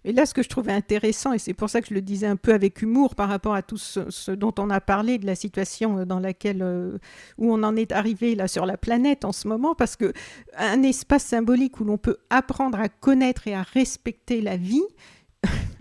Et 0.03 0.11
là, 0.11 0.25
ce 0.25 0.33
que 0.33 0.43
je 0.43 0.49
trouvais 0.49 0.71
intéressant, 0.71 1.33
et 1.33 1.39
c'est 1.39 1.53
pour 1.53 1.69
ça 1.69 1.81
que 1.81 1.87
je 1.87 1.93
le 1.93 2.01
disais 2.01 2.27
un 2.27 2.35
peu 2.35 2.53
avec 2.53 2.81
humour 2.81 3.15
par 3.15 3.29
rapport 3.29 3.53
à 3.53 3.61
tout 3.61 3.77
ce, 3.77 4.31
dont 4.31 4.53
on 4.59 4.69
a 4.69 4.81
parlé, 4.81 5.17
de 5.17 5.25
la 5.25 5.35
situation 5.35 5.99
euh, 5.99 6.05
dans 6.05 6.19
laquelle, 6.19 6.61
euh, 6.61 6.97
où 7.37 7.53
on 7.53 7.63
en 7.63 7.75
est 7.75 7.91
arrivé 7.91 8.35
là 8.35 8.47
sur 8.47 8.65
la 8.65 8.77
planète 8.77 9.25
en 9.25 9.31
ce 9.31 9.47
moment, 9.47 9.75
parce 9.75 9.95
que 9.95 10.13
un 10.57 10.83
espace 10.83 11.23
symbolique 11.23 11.79
où 11.79 11.83
l'on 11.83 11.97
peut 11.97 12.17
apprendre 12.29 12.79
à 12.79 12.89
connaître 12.89 13.47
et 13.47 13.53
à 13.53 13.61
respecter 13.61 14.41
la 14.41 14.57
vie, 14.57 14.83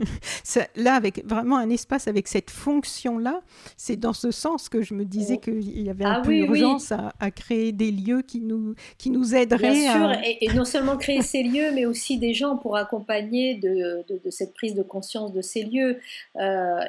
là, 0.76 0.94
avec 0.94 1.24
vraiment 1.26 1.57
un 1.57 1.70
espace 1.70 2.09
avec 2.09 2.28
cette 2.28 2.51
fonction-là, 2.51 3.42
c'est 3.76 3.96
dans 3.96 4.12
ce 4.12 4.30
sens 4.30 4.68
que 4.68 4.82
je 4.82 4.94
me 4.94 5.05
disais 5.05 5.36
oh. 5.38 5.40
qu'il 5.40 5.82
y 5.82 5.90
avait 5.90 6.05
un 6.05 6.20
ah 6.20 6.22
peu 6.24 6.34
urgence 6.34 6.92
à, 6.92 7.30
créer 7.30 7.72
des 7.72 7.90
lieux 7.90 8.22
qui 8.22 8.40
nous, 8.40 8.74
qui 8.98 9.11
nous 9.11 9.34
aideraient. 9.34 9.72
Bien 9.72 9.92
sûr, 9.92 10.12
et, 10.40 10.48
non 10.55 10.64
seulement 10.64 10.96
créer 10.96 11.22
ces 11.22 11.42
lieux, 11.42 11.72
mais 11.72 11.86
aussi 11.86 12.18
des 12.18 12.34
gens 12.34 12.57
pour 12.57 12.76
accompagner 12.76 13.55
de, 13.55 14.05
de, 14.09 14.30
cette 14.30 14.55
prise 14.55 14.74
de 14.74 14.82
conscience 14.82 15.32
de 15.32 15.42
ces 15.42 15.64
lieux. 15.64 16.01
Euh, 16.36 16.80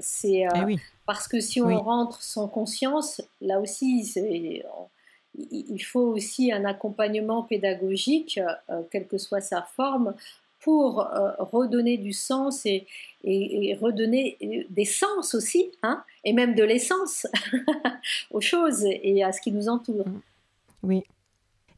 c'est, 0.00 0.46
euh, 0.46 0.66
eh 0.68 0.76
Parce 1.06 1.28
que 1.28 1.40
si 1.40 1.60
on 1.60 1.80
rentre 1.80 2.22
sans 2.22 2.48
conscience, 2.48 3.20
là 3.40 3.60
aussi, 3.60 4.04
c'est 4.04 4.62
il 5.50 5.82
faut 5.82 6.00
aussi 6.00 6.52
un 6.52 6.64
accompagnement 6.64 7.42
pédagogique, 7.42 8.40
euh, 8.70 8.82
quelle 8.90 9.06
que 9.06 9.18
soit 9.18 9.40
sa 9.40 9.62
forme, 9.62 10.14
pour 10.66 11.00
euh, 11.00 11.30
redonner 11.38 11.96
du 11.96 12.12
sens 12.12 12.66
et, 12.66 12.88
redonner 13.80 14.36
des 14.68 14.84
sens 14.84 15.36
aussi, 15.36 15.70
hein, 15.84 16.02
et 16.24 16.32
même 16.32 16.56
de 16.56 16.64
l'essence 16.64 17.28
aux 18.32 18.40
choses 18.40 18.84
et 18.84 19.22
à 19.22 19.30
ce 19.30 19.40
qui 19.40 19.52
nous 19.52 19.68
entoure. 19.68 20.08
Mm. 20.08 20.20
Oui. 20.82 21.04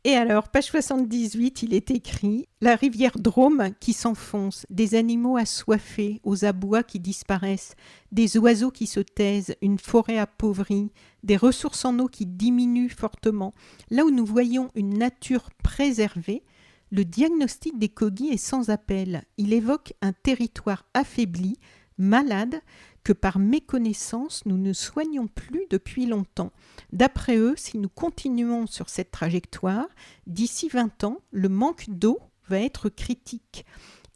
Et 0.05 0.15
alors, 0.15 0.49
page 0.49 0.69
78, 0.69 1.65
il 1.65 1.75
est 1.75 1.91
écrit 1.91 2.49
La 2.63 2.77
rivière 2.77 3.19
Drôme 3.19 3.75
qui 3.79 3.93
s'enfonce, 3.93 4.65
des 4.71 4.95
animaux 4.95 5.37
assoiffés, 5.37 6.23
aux 6.25 6.47
abois 6.47 6.83
qui 6.83 6.99
disparaissent, 6.99 7.75
des 8.11 8.39
oiseaux 8.39 8.71
qui 8.71 8.87
se 8.87 9.01
taisent, 9.01 9.55
une 9.61 9.79
forêt 9.79 10.17
appauvrie, 10.17 10.93
des 11.25 11.37
ressources 11.37 11.85
en 11.85 11.99
eau 11.99 12.07
qui 12.07 12.25
diminuent 12.25 12.89
fortement. 12.89 13.53
Là 13.91 14.07
où 14.07 14.11
nous 14.11 14.25
voyons 14.25 14.71
une 14.75 14.97
nature 14.97 15.51
préservée, 15.63 16.43
le 16.91 17.05
diagnostic 17.05 17.79
des 17.79 17.89
Kogi 17.89 18.29
est 18.29 18.37
sans 18.37 18.71
appel. 18.71 19.25
Il 19.37 19.53
évoque 19.53 19.93
un 20.01 20.13
territoire 20.13 20.87
affaibli, 20.95 21.59
malade, 21.99 22.61
que 23.05 23.13
par 23.13 23.39
méconnaissance 23.39 24.45
nous 24.47 24.59
ne 24.59 24.73
soignons 24.73 25.29
plus 25.29 25.65
depuis 25.71 26.07
longtemps. 26.07 26.53
D'après 26.93 27.37
eux, 27.37 27.55
si 27.57 27.79
nous 27.79 27.89
continuons 27.89 28.67
sur 28.67 28.89
cette 28.89 29.11
trajectoire, 29.11 29.87
d'ici 30.27 30.69
20 30.69 31.05
ans, 31.05 31.19
le 31.31 31.49
manque 31.49 31.87
d'eau 31.89 32.19
va 32.49 32.61
être 32.61 32.89
critique 32.89 33.65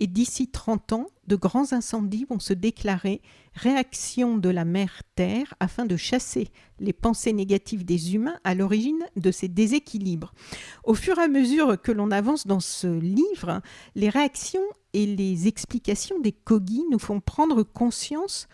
et 0.03 0.09
d'ici 0.09 0.49
30 0.49 0.95
ans, 0.95 1.07
de 1.29 1.37
grands 1.37 1.73
incendies 1.73 2.27
vont 2.29 2.41
se 2.41 2.53
déclarer, 2.53 3.23
réaction 3.55 4.37
de 4.37 4.49
la 4.49 4.65
mer-terre 4.65 5.55
afin 5.61 5.87
de 5.87 5.97
chasser 5.97 6.49
les 6.81 6.93
pensées 6.93 7.33
négatives 7.33 7.85
des 7.85 8.17
humains 8.17 8.37
à 8.43 8.57
l'origine 8.57 9.07
de 9.15 9.31
ces 9.31 9.47
déséquilibres. 9.47 10.35
Au 10.83 10.95
fur 10.95 11.21
et 11.21 11.23
à 11.23 11.29
mesure 11.29 11.81
que 11.81 11.93
l'on 11.93 12.11
avance 12.11 12.49
dans 12.49 12.59
ce 12.59 12.89
livre, 12.89 13.63
les 13.95 14.09
réactions 14.09 14.67
et 14.93 15.07
les 15.07 15.47
explications 15.47 16.19
des 16.19 16.33
Kogi 16.33 16.83
nous 16.91 16.99
font 16.99 17.21
prendre 17.21 17.63
conscience 17.63 18.49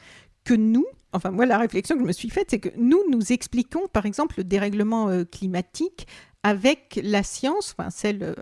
que 0.44 0.53
nous, 0.53 0.84
enfin 1.14 1.30
moi 1.30 1.46
la 1.46 1.57
réflexion 1.57 1.96
que 1.96 2.03
je 2.03 2.09
me 2.09 2.12
suis 2.12 2.28
faite, 2.28 2.49
c'est 2.51 2.61
que 2.61 2.76
nous, 2.76 3.03
nous 3.11 3.32
expliquons 3.32 3.88
par 3.90 4.05
exemple 4.05 4.34
le 4.36 4.44
dérèglement 4.44 5.09
euh, 5.09 5.24
climatique 5.24 6.07
avec 6.45 7.01
la 7.03 7.22
science, 7.22 7.74
enfin 7.76 7.91
celle 7.91 8.22
euh, 8.22 8.34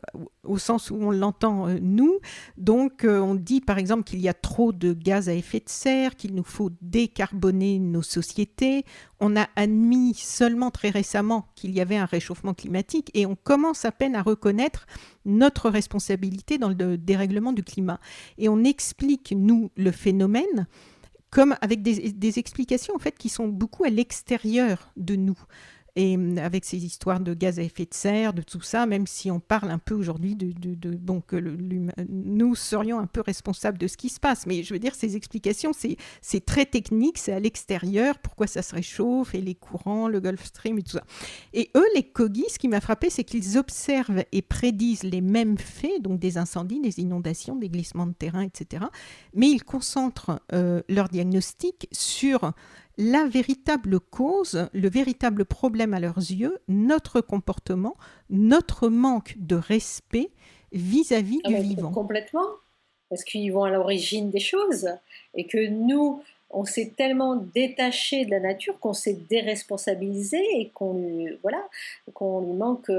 au 0.45 0.59
sens 0.59 0.91
où 0.91 0.97
on 0.97 1.11
l'entend 1.11 1.69
euh, 1.69 1.79
nous. 1.81 2.19
Donc 2.59 3.05
euh, 3.05 3.21
on 3.21 3.35
dit 3.35 3.61
par 3.61 3.79
exemple 3.79 4.05
qu'il 4.05 4.21
y 4.21 4.29
a 4.29 4.35
trop 4.35 4.73
de 4.73 4.93
gaz 4.93 5.29
à 5.29 5.35
effet 5.35 5.61
de 5.61 5.69
serre, 5.69 6.15
qu'il 6.15 6.35
nous 6.35 6.45
faut 6.45 6.71
décarboner 6.83 7.79
nos 7.79 8.03
sociétés. 8.03 8.85
On 9.19 9.35
a 9.37 9.49
admis 9.57 10.15
seulement 10.15 10.71
très 10.71 10.91
récemment 10.91 11.49
qu'il 11.55 11.73
y 11.73 11.81
avait 11.81 11.97
un 11.97 12.05
réchauffement 12.05 12.53
climatique 12.53 13.11
et 13.15 13.25
on 13.25 13.35
commence 13.35 13.85
à 13.87 13.93
peine 13.93 14.15
à 14.15 14.23
reconnaître 14.23 14.87
notre 15.25 15.71
responsabilité 15.71 16.59
dans 16.59 16.69
le 16.69 16.99
dérèglement 16.99 17.53
du 17.53 17.63
climat. 17.63 17.99
Et 18.37 18.49
on 18.49 18.63
explique, 18.63 19.33
nous, 19.37 19.71
le 19.77 19.91
phénomène 19.91 20.67
comme 21.31 21.57
avec 21.61 21.83
des, 21.83 22.39
explications 22.39 22.95
en 22.95 22.99
fait 22.99 23.19
qui 23.19 23.29
sont 23.29 23.49
beaucoup 23.49 23.85
à 23.85 23.91
l'extérieur 23.91 24.91
de 24.97 25.17
nous 25.17 25.39
et 25.97 26.17
mm, 26.17 26.39
avec 26.39 26.65
ces 26.65 26.85
histoires 26.85 27.21
de 27.21 27.35
gaz 27.35 27.59
à 27.59 27.63
effet 27.63 27.87
de 27.87 27.95
serre, 27.95 28.33
de 28.33 28.43
tout 28.43 28.61
ça, 28.61 28.87
même 28.87 29.07
si 29.07 29.31
on 29.31 29.41
parle 29.41 29.71
un 29.71 29.79
peu 29.79 29.95
aujourd'hui 29.95 30.37
de, 30.37 30.53
de, 30.53 31.21
que 31.27 31.37
nous 32.09 32.55
serions 32.55 32.99
un 32.99 33.07
peu 33.07 33.23
responsables 33.23 33.79
de 33.79 33.87
ce 33.87 33.97
qui 33.97 34.11
se 34.11 34.21
passe. 34.21 34.47
Mais 34.47 34.63
je 34.63 34.73
veux 34.75 34.79
dire, 34.79 34.95
ces 34.95 35.17
explications, 35.17 35.73
c'est 36.21 36.45
très 36.45 36.67
technique, 36.67 37.19
c'est 37.19 37.33
à 37.33 37.41
l'extérieur, 37.41 38.19
pourquoi 38.19 38.47
ça 38.47 38.63
se 38.63 38.75
réchauffe, 38.75 39.35
et 39.35 39.41
les 39.41 39.55
courants, 39.55 40.09
le 40.09 40.21
Gulf 40.21 40.45
Stream 40.45 40.79
et 40.79 40.83
tout 40.83 40.93
ça. 40.93 41.05
Et 41.55 41.71
eux, 41.75 41.87
les 41.95 42.03
Kogi, 42.03 42.45
ce 42.49 42.59
qui 42.59 42.69
m'a 42.69 42.81
frappé, 42.81 43.09
c'est 43.11 43.25
qu'ils 43.25 43.57
observent 43.57 44.25
et 44.33 44.43
prédisent 44.43 45.05
les 45.05 45.23
mêmes 45.23 45.59
faits, 45.59 46.03
donc 46.03 46.21
des 46.21 46.37
incendies, 46.37 46.81
des 46.81 47.01
inondations, 47.01 47.57
des 47.57 47.71
glissements 47.71 48.07
de 48.07 48.13
terrain, 48.13 48.43
etc. 48.43 48.85
Mais 49.35 49.49
ils 49.49 49.65
concentrent 49.65 50.41
euh, 50.53 50.83
leur 50.89 51.09
diagnostic 51.09 51.89
sur 51.93 52.53
la 52.99 53.27
véritable 53.27 54.01
cause, 54.01 54.69
le 54.73 54.89
véritable 54.89 55.45
problème 55.45 55.95
à 55.95 56.01
leurs 56.01 56.19
yeux, 56.19 56.59
notre 56.69 57.21
comportement, 57.21 57.97
notre 58.31 58.89
manque 58.89 59.35
de 59.39 59.57
respect 59.57 60.31
vis-à-vis 60.73 61.41
ah 61.45 61.49
du 61.49 61.57
vivant. 61.57 61.93
Complètement, 61.93 62.49
parce 63.11 63.25
qu'ils 63.25 63.53
vont 63.53 63.65
à 63.65 63.71
l'origine 63.71 64.31
des 64.31 64.41
choses 64.41 64.89
et 65.35 65.47
que 65.47 65.69
nous, 65.69 66.23
on 66.51 66.65
s'est 66.65 66.93
tellement 66.97 67.37
détaché 67.37 68.25
de 68.25 68.31
la 68.31 68.41
nature 68.41 68.79
qu'on 68.79 68.95
s'est 68.95 69.19
déresponsabilisé 69.29 70.39
et 70.59 70.71
qu'on 70.71 71.27
voilà, 71.43 71.63
qu'on 72.15 72.41
lui 72.41 72.53
manque. 72.53 72.91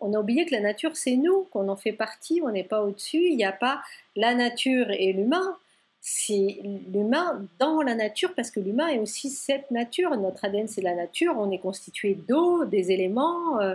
On 0.00 0.14
a 0.14 0.20
oublié 0.20 0.46
que 0.46 0.54
la 0.54 0.60
nature 0.60 0.96
c'est 0.96 1.16
nous, 1.16 1.46
qu'on 1.50 1.68
en 1.68 1.76
fait 1.76 1.92
partie, 1.92 2.40
on 2.42 2.50
n'est 2.50 2.64
pas 2.64 2.82
au-dessus. 2.82 3.28
Il 3.28 3.36
n'y 3.36 3.44
a 3.44 3.52
pas 3.52 3.80
la 4.16 4.34
nature 4.34 4.90
et 4.90 5.12
l'humain 5.12 5.56
c'est 6.00 6.60
l'humain 6.92 7.44
dans 7.58 7.82
la 7.82 7.94
nature, 7.94 8.32
parce 8.34 8.50
que 8.50 8.60
l'humain 8.60 8.88
est 8.88 8.98
aussi 8.98 9.30
cette 9.30 9.70
nature. 9.70 10.16
Notre 10.16 10.44
ADN, 10.44 10.68
c'est 10.68 10.80
la 10.80 10.94
nature. 10.94 11.34
On 11.36 11.50
est 11.50 11.58
constitué 11.58 12.14
d'eau, 12.14 12.64
des 12.64 12.92
éléments. 12.92 13.60
Euh, 13.60 13.74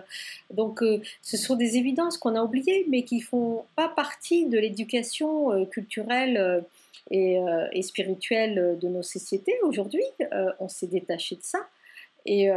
donc, 0.49 0.81
euh, 0.81 1.01
ce 1.21 1.35
sont 1.35 1.55
des 1.55 1.77
évidences 1.77 2.17
qu'on 2.17 2.35
a 2.35 2.43
oubliées, 2.43 2.85
mais 2.89 3.03
qui 3.03 3.19
font 3.19 3.65
pas 3.75 3.89
partie 3.89 4.45
de 4.47 4.57
l'éducation 4.57 5.51
euh, 5.51 5.65
culturelle 5.65 6.63
et, 7.11 7.37
et, 7.73 7.81
spirituelle 7.81 8.77
de 8.81 8.87
nos 8.87 9.03
sociétés 9.03 9.55
aujourd'hui. 9.63 10.05
on 10.59 10.69
s'est 10.69 10.87
détaché 10.87 11.35
de 11.35 11.43
ça. 11.43 11.59
Et 12.25 12.49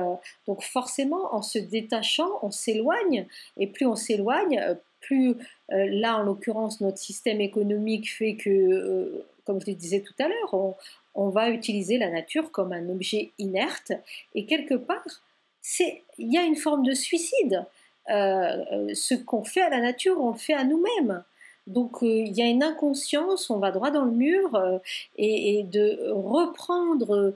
donc, 0.47 0.63
forcément, 0.63 1.35
en 1.35 1.43
se 1.43 1.59
détachant, 1.59 2.31
on 2.43 2.53
s'éloigne. 2.53 3.27
Et 3.59 3.67
plus 3.67 3.87
on 3.87 3.97
s'éloigne, 3.97 4.77
plus 5.01 5.35
là, 5.69 6.19
en 6.19 6.23
l'occurrence, 6.23 6.81
notre 6.81 6.99
système 6.99 7.41
économique 7.41 8.09
fait 8.09 8.37
que 8.37 9.25
comme 9.47 9.61
je 9.61 9.67
le 9.67 9.75
disais 9.75 10.01
tout 10.01 10.15
à 10.19 10.29
l'heure, 10.29 10.75
on, 11.15 11.29
va 11.31 11.51
utiliser 11.51 11.97
la 11.97 12.11
nature 12.11 12.51
comme 12.51 12.73
un 12.73 12.89
objet 12.91 13.31
inerte 13.39 13.93
et 14.35 14.45
quelque 14.45 14.75
part, 14.75 15.23
il 15.79 16.33
y 16.33 16.37
a 16.37 16.43
une 16.43 16.57
forme 16.57 16.85
de 16.85 16.93
suicide. 16.93 17.65
Euh, 18.11 18.65
euh, 18.73 18.95
ce 18.95 19.15
qu'on 19.15 19.43
fait 19.43 19.63
à 19.63 19.71
la 19.71 19.81
nature, 19.81 20.21
on 20.21 20.33
le 20.33 20.39
fait 20.39 20.55
à 20.55 20.65
nous-mêmes. 20.65 21.25
Donc 21.67 22.03
euh, 22.03 22.07
il 22.07 22.33
y 22.37 22.43
a 22.43 22.47
une 22.47 22.63
inconscience, 22.63 23.51
on 23.51 23.59
va 23.59 23.73
droit 23.73 23.91
dans 23.91 24.05
le 24.05 24.13
mur 24.13 24.81
et, 25.17 25.65
de 25.65 26.13
reprendre 26.13 27.35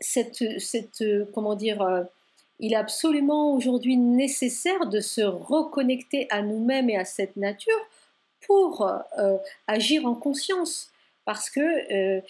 cette, 0.00 1.04
comment 1.32 1.54
dire, 1.54 2.06
il 2.58 2.72
est 2.72 2.76
absolument 2.76 3.54
aujourd'hui 3.54 3.96
nécessaire 3.96 4.86
de 4.86 5.00
se 5.00 5.20
reconnecter 5.20 6.26
à 6.30 6.42
nous-mêmes 6.42 6.90
et 6.90 6.96
à 6.96 7.04
cette 7.04 7.36
nature 7.36 7.78
pour 8.46 8.88
agir 9.66 10.06
en 10.06 10.14
conscience 10.14 10.92
parce 11.28 11.50
que 11.50 11.60
euh, 11.60 12.22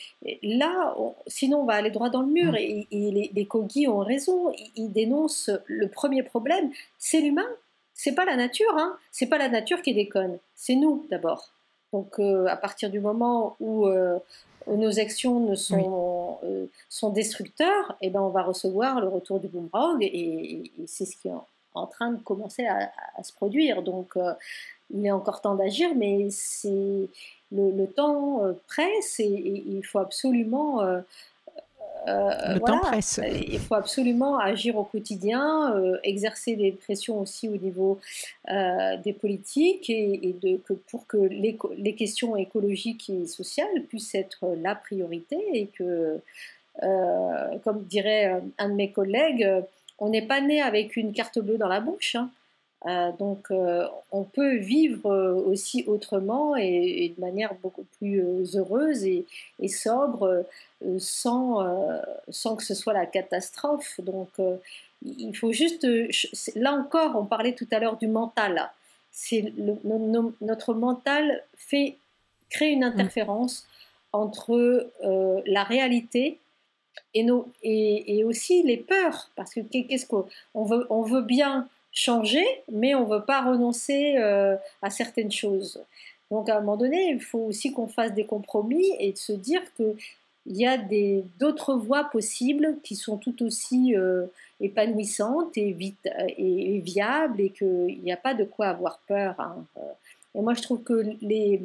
là, 0.43 0.93
sinon 1.29 1.61
on 1.61 1.65
va 1.65 1.75
aller 1.75 1.93
droit 1.93 2.11
dans 2.11 2.23
le 2.23 2.33
mur. 2.33 2.51
Mm. 2.51 2.57
Et, 2.57 2.87
les, 2.91 3.31
les 3.33 3.89
ont 3.89 3.99
raison. 4.01 4.53
Ils, 4.75 4.93
dénoncent 4.93 5.53
le 5.67 5.87
premier 5.87 6.25
problème, 6.25 6.73
c'est 6.99 7.21
l'humain. 7.21 7.47
C'est 7.95 8.17
pas 8.17 8.25
la 8.25 8.35
nature, 8.35 8.77
hein. 8.77 8.97
C'est 9.13 9.29
pas 9.29 9.39
la 9.39 9.49
nature 9.49 9.83
qui 9.83 9.95
déconne. 9.95 10.41
C'est 10.57 10.75
nous 10.75 11.07
d'abord. 11.11 11.51
Donc 11.93 12.19
euh, 12.19 12.47
à 12.47 12.57
partir 12.57 12.91
du 12.91 12.99
moment 12.99 13.55
où 13.61 13.87
euh, 13.87 14.19
nos 14.67 14.99
actions 14.99 15.39
ne 15.39 15.55
sont, 15.55 16.41
sont 16.89 17.11
destructeurs, 17.11 17.97
et 18.01 18.09
eh 18.09 18.11
ben 18.11 18.21
on 18.21 18.31
va 18.31 18.43
recevoir 18.43 19.01
le 19.01 19.07
retour 19.07 19.39
du 19.39 19.47
boomerang 19.47 19.99
et, 20.01 20.73
c'est 20.89 21.05
ce 21.05 21.17
qui 21.17 21.29
est 21.29 21.33
en, 21.75 21.87
train 21.87 22.11
de 22.11 22.21
commencer 22.21 22.67
à, 22.67 22.91
à 23.17 23.23
se 23.23 23.33
produire. 23.33 23.83
Donc 23.83 24.17
il 24.91 25.07
est 25.07 25.11
encore 25.11 25.41
temps 25.41 25.55
d'agir, 25.55 25.95
mais 25.95 26.29
c'est 26.31 27.09
le, 27.53 27.87
temps 27.87 28.45
euh, 28.45 28.53
presse 28.67 29.21
et, 29.21 29.27
il 29.67 29.83
faut 29.85 29.99
absolument 29.99 30.83
euh, 30.83 31.01
euh, 32.07 32.55
le 32.55 32.61
temps 32.61 32.79
presse. 32.81 33.21
Il 33.33 33.59
faut 33.59 33.75
absolument 33.75 34.39
agir 34.39 34.77
au 34.77 34.85
quotidien, 34.85 35.75
exercer 36.05 36.57
des 36.57 36.73
pressions 36.73 37.21
aussi 37.21 37.49
au 37.49 37.57
niveau 37.57 37.99
des 38.49 39.13
politiques 39.13 39.91
et, 39.91 40.35
de, 40.41 40.57
que 40.59 40.73
pour 40.73 41.07
que 41.07 41.19
les, 41.19 41.59
les, 41.77 41.95
questions 41.95 42.37
écologiques 42.37 43.11
et 43.11 43.27
sociales 43.27 43.83
puissent 43.89 44.15
être 44.15 44.55
la 44.63 44.75
priorité 44.75 45.39
et 45.53 45.67
que, 45.67 46.21
comme 47.65 47.83
dirait 47.85 48.43
un 48.59 48.69
de 48.71 48.75
mes 48.75 48.91
collègues, 48.91 49.47
on 49.99 50.09
n'est 50.09 50.27
pas 50.27 50.41
né 50.41 50.63
avec 50.63 50.97
une 50.97 51.13
carte 51.13 51.39
bleue 51.41 51.59
dans 51.59 51.69
la 51.69 51.81
bouche. 51.81 52.15
Hein. 52.15 52.31
Euh, 52.87 53.11
donc 53.19 53.51
euh, 53.51 53.89
on 54.13 54.23
peut 54.23 54.57
vivre 54.57 55.11
euh, 55.11 55.35
aussi 55.35 55.83
autrement 55.89 56.55
et, 56.55 57.13
de 57.17 57.21
manière 57.21 57.55
beaucoup 57.57 57.85
plus 57.99 58.23
heureuse 58.57 59.05
et, 59.05 59.27
sobre 59.69 60.47
sans, 60.99 61.67
sans 62.29 62.55
que 62.55 62.63
ce 62.63 62.75
soit 62.75 62.93
la 62.93 63.07
catastrophe. 63.07 64.01
Donc 64.01 64.29
il 65.05 65.37
faut 65.37 65.53
juste, 65.53 65.87
là 66.55 66.73
encore, 66.73 67.17
on 67.17 67.25
parlait 67.25 67.55
tout 67.55 67.67
à 67.73 67.81
l'heure 67.81 67.97
du 67.97 68.07
mental. 68.07 68.71
C'est 69.11 69.53
notre 70.41 70.75
mental 70.75 71.43
fait 71.57 71.97
crée 72.49 72.71
une 72.71 72.85
interférence 72.85 73.67
entre 74.13 74.89
la 75.47 75.65
réalité 75.65 76.39
et, 77.15 77.25
nos, 77.25 77.49
et, 77.65 78.19
et, 78.19 78.25
aussi 78.25 78.63
les 78.63 78.77
peurs, 78.77 79.31
parce 79.35 79.55
que 79.55 79.61
qu'est-ce 79.61 80.07
qu'on 80.07 80.65
veut, 80.65 80.87
on 80.91 81.03
veut 81.03 81.23
bien 81.23 81.69
changer, 81.99 82.45
mais 82.71 82.95
on 82.95 83.09
ne 83.09 83.15
veut 83.15 83.25
pas 83.25 83.43
renoncer 83.43 84.17
euh, 84.19 84.57
à 84.83 84.91
certaines 84.91 85.33
choses. 85.33 85.83
Donc 86.31 86.49
à 86.49 86.57
un 86.57 86.61
moment 86.61 86.77
donné, 86.77 87.11
il 87.11 87.21
faut 87.21 87.41
aussi 87.41 87.73
qu'on 87.73 87.89
fasse 87.89 88.15
des 88.15 88.25
compromis 88.25 88.93
et 89.01 89.13
de 89.13 89.19
se 89.19 89.33
dire 89.33 89.63
qu'il 89.75 89.97
y 90.47 90.65
a 90.65 90.79
d'autres 91.41 91.75
voies 91.75 92.05
possibles 92.05 92.77
qui 92.85 92.95
sont 92.95 93.17
tout 93.17 93.43
aussi 93.43 93.97
euh, 93.97 94.27
épanouissantes 94.61 95.57
et, 95.57 95.73
viables 96.85 97.41
et 97.41 97.51
qu'il 97.51 98.01
n'y 98.03 98.13
a 98.13 98.17
pas 98.17 98.35
de 98.35 98.45
quoi 98.45 98.69
avoir 98.69 99.01
peur. 99.09 99.35
Hein. 99.41 99.65
Et 100.37 100.41
moi, 100.41 100.55
je 100.55 100.63
trouve 100.63 100.83
que 100.83 101.17
les 101.21 101.63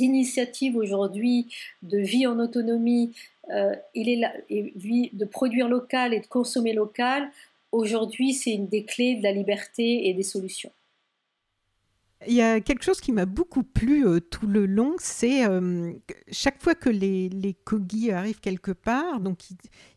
initiatives 0.00 0.76
aujourd'hui 0.76 1.46
de 1.82 1.98
vie 1.98 2.26
en 2.26 2.40
autonomie, 2.40 3.12
euh, 3.50 3.76
il 3.94 4.08
est 4.08 4.16
là, 4.16 4.32
et 4.50 4.72
de 5.12 5.24
produire 5.24 5.68
local 5.68 6.12
et 6.14 6.20
de 6.20 6.26
consommer 6.26 6.72
local, 6.72 7.30
aujourd'hui, 7.72 8.34
c'est 8.34 8.52
une 8.52 8.68
des 8.68 8.84
clés 8.84 9.16
de 9.16 9.22
la 9.22 9.32
liberté 9.32 10.08
et 10.08 10.14
des 10.14 10.22
solutions. 10.22 10.72
Il 12.26 12.32
y 12.32 12.40
a 12.40 12.60
quelque 12.60 12.82
chose 12.82 13.00
qui 13.00 13.12
m'a 13.12 13.26
beaucoup 13.26 13.62
plu 13.62 14.06
euh, 14.06 14.20
tout 14.20 14.46
le 14.46 14.64
long, 14.64 14.94
c'est 14.98 15.46
euh, 15.46 15.92
chaque 16.32 16.62
fois 16.62 16.74
que 16.74 16.88
les, 16.88 17.28
les 17.28 17.52
cogis 17.52 18.10
arrivent 18.10 18.40
quelque 18.40 18.70
part, 18.70 19.20
donc 19.20 19.40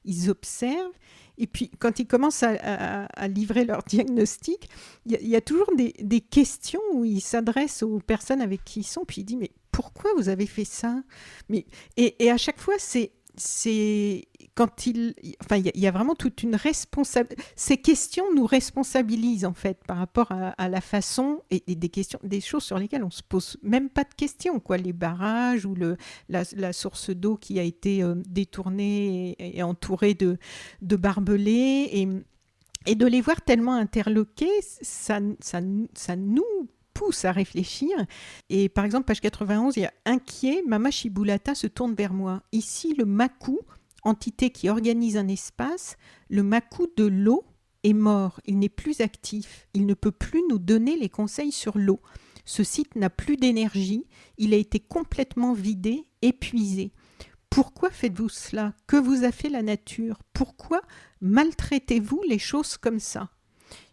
ils, 0.03 0.29
observent, 0.29 0.91
et 1.37 1.47
puis 1.47 1.71
quand 1.79 1.97
ils 1.99 2.05
commencent 2.05 2.43
à, 2.43 3.27
livrer 3.29 3.63
leur 3.63 3.83
diagnostic, 3.87 4.69
il 5.05 5.27
y, 5.27 5.35
a, 5.37 5.41
toujours 5.41 5.69
des, 5.77 6.21
questions 6.21 6.81
où 6.91 7.05
ils 7.05 7.21
s'adressent 7.21 7.83
aux 7.83 7.99
personnes 7.99 8.41
avec 8.41 8.65
qui 8.65 8.81
ils 8.81 8.87
sont, 8.87 9.05
puis 9.05 9.21
ils 9.21 9.25
disent 9.25 9.37
mais 9.37 9.51
pourquoi 9.71 10.11
vous 10.17 10.27
avez 10.27 10.45
fait 10.45 10.65
ça? 10.65 11.01
Mais, 11.47 11.65
et 11.95 12.29
à 12.29 12.35
chaque 12.35 12.59
fois, 12.59 12.75
c'est 12.79 13.13
c'est 13.35 14.27
quand 14.55 14.85
il, 14.85 15.15
enfin, 15.41 15.57
il 15.57 15.79
y, 15.79 15.87
a 15.87 15.91
vraiment 15.91 16.15
toute 16.15 16.43
une 16.43 16.55
responsabilité. 16.55 17.41
Ces 17.55 17.77
questions 17.77 18.25
nous 18.35 18.45
responsabilisent 18.45 19.45
en 19.45 19.53
fait 19.53 19.79
par 19.87 19.97
rapport 19.97 20.31
à, 20.31 20.69
la 20.69 20.81
façon 20.81 21.41
et, 21.49 21.75
des 21.75 21.89
questions, 21.89 22.19
des 22.23 22.41
choses 22.41 22.63
sur 22.63 22.77
lesquelles 22.77 23.03
on 23.03 23.09
se 23.09 23.23
pose 23.23 23.57
même 23.63 23.89
pas 23.89 24.03
de 24.03 24.13
questions, 24.13 24.59
quoi. 24.59 24.77
Les 24.77 24.93
barrages 24.93 25.65
ou 25.65 25.75
le, 25.75 25.95
la, 26.27 26.73
source 26.73 27.09
d'eau 27.09 27.37
qui 27.37 27.59
a 27.59 27.63
été 27.63 28.03
euh, 28.03 28.15
détournée 28.27 29.35
et, 29.39 29.63
entourée 29.63 30.13
de, 30.13 30.37
de 30.81 30.95
barbelés 30.95 31.89
et, 31.93 32.07
et 32.85 32.95
de 32.95 33.05
les 33.05 33.21
voir 33.21 33.41
tellement 33.41 33.75
interloqués, 33.75 34.61
ça, 34.61 35.19
ça, 35.39 35.61
ça 35.93 36.15
nous 36.15 36.69
à 37.23 37.31
réfléchir. 37.31 37.89
Et 38.49 38.69
par 38.69 38.85
exemple, 38.85 39.05
page 39.05 39.21
91, 39.21 39.77
il 39.77 39.81
y 39.81 39.85
a 39.85 39.93
inquiet, 40.05 40.63
Mama 40.67 40.91
Shibulata 40.91 41.55
se 41.55 41.67
tourne 41.67 41.93
vers 41.93 42.13
moi. 42.13 42.43
Ici, 42.51 42.93
le 42.97 43.05
Maku, 43.05 43.59
entité 44.03 44.49
qui 44.49 44.69
organise 44.69 45.17
un 45.17 45.27
espace, 45.27 45.97
le 46.29 46.43
Maku 46.43 46.87
de 46.95 47.05
l'eau 47.05 47.43
est 47.83 47.93
mort, 47.93 48.39
il 48.45 48.59
n'est 48.59 48.69
plus 48.69 49.01
actif, 49.01 49.67
il 49.73 49.85
ne 49.85 49.93
peut 49.93 50.11
plus 50.11 50.41
nous 50.49 50.59
donner 50.59 50.97
les 50.97 51.09
conseils 51.09 51.51
sur 51.51 51.77
l'eau. 51.77 51.99
Ce 52.45 52.63
site 52.63 52.95
n'a 52.95 53.09
plus 53.09 53.37
d'énergie, 53.37 54.05
il 54.37 54.53
a 54.53 54.57
été 54.57 54.79
complètement 54.79 55.53
vidé, 55.53 56.05
épuisé. 56.21 56.91
Pourquoi 57.49 57.89
faites-vous 57.89 58.29
cela? 58.29 58.73
Que 58.87 58.97
vous 58.97 59.23
a 59.23 59.31
fait 59.31 59.49
la 59.49 59.61
nature? 59.61 60.19
Pourquoi 60.33 60.81
maltraitez-vous 61.21 62.21
les 62.27 62.39
choses 62.39 62.77
comme 62.77 62.99
ça? 62.99 63.29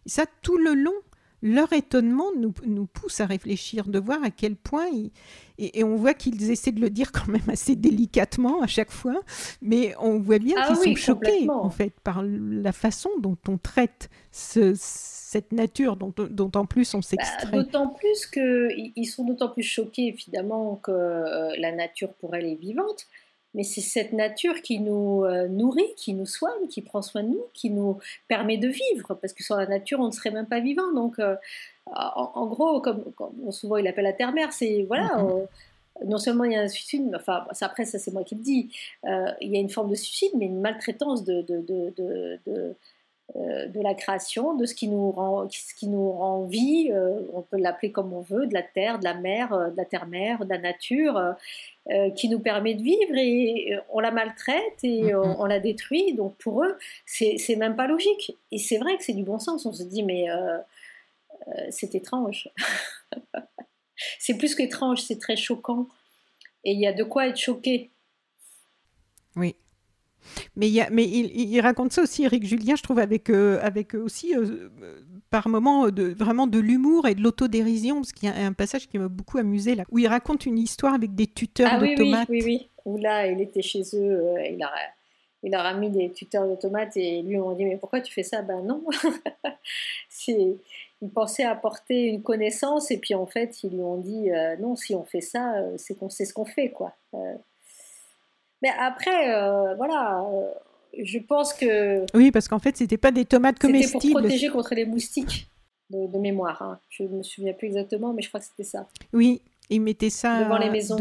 Ça, 0.06 0.24
tout 0.42 0.58
le 0.58 0.74
long, 0.74 0.94
leur 1.42 1.72
étonnement 1.72 2.30
nous, 2.36 2.54
nous, 2.64 2.86
pousse 2.86 3.20
à 3.20 3.26
réfléchir, 3.26 3.86
de 3.86 3.98
voir 3.98 4.22
à 4.22 4.30
quel 4.30 4.56
point, 4.56 4.86
et, 5.58 5.84
on 5.84 5.96
voit 5.96 6.14
qu'ils 6.14 6.50
essaient 6.50 6.72
de 6.72 6.80
le 6.80 6.90
dire 6.90 7.12
quand 7.12 7.28
même 7.28 7.48
assez 7.48 7.76
délicatement 7.76 8.62
à 8.62 8.66
chaque 8.66 8.90
fois, 8.90 9.20
mais 9.62 9.94
on 10.00 10.18
voit 10.18 10.38
bien 10.38 10.56
ah 10.58 10.66
qu'ils 10.66 10.76
sont 10.76 11.14
choqués 11.14 11.48
en 11.48 11.70
fait 11.70 11.92
par 12.00 12.22
la 12.22 12.72
façon 12.72 13.10
dont 13.20 13.38
on 13.48 13.58
traite 13.58 14.10
cette 14.30 15.52
nature 15.52 15.96
dont, 15.96 16.12
dont, 16.16 16.50
en 16.54 16.66
plus 16.66 16.94
on 16.94 16.98
bah, 16.98 17.02
s'extrait. 17.02 17.50
d'autant 17.50 17.88
plus 17.88 18.26
qu'ils 18.26 19.06
sont 19.06 19.24
d'autant 19.24 19.48
plus 19.48 19.62
choqués 19.62 20.08
évidemment 20.08 20.76
que 20.76 20.90
euh, 20.90 21.54
la 21.58 21.72
nature 21.72 22.12
pour 22.14 22.34
elle 22.34 22.46
est 22.46 22.54
vivante, 22.54 23.06
mais 23.56 23.62
c'est 23.62 23.80
cette 23.80 24.12
nature 24.12 24.60
qui 24.60 24.78
nous 24.80 25.24
euh, 25.24 25.48
nourrit, 25.48 25.94
qui 25.96 26.12
nous 26.12 26.26
soigne, 26.26 26.68
qui 26.68 26.82
prend 26.82 27.00
soin 27.00 27.22
de 27.22 27.28
nous, 27.30 27.44
qui 27.54 27.70
nous 27.70 27.98
permet 28.28 28.58
de 28.58 28.68
vivre, 28.68 29.14
parce 29.14 29.32
que 29.32 29.42
sans 29.42 29.56
la 29.56 29.66
nature, 29.66 29.98
on 29.98 30.08
ne 30.08 30.12
serait 30.12 30.30
même 30.30 30.46
pas 30.46 30.60
vivant. 30.60 30.92
Donc, 30.92 31.18
euh, 31.18 31.36
en, 31.86 32.46
gros, 32.46 32.82
comme, 32.82 33.02
souvent 33.50 33.78
il 33.78 33.88
appelle 33.88 34.04
la 34.04 34.12
terre-mère, 34.12 34.52
c'est 34.52 34.84
voilà. 34.86 35.08
Mm-hmm. 35.16 36.04
non 36.04 36.18
seulement 36.18 36.44
il 36.44 36.52
y 36.52 36.56
a 36.56 36.60
un 36.60 36.68
suicide, 36.68 37.10
enfin 37.14 37.46
après 37.60 37.84
ça 37.84 37.98
c'est 37.98 38.12
moi 38.12 38.24
qui 38.24 38.34
le 38.34 38.42
dis, 38.42 38.68
euh, 39.04 39.30
il 39.40 39.54
y 39.54 39.56
a 39.56 39.60
une 39.60 39.70
forme 39.70 39.90
de 39.90 39.94
suicide, 39.94 40.32
mais 40.36 40.46
une 40.46 40.60
maltraitance 40.60 41.24
de, 41.24 41.42
de, 41.42 41.60
de, 41.60 41.94
de 42.46 42.74
la 43.34 43.94
création, 43.94 44.54
de 44.54 44.66
ce 44.66 44.74
qui 44.74 44.88
nous 44.88 45.10
rend, 45.10 45.48
ce 45.50 45.74
qui 45.74 45.88
nous 45.88 46.10
rend 46.12 46.44
vie, 46.44 46.90
on 47.32 47.42
peut 47.42 47.58
l'appeler 47.58 47.92
comme 47.92 48.12
on 48.12 48.20
veut, 48.20 48.46
de 48.46 48.54
la 48.54 48.62
terre, 48.62 48.98
de 48.98 49.04
la 49.04 49.14
mer, 49.14 49.70
de 49.72 49.76
la 49.76 49.84
terre-mère, 49.84 50.44
de 50.44 50.50
la 50.50 50.58
nature. 50.58 51.36
Euh, 51.92 52.10
qui 52.10 52.28
nous 52.28 52.40
permet 52.40 52.74
de 52.74 52.82
vivre 52.82 53.14
et 53.14 53.72
euh, 53.72 53.80
on 53.90 54.00
la 54.00 54.10
maltraite 54.10 54.82
et 54.82 55.12
mm-hmm. 55.12 55.36
on, 55.38 55.44
la 55.44 55.60
détruit. 55.60 56.14
Donc 56.14 56.36
pour 56.36 56.64
eux, 56.64 56.76
c'est 57.04 57.54
même 57.54 57.76
pas 57.76 57.86
logique. 57.86 58.36
Et 58.50 58.58
c'est 58.58 58.78
vrai 58.78 58.96
que 58.96 59.04
c'est 59.04 59.12
du 59.12 59.22
bon 59.22 59.38
sens. 59.38 59.66
On 59.66 59.72
se 59.72 59.84
dit, 59.84 60.02
mais 60.02 60.28
euh, 60.28 60.58
c'est 61.70 61.94
étrange. 61.94 62.48
c'est 64.18 64.36
plus 64.36 64.56
qu'étrange, 64.56 65.02
c'est 65.02 65.20
très 65.20 65.36
choquant. 65.36 65.86
Et 66.64 66.72
il 66.72 66.80
y 66.80 66.88
a 66.88 66.92
de 66.92 67.04
quoi 67.04 67.28
être 67.28 67.38
choqué. 67.38 67.90
Oui. 69.36 69.54
Mais, 70.56 70.68
y 70.68 70.80
a, 70.80 70.88
mais 70.90 71.04
il, 71.04 71.60
raconte 71.60 71.92
ça 71.92 72.02
aussi, 72.02 72.24
Eric 72.24 72.46
Julien, 72.46 72.76
je 72.76 72.82
trouve, 72.82 72.98
avec, 72.98 73.30
avec 73.30 73.94
aussi 73.94 74.34
par 75.30 75.48
moments 75.48 75.88
de, 75.88 76.14
vraiment 76.14 76.46
de 76.46 76.58
l'humour 76.58 77.06
et 77.06 77.14
de 77.14 77.22
l'autodérision, 77.22 77.96
parce 77.96 78.12
qu'il 78.12 78.28
y 78.28 78.32
a 78.32 78.36
un 78.36 78.52
passage 78.52 78.88
qui 78.88 78.98
m'a 78.98 79.08
beaucoup 79.08 79.38
amusé 79.38 79.74
là, 79.74 79.84
où 79.90 79.98
il 79.98 80.06
raconte 80.06 80.46
une 80.46 80.58
histoire 80.58 80.94
avec 80.94 81.14
des 81.14 81.26
tuteurs 81.26 81.70
ah, 81.72 81.78
d'automates. 81.78 82.28
Oui, 82.28 82.42
oui, 82.44 82.58
oui, 82.60 82.70
où 82.84 82.96
là, 82.98 83.26
il 83.26 83.40
était 83.40 83.62
chez 83.62 83.82
eux, 83.94 84.36
euh, 84.36 84.46
il, 84.48 84.62
a, 84.62 84.72
il 85.42 85.52
leur 85.52 85.66
a 85.66 85.74
mis 85.74 85.90
des 85.90 86.12
tuteurs 86.12 86.46
d'automates 86.46 86.96
et 86.96 87.22
lui, 87.22 87.38
on 87.38 87.52
dit 87.52 87.64
Mais 87.64 87.76
pourquoi 87.76 88.00
tu 88.00 88.12
fais 88.12 88.22
ça? 88.22 88.42
Ben 88.42 88.62
non 88.62 88.84
Il 91.02 91.10
pensait 91.10 91.44
apporter 91.44 92.06
une 92.06 92.22
connaissance 92.22 92.90
et 92.90 92.98
puis 92.98 93.14
en 93.14 93.26
fait, 93.26 93.62
ils 93.62 93.70
lui 93.70 93.82
ont 93.82 93.98
dit 93.98 94.30
euh, 94.30 94.56
Non, 94.56 94.76
si 94.76 94.94
on 94.94 95.04
fait 95.04 95.20
ça, 95.20 95.56
euh, 95.56 95.74
c'est 95.76 95.94
qu'on 95.94 96.08
sait 96.08 96.24
ce 96.24 96.32
qu'on 96.32 96.46
fait, 96.46 96.70
quoi. 96.70 96.94
Mais 98.62 98.70
après, 98.78 99.26
voilà 99.76 100.24
je 101.02 101.18
pense 101.18 101.52
que. 101.52 102.04
Oui, 102.16 102.30
parce 102.30 102.48
qu'en 102.48 102.58
fait, 102.58 102.76
c'était 102.76 102.96
pas 102.96 103.10
des 103.10 103.24
tomates 103.24 103.58
comestibles. 103.58 104.00
C'était 104.00 104.12
pour 104.12 104.20
protéger 104.20 104.48
contre 104.48 104.74
les 104.74 104.84
moustiques, 104.84 105.50
de, 105.90 106.18
mémoire. 106.18 106.62
Hein. 106.62 106.78
Je 106.88 107.04
ne 107.04 107.08
me 107.18 107.22
souviens 107.22 107.52
plus 107.52 107.68
exactement, 107.68 108.12
mais 108.12 108.22
je 108.22 108.28
crois 108.28 108.40
que 108.40 108.46
c'était 108.46 108.64
ça. 108.64 108.88
Oui, 109.12 109.42
ils 109.70 109.80
mettaient 109.80 110.10
ça. 110.10 110.42
Devant 110.42 110.58
les 110.58 110.70
maisons. 110.70 110.96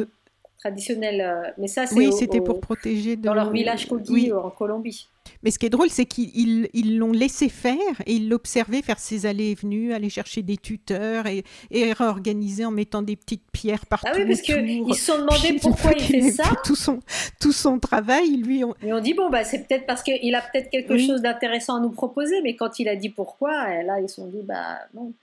traditionnelles. 0.59 1.21
Euh, 1.21 1.51
mais 1.57 1.67
ça, 1.67 1.85
c'est. 1.85 1.95
Oui, 1.95 2.11
c'était 2.13 2.41
pour 2.41 2.59
protéger. 2.59 3.15
Dans 3.15 3.33
leur 3.33 3.51
village 3.51 3.87
Kogi 3.87 4.31
en 4.31 4.49
Colombie. 4.49 5.07
Mais 5.45 5.51
ce 5.51 5.59
qui 5.59 5.67
est 5.67 5.69
drôle, 5.69 5.89
c'est 5.91 6.05
qu'ils 6.05 6.97
l'ont 6.97 7.11
laissé 7.11 7.49
faire 7.49 8.01
et 8.07 8.13
ils 8.13 8.27
l'observaient 8.27 8.81
faire 8.81 8.97
ses 8.99 9.27
allées 9.27 9.51
et 9.51 9.55
venues, 9.55 9.93
aller 9.93 10.09
chercher 10.09 10.41
des 10.41 10.57
tuteurs 10.57 11.27
et, 11.27 11.43
et 11.69 11.93
réorganiser 11.93 12.65
en 12.65 12.71
mettant 12.71 13.03
des 13.03 13.15
petites 13.15 13.43
pierres 13.51 13.85
partout. 13.85 14.07
Ah 14.11 14.17
oui, 14.17 14.25
parce 14.25 14.41
qu'ils 14.41 14.95
se 14.95 15.05
sont 15.05 15.19
demandé 15.19 15.59
pourquoi 15.61 15.91
il 15.93 16.01
fait 16.01 16.31
ça. 16.31 16.45
Tout 16.65 16.75
son, 16.75 16.99
tout 17.39 17.51
son 17.51 17.77
travail, 17.79 18.37
lui. 18.37 18.63
On... 18.63 18.73
Et 18.81 18.91
on 18.91 18.99
dit, 18.99 19.13
bon, 19.13 19.29
bah, 19.29 19.43
c'est 19.43 19.67
peut-être 19.67 19.85
parce 19.85 20.01
qu'il 20.01 20.33
a 20.33 20.41
peut-être 20.41 20.71
quelque 20.71 20.97
chose 20.97 21.21
d'intéressant 21.21 21.75
à 21.75 21.79
nous 21.79 21.91
proposer, 21.91 22.41
mais 22.41 22.55
quand 22.55 22.79
il 22.79 22.89
a 22.89 22.95
dit 22.95 23.09
pourquoi, 23.09 23.83
là, 23.83 23.99
ils 24.01 24.09
se 24.09 24.15
sont 24.15 24.27
dit, 24.27 24.41
bah 24.41 24.79
non 24.95 25.13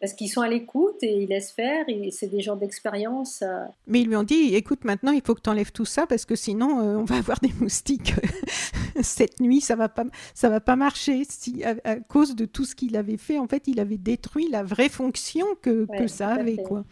parce 0.00 0.12
qu'ils 0.12 0.28
sont 0.28 0.40
à 0.40 0.48
l'écoute 0.48 0.96
et 1.02 1.22
ils 1.22 1.28
laissent 1.28 1.52
faire, 1.52 1.84
et 1.88 2.10
c'est 2.10 2.26
des 2.26 2.40
gens 2.40 2.56
d'expérience. 2.56 3.42
Euh. 3.42 3.64
Mais 3.86 4.00
ils 4.00 4.08
lui 4.08 4.16
ont 4.16 4.24
dit, 4.24 4.54
écoute, 4.54 4.84
maintenant, 4.84 5.12
il 5.12 5.22
faut 5.24 5.34
que 5.34 5.40
tu 5.40 5.50
enlèves 5.50 5.72
tout 5.72 5.84
ça, 5.84 6.06
parce 6.06 6.24
que 6.24 6.34
sinon, 6.34 6.80
euh, 6.80 6.96
on 6.96 7.04
va 7.04 7.16
avoir 7.18 7.38
des 7.40 7.52
moustiques 7.60 8.14
cette 9.02 9.40
nuit, 9.40 9.60
ça 9.60 9.76
va 9.76 9.88
pas, 9.88 10.04
ça 10.34 10.48
va 10.48 10.60
pas 10.60 10.76
marcher. 10.76 11.22
Si, 11.28 11.62
à, 11.64 11.96
cause 11.96 12.34
de 12.34 12.44
tout 12.44 12.64
ce 12.64 12.74
qu'il 12.74 12.96
avait 12.96 13.16
fait, 13.16 13.38
en 13.38 13.46
fait, 13.46 13.68
il 13.68 13.78
avait 13.80 13.98
détruit 13.98 14.48
la 14.50 14.62
vraie 14.62 14.88
fonction 14.88 15.46
que, 15.62 15.86
que 15.96 16.06
ça 16.06 16.28
avait. 16.28 16.56
Quoi. 16.56 16.84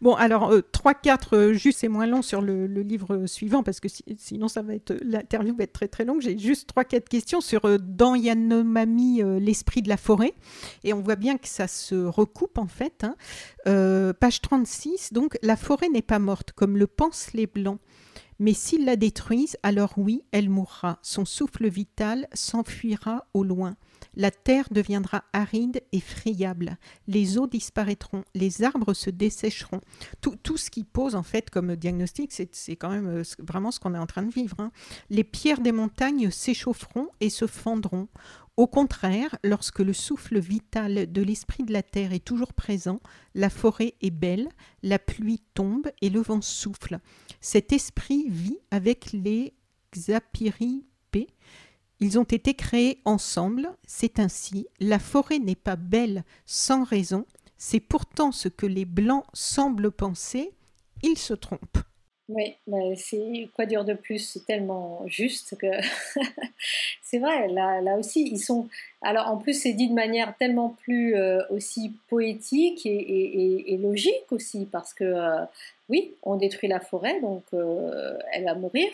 Bon, 0.00 0.14
alors, 0.14 0.52
3-4, 0.52 0.54
euh, 1.32 1.36
euh, 1.36 1.52
juste, 1.52 1.80
c'est 1.80 1.88
moins 1.88 2.06
long 2.06 2.22
sur 2.22 2.40
le, 2.40 2.66
livre 2.66 3.26
suivant, 3.26 3.62
parce 3.62 3.80
que 3.80 3.88
sinon, 4.18 4.48
ça 4.48 4.62
va 4.62 4.74
être 4.74 4.96
l'interview 5.02 5.54
va 5.56 5.64
être 5.64 5.72
très 5.72 5.88
très 5.88 6.04
longue. 6.04 6.20
J'ai 6.20 6.38
juste 6.38 6.70
3-4 6.74 7.08
questions 7.08 7.40
sur 7.40 7.64
euh, 7.64 7.78
dans 7.78 8.14
Yanomami, 8.14 9.22
l'esprit 9.40 9.82
de 9.82 9.88
la 9.88 9.96
forêt. 9.96 10.34
Et 10.82 10.92
on 10.92 11.00
voit 11.00 11.16
bien 11.16 11.38
que 11.38 11.48
ça 11.48 11.68
se 11.68 11.94
recoupe, 11.94 12.58
en 12.58 12.68
fait. 12.68 13.04
Hein. 13.04 14.12
page 14.20 14.40
36, 14.40 15.12
donc, 15.12 15.36
la 15.42 15.56
forêt 15.56 15.88
n'est 15.88 16.02
pas 16.02 16.18
morte, 16.18 16.52
comme 16.52 16.76
le 16.76 16.86
pensent 16.86 17.32
les 17.32 17.46
Blancs. 17.46 17.78
Mais 18.38 18.52
s'ils 18.52 18.84
la 18.84 18.96
détruisent, 18.96 19.56
alors 19.62 19.94
oui, 19.96 20.24
elle 20.32 20.50
mourra. 20.50 20.98
Son 21.02 21.24
souffle 21.24 21.68
vital 21.68 22.26
s'enfuira 22.32 23.26
au 23.32 23.44
loin. 23.44 23.76
La 24.14 24.30
terre 24.30 24.68
deviendra 24.70 25.24
aride 25.32 25.82
et 25.92 26.00
friable. 26.00 26.78
Les 27.06 27.38
eaux 27.38 27.46
disparaîtront. 27.46 28.24
Les 28.34 28.62
arbres 28.62 28.94
se 28.94 29.10
dessécheront. 29.10 29.80
Tout, 30.20 30.56
ce 30.56 30.70
qui 30.70 30.84
pose 30.84 31.14
en 31.14 31.22
fait 31.22 31.50
comme 31.50 31.76
diagnostic, 31.76 32.32
c'est 32.32 32.76
quand 32.76 32.90
même 32.90 33.08
euh, 33.08 33.22
vraiment 33.38 33.70
ce 33.70 33.80
qu'on 33.80 33.94
est 33.94 33.98
en 33.98 34.06
train 34.06 34.22
de 34.22 34.32
vivre. 34.32 34.56
Hein. 34.58 34.70
Les 35.10 35.24
pierres 35.24 35.60
des 35.60 35.72
montagnes 35.72 36.30
s'échaufferont 36.30 37.08
et 37.20 37.30
se 37.30 37.46
fendront. 37.46 38.08
Au 38.56 38.68
contraire, 38.68 39.36
lorsque 39.42 39.80
le 39.80 39.92
souffle 39.92 40.38
vital 40.38 41.10
de 41.10 41.22
l'esprit 41.22 41.64
de 41.64 41.72
la 41.72 41.82
terre 41.82 42.12
est 42.12 42.24
toujours 42.24 42.52
présent, 42.52 43.00
la 43.34 43.50
forêt 43.50 43.94
est 44.00 44.12
belle, 44.12 44.48
la 44.84 45.00
pluie 45.00 45.42
tombe 45.54 45.90
et 46.00 46.08
le 46.08 46.20
vent 46.20 46.40
souffle. 46.40 46.98
Cet 47.40 47.72
esprit 47.72 48.26
vit 48.28 48.58
avec 48.70 49.12
les 49.12 49.54
xapiripés 49.92 50.84
ils 52.00 52.18
ont 52.18 52.24
été 52.24 52.54
créés 52.54 53.00
ensemble, 53.04 53.70
c'est 53.86 54.18
ainsi, 54.18 54.66
la 54.80 54.98
forêt 54.98 55.38
n'est 55.38 55.54
pas 55.54 55.76
belle 55.76 56.24
sans 56.46 56.84
raison, 56.84 57.26
c'est 57.56 57.80
pourtant 57.80 58.32
ce 58.32 58.48
que 58.48 58.66
les 58.66 58.84
Blancs 58.84 59.24
semblent 59.32 59.90
penser, 59.90 60.52
ils 61.02 61.18
se 61.18 61.34
trompent. 61.34 61.78
Oui, 62.30 62.56
c'est 62.96 63.50
quoi 63.54 63.66
dire 63.66 63.84
de 63.84 63.92
plus? 63.92 64.18
C'est 64.18 64.46
tellement 64.46 65.02
juste 65.06 65.58
que 65.58 65.66
c'est 67.02 67.18
vrai. 67.18 67.48
Là, 67.48 67.82
là 67.82 67.98
aussi, 67.98 68.26
ils 68.26 68.38
sont. 68.38 68.68
Alors, 69.02 69.28
en 69.28 69.36
plus, 69.36 69.52
c'est 69.52 69.74
dit 69.74 69.88
de 69.88 69.94
manière 69.94 70.34
tellement 70.38 70.70
plus 70.70 71.14
euh, 71.16 71.42
aussi 71.50 71.92
poétique 72.08 72.86
et, 72.86 73.78
logique 73.82 74.24
aussi, 74.30 74.66
parce 74.72 74.94
que 74.94 75.04
euh, 75.04 75.44
oui, 75.90 76.14
on 76.22 76.36
détruit 76.36 76.68
la 76.68 76.80
forêt, 76.80 77.20
donc 77.20 77.42
euh, 77.52 78.16
elle 78.32 78.44
va 78.44 78.54
mourir. 78.54 78.90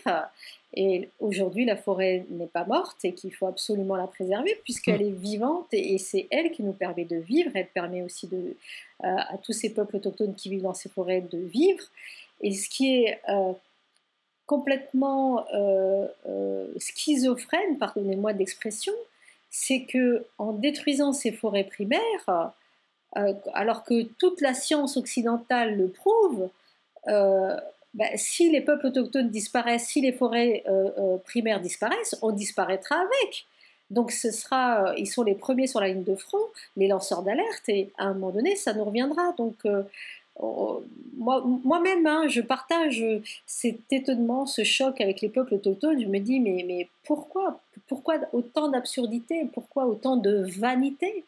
Et 0.74 1.08
aujourd'hui, 1.18 1.64
la 1.64 1.76
forêt 1.76 2.26
n'est 2.30 2.46
pas 2.46 2.64
morte 2.64 3.04
et 3.04 3.12
qu'il 3.12 3.34
faut 3.34 3.46
absolument 3.46 3.96
la 3.96 4.06
préserver 4.06 4.60
puisqu'elle 4.62 5.00
mm. 5.00 5.08
est 5.08 5.18
vivante 5.18 5.66
et, 5.72 5.98
c'est 5.98 6.28
elle 6.30 6.52
qui 6.52 6.62
nous 6.62 6.72
permet 6.72 7.04
de 7.04 7.16
vivre. 7.16 7.50
Elle 7.54 7.68
permet 7.68 8.02
aussi 8.02 8.28
de, 8.28 8.56
à 9.02 9.36
tous 9.38 9.52
ces 9.52 9.74
peuples 9.74 9.96
autochtones 9.96 10.34
qui 10.34 10.48
vivent 10.48 10.62
dans 10.62 10.74
ces 10.74 10.88
forêts 10.88 11.22
de 11.22 11.38
vivre. 11.38 11.84
Et 12.40 12.52
ce 12.52 12.68
qui 12.68 13.04
est 13.04 13.20
euh, 13.28 13.52
complètement 14.46 15.46
euh, 15.54 16.06
euh, 16.26 16.66
schizophrène, 16.78 17.78
pardonnez-moi 17.78 18.32
d'expression, 18.32 18.94
c'est 19.50 19.84
que 19.84 20.24
en 20.38 20.52
détruisant 20.52 21.12
ces 21.12 21.32
forêts 21.32 21.64
primaires, 21.64 22.52
alors 23.54 23.82
que 23.82 24.02
toute 24.20 24.40
la 24.40 24.54
science 24.54 24.96
occidentale 24.96 25.76
le 25.76 25.88
prouve, 25.88 26.48
ben, 27.95 28.11
si 28.16 28.51
les 28.51 28.61
peuples 28.61 28.86
autochtones 28.86 29.30
disparaissent, 29.30 29.88
si 29.88 30.01
les 30.01 30.12
forêts 30.12 30.64
primaires 31.24 31.61
disparaissent, 31.61 32.16
on 32.22 32.32
disparaîtra 32.32 32.97
avec. 32.97 33.47
Donc 33.91 34.12
ce 34.12 34.30
sera, 34.30 34.95
ils 34.97 35.09
sont 35.09 35.24
les 35.24 35.34
premiers 35.34 35.66
sur 35.66 35.80
la 35.80 35.88
ligne 35.88 36.05
de 36.05 36.14
front, 36.14 36.38
les 36.76 36.86
lanceurs 36.86 37.22
d'alerte, 37.22 37.68
et 37.68 37.91
à 37.99 38.05
un 38.05 38.14
moment 38.14 38.30
donné, 38.30 38.55
ça 38.55 38.72
nous 38.72 38.84
reviendra. 38.84 39.32
Donc 39.36 39.57
moi-même, 41.16 42.07
hein, 42.07 42.28
je 42.28 42.41
partage 42.41 43.05
cet 43.47 43.93
étonnement, 43.93 44.47
ce 44.47 44.62
choc 44.62 45.01
avec 45.01 45.20
les 45.20 45.28
peuples 45.28 45.55
autochtones. 45.55 46.01
Je 46.01 46.07
me 46.07 46.18
dis, 46.18 46.38
mais, 46.41 46.64
mais 46.66 46.88
pourquoi 47.05 47.61
Pourquoi 47.88 48.20
autant 48.32 48.68
d'absurdité 48.68 49.49
Pourquoi 49.53 49.86
autant 49.86 50.16
de 50.16 50.45
vanité? 50.61 51.24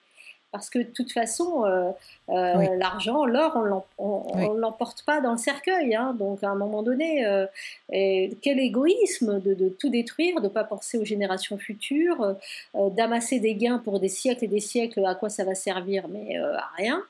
Parce 0.53 0.69
que 0.69 0.79
de 0.79 0.85
toute 0.85 1.11
façon, 1.13 1.65
euh, 1.65 1.91
euh, 2.29 2.77
l'argent, 2.77 3.25
l'or, 3.25 3.57
on 3.97 4.37
ne 4.37 4.61
l'emporte 4.61 5.03
pas 5.03 5.23
dans 5.23 5.33
le 5.33 5.39
cercueil. 5.39 5.95
Hein. 5.95 6.15
donc 6.19 6.45
à 6.45 6.51
un 6.51 6.55
moment 6.55 6.83
donné, 6.83 7.25
euh, 7.25 7.47
quel 7.89 8.61
égoïsme 8.61 9.41
de, 9.41 9.69
tout 9.71 9.89
détruire, 9.89 10.37
de 10.37 10.45
ne 10.45 10.49
pas 10.49 10.65
penser 10.65 10.99
aux 10.99 11.07
générations 11.07 11.57
futures, 11.57 12.37
d'amasser 12.75 13.41
des 13.41 13.55
gains 13.55 13.79
pour 13.79 13.99
des 13.99 14.11
siècles 14.11 14.45
et 14.45 14.49
des 14.49 14.61
siècles, 14.61 15.05
à 15.07 15.15
quoi 15.15 15.31
ça 15.31 15.45
va 15.45 15.55
servir? 15.55 16.07
Mais 16.09 16.37
à 16.37 16.69
rien. 16.77 17.03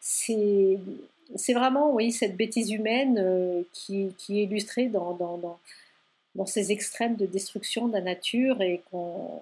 C'est 0.00 0.78
c'est 1.36 1.54
vraiment, 1.54 1.94
oui, 1.94 2.12
cette 2.12 2.36
bêtise 2.36 2.70
humaine 2.70 3.64
qui, 3.72 4.12
est 4.28 4.32
illustrée 4.32 4.86
dans, 4.86 5.14
dans, 5.14 6.46
ces 6.46 6.72
extrêmes 6.72 7.14
de 7.16 7.24
destruction 7.24 7.88
de 7.88 7.94
la 7.94 8.02
nature 8.02 8.60
et 8.60 8.82
qu'on, 8.90 9.40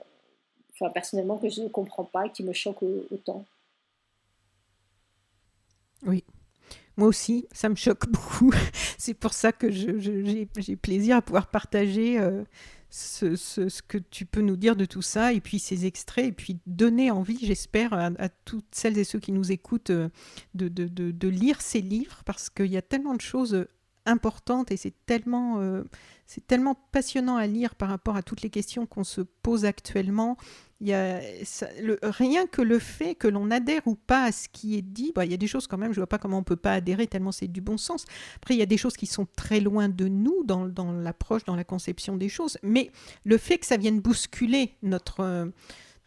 enfin, 0.75 0.91
personnellement, 0.91 1.39
que 1.39 1.49
je 1.49 1.63
ne 1.63 1.69
comprends 1.69 2.05
pas 2.05 2.27
et 2.27 2.31
qui 2.31 2.43
me 2.43 2.53
choque 2.53 2.83
autant. 3.11 3.45
Oui. 6.05 6.25
Moi 6.97 7.09
aussi, 7.09 7.47
ça 7.53 7.69
me 7.69 7.75
choque 7.75 8.09
beaucoup. 8.11 8.53
C'est 8.99 9.15
pour 9.15 9.33
ça 9.33 9.53
que 9.53 9.71
j'ai 9.71 10.77
plaisir 10.77 11.17
à 11.17 11.23
pouvoir 11.23 11.49
partager 11.49 12.19
euh, 12.19 12.45
ce, 12.91 13.83
que 13.83 13.99
tu 13.99 14.27
peux 14.27 14.43
nous 14.43 14.57
dire 14.57 14.77
de 14.77 14.85
tout 14.85 15.03
ça, 15.03 15.33
et 15.33 15.41
puis 15.41 15.59
ces 15.59 15.87
extraits, 15.87 16.27
et 16.27 16.33
puis 16.33 16.59
donner 16.67 17.11
envie, 17.11 17.39
j'espère, 17.41 17.95
à, 17.95 18.29
toutes 18.45 18.75
celles 18.75 18.99
et 18.99 19.05
ceux 19.05 19.19
qui 19.19 19.33
nous 19.33 19.53
écoutent 19.53 19.91
euh, 19.91 20.09
de, 20.55 20.69
de, 20.69 20.87
de 20.87 21.29
lire 21.29 21.61
ces 21.61 21.81
livres, 21.81 22.23
parce 22.27 22.51
qu'il 22.51 22.67
y 22.67 22.77
a 22.77 22.83
tellement 22.83 23.15
de 23.15 23.21
choses 23.21 23.67
importante 24.07 24.71
et 24.71 24.77
c'est 24.77 24.95
tellement, 25.07 25.61
euh, 25.61 25.85
c'est 26.27 26.47
tellement 26.47 26.75
passionnant 26.93 27.37
à 27.37 27.47
lire 27.47 27.75
par 27.75 27.89
rapport 27.89 28.17
à 28.17 28.23
toutes 28.23 28.43
les 28.43 28.51
questions 28.51 28.87
qu'on 28.87 29.05
se 29.05 29.21
pose 29.21 29.65
actuellement. 29.65 30.37
Il 30.81 30.89
y 30.89 30.95
a, 30.95 31.21
rien 32.03 32.47
que 32.47 32.61
le 32.61 32.81
fait 32.81 33.15
que 33.15 33.29
l'on 33.29 33.53
adhère 33.53 33.83
ou 33.87 33.95
pas 33.95 34.25
à 34.25 34.33
ce 34.33 34.49
qui 34.49 34.77
est 34.77 34.83
dit, 34.83 35.13
bah, 35.15 35.25
il 35.25 35.31
y 35.31 35.35
a 35.35 35.37
des 35.37 35.47
choses 35.47 35.69
quand 35.69 35.79
même, 35.79 35.93
je 35.93 36.01
vois 36.01 36.09
pas 36.09 36.19
comment 36.19 36.39
on 36.39 36.43
peut 36.43 36.57
pas 36.57 36.73
adhérer 36.73 37.07
tellement 37.07 37.31
c'est 37.31 37.47
du 37.47 37.61
bon 37.61 37.77
sens. 37.77 38.05
Après, 38.37 38.55
il 38.55 38.59
y 38.59 38.63
a 38.63 38.67
des 38.67 38.77
choses 38.77 38.97
qui 38.97 39.07
sont 39.07 39.27
très 39.37 39.61
loin 39.61 39.89
de 39.89 40.09
nous 40.09 40.43
dans, 40.45 40.67
dans 40.67 40.93
l'approche, 40.93 41.45
dans 41.45 41.55
la 41.55 41.65
conception 41.65 42.17
des 42.17 42.29
choses, 42.29 42.59
mais 42.65 42.91
le 43.25 43.39
fait 43.39 43.59
que 43.59 43.67
ça 43.67 43.77
vienne 43.77 44.01
bousculer 44.01 44.75
notre... 44.83 45.21
Euh, 45.21 45.47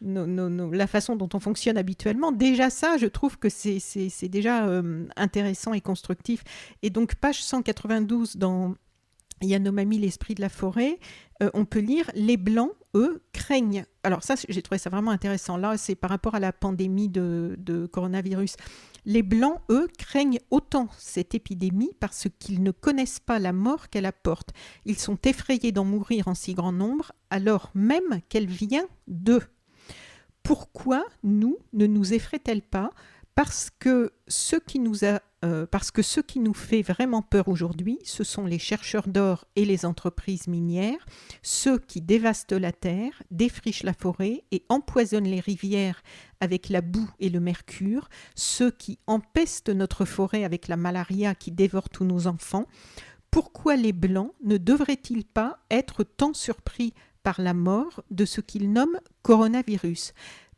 la 0.06 0.88
façon 0.88 1.16
dont 1.16 1.30
on 1.34 1.39
fonctionne 1.39 1.78
habituellement. 1.78 2.32
Déjà 2.32 2.70
ça, 2.70 2.97
je 2.97 3.08
trouve 3.08 3.38
que 3.38 3.49
c'est 3.49 4.30
déjà 4.30 4.68
euh, 4.68 5.06
intéressant 5.16 5.74
et 5.74 5.82
constructif. 5.82 6.43
Et 6.82 6.89
donc, 6.89 7.16
page 7.16 7.43
192 7.43 8.38
dans 8.38 8.76
Yanomami, 9.41 9.97
l'esprit 9.97 10.36
de 10.36 10.41
la 10.41 10.49
forêt, 10.49 10.99
euh, 11.43 11.49
on 11.53 11.66
peut 11.66 11.80
lire 11.80 12.10
Les 12.16 12.38
Blancs, 12.38 12.72
eux, 12.95 13.22
craignent. 13.34 13.86
Alors 14.03 14.24
ça, 14.24 14.36
j'ai 14.47 14.62
trouvé 14.62 14.78
ça 14.78 14.89
vraiment 14.89 15.12
intéressant. 15.12 15.58
Là, 15.58 15.78
c'est 15.78 15.95
par 15.95 16.10
rapport 16.10 16.36
à 16.36 16.39
la 16.39 16.53
pandémie 16.53 17.10
de, 17.10 17.56
de 17.58 17.86
coronavirus. 17.86 18.56
Les 19.06 19.22
Blancs, 19.22 19.60
eux, 19.70 19.88
craignent 19.97 20.39
autant 20.51 20.88
cette 20.97 21.36
épidémie 21.36 21.91
parce 21.99 22.28
qu'ils 22.39 22.64
ne 22.64 22.72
connaissent 22.72 23.20
pas 23.20 23.39
la 23.39 23.53
mort 23.53 23.89
qu'elle 23.89 24.06
apporte. 24.06 24.51
Ils 24.86 24.97
sont 24.97 25.18
effrayés 25.26 25.72
d'en 25.72 25.86
mourir 25.86 26.28
en 26.28 26.34
si 26.34 26.53
grand 26.53 26.72
nombre, 26.72 27.12
alors 27.30 27.72
même 27.76 28.22
qu'elle 28.30 28.47
vient 28.47 28.88
d'eux 29.08 29.43
pourquoi 30.46 31.04
nous 31.24 31.58
ne 31.74 31.88
nous 31.88 32.14
effraie-t-elle 32.14 32.62
pas 32.62 32.91
parce 33.34 33.70
que 33.80 34.14
ce 34.28 34.56
qui 34.56 34.80
nous 34.80 35.04
euh, 35.04 35.66
parce 35.66 35.91
que 35.91 36.02
ce 36.02 36.22
qui 36.22 36.39
nous 36.39 36.54
fait 36.54 36.84
vraiment 36.84 37.22
peur 37.22 37.48
aujourd'hui, 37.48 38.00
ce 38.04 38.24
sont 38.24 38.46
les 38.46 38.60
chercheurs 38.60 39.08
d'or 39.08 39.46
et 39.56 39.66
les 39.66 39.86
entreprises 39.86 40.48
minières, 40.48 41.06
ceux 41.41 41.80
qui 41.80 42.00
dévastent 42.00 42.54
la 42.54 42.72
terre, 42.72 43.24
défrichent 43.32 43.84
la 43.84 43.93
forêt 43.93 44.43
et 44.52 44.64
empoisonnent 44.70 45.28
les 45.28 45.39
rivières 45.39 46.02
avec 46.39 46.70
la 46.70 46.82
boue 46.82 47.10
et 47.20 47.30
le 47.30 47.39
mercure, 47.39 48.08
ceux 48.36 48.72
qui 48.72 49.00
empestent 49.08 49.70
notre 49.70 50.06
forêt 50.06 50.43
avec 50.43 50.68
la 50.68 50.78
malaria 50.78 51.36
qui 51.36 51.52
dévore 51.52 51.89
tous 51.89 52.06
nos 52.06 52.28
enfants. 52.28 52.68
Pourquoi 53.32 53.76
les 53.76 53.93
Blancs 53.93 54.34
ne 54.43 54.58
devraient-ils 54.58 55.26
pas 55.26 55.58
être 55.70 56.04
tant 56.04 56.34
surpris 56.34 56.93
par 57.26 57.41
la 57.41 57.55
mort 57.55 58.03
de 58.11 58.23
ce 58.23 58.39
qu'ils 58.39 58.71
nomment 58.71 58.99
coronavirus 59.23 60.13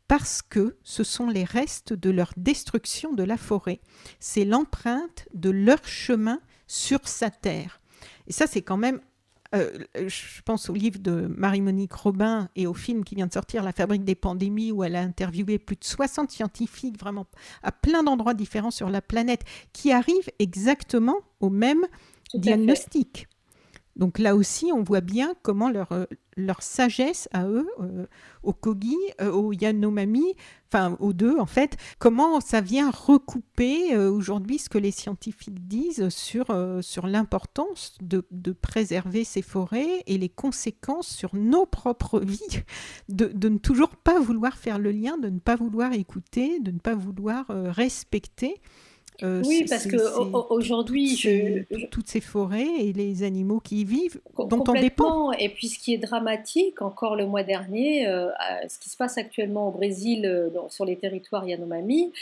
parce 0.06 0.42
que 0.42 0.76
ce 0.82 1.02
sont 1.02 1.28
les 1.28 1.44
restes 1.44 1.94
de 1.94 2.10
leur 2.10 2.32
destruction 2.36 3.12
de 3.14 3.22
la 3.22 3.38
forêt. 3.38 3.80
C'est 4.20 4.44
l'empreinte 4.44 5.28
de 5.32 5.50
leur 5.50 5.86
chemin 5.86 6.40
sur 6.66 7.08
sa 7.08 7.30
terre. 7.30 7.80
Et 8.26 8.32
ça, 8.32 8.46
c'est 8.46 8.62
quand 8.62 8.76
même 8.76 9.00
euh, 9.54 9.78
je 9.94 10.42
pense 10.44 10.68
au 10.68 10.74
livre 10.74 10.98
de 10.98 11.26
Marie-Monique 11.34 11.94
Robin 11.94 12.50
et 12.54 12.66
au 12.66 12.74
film 12.74 13.02
qui 13.02 13.14
vient 13.14 13.26
de 13.26 13.32
sortir, 13.32 13.62
La 13.62 13.72
fabrique 13.72 14.04
des 14.04 14.14
pandémies, 14.14 14.72
où 14.72 14.84
elle 14.84 14.94
a 14.94 15.00
interviewé 15.00 15.58
plus 15.58 15.76
de 15.76 15.84
60 15.84 16.30
scientifiques, 16.30 17.00
vraiment 17.00 17.26
à 17.62 17.72
plein 17.72 18.02
d'endroits 18.02 18.34
différents 18.34 18.70
sur 18.70 18.90
la 18.90 19.00
planète, 19.00 19.44
qui 19.72 19.90
arrivent 19.90 20.30
exactement 20.38 21.16
au 21.40 21.48
même 21.48 21.86
diagnostic. 22.34 23.26
Donc 23.98 24.20
là 24.20 24.36
aussi, 24.36 24.70
on 24.72 24.82
voit 24.82 25.00
bien 25.00 25.34
comment 25.42 25.68
leur, 25.68 25.90
euh, 25.90 26.06
sagesse 26.60 27.28
à 27.32 27.46
eux, 27.48 27.68
euh, 27.80 28.06
aux 28.44 28.52
Kogi, 28.52 28.96
euh, 29.20 29.32
aux 29.32 29.52
Yanomami, 29.52 30.34
enfin 30.70 30.96
aux 31.00 31.12
deux 31.12 31.36
en 31.38 31.46
fait, 31.46 31.76
comment 31.98 32.40
ça 32.40 32.60
vient 32.60 32.90
recouper 32.90 33.96
aujourd'hui 33.96 34.58
ce 34.58 34.68
que 34.68 34.78
les 34.78 34.92
scientifiques 34.92 35.66
disent 35.66 36.08
sur, 36.10 36.46
l'importance 37.04 37.98
de, 38.00 38.24
de, 38.30 38.52
préserver 38.52 39.24
ces 39.24 39.42
forêts 39.42 40.04
et 40.06 40.16
les 40.16 40.28
conséquences 40.28 41.08
sur 41.08 41.34
nos 41.34 41.66
propres 41.66 42.20
vies, 42.24 42.62
de, 43.08 43.48
ne 43.48 43.58
toujours 43.58 43.96
pas 43.96 44.20
vouloir 44.20 44.56
faire 44.56 44.78
le 44.78 44.92
lien, 44.92 45.18
de 45.18 45.28
ne 45.28 45.40
pas 45.40 45.56
vouloir 45.56 45.92
écouter, 45.92 46.60
de 46.60 46.70
ne 46.70 46.78
pas 46.78 46.94
vouloir 46.94 47.46
respecter. 47.48 48.60
Euh, 49.24 49.42
oui, 49.46 49.66
parce 49.68 49.86
que 49.86 49.96
aujourd'hui, 50.52 51.16
je, 51.16 51.64
toutes 51.86 52.06
ces 52.06 52.20
forêts 52.20 52.68
et 52.78 52.92
les 52.92 53.24
animaux 53.24 53.58
qui 53.58 53.80
y 53.80 53.84
vivent, 53.84 54.20
dont 54.38 54.62
on 54.68 54.72
dépend. 54.72 55.32
Et 55.32 55.48
puis, 55.48 55.68
ce 55.68 55.78
qui 55.78 55.92
est 55.92 55.98
dramatique, 55.98 56.82
encore 56.82 57.16
le 57.16 57.26
mois 57.26 57.42
dernier, 57.42 58.06
euh, 58.06 58.28
ce 58.68 58.78
qui 58.78 58.88
se 58.88 58.96
passe 58.96 59.18
actuellement 59.18 59.68
au 59.68 59.70
Brésil, 59.72 60.24
euh, 60.24 60.48
sur 60.68 60.84
les 60.84 60.96
territoires 60.96 61.46
Yanomami, 61.46 62.12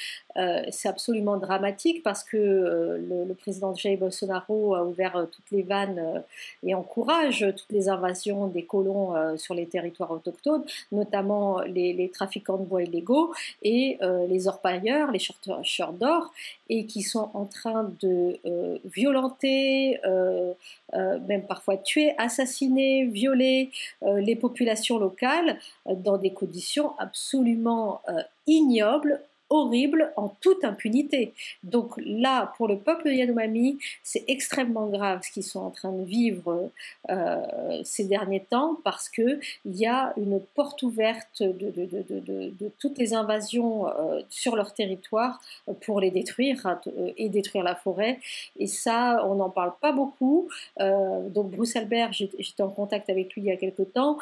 c'est 0.70 0.88
absolument 0.88 1.38
dramatique 1.38 2.03
parce 2.03 2.22
que 2.22 2.36
le, 2.36 3.34
président 3.34 3.74
Jair 3.74 3.97
Bolsonaro 3.97 4.74
a 4.74 4.84
ouvert 4.84 5.26
toutes 5.32 5.51
les 5.51 5.62
vannes 5.62 6.22
et 6.62 6.74
encourage 6.74 7.40
toutes 7.57 7.72
les 7.72 7.88
invasions 7.88 8.47
des 8.47 8.64
colons 8.64 9.14
sur 9.38 9.55
les 9.55 9.64
territoires 9.64 10.11
autochtones, 10.11 10.62
notamment 10.92 11.61
les, 11.62 12.11
trafiquants 12.12 12.59
de 12.59 12.64
bois 12.64 12.82
illégaux 12.82 13.32
et 13.62 13.99
les 14.28 14.47
orpailleurs, 14.47 15.11
les 15.11 15.18
chercheurs 15.18 15.94
d'or. 15.94 16.34
Et 16.68 16.86
qui 16.87 17.03
sont 17.03 17.30
en 17.34 17.47
train 17.47 17.93
de 18.01 18.39
euh, 18.47 18.78
violenter, 18.84 19.99
euh, 20.05 20.53
euh, 20.95 21.18
même 21.28 21.47
parfois 21.47 21.76
tuer, 21.76 22.14
assassiner, 22.18 23.07
violer 23.07 23.70
les 24.03 24.37
populations 24.37 24.99
locales 24.99 25.59
dans 25.87 26.18
des 26.18 26.32
conditions 26.32 26.97
absolument 26.99 28.03
ignobles, 28.47 29.20
horrible 29.49 30.12
en 30.16 30.28
toute 30.40 30.64
impunité. 30.64 31.32
Donc 31.62 31.94
là, 31.99 32.53
pour 32.57 32.68
le 32.68 32.78
peuple 32.78 33.09
Yanomami, 33.09 33.78
c'est 34.03 34.24
extrêmement 34.28 34.86
grave 34.86 35.20
ce 35.22 35.30
qu'ils 35.30 35.44
sont 35.44 35.61
en 35.61 35.70
train 35.70 35.92
de 35.92 36.05
vivre 36.05 36.70
euh, 37.11 37.82
ces 37.84 38.05
derniers 38.05 38.44
temps 38.44 38.76
parce 38.82 39.09
qu'il 39.09 39.40
y 39.64 39.86
a 39.86 40.12
une 40.16 40.40
porte 40.40 40.82
ouverte 40.82 41.42
de, 41.42 42.70
toutes 42.78 42.99
les 42.99 43.14
invasions 43.14 43.86
euh, 43.86 44.20
sur 44.28 44.57
leur 44.57 44.74
territoire 44.74 45.40
pour 45.82 46.01
les 46.01 46.11
détruire 46.11 46.66
euh, 46.86 47.12
et 47.16 47.28
détruire 47.28 47.62
la 47.62 47.76
forêt. 47.76 48.18
Et 48.59 48.66
ça, 48.66 49.24
on 49.26 49.36
n'en 49.36 49.51
parle 49.51 49.72
pas 49.80 49.92
beaucoup. 49.92 50.49
donc 50.78 51.51
Bruce 51.51 51.76
Albert, 51.76 52.12
j'étais 52.12 52.62
en 52.62 52.68
contact 52.68 53.11
avec 53.11 53.34
lui 53.34 53.42
il 53.42 53.44
y 53.47 53.51
a 53.53 53.57
quelque 53.57 53.82
temps 53.82 54.18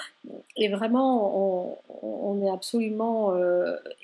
et 0.57 0.69
vraiment, 0.69 1.15
on, 1.39 1.79
on 2.03 2.45
est 2.45 2.51
absolument 2.51 3.35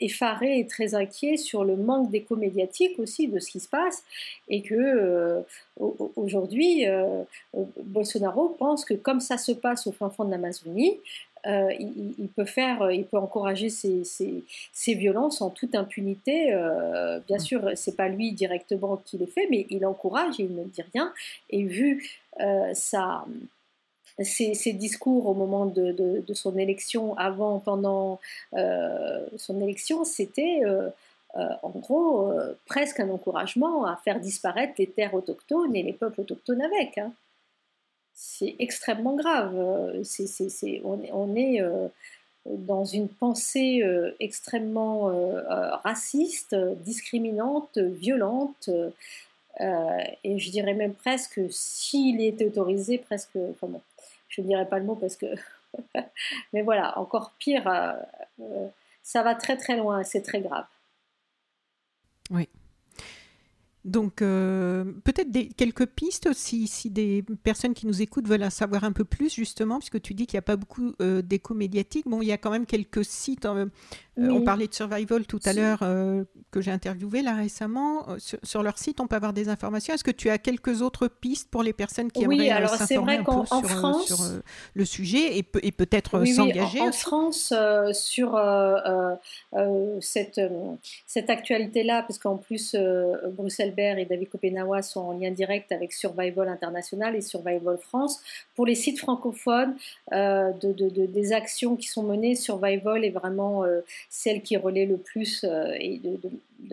effaré 0.00 0.58
et 0.58 0.66
très 0.66 0.94
inquiet 0.94 1.09
sur 1.36 1.64
le 1.64 1.76
manque 1.76 2.11
d'écho 2.11 2.36
médiatique 2.36 2.98
aussi 2.98 3.28
de 3.28 3.38
ce 3.38 3.50
qui 3.50 3.61
se 3.61 3.68
passe 3.68 4.04
et 4.48 4.62
que 4.62 4.74
euh, 4.74 5.40
aujourd'hui 6.16 6.86
euh, 6.86 7.22
Bolsonaro 7.82 8.50
pense 8.58 8.84
que 8.84 8.94
comme 8.94 9.20
ça 9.20 9.38
se 9.38 9.52
passe 9.52 9.86
au 9.86 9.92
fin 9.92 10.11
fond 10.11 10.24
de 10.24 10.30
l'Amazonie, 10.30 10.98
euh, 11.46 11.72
il, 11.78 12.28
peut 12.36 12.44
faire, 12.44 12.90
il 12.90 13.04
peut 13.04 13.16
encourager 13.16 13.70
ces, 13.70 14.04
ces, 14.04 14.94
violences 14.94 15.40
en 15.40 15.48
toute 15.48 15.74
impunité. 15.74 16.54
bien 17.26 17.38
sûr, 17.38 17.70
c'est 17.76 17.96
pas 17.96 18.08
lui 18.08 18.32
directement 18.32 18.98
qui 18.98 19.16
les 19.16 19.26
fait, 19.26 19.46
mais 19.50 19.66
il 19.70 19.86
encourage 19.86 20.38
et 20.38 20.42
il 20.42 20.54
ne 20.54 20.64
dit 20.64 20.82
rien. 20.92 21.14
Et 21.48 21.64
vu 21.64 22.11
sa 22.74 23.24
ses, 24.18 24.72
discours 24.72 25.26
au 25.26 25.34
moment 25.34 25.66
de, 25.66 26.22
son 26.34 26.56
élection, 26.56 27.16
avant, 27.16 27.58
pendant 27.58 28.20
son 28.52 29.61
élection, 29.61 30.04
c'était 30.04 30.62
euh, 31.36 31.48
en 31.62 31.70
gros, 31.70 32.32
euh, 32.32 32.58
presque 32.66 32.98
un 32.98 33.08
encouragement 33.11 33.86
à 33.86 33.96
faire 33.96 34.20
disparaître 34.20 34.74
les 34.78 34.88
terres 34.88 35.14
autochtones 35.14 35.76
et 35.76 35.82
les 35.82 35.92
peuples 35.92 36.22
autochtones 36.22 36.62
avec. 36.62 36.98
Hein. 36.98 37.12
C'est 38.14 38.56
extrêmement 38.58 39.14
grave. 39.14 39.54
Euh, 39.54 40.02
on, 41.12 41.36
est 41.36 41.62
dans 42.44 42.84
une 42.84 43.08
pensée 43.08 43.82
extrêmement 44.18 45.12
raciste, 45.84 46.54
discriminante, 46.84 47.78
violente. 47.78 48.68
et 49.61 50.38
je 50.38 50.50
dirais 50.50 50.74
même 50.74 50.94
presque, 50.94 51.40
s'il 51.50 52.20
était 52.20 52.46
autorisé, 52.46 52.98
presque, 52.98 53.36
enfin 53.52 53.68
je 54.31 54.41
ne 54.41 54.47
dirais 54.47 54.66
pas 54.66 54.78
le 54.78 54.87
mot 54.87 54.97
parce 54.97 55.16
que, 55.16 55.26
mais 56.53 56.62
voilà, 56.62 56.99
encore 56.99 57.35
pire, 57.39 57.64
ça 59.03 59.22
va 59.22 59.35
très 59.35 59.57
très 59.57 59.76
loin, 59.76 60.03
c'est 60.03 60.22
très 60.22 60.41
grave. 60.41 60.66
Oui. 62.31 62.49
Donc, 63.85 64.20
euh, 64.20 64.85
peut-être 65.05 65.31
quelques 65.57 65.87
pistes 65.87 66.35
si, 66.35 66.66
si, 66.66 66.91
des 66.91 67.24
personnes 67.43 67.72
qui 67.72 67.87
nous 67.87 68.03
écoutent 68.03 68.28
veulent 68.28 68.45
en 68.45 68.51
savoir 68.51 68.85
un 68.85 68.93
peu 68.93 69.05
plus, 69.05 69.35
justement, 69.35 69.78
puisque 69.78 70.03
tu 70.03 70.12
dis 70.12 70.26
qu'il 70.26 70.37
n'y 70.37 70.41
a 70.41 70.43
pas 70.43 70.57
beaucoup 70.57 70.93
euh, 71.01 71.22
d'écho 71.22 71.55
médiatique. 71.55 72.07
Bon, 72.07 72.20
il 72.20 72.26
y 72.26 72.33
a 72.33 72.37
quand 72.39 72.51
même 72.51 72.66
quelques 72.66 73.05
sites. 73.05 73.47
Euh, 74.20 74.28
on 74.30 74.42
parlait 74.42 74.66
de 74.66 74.74
Survival 74.74 75.26
tout 75.26 75.40
à 75.44 75.52
l'heure, 75.52 75.80
que 76.50 76.60
j'ai 76.60 76.70
interviewé 76.70 77.22
là 77.22 77.34
récemment. 77.34 78.06
Sur, 78.42 78.62
leur 78.62 78.78
site, 78.78 79.00
on 79.00 79.06
peut 79.06 79.16
avoir 79.16 79.32
des 79.32 79.48
informations. 79.48 79.94
Est-ce 79.94 80.04
que 80.04 80.10
tu 80.10 80.30
as 80.30 80.38
quelques 80.38 80.82
autres 80.82 81.08
pistes 81.08 81.50
pour 81.50 81.62
les 81.62 81.72
personnes 81.72 82.10
qui 82.12 82.26
oui, 82.26 82.46
aimeraient 82.46 82.68
s'informer 82.68 83.16
un 83.18 83.24
peu 83.24 83.46
sur, 83.46 83.64
France, 83.64 84.06
sur 84.06 84.18
le 84.74 84.84
sujet 84.84 85.38
et, 85.38 85.46
et 85.62 85.72
peut-être 85.72 86.24
s'engager 86.24 86.80
En, 86.80 86.88
en 86.88 86.92
France, 86.92 87.52
sur 87.92 88.40
cette, 90.00 90.40
cette 91.06 91.30
actualité-là, 91.30 92.02
parce 92.02 92.18
qu'en 92.18 92.36
plus, 92.36 92.76
Bruxelles 93.32 93.74
et 93.78 94.04
David 94.04 94.28
Kopenawa 94.28 94.82
sont 94.82 95.00
en 95.00 95.18
lien 95.18 95.30
direct 95.30 95.72
avec 95.72 95.92
Survival 95.92 96.48
International 96.48 97.16
et 97.16 97.20
Survival 97.20 97.78
France. 97.78 98.20
Pour 98.54 98.66
les 98.66 98.74
sites 98.74 98.98
francophones, 98.98 99.76
euh, 100.12 100.52
de, 100.52 101.06
des 101.06 101.32
actions 101.32 101.76
qui 101.76 101.88
sont 101.88 102.02
menées, 102.02 102.34
Survival 102.34 103.04
est 103.04 103.10
vraiment 103.10 103.64
euh, 103.64 103.80
celle 104.11 104.42
qui 104.42 104.56
relaie 104.56 104.86
le 104.86 104.98
plus 104.98 105.44
euh, 105.44 105.72
et 105.78 105.98
de, 105.98 106.16
de 106.16 106.30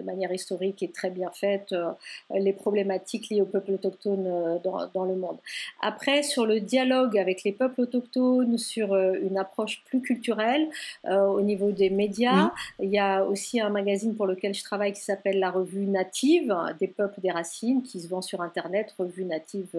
manière 0.07 0.31
historique 0.31 0.81
et 0.83 0.89
très 0.89 1.09
bien 1.09 1.29
faite 1.31 1.73
euh, 1.73 1.91
les 2.31 2.53
problématiques 2.53 3.29
liées 3.29 3.41
aux 3.41 3.45
peuples 3.45 3.71
autochtones 3.71 4.27
euh, 4.27 4.57
dans, 4.93 5.05
le 5.05 5.15
monde. 5.15 5.37
Après, 5.81 6.23
sur 6.23 6.45
le 6.45 6.59
dialogue 6.59 7.17
avec 7.17 7.43
les 7.43 7.51
peuples 7.51 7.81
autochtones, 7.81 8.57
sur 8.57 8.93
euh, 8.93 9.13
une 9.21 9.37
approche 9.37 9.83
plus 9.85 10.01
culturelle 10.01 10.67
au 11.05 11.41
niveau 11.41 11.71
des 11.71 11.89
médias, 11.89 12.51
il 12.79 12.89
y 12.89 12.99
a 12.99 13.23
aussi 13.23 13.59
un 13.59 13.69
magazine 13.69 14.15
pour 14.15 14.25
lequel 14.25 14.53
je 14.53 14.63
travaille 14.63 14.93
qui 14.93 15.01
s'appelle 15.01 15.39
la 15.39 15.51
revue 15.51 15.85
Native 15.85 16.55
des 16.79 16.87
peuples 16.87 17.21
des 17.21 17.31
racines 17.31 17.81
qui 17.81 17.99
se 17.99 18.07
vend 18.07 18.21
sur 18.21 18.41
internet, 18.41 18.93
revue 18.97 19.25
native, 19.25 19.69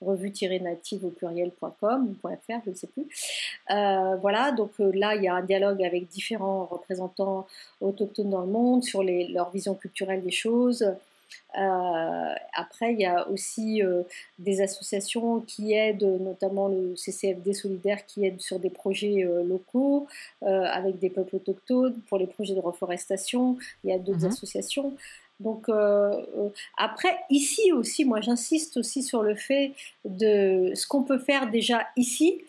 revue-native 0.00 1.04
au 1.04 1.10
pluriel.com 1.10 2.14
.fr, 2.22 2.60
je 2.64 2.70
ne 2.70 2.74
sais 2.74 2.86
plus. 2.86 3.06
voilà, 3.68 4.52
donc 4.52 4.72
là, 4.78 5.14
il 5.14 5.22
y 5.22 5.28
a 5.28 5.34
un 5.34 5.42
dialogue 5.42 5.82
avec 5.82 6.08
différents 6.08 6.66
représentants 6.66 7.46
autochtones 7.80 8.30
dans 8.30 8.42
le 8.42 8.46
monde 8.46 8.82
sur 8.82 9.02
les, 9.02 9.28
leur 9.42 9.50
vision 9.50 9.74
culturelle 9.74 10.22
des 10.22 10.30
choses. 10.30 10.84
après, 11.54 12.92
il 12.94 13.00
y 13.00 13.06
a 13.06 13.28
aussi 13.28 13.82
des 14.38 14.60
associations 14.60 15.40
qui 15.40 15.72
aident, 15.72 16.18
notamment 16.20 16.68
le 16.68 16.94
CCFD 16.96 17.54
solidaire, 17.54 18.06
qui 18.06 18.24
aide 18.26 18.40
sur 18.40 18.58
des 18.58 18.70
projets 18.70 19.26
locaux 19.44 20.06
avec 20.42 20.98
des 20.98 21.10
peuples 21.10 21.36
autochtones 21.36 21.98
pour 22.08 22.18
les 22.18 22.26
projets 22.26 22.54
de 22.54 22.60
reforestation. 22.60 23.58
Il 23.84 23.90
y 23.90 23.92
a 23.92 23.98
d'autres 23.98 24.26
mmh 24.26 24.34
associations. 24.34 24.94
Donc 25.40 25.68
après, 26.76 27.14
ici 27.30 27.72
aussi, 27.72 28.04
moi 28.04 28.20
j'insiste 28.20 28.76
aussi 28.76 29.02
sur 29.02 29.22
le 29.22 29.34
fait 29.34 29.72
de 30.04 30.72
ce 30.74 30.86
qu'on 30.86 31.02
peut 31.02 31.18
faire 31.18 31.50
déjà 31.50 31.86
ici, 31.96 32.44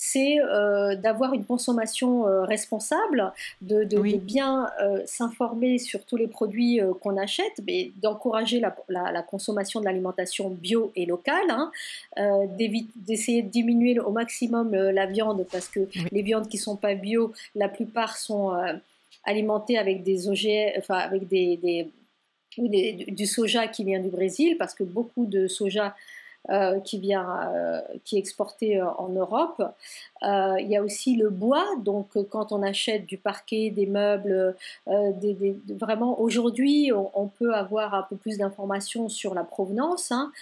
c'est 0.00 0.40
euh, 0.40 0.96
d'avoir 0.96 1.34
une 1.34 1.44
consommation 1.44 2.26
euh, 2.26 2.44
responsable, 2.44 3.32
de, 3.60 3.84
bien 4.16 4.70
euh, 4.80 5.02
s'informer 5.04 5.78
sur 5.78 6.04
tous 6.06 6.16
les 6.16 6.26
produits 6.26 6.80
qu'on 7.02 7.18
achète, 7.18 7.60
mais 7.66 7.92
d'encourager 8.00 8.60
la, 8.88 9.22
consommation 9.22 9.80
de 9.80 9.84
l'alimentation 9.84 10.48
bio 10.48 10.90
et 10.96 11.04
locale, 11.04 11.50
hein, 11.50 11.70
d'essayer 12.96 13.42
de 13.42 13.48
diminuer 13.48 14.00
au 14.00 14.10
maximum 14.10 14.74
la 14.74 15.06
viande 15.06 15.46
parce 15.52 15.68
que 15.68 15.80
les 16.10 16.22
viandes 16.22 16.48
qui 16.48 16.56
sont 16.56 16.76
pas 16.76 16.94
bio, 16.94 17.32
la 17.54 17.68
plupart 17.68 18.16
sont 18.16 18.52
alimentées 19.24 19.76
avec 19.76 20.02
des 20.02 20.28
OGM, 20.28 20.78
enfin 20.78 20.96
avec 20.96 21.28
des, 21.28 21.88
du 22.58 23.26
soja 23.26 23.68
qui 23.68 23.84
vient 23.84 24.00
du 24.00 24.08
Brésil, 24.08 24.56
parce 24.58 24.74
que 24.74 24.84
beaucoup 24.84 25.26
de 25.26 25.46
soja 25.46 25.94
euh, 26.48 26.80
qui 26.80 26.98
vient, 26.98 27.52
euh, 27.54 27.82
qui 28.02 28.16
est 28.16 28.18
exporté 28.18 28.80
euh, 28.80 28.90
en 28.92 29.10
Europe. 29.10 29.62
il 30.22 30.66
y 30.68 30.76
a 30.76 30.82
aussi 30.82 31.14
le 31.14 31.28
bois, 31.28 31.66
donc 31.84 32.08
quand 32.30 32.50
on 32.50 32.62
achète 32.62 33.04
du 33.04 33.18
parquet, 33.18 33.68
des 33.68 33.84
meubles, 33.86 34.56
vraiment 34.86 36.18
aujourd'hui, 36.18 36.92
on, 36.94 37.26
peut 37.26 37.54
avoir 37.54 37.94
un 37.94 38.02
peu 38.02 38.16
plus 38.16 38.38
d'informations 38.38 39.08
sur 39.08 39.34
la 39.34 39.44
provenance. 39.44 40.12
Hein. 40.12 40.32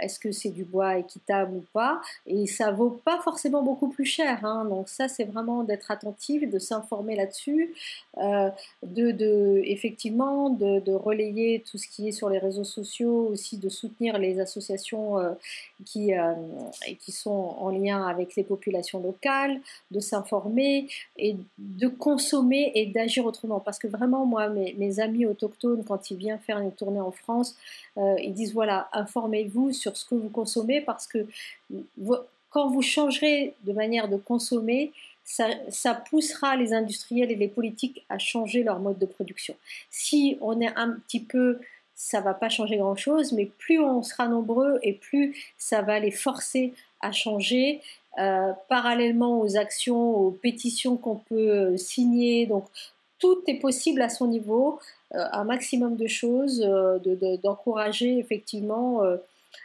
Est-ce 0.00 0.18
que 0.18 0.30
c'est 0.32 0.50
du 0.50 0.64
bois 0.64 0.98
équitable 0.98 1.56
ou 1.56 1.64
pas? 1.72 2.00
Et 2.26 2.46
ça 2.46 2.70
vaut 2.70 2.90
pas 2.90 3.20
forcément 3.20 3.62
beaucoup 3.62 3.88
plus 3.88 4.06
cher. 4.06 4.44
Hein. 4.44 4.66
Donc 4.66 4.88
ça, 4.88 5.08
c'est 5.08 5.24
vraiment 5.24 5.64
d'être 5.64 5.90
attentif, 5.90 6.50
de 6.50 6.58
s'informer 6.58 7.16
là-dessus, 7.16 7.74
de, 8.16 9.60
effectivement 9.64 10.50
de 10.50 10.92
relayer 10.92 11.62
tout 11.70 11.78
ce 11.78 11.88
qui 11.88 12.08
est 12.08 12.12
sur 12.12 12.28
les 12.30 12.38
réseaux 12.38 12.64
sociaux, 12.64 13.28
aussi 13.28 13.58
de 13.58 13.68
soutenir 13.68 14.18
les 14.18 14.40
associations 14.40 15.13
euh, 15.18 15.32
qui, 15.84 16.14
euh, 16.14 16.34
qui 17.00 17.12
sont 17.12 17.54
en 17.58 17.70
lien 17.70 18.06
avec 18.06 18.36
les 18.36 18.44
populations 18.44 19.00
locales, 19.00 19.60
de 19.90 20.00
s'informer 20.00 20.88
et 21.16 21.36
de 21.58 21.88
consommer 21.88 22.72
et 22.74 22.86
d'agir 22.86 23.26
autrement. 23.26 23.60
Parce 23.60 23.78
que 23.78 23.86
vraiment, 23.86 24.26
moi, 24.26 24.48
mes, 24.48 25.00
amis 25.00 25.26
autochtones, 25.26 25.84
quand 25.84 26.10
ils 26.10 26.16
viennent 26.16 26.38
faire 26.38 26.58
une 26.58 26.72
tournée 26.72 27.00
en 27.00 27.10
France, 27.10 27.56
euh, 27.98 28.16
ils 28.22 28.32
disent, 28.32 28.54
voilà, 28.54 28.88
informez-vous 28.92 29.72
sur 29.72 29.96
ce 29.96 30.04
que 30.04 30.14
vous 30.14 30.28
consommez 30.28 30.80
parce 30.80 31.06
que 31.06 31.26
quand 32.50 32.68
vous 32.68 32.82
changerez 32.82 33.54
de 33.64 33.72
manière 33.72 34.08
de 34.08 34.16
consommer, 34.16 34.92
ça, 35.24 35.48
ça, 35.70 35.94
poussera 35.94 36.54
les 36.56 36.74
industriels 36.74 37.30
et 37.32 37.34
les 37.34 37.48
politiques 37.48 38.04
à 38.10 38.18
changer 38.18 38.62
leur 38.62 38.78
mode 38.78 38.98
de 38.98 39.06
production. 39.06 39.56
Si 39.90 40.36
on 40.42 40.60
est 40.60 40.72
un 40.76 40.92
petit 40.92 41.20
peu 41.20 41.58
ça 41.94 42.20
va 42.20 42.34
pas 42.34 42.48
changer 42.48 42.76
grand-chose, 42.76 43.32
mais 43.32 43.46
plus 43.46 43.80
on 43.80 44.02
sera 44.02 44.28
nombreux 44.28 44.78
et 44.82 44.94
plus 44.94 45.36
ça 45.58 45.82
va 45.82 46.00
les 46.00 46.10
forcer 46.10 46.74
à 47.00 47.12
changer, 47.12 47.80
euh, 48.18 48.52
parallèlement 48.68 49.40
aux 49.40 49.56
actions, 49.56 50.16
aux 50.16 50.30
pétitions 50.30 50.96
qu'on 50.96 51.16
peut 51.16 51.50
euh, 51.50 51.76
signer. 51.76 52.46
Donc 52.46 52.66
tout 53.18 53.42
est 53.46 53.58
possible 53.58 54.02
à 54.02 54.08
son 54.08 54.28
niveau, 54.28 54.78
euh, 55.14 55.24
un 55.32 55.44
maximum 55.44 55.96
de 55.96 56.06
choses, 56.06 56.60
d'encourager 57.42 58.18
effectivement 58.18 59.02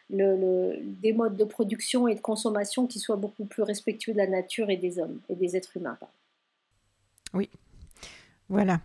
le, 0.10 0.78
des 0.82 1.14
modes 1.14 1.38
de 1.38 1.44
production 1.44 2.08
et 2.08 2.16
de 2.16 2.20
consommation 2.20 2.88
qui 2.88 3.00
soient 3.00 3.16
beaucoup 3.16 3.46
plus 3.46 3.64
respectueux 3.64 4.14
de 4.14 4.18
la 4.18 4.28
nature 4.28 4.70
et 4.70 4.78
des 4.78 5.00
hommes 5.00 5.20
et 5.30 5.36
des 5.36 5.56
êtres 5.56 5.78
humains. 5.78 5.98
Oui, 7.34 7.50
voilà. 8.50 8.82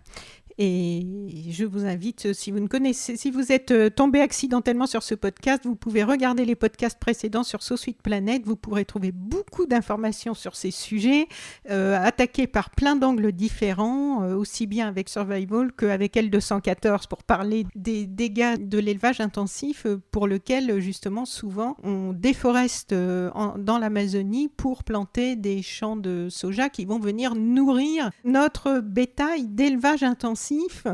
Et 0.57 1.05
je 1.51 1.65
vous 1.65 1.85
invite, 1.85 2.33
si 2.33 2.53
vous 2.53 2.61
ne 2.61 2.69
connaissez, 2.69 3.17
si 3.17 3.33
vous 3.33 3.51
êtes 3.51 3.73
euh, 3.73 3.91
tombé 3.91 4.21
accidentellement 4.21 4.87
sur 4.87 5.03
ce 5.03 5.17
podcast, 5.17 5.63
vous 5.65 5.75
pouvez 5.75 6.05
regarder 6.05 6.45
les 6.45 6.55
podcasts 6.55 6.99
précédents 6.99 7.43
sur 7.43 7.63
SoSuite 7.63 8.01
Planet. 8.03 8.41
Vous 8.47 8.55
pourrez 8.55 8.85
trouver 8.85 9.11
beaucoup 9.11 9.67
d'informations 9.67 10.35
sur 10.35 10.55
ces 10.55 10.71
sujets, 10.71 11.27
euh, 11.71 11.99
attaqués 12.01 12.47
par 12.47 12.71
plein 12.71 12.95
d'angles 12.95 13.33
différents, 13.33 14.23
euh, 14.23 14.37
aussi 14.37 14.69
bien 14.69 14.87
avec 14.87 15.09
Survival 15.09 15.73
qu'avec 15.73 16.15
L214 16.15 17.09
pour 17.09 17.25
parler 17.25 17.67
des 17.75 18.07
dégâts 18.07 18.57
de 18.59 18.79
l'élevage 18.79 19.21
intensif 19.21 19.89
pour 20.13 20.29
lequel 20.29 20.79
justement 20.79 21.25
souvent 21.25 21.77
on 21.83 22.13
déforeste 22.13 22.95
dans 22.95 23.79
l'Amazonie 23.79 24.49
pour 24.49 24.85
planter 24.85 25.35
des 25.37 25.63
champs 25.63 25.97
de 25.97 26.29
soja 26.31 26.69
qui 26.69 26.85
vont 26.85 26.99
venir 26.99 27.35
nourrir 27.35 28.11
notre 28.25 28.81
bétail 28.81 29.49
d'élevage 29.49 30.03
intensif 30.03 30.44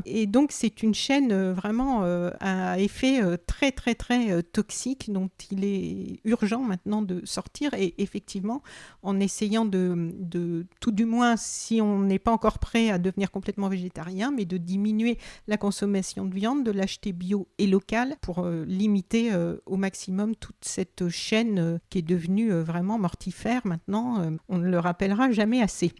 et 0.04 0.26
donc, 0.26 0.52
c'est 0.52 0.82
une 0.82 0.94
chaîne 0.94 1.32
euh, 1.32 1.52
vraiment 1.52 2.04
euh, 2.04 2.30
à 2.40 2.78
effet 2.78 3.22
euh, 3.22 3.36
très, 3.46 3.72
très, 3.72 3.94
très 3.94 4.42
toxique 4.42 5.10
dont 5.12 5.30
il 5.50 5.64
est 5.64 6.20
urgent 6.24 6.60
maintenant 6.60 7.02
de 7.02 7.22
sortir. 7.24 7.74
Et 7.74 7.94
effectivement, 7.98 8.62
en 9.02 9.18
essayant 9.20 9.64
de, 9.64 10.12
de 10.18 10.66
tout 10.80 10.92
du 10.92 11.04
moins, 11.04 11.36
si 11.36 11.80
on 11.80 12.00
n'est 12.00 12.18
pas 12.18 12.32
encore 12.32 12.58
prêt 12.58 12.90
à 12.90 12.98
devenir 12.98 13.30
complètement 13.30 13.68
végétarien, 13.68 14.30
mais 14.30 14.44
de 14.44 14.56
diminuer 14.56 15.18
la 15.46 15.56
consommation 15.56 16.24
de 16.24 16.34
viande, 16.34 16.64
de 16.64 16.70
l'acheter 16.70 17.12
bio 17.12 17.48
et 17.58 17.66
local 17.66 18.16
pour 18.20 18.46
limiter 18.46 19.30
au 19.66 19.76
maximum 19.76 20.36
toute 20.36 20.56
cette 20.62 21.08
chaîne 21.08 21.80
qui 21.90 21.98
est 21.98 22.02
devenue 22.02 22.50
vraiment 22.52 22.98
mortifère 22.98 23.62
maintenant. 23.66 24.38
on 24.48 24.58
ne 24.58 24.68
le 24.68 24.78
rappellera 24.78 25.30
jamais 25.30 25.62
assez. 25.62 25.92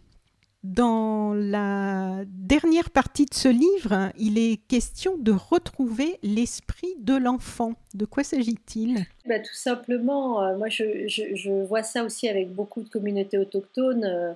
Dans 0.63 1.33
la 1.33 2.21
dernière 2.27 2.91
partie 2.91 3.25
de 3.25 3.33
ce 3.33 3.47
livre, 3.47 4.11
il 4.19 4.37
est 4.37 4.57
question 4.67 5.17
de 5.17 5.31
retrouver 5.31 6.19
l'esprit 6.21 6.93
de 6.99 7.15
l'enfant. 7.15 7.73
De 7.95 8.05
quoi 8.05 8.23
s'agit-il? 8.23 9.07
Bah, 9.25 9.39
Tout 9.39 9.55
simplement, 9.55 10.43
euh, 10.43 10.55
moi 10.57 10.69
je, 10.69 11.65
vois 11.65 11.81
ça 11.81 12.03
aussi 12.03 12.29
avec 12.29 12.53
beaucoup 12.53 12.83
de 12.83 12.89
communautés 12.89 13.39
autochtones. 13.39 14.05
Euh, 14.05 14.33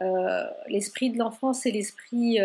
euh, 0.00 0.44
l'esprit 0.68 1.08
de 1.08 1.18
l'enfant, 1.18 1.54
c'est 1.54 1.70
l'esprit 1.70 2.38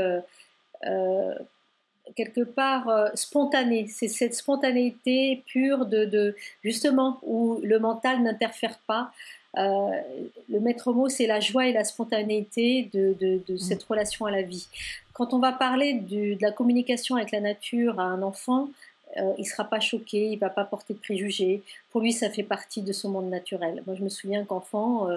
quelque 2.16 2.42
part 2.42 3.12
spontané. 3.16 3.88
C'est 3.88 4.08
cette 4.08 4.36
spontanéité 4.36 5.44
pure 5.48 5.86
de, 5.86 6.34
justement 6.64 7.20
où 7.24 7.60
le 7.62 7.78
mental 7.78 8.24
n'interfère 8.24 8.80
pas. 8.88 9.12
Euh, 9.58 10.02
le 10.50 10.60
maître 10.60 10.94
mot, 10.94 11.10
c'est 11.10 11.28
la 11.28 11.40
joie 11.40 11.68
et 11.68 11.74
la 11.74 11.84
spontanéité 11.84 12.90
de, 12.94 13.42
mm. 13.50 13.58
cette 13.58 13.84
relation 13.84 14.26
à 14.26 14.32
la 14.32 14.42
vie. 14.42 14.68
Quand 15.14 15.34
on 15.34 15.40
va 15.40 15.52
parler 15.52 15.94
de 15.94 16.38
la 16.42 16.52
communication 16.52 17.16
avec 17.16 17.32
la 17.32 17.40
nature 17.40 18.00
à 18.00 18.04
un 18.04 18.22
enfant, 18.22 18.70
euh, 19.18 19.34
il 19.38 19.42
ne 19.42 19.48
sera 19.48 19.64
pas 19.64 19.80
choqué, 19.80 20.28
il 20.28 20.36
ne 20.36 20.40
va 20.40 20.50
pas 20.50 20.64
porter 20.64 20.94
de 20.94 21.00
préjugés. 21.00 21.64
Pour 21.92 22.02
lui, 22.02 22.14
ça 22.14 22.30
fait 22.30 22.44
partie 22.44 22.82
de 22.82 22.94
son 22.94 23.10
monde 23.10 23.30
naturel. 23.30 23.82
Moi, 23.88 23.96
je 23.96 24.04
me 24.04 24.10
souviens 24.10 24.44
qu'enfant, 24.46 25.10
euh, 25.10 25.16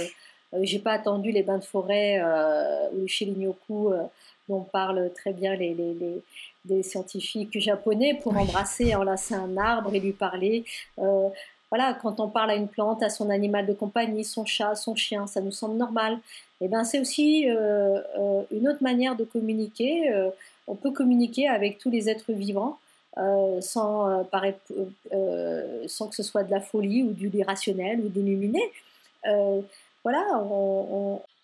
euh 0.54 0.60
j'ai 0.62 0.78
pas 0.78 0.92
attendu 0.92 1.30
les 1.32 1.42
bains 1.42 1.58
de 1.58 1.64
forêt 1.64 2.20
ou 2.94 3.06
chez 3.06 3.24
l'Ignoku, 3.24 3.92
dont 4.48 4.62
parlent 4.62 5.12
très 5.14 5.32
bien 5.32 5.54
les, 5.54 5.76
les, 6.68 6.82
scientifiques 6.82 7.60
japonais, 7.60 8.18
pour 8.20 8.36
embrasser, 8.36 8.94
enlacer 8.96 9.34
un 9.34 9.56
arbre 9.56 9.94
et 9.94 10.00
lui 10.00 10.12
parler 10.12 10.64
voilà, 11.70 11.94
quand 11.94 12.18
on 12.18 12.28
parle 12.28 12.50
à 12.50 12.56
une 12.56 12.68
plante, 12.68 13.02
à 13.02 13.08
son 13.08 13.30
animal 13.30 13.64
de 13.64 13.72
compagnie, 13.72 14.24
son 14.24 14.44
chat, 14.44 14.74
son 14.74 14.96
chien, 14.96 15.26
ça 15.28 15.40
nous 15.40 15.52
semble 15.52 15.76
normal. 15.76 16.18
Et 16.60 16.66
eh 16.66 16.68
ben 16.68 16.84
c'est 16.84 17.00
aussi 17.00 17.48
euh, 17.48 18.00
euh, 18.18 18.42
une 18.50 18.68
autre 18.68 18.82
manière 18.82 19.16
de 19.16 19.24
communiquer. 19.24 20.12
Euh, 20.12 20.30
on 20.66 20.74
peut 20.74 20.90
communiquer 20.90 21.48
avec 21.48 21.78
tous 21.78 21.90
les 21.90 22.10
êtres 22.10 22.32
vivants 22.32 22.78
sans, 23.60 24.24
que 24.30 26.14
ce 26.14 26.22
soit 26.22 26.44
de 26.44 26.50
la 26.50 26.60
folie 26.60 27.02
ou 27.02 27.12
du 27.12 27.30
irrationnel 27.34 28.00
ou 28.00 28.08
de 28.08 28.20
l'illuminé. 28.20 28.62
voilà, 30.04 30.24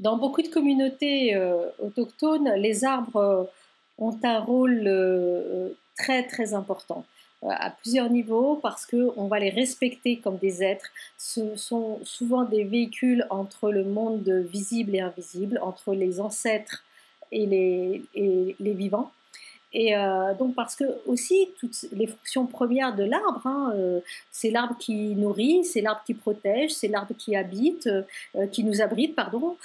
dans 0.00 0.16
beaucoup 0.16 0.42
de 0.42 0.48
communautés 0.48 1.36
autochtones, 1.82 2.50
les 2.56 2.84
arbres 2.84 3.50
ont 3.98 4.16
un 4.22 4.38
rôle 4.38 5.74
très 5.98 6.22
très 6.26 6.54
important. 6.54 7.04
Euh, 7.44 7.48
à 7.50 7.70
plusieurs 7.70 8.08
niveaux 8.08 8.56
parce 8.62 8.86
qu'on 8.86 9.28
va 9.28 9.38
les 9.38 9.50
respecter 9.50 10.18
comme 10.18 10.38
des 10.38 10.62
êtres. 10.62 10.86
Ce 11.18 11.54
sont 11.56 12.00
souvent 12.02 12.44
des 12.44 12.64
véhicules 12.64 13.26
entre 13.28 13.70
le 13.70 13.84
monde 13.84 14.26
visible 14.50 14.94
et 14.94 15.00
invisible, 15.00 15.60
entre 15.62 15.92
les 15.92 16.18
ancêtres 16.18 16.82
et 17.32 17.44
les, 17.44 18.02
et 18.14 18.56
les 18.58 18.72
vivants. 18.72 19.12
Et 19.78 19.92
donc 20.38 20.54
parce 20.54 20.74
que 20.74 20.84
aussi 21.04 21.50
toutes 21.60 21.84
les 21.92 22.06
fonctions 22.06 22.46
premières 22.46 22.96
de 22.96 23.04
l'arbre, 23.04 23.46
hein, 23.46 23.74
c'est 24.30 24.48
l'arbre 24.48 24.74
qui 24.78 25.14
nourrit, 25.14 25.66
c'est 25.66 25.82
l'arbre 25.82 26.00
qui 26.06 26.14
protège, 26.14 26.70
c'est 26.70 26.88
l'arbre 26.88 27.14
qui 27.14 27.36
habite, 27.36 27.86
qui 28.52 28.64
nous 28.64 28.80
abrite, 28.80 29.14
pardon. 29.14 29.58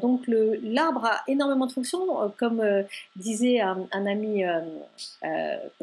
donc 0.00 0.22
l'arbre 0.28 1.04
a 1.04 1.20
énormément 1.28 1.66
de 1.66 1.72
fonctions, 1.72 2.32
comme 2.38 2.64
disait 3.16 3.60
un, 3.60 3.86
ami 3.92 4.44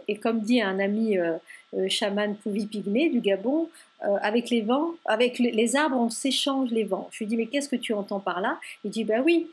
et 0.07 0.17
comme 0.17 0.39
dit 0.39 0.59
un 0.59 0.79
ami 0.79 1.17
chaman 1.87 2.35
Pouvi 2.37 2.65
Pygmée 2.65 3.09
du 3.09 3.19
Gabon, 3.19 3.69
avec 4.23 4.49
les 4.49 4.61
vents, 4.61 4.93
avec 5.05 5.37
les, 5.37 5.75
arbres, 5.75 5.97
on 5.97 6.09
s'échange 6.09 6.71
les 6.71 6.83
vents. 6.83 7.09
Je 7.11 7.19
lui 7.19 7.27
dis 7.27 7.37
mais 7.37 7.45
qu'est-ce 7.45 7.69
que 7.69 7.75
tu 7.75 7.93
entends 7.93 8.21
par 8.21 8.41
là? 8.41 8.57
Il 8.83 8.89
dit 8.89 9.03
ben 9.03 9.21
oui 9.23 9.51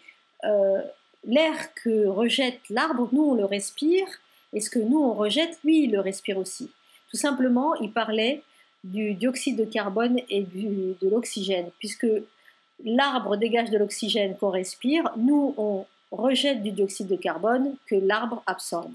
l'air 1.25 1.75
que 1.75 2.07
rejette 2.07 2.61
l'arbre, 2.71 3.09
nous 3.13 3.23
on 3.23 3.35
le 3.35 3.45
respire, 3.45 4.07
et 4.53 4.61
ce 4.61 4.71
que 4.71 4.79
nous 4.79 4.99
on 4.99 5.15
rejette, 5.15 5.59
lui 5.65 5.85
il 5.85 5.93
le 5.93 6.01
respire 6.01 6.39
aussi. 6.39 6.71
Tout 7.11 7.17
simplement, 7.17 7.75
il 7.77 7.93
parlait 7.93 8.43
du 8.85 9.15
dioxyde 9.15 9.57
de 9.57 9.65
carbone 9.65 10.21
et 10.29 10.43
de 10.43 11.09
l'oxygène, 11.09 11.71
puisque 11.79 12.07
l'arbre 12.85 13.37
dégage 13.37 13.71
de 13.71 13.79
l'oxygène 13.79 14.37
qu'on 14.37 14.51
respire, 14.51 15.11
nous 15.17 15.55
on 15.57 15.87
rejette 16.11 16.63
du 16.63 16.71
dioxyde 16.71 17.09
de 17.09 17.17
carbone 17.17 17.75
que 17.87 17.97
l'arbre 17.97 18.43
absorbe. 18.47 18.93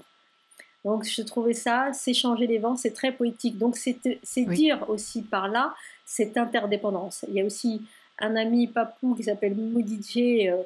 Donc 0.84 1.04
je 1.04 1.22
trouvais 1.22 1.54
ça, 1.54 1.92
s'échanger 1.92 2.46
les 2.46 2.58
vents, 2.58 2.76
c'est 2.76 2.92
très 2.92 3.12
poétique. 3.12 3.58
Donc 3.58 3.76
c'est 3.76 3.98
dire 4.46 4.84
aussi 4.88 5.22
par 5.22 5.48
là 5.48 5.74
cette 6.04 6.36
interdépendance. 6.36 7.24
Il 7.28 7.34
y 7.34 7.40
a 7.40 7.44
aussi 7.44 7.82
un 8.18 8.36
ami 8.36 8.66
papou 8.66 9.14
qui 9.14 9.24
s'appelle 9.24 9.54
Moudidje, 9.54 10.18
euh, 10.18 10.50
euh, 10.50 10.62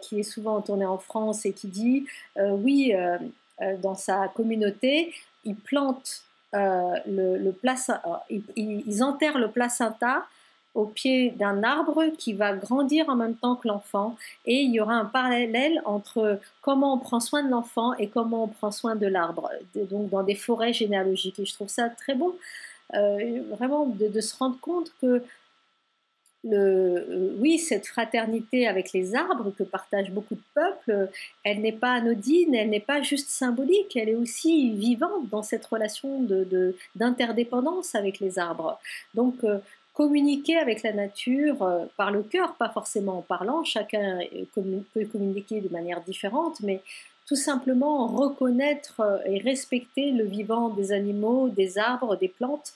qui 0.00 0.20
est 0.20 0.24
souvent 0.24 0.60
tourné 0.60 0.84
en 0.84 0.98
France 0.98 1.46
et 1.46 1.52
qui 1.52 1.68
dit 1.68 2.06
euh, 2.38 2.50
oui, 2.50 2.94
euh, 2.94 3.18
dans 3.82 3.94
sa 3.94 4.28
communauté, 4.28 5.14
ils 5.44 5.56
plantent 5.56 6.22
le, 6.52 7.36
le 7.36 7.54
ils, 8.56 9.02
enterrent 9.02 9.38
le 9.38 9.50
placenta 9.50 10.24
au 10.74 10.86
pied 10.86 11.30
d'un 11.30 11.64
arbre 11.64 12.04
qui 12.16 12.32
va 12.32 12.54
grandir 12.54 13.08
en 13.08 13.16
même 13.16 13.34
temps 13.34 13.56
que 13.56 13.66
l'enfant. 13.66 14.16
Et 14.44 14.60
il 14.62 14.72
y 14.72 14.80
aura 14.80 14.94
un 14.94 15.04
parallèle 15.04 15.80
entre 15.84 16.38
comment 16.62 16.94
on 16.94 16.98
prend 16.98 17.18
soin 17.18 17.42
de 17.42 17.50
l'enfant 17.50 17.94
et 17.94 18.08
comment 18.08 18.44
on 18.44 18.48
prend 18.48 18.70
soin 18.70 18.94
de 18.94 19.06
l'arbre, 19.06 19.50
donc 19.74 20.10
dans 20.10 20.22
des 20.22 20.34
forêts 20.36 20.72
généalogiques. 20.72 21.40
Et 21.40 21.44
je 21.44 21.54
trouve 21.54 21.68
ça 21.68 21.88
très 21.88 22.14
beau, 22.14 22.38
vraiment, 22.92 23.86
de, 23.86 24.20
se 24.20 24.36
rendre 24.36 24.58
compte 24.60 24.92
que 25.00 25.22
euh, 26.52 27.34
oui, 27.38 27.58
cette 27.58 27.86
fraternité 27.86 28.66
avec 28.66 28.92
les 28.92 29.14
arbres 29.14 29.52
que 29.56 29.62
partagent 29.62 30.10
beaucoup 30.10 30.34
de 30.34 30.42
peuples, 30.54 31.08
elle 31.42 31.60
n'est 31.60 31.72
pas 31.72 31.92
anodine, 31.92 32.54
elle 32.54 32.70
n'est 32.70 32.80
pas 32.80 33.02
juste 33.02 33.30
symbolique, 33.30 33.96
elle 33.96 34.10
est 34.10 34.14
aussi 34.14 34.72
vivante 34.72 35.28
dans 35.30 35.42
cette 35.42 35.64
relation 35.64 36.26
d'interdépendance 36.94 37.92
de, 37.92 37.98
avec 37.98 38.20
les 38.20 38.38
arbres. 38.38 38.78
Donc, 39.14 39.42
communiquer 39.94 40.56
avec 40.56 40.82
la 40.82 40.92
nature 40.92 41.62
euh, 41.62 41.86
par 41.96 42.10
le 42.10 42.22
cœur, 42.22 42.56
pas 42.56 42.68
forcément 42.68 43.18
en 43.18 43.22
parlant, 43.22 43.64
chacun 43.64 44.18
peut 44.54 45.06
communiquer 45.06 45.60
de 45.60 45.68
manière 45.68 46.02
différente, 46.02 46.60
mais 46.60 46.82
tout 47.26 47.36
simplement 47.36 48.08
reconnaître 48.08 49.00
euh, 49.00 49.18
et 49.24 49.38
respecter 49.38 50.10
le 50.10 50.24
vivant 50.24 50.68
des 50.68 50.92
animaux, 50.92 51.48
des 51.48 51.78
arbres, 51.78 52.16
des 52.16 52.28
plantes, 52.28 52.74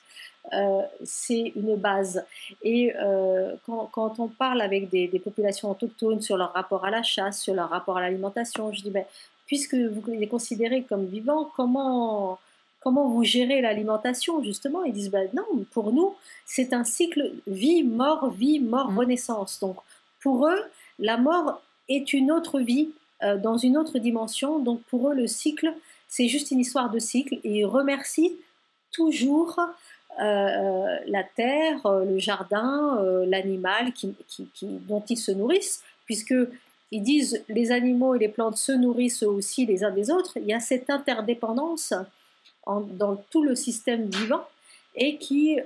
euh, 0.53 0.83
c'est 1.05 1.53
une 1.57 1.77
base. 1.77 2.25
Et 2.63 2.95
euh, 2.97 3.55
quand, 3.67 4.19
on 4.19 4.29
parle 4.29 4.61
avec 4.61 4.89
des, 4.89 5.09
populations 5.23 5.71
autochtones 5.71 6.21
sur 6.21 6.37
leur 6.37 6.53
rapport 6.53 6.85
à 6.85 6.91
la 6.91 7.03
chasse, 7.03 7.41
sur 7.41 7.55
leur 7.55 7.71
rapport 7.71 7.99
à 7.99 8.01
l'alimentation, 8.01 8.73
je 8.73 8.83
dis, 8.83 8.91
ben, 8.91 9.05
puisque 9.47 9.75
vous 9.75 10.03
les 10.09 10.29
considérez 10.29 10.83
comme 10.83 11.07
vivants, 11.07 11.51
comment, 11.57 12.39
comment 12.81 13.09
vous 13.09 13.25
gérez 13.25 13.61
l'alimentation 13.61 14.43
justement? 14.43 14.85
Ils 14.85 14.93
disent, 14.93 15.11
ben, 15.11 15.29
non, 15.35 15.65
pour 15.73 15.93
nous, 15.93 16.15
c'est 16.47 16.73
un 16.73 16.85
cycle 16.85 17.33
vie, 17.47 17.83
mort, 17.83 18.31
vie, 18.31 18.61
mort, 18.61 18.91
mmh. 18.91 18.99
renaissance. 18.99 19.59
Donc 19.61 19.77
pour 20.21 20.47
eux, 20.47 20.63
la 20.99 21.17
mort 21.17 21.63
est 21.89 22.13
une 22.13 22.31
autre 22.31 22.61
vie 22.61 22.91
euh, 23.23 23.37
dans 23.37 23.57
une 23.57 23.77
autre 23.77 23.99
dimension. 23.99 24.59
Donc 24.59 24.83
pour 24.85 25.11
eux, 25.11 25.15
le 25.15 25.27
cycle, 25.27 25.73
c'est 26.09 26.29
juste 26.29 26.51
une 26.51 26.61
histoire 26.61 26.91
de 26.91 26.99
cycle. 26.99 27.35
Et 27.45 27.59
ils 27.59 27.67
remercient 27.67 28.33
toujours 28.93 29.59
euh, 30.21 30.99
la 31.07 31.23
terre, 31.23 31.87
euh, 31.87 32.05
le 32.05 32.19
jardin, 32.19 32.99
euh, 33.01 33.25
l'animal 33.27 33.93
qui, 33.93 34.15
dont 34.63 35.03
ils 35.09 35.17
se 35.17 35.31
nourrissent, 35.31 35.85
puisque 36.07 36.35
ils 36.91 37.03
disent 37.03 37.45
les 37.49 37.71
animaux 37.71 38.17
et 38.17 38.19
les 38.19 38.29
plantes 38.29 38.57
se 38.57 38.73
nourrissent 38.73 39.23
aussi 39.23 39.65
les 39.65 39.85
uns 39.85 39.93
des 39.93 40.11
autres. 40.11 40.33
Il 40.37 40.47
y 40.47 40.53
a 40.53 40.61
cette 40.61 40.91
interdépendance 40.91 41.95
dans 42.67 43.17
tout 43.31 43.45
le 43.45 43.55
système 43.55 44.07
vivant 44.07 44.45
et 44.95 45.17
qui 45.17 45.59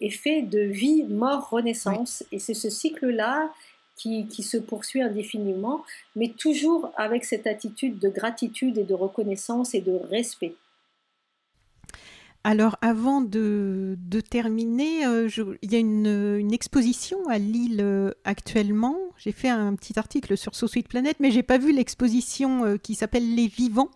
est 0.00 0.10
fait 0.10 0.42
de 0.42 0.60
vie, 0.60 1.04
mort, 1.04 1.48
renaissance. 1.50 2.24
Et 2.32 2.38
c'est 2.38 2.54
ce 2.54 2.70
cycle-là 2.70 3.50
qui, 3.96 4.26
qui, 4.26 4.42
se 4.42 4.56
poursuit 4.56 5.00
indéfiniment, 5.00 5.84
mais 6.16 6.28
toujours 6.28 6.92
avec 6.96 7.24
cette 7.24 7.46
attitude 7.46 7.98
de 7.98 8.08
gratitude 8.08 8.78
et 8.78 8.84
de 8.84 8.94
reconnaissance 8.94 9.74
et 9.74 9.80
de 9.80 9.98
respect. 10.10 10.54
Alors, 12.48 12.76
avant 12.80 13.22
de, 13.22 13.98
terminer, 14.30 15.04
euh, 15.04 15.28
il 15.62 15.72
y 15.72 15.74
a 15.74 15.80
une, 15.80 16.52
exposition 16.52 17.18
à 17.28 17.38
Lille 17.38 17.80
euh, 17.80 18.12
actuellement. 18.22 18.96
J'ai 19.18 19.32
fait 19.32 19.48
un 19.48 19.74
petit 19.74 19.98
article 19.98 20.36
sur 20.36 20.54
So 20.54 20.68
Sweet 20.68 20.86
Planet, 20.86 21.16
mais 21.18 21.32
j'ai 21.32 21.42
pas 21.42 21.58
vu 21.58 21.72
l'exposition 21.72 22.64
euh, 22.64 22.76
qui 22.76 22.94
s'appelle 22.94 23.34
Les 23.34 23.48
Vivants 23.48 23.90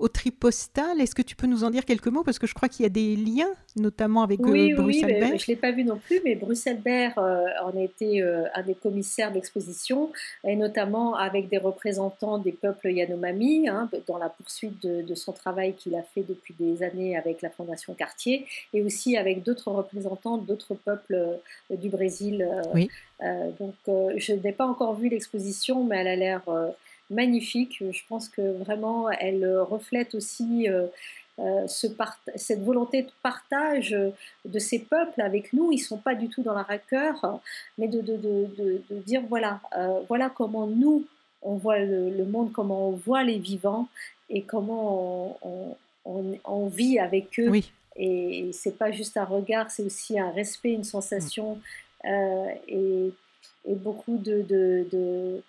au 0.00 0.08
Tripostal. 0.08 1.00
Est-ce 1.00 1.14
que 1.14 1.22
tu 1.22 1.36
peux 1.36 1.46
nous 1.46 1.62
en 1.62 1.70
dire 1.70 1.84
quelques 1.84 2.08
mots? 2.08 2.24
Parce 2.24 2.38
que 2.38 2.46
je 2.46 2.54
crois 2.54 2.68
qu'il 2.68 2.82
y 2.82 2.86
a 2.86 2.90
des 2.90 3.14
liens, 3.16 3.52
notamment 3.76 4.22
avec 4.22 4.40
oui, 4.40 4.72
euh, 4.72 4.82
Oui, 4.82 5.00
je 5.00 5.06
ne 5.06 5.46
l'ai 5.46 5.56
pas 5.56 5.70
vu 5.70 5.84
non 5.84 5.98
plus, 5.98 6.20
mais 6.24 6.34
Bruxelles-Bert 6.34 7.18
euh, 7.18 7.44
en 7.62 7.78
était 7.78 8.22
euh, 8.22 8.44
un 8.54 8.62
des 8.62 8.74
commissaires 8.74 9.30
d'exposition, 9.30 10.10
et 10.42 10.56
notamment 10.56 11.14
avec 11.14 11.48
des 11.50 11.58
représentants 11.58 12.38
des 12.38 12.52
peuples 12.52 12.90
Yanomami, 12.90 13.68
hein, 13.68 13.90
dans 14.06 14.16
la 14.16 14.30
poursuite 14.30 14.80
de, 14.82 15.14
son 15.14 15.32
travail 15.32 15.74
qu'il 15.74 15.94
a 15.96 16.02
fait 16.02 16.24
depuis 16.26 16.54
des 16.58 16.82
années 16.82 17.16
avec 17.16 17.42
la 17.42 17.50
Fondation 17.50 17.92
Cartier, 17.92 18.46
et 18.72 18.82
aussi 18.82 19.18
avec 19.18 19.42
d'autres 19.42 19.70
représentants 19.70 20.38
d'autres 20.38 20.74
peuples 20.74 21.38
du 21.68 21.90
Brésil. 21.90 22.48
oui. 22.74 22.88
donc, 23.58 23.74
je 24.16 24.32
n'ai 24.32 24.52
pas 24.52 24.66
encore 24.66 24.94
vu 24.94 25.10
l'exposition, 25.10 25.84
mais 25.84 25.98
elle 25.98 26.08
a 26.08 26.16
l'air 26.16 26.42
magnifique. 27.10 27.82
Je 27.90 28.00
pense 28.08 28.28
que 28.28 28.40
vraiment, 28.62 29.10
elle 29.10 29.46
reflète 29.60 30.14
aussi 30.14 30.68
euh, 30.68 30.86
euh, 31.38 31.66
ce 31.66 31.86
cette 32.36 32.62
volonté 32.62 33.02
de 33.02 33.10
partage 33.22 33.96
de 34.44 34.58
ces 34.58 34.78
peuples 34.78 35.20
avec 35.20 35.52
nous. 35.52 35.72
Ils 35.72 35.78
ne 35.78 35.84
sont 35.84 35.98
pas 35.98 36.14
du 36.14 36.28
tout 36.28 36.42
dans 36.42 36.54
la 36.54 36.62
rancœur, 36.62 37.40
mais 37.78 37.88
de, 37.88 38.00
de, 38.00 38.16
de, 38.16 38.82
de 38.88 38.96
dire 39.00 39.22
voilà, 39.28 39.60
euh, 39.76 40.00
voilà 40.08 40.30
comment 40.30 40.66
nous, 40.66 41.04
on 41.42 41.56
voit 41.56 41.78
le, 41.78 42.24
monde, 42.24 42.52
comment 42.52 42.88
on 42.88 42.92
voit 42.92 43.24
les 43.24 43.38
vivants 43.38 43.88
et 44.28 44.42
comment 44.42 45.38
on, 45.42 45.76
on, 46.44 46.66
vit 46.68 46.98
avec 46.98 47.38
eux. 47.40 47.48
Oui. 47.48 47.72
Et 47.96 48.50
c'est 48.52 48.78
pas 48.78 48.92
juste 48.92 49.16
un 49.16 49.24
regard, 49.24 49.70
c'est 49.70 49.82
aussi 49.82 50.18
un 50.18 50.30
respect, 50.30 50.72
une 50.72 50.84
sensation 50.84 51.58
et, 52.04 53.12
et, 53.66 53.74
beaucoup 53.74 54.16
de, 54.16 54.42
de 54.48 55.42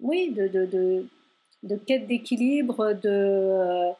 oui, 0.00 0.32
de, 0.32 0.48
de, 1.62 1.76
quête 1.86 2.06
d'équilibre, 2.06 2.92
de, 2.92 3.08
euh, 3.08 3.92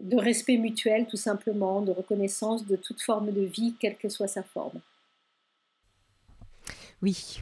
de 0.00 0.16
respect 0.16 0.56
mutuel 0.56 1.06
tout 1.06 1.16
simplement, 1.16 1.80
de 1.80 1.92
reconnaissance 1.92 2.66
de 2.66 2.76
toute 2.76 3.00
forme 3.02 3.32
de 3.32 3.42
vie, 3.42 3.74
quelle 3.80 3.96
que 3.96 4.08
soit 4.08 4.28
sa 4.28 4.42
forme. 4.42 4.80
Oui. 7.02 7.40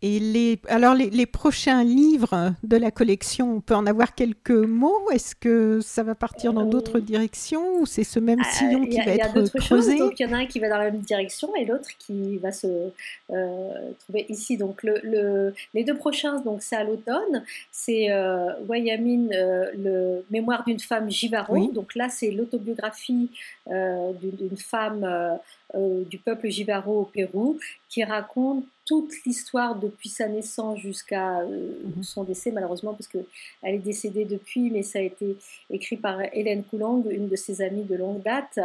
Et 0.00 0.20
les, 0.20 0.60
alors 0.68 0.94
les, 0.94 1.26
prochains 1.26 1.82
livres 1.82 2.54
de 2.62 2.76
la 2.76 2.92
collection, 2.92 3.56
on 3.56 3.60
peut 3.60 3.74
en 3.74 3.84
avoir 3.84 4.14
quelques 4.14 4.50
mots? 4.50 5.10
Est-ce 5.10 5.34
que 5.34 5.80
ça 5.80 6.04
va 6.04 6.14
partir 6.14 6.52
dans 6.52 6.66
d'autres 6.66 6.98
euh, 6.98 7.02
directions 7.02 7.80
ou 7.80 7.86
c'est 7.86 8.04
ce 8.04 8.20
même 8.20 8.38
ah, 8.40 8.50
sillon 8.52 8.86
qui 8.86 8.98
va 8.98 9.12
être 9.12 9.52
creusé? 9.58 9.98
Donc 9.98 10.20
il 10.20 10.26
y 10.26 10.30
en 10.30 10.32
a 10.34 10.38
un 10.38 10.46
qui 10.46 10.60
va 10.60 10.68
dans 10.68 10.78
la 10.78 10.90
même 10.92 11.00
direction 11.00 11.54
et 11.56 11.64
l'autre 11.64 11.88
qui 11.98 12.38
va 12.38 12.52
se 12.52 12.90
euh, 13.30 13.90
trouver 14.04 14.26
ici. 14.28 14.56
Donc 14.56 14.84
le, 14.84 15.52
les 15.74 15.82
deux 15.82 15.96
prochains, 15.96 16.40
donc 16.40 16.62
c'est 16.62 16.76
à 16.76 16.84
l'automne, 16.84 17.44
c'est 17.72 18.12
euh, 18.12 18.52
Wayamin, 18.68 19.32
euh, 19.32 19.70
le 19.76 20.24
Mémoire 20.30 20.62
d'une 20.64 20.78
femme 20.78 21.10
Jivaro. 21.10 21.72
Donc 21.72 21.96
là 21.96 22.08
c'est 22.08 22.30
l'autobiographie 22.30 23.30
d'une 23.66 24.56
femme 24.56 25.38
du 25.74 26.18
peuple 26.18 26.48
Jivaro 26.48 27.00
au 27.00 27.04
Pérou 27.04 27.58
qui 27.88 28.04
raconte 28.04 28.64
toute 28.88 29.12
l'histoire 29.26 29.74
depuis 29.76 30.08
sa 30.08 30.26
naissance 30.26 30.78
jusqu'à 30.78 31.42
mhm. 31.42 32.02
son 32.02 32.24
décès, 32.24 32.50
malheureusement, 32.50 32.94
parce 32.94 33.06
qu'elle 33.06 33.24
est 33.62 33.78
décédée 33.78 34.24
depuis, 34.24 34.70
mais 34.70 34.82
ça 34.82 34.98
a 34.98 35.02
été 35.02 35.36
écrit 35.68 35.96
par 35.96 36.18
Hélène 36.32 36.64
Coulong, 36.64 37.04
une 37.10 37.28
de 37.28 37.36
ses 37.36 37.60
amies 37.60 37.84
de 37.84 37.94
longue 37.94 38.22
date, 38.22 38.58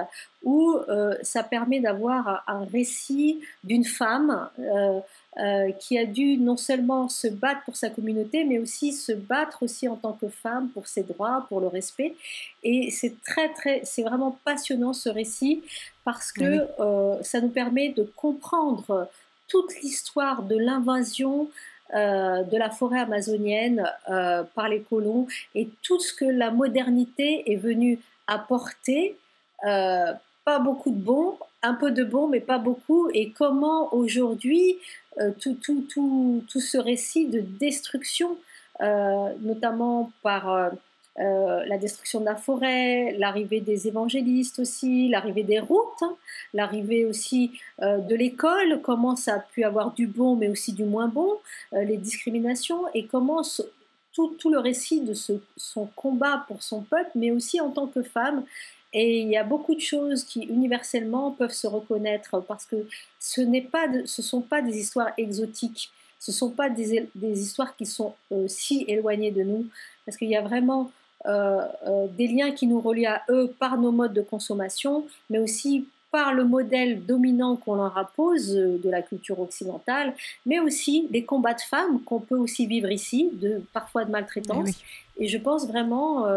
où 0.44 0.78
ça 1.22 1.44
permet 1.44 1.80
d'avoir 1.80 2.44
un 2.48 2.66
récit 2.66 3.42
d'une 3.64 3.86
femme 3.86 4.50
euh, 5.40 5.72
qui 5.80 5.98
a 5.98 6.06
dû 6.06 6.38
non 6.38 6.58
seulement 6.58 7.10
se 7.10 7.28
battre 7.28 7.64
pour 7.66 7.76
sa 7.76 7.90
communauté, 7.90 8.44
mais 8.44 8.60
aussi 8.60 8.94
se 8.94 9.12
battre 9.14 9.64
aussi 9.64 9.88
en 9.88 9.96
tant 9.96 10.14
que 10.14 10.28
femme 10.28 10.70
pour 10.70 10.86
ses 10.86 11.02
droits, 11.02 11.48
pour 11.50 11.60
le 11.60 11.66
respect. 11.66 12.14
Et 12.62 12.92
c'est 12.92 13.16
très, 13.24 13.50
très, 13.50 13.82
c'est 13.84 14.04
vraiment 14.04 14.38
passionnant 14.46 14.94
ce 14.94 15.10
récit 15.10 15.64
parce 16.04 16.32
que 16.32 16.68
euh, 16.80 17.24
ça 17.24 17.42
nous 17.42 17.50
permet 17.50 17.90
de 17.90 18.04
comprendre 18.16 19.10
toute 19.48 19.74
l'histoire 19.82 20.44
de 20.44 20.58
l'invasion 20.58 21.50
euh, 21.94 22.44
de 22.44 22.58
la 22.58 22.70
forêt 22.70 23.00
amazonienne 23.00 23.84
par 24.56 24.70
les 24.70 24.82
colons 24.82 25.28
et 25.54 25.70
tout 25.84 26.00
ce 26.00 26.14
que 26.14 26.26
la 26.26 26.52
modernité 26.52 27.52
est 27.52 27.58
venue 27.58 28.00
apporter. 28.28 29.16
pas 29.62 30.60
beaucoup 30.60 30.92
de 30.92 31.02
bons, 31.02 31.38
un 31.64 31.74
peu 31.74 31.92
de 31.92 32.04
bon, 32.04 32.28
mais 32.28 32.42
pas 32.42 32.58
beaucoup, 32.58 33.10
et 33.14 33.32
comment 33.32 33.94
aujourd'hui 33.94 34.78
euh, 35.20 35.32
tout, 35.40 35.56
tout, 35.56 35.86
tout, 35.90 36.60
ce 36.60 36.78
récit 36.78 37.28
de 37.28 37.40
destruction, 37.40 38.38
euh, 38.82 39.30
notamment 39.42 40.12
par 40.24 40.72
euh, 41.20 41.64
la 41.66 41.78
destruction 41.78 42.20
de 42.20 42.26
la 42.26 42.36
forêt, 42.36 43.16
l'arrivée 43.18 43.62
des 43.62 43.88
évangélistes 43.88 44.60
aussi, 44.60 45.10
l'arrivée 45.10 45.44
des 45.44 45.60
routes, 45.60 46.02
hein, 46.02 46.16
l'arrivée 46.54 47.06
aussi 47.06 47.52
de 47.82 48.16
l'école, 48.16 48.82
comment 48.82 49.16
ça 49.16 49.36
a 49.36 49.40
pu 49.40 49.64
avoir 49.64 49.94
du 49.94 50.08
bon 50.08 50.36
mais 50.36 50.48
aussi 50.48 50.74
du 50.74 50.86
moins 50.86 51.08
bon, 51.08 51.38
les 51.72 51.98
discriminations 51.98 52.84
et 52.94 53.06
comment 53.06 53.44
tout, 54.14 54.50
le 54.52 54.60
récit 54.60 55.02
de 55.02 55.14
son 55.14 55.86
combat 55.96 56.46
pour 56.48 56.62
son 56.64 56.82
peuple, 56.82 57.12
mais 57.16 57.32
aussi 57.32 57.60
en 57.60 57.72
tant 57.72 57.88
que 57.88 58.04
femme, 58.04 58.46
et 58.94 59.22
il 59.22 59.30
y 59.30 59.38
a 59.38 59.44
beaucoup 59.44 59.74
de 59.74 59.80
choses 59.80 60.24
qui 60.24 60.42
universellement 60.42 61.32
peuvent 61.32 61.52
se 61.52 61.66
reconnaître 61.66 62.40
parce 62.48 62.66
que 62.66 62.88
ce 63.20 63.42
ne 63.42 64.06
sont 64.06 64.42
pas 64.42 64.62
des 64.62 64.78
histoires 64.78 65.12
exotiques, 65.18 65.92
ce 66.20 66.32
ne 66.32 66.36
sont 66.36 66.52
pas 66.52 66.70
des, 66.70 67.10
histoires 67.22 67.76
qui 67.76 67.88
sont 67.88 68.14
euh, 68.32 68.48
si 68.48 68.86
éloignées 68.88 69.32
de 69.32 69.44
nous, 69.44 69.66
parce 70.06 70.16
qu'il 70.18 70.30
y 70.30 70.36
a 70.36 70.42
vraiment 70.42 70.84
euh, 70.84 70.86
euh, 70.86 71.03
des 71.26 72.28
liens 72.28 72.52
qui 72.52 72.68
nous 72.68 72.82
relient 72.82 73.06
à 73.08 73.22
eux 73.30 73.54
par 73.60 73.78
nos 73.78 73.92
modes 73.92 74.14
de 74.14 74.22
consommation, 74.22 75.06
mais 75.30 75.40
aussi 75.40 75.86
par 76.12 76.34
le 76.34 76.44
modèle 76.44 77.06
dominant 77.06 77.56
qu'on 77.56 77.76
leur 77.76 77.98
impose 77.98 78.54
de 78.54 78.90
la 78.90 79.02
culture 79.02 79.40
occidentale, 79.40 80.14
mais 80.46 80.60
aussi 80.60 81.08
des 81.10 81.24
combats 81.24 81.56
de 81.56 81.62
femmes 81.62 82.04
qu'on 82.04 82.20
peut 82.20 82.38
aussi 82.38 82.68
vivre 82.68 82.92
ici, 82.92 83.30
de, 83.34 83.64
parfois 83.74 84.06
de 84.06 84.12
maltraitance. 84.12 84.70
Eh 85.18 85.24
Et 85.24 85.28
je 85.28 85.38
pense 85.38 85.68
vraiment 85.68 86.28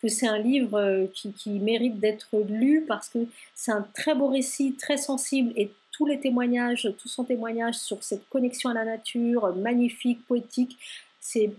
que 0.00 0.08
c'est 0.08 0.26
un 0.26 0.38
livre 0.38 0.78
euh, 0.78 1.06
qui, 1.14 1.50
mérite 1.50 1.98
d'être 1.98 2.28
lu 2.48 2.84
parce 2.86 3.08
que 3.08 3.18
c'est 3.54 3.72
un 3.72 3.86
très 3.94 4.14
beau 4.14 4.28
récit, 4.28 4.74
très 4.74 4.96
sensible 4.96 5.52
et 5.56 5.70
tous 5.92 6.06
les 6.06 6.20
témoignages, 6.20 6.88
tout 6.98 7.08
son 7.08 7.24
témoignage 7.24 7.74
sur 7.74 8.02
cette 8.02 8.28
connexion 8.28 8.70
à 8.70 8.74
la 8.74 8.84
nature, 8.84 9.54
magnifique, 9.56 10.24
poétique, 10.26 10.78
c'est 11.20 11.50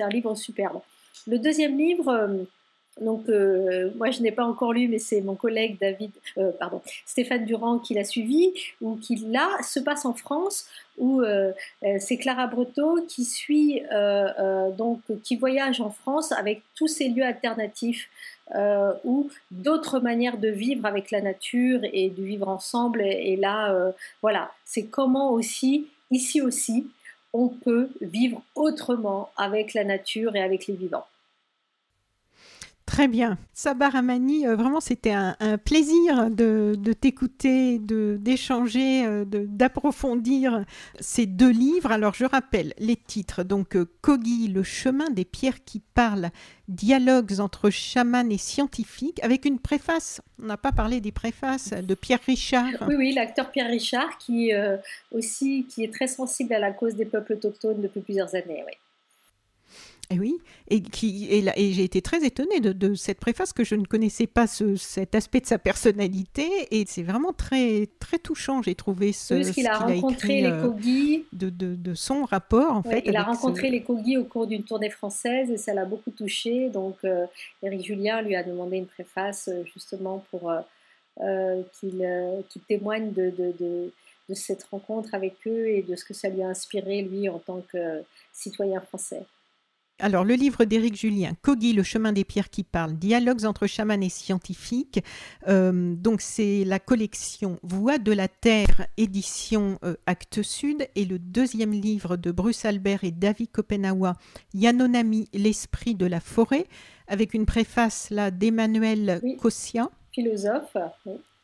un 0.00 0.08
livre 0.08 0.34
superbe. 0.34 0.80
Le 1.26 1.38
deuxième 1.38 1.78
livre, 1.78 2.08
euh, 2.08 2.44
donc, 3.00 3.28
euh, 3.28 3.90
moi, 3.96 4.10
je 4.10 4.20
n'ai 4.20 4.32
pas 4.32 4.44
encore 4.44 4.74
lu, 4.74 4.86
mais 4.86 4.98
c'est 4.98 5.22
mon 5.22 5.34
collègue 5.34 5.78
David, 5.80 6.10
euh, 6.36 6.52
pardon, 6.52 6.82
Stéphane 7.06 7.46
Durand 7.46 7.78
qui 7.78 7.94
l'a 7.94 8.04
suivi, 8.04 8.52
ou 8.82 8.96
qui 8.96 9.16
là 9.16 9.48
se 9.62 9.80
passe 9.80 10.04
en 10.04 10.12
France, 10.12 10.66
où 10.98 11.22
euh, 11.22 11.52
c'est 11.98 12.18
Clara 12.18 12.46
Breteau 12.46 13.00
qui 13.08 13.24
suit, 13.24 13.82
donc, 14.76 15.00
qui 15.24 15.36
voyage 15.36 15.80
en 15.80 15.90
France 15.90 16.32
avec 16.32 16.62
tous 16.74 16.88
ces 16.88 17.08
lieux 17.08 17.24
alternatifs, 17.24 18.10
ou 19.04 19.30
d'autres 19.50 20.00
manières 20.00 20.36
de 20.36 20.48
vivre 20.48 20.84
avec 20.84 21.10
la 21.10 21.22
nature 21.22 21.80
et 21.84 22.10
de 22.10 22.22
vivre 22.22 22.48
ensemble. 22.48 23.00
Et, 23.00 23.32
et 23.32 23.36
là, 23.36 23.92
voilà, 24.20 24.52
c'est 24.66 24.84
comment 24.84 25.32
aussi, 25.32 25.86
ici 26.10 26.42
aussi, 26.42 26.86
on 27.32 27.48
peut 27.48 27.88
vivre 28.02 28.42
autrement 28.54 29.30
avec 29.38 29.72
la 29.72 29.84
nature 29.84 30.36
et 30.36 30.42
avec 30.42 30.66
les 30.66 30.74
vivants. 30.74 31.06
Très 32.92 33.08
bien. 33.08 33.38
Sabah 33.54 33.88
Ramani, 33.88 34.46
euh, 34.46 34.54
vraiment, 34.54 34.80
c'était 34.80 35.12
un, 35.12 35.34
plaisir 35.64 36.28
de, 36.28 36.74
t'écouter, 36.92 37.78
d'échanger, 37.78 39.06
euh, 39.06 39.24
d'approfondir 39.26 40.66
ces 41.00 41.24
deux 41.24 41.50
livres. 41.50 41.90
Alors, 41.90 42.12
je 42.12 42.26
rappelle 42.26 42.74
les 42.76 42.96
titres. 42.96 43.44
Donc, 43.44 43.76
euh, 43.76 43.86
Kogi, 44.02 44.48
le 44.48 44.62
chemin 44.62 45.08
des 45.08 45.24
pierres 45.24 45.64
qui 45.64 45.80
parlent, 45.80 46.28
dialogues 46.68 47.40
entre 47.40 47.70
chamans 47.70 48.28
et 48.28 48.36
scientifiques, 48.36 49.24
avec 49.24 49.46
une 49.46 49.58
préface. 49.58 50.20
On 50.38 50.44
n'a 50.44 50.58
pas 50.58 50.72
parlé 50.72 51.00
des 51.00 51.12
préfaces 51.12 51.70
de 51.70 51.94
Pierre 51.94 52.20
Richard. 52.26 52.86
Oui, 52.86 52.96
oui, 52.98 53.12
l'acteur 53.14 53.50
Pierre 53.52 53.70
Richard, 53.70 54.18
qui 54.18 54.52
aussi 55.12 55.66
qui 55.70 55.82
est 55.82 55.92
très 55.94 56.08
sensible 56.08 56.52
à 56.52 56.58
la 56.58 56.72
cause 56.72 56.94
des 56.94 57.06
peuples 57.06 57.32
autochtones 57.32 57.80
depuis 57.80 58.00
plusieurs 58.00 58.34
années. 58.34 58.62
Oui. 58.66 58.72
Et 60.12 60.16
eh 60.16 60.18
oui, 60.18 60.38
et, 60.68 60.82
qui, 60.82 61.26
et, 61.30 61.44
et 61.56 61.72
j'ai 61.72 61.84
été 61.84 62.02
très 62.02 62.24
étonnée 62.24 62.60
de, 62.60 62.94
cette 62.94 63.18
préface 63.18 63.52
que 63.52 63.64
je 63.64 63.74
ne 63.74 63.84
connaissais 63.84 64.26
pas 64.26 64.46
ce, 64.46 64.76
cet 64.76 65.14
aspect 65.14 65.40
de 65.40 65.46
sa 65.46 65.58
personnalité 65.58 66.46
et 66.70 66.84
c'est 66.86 67.02
vraiment 67.02 67.32
très 67.32 67.88
très 67.98 68.18
touchant. 68.18 68.60
J'ai 68.62 68.74
trouvé 68.74 69.12
ce, 69.12 69.34
Parce 69.34 69.50
qu'il 69.52 69.66
a 69.66 69.78
rencontré 69.78 70.42
les 70.42 70.48
euh, 70.48 70.62
Kogi 70.62 71.24
de, 71.32 71.48
de, 71.48 71.74
de, 71.74 71.94
son 71.94 72.24
rapport 72.24 72.72
en 72.72 72.82
fait. 72.82 73.02
Il 73.06 73.16
a 73.16 73.22
rencontré 73.22 73.70
les 73.70 73.82
Kogi 73.82 74.18
au 74.18 74.24
cours 74.24 74.46
d'une 74.46 74.64
tournée 74.64 74.90
française 74.90 75.50
et 75.50 75.56
ça 75.56 75.72
l'a 75.72 75.86
beaucoup 75.86 76.10
touché. 76.10 76.68
Donc 76.68 76.96
euh, 77.04 77.24
Eric 77.62 77.84
Julien 77.84 78.20
lui 78.20 78.36
a 78.36 78.42
demandé 78.42 78.76
une 78.76 78.86
préface 78.86 79.48
euh, 79.48 79.64
justement 79.72 80.24
pour 80.30 80.52
qu'il 81.80 82.06
témoigne 82.68 83.12
de, 83.12 83.32
de 84.28 84.34
cette 84.34 84.64
rencontre 84.64 85.14
avec 85.14 85.34
eux 85.46 85.68
et 85.68 85.82
de 85.82 85.96
ce 85.96 86.04
que 86.04 86.14
ça 86.14 86.28
lui 86.28 86.42
a 86.42 86.48
inspiré 86.48 87.02
lui 87.02 87.28
en 87.28 87.38
tant 87.38 87.62
que 87.72 88.02
citoyen 88.32 88.80
français. 88.80 89.22
Alors, 90.02 90.24
le 90.24 90.34
livre 90.34 90.64
d'Éric 90.64 90.96
Julien, 90.96 91.34
Kogi, 91.42 91.72
le 91.72 91.84
chemin 91.84 92.12
des 92.12 92.24
pierres 92.24 92.50
qui 92.50 92.64
parle, 92.64 92.94
dialogues 92.94 93.44
entre 93.44 93.68
chamans 93.68 94.00
et 94.00 94.08
scientifiques. 94.08 94.98
Euh, 95.46 95.94
donc, 95.94 96.20
c'est 96.20 96.64
la 96.64 96.80
collection 96.80 97.60
Voix 97.62 97.98
de 97.98 98.10
la 98.10 98.26
Terre, 98.26 98.88
édition 98.96 99.78
euh, 99.84 99.94
Actes 100.06 100.42
Sud, 100.42 100.88
et 100.96 101.04
le 101.04 101.20
deuxième 101.20 101.70
livre 101.70 102.16
de 102.16 102.32
Bruce 102.32 102.64
Albert 102.64 103.04
et 103.04 103.12
David 103.12 103.52
Kopenawa, 103.52 104.14
Yanonami, 104.54 105.28
l'esprit 105.32 105.94
de 105.94 106.06
la 106.06 106.18
forêt, 106.18 106.66
avec 107.06 107.32
une 107.32 107.46
préface 107.46 108.10
là 108.10 108.32
d'Emmanuel 108.32 109.20
oui. 109.22 109.38
Philosophe. 110.12 110.76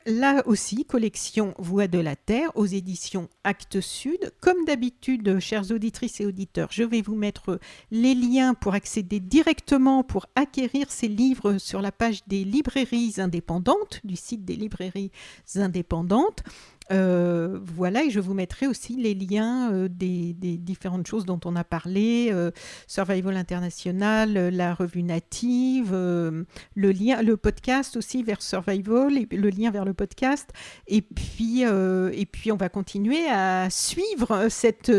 Là 0.09 0.43
aussi, 0.47 0.87
collection 0.87 1.53
Voix 1.59 1.87
de 1.87 1.99
la 1.99 2.17
Terre 2.17 2.51
aux 2.55 2.65
éditions 2.65 3.29
Actes 3.45 3.83
Sud. 3.83 4.33
Comme 4.41 4.65
d'habitude, 4.65 5.39
chères 5.39 5.71
auditrices 5.71 6.23
et 6.23 6.25
auditeurs, 6.25 6.69
je 6.71 6.83
vais 6.83 7.03
vous 7.03 7.15
mettre 7.15 7.61
les 7.91 8.15
liens 8.15 8.55
pour 8.55 8.73
accéder 8.73 9.21
directement, 9.21 10.03
pour 10.05 10.25
acquérir 10.35 10.91
ces 10.91 11.09
livres 11.09 11.59
sur 11.59 11.83
la 11.83 11.93
page 11.93 12.23
des 12.27 12.43
librairies 12.43 13.17
indépendantes, 13.19 14.01
du 14.03 14.17
site 14.17 14.47
des 14.47 14.57
librairies 14.57 15.13
indépendantes. 15.57 16.43
Euh, 16.91 17.59
voilà, 17.63 18.05
et 18.05 18.11
je 18.11 18.21
vous 18.21 18.35
mettrai 18.35 18.67
aussi 18.67 18.97
les 18.97 19.15
liens 19.15 19.73
euh, 19.73 19.89
des, 19.89 20.33
différentes 20.33 21.07
choses 21.07 21.27
dont 21.27 21.41
on 21.45 21.55
a 21.57 21.65
parlé, 21.65 22.29
euh, 22.33 22.51
Survival 22.87 23.37
International, 23.37 24.49
la 24.49 24.75
revue 24.75 25.03
native, 25.03 25.93
le 25.93 26.47
lien, 26.75 27.23
le 27.23 27.37
podcast 27.37 27.97
aussi 27.97 28.23
vers 28.23 28.41
Survival, 28.43 29.19
et 29.19 29.37
le 29.37 29.51
lien 29.51 29.71
vers 29.71 29.85
le 29.85 29.93
podcast, 29.93 30.51
et 30.87 31.03
puis, 31.03 31.63
et 31.63 32.27
puis 32.27 32.53
on 32.53 32.57
va 32.57 32.69
continuer 32.69 33.27
à 33.29 33.69
suivre 33.71 34.49
cette 34.49 34.93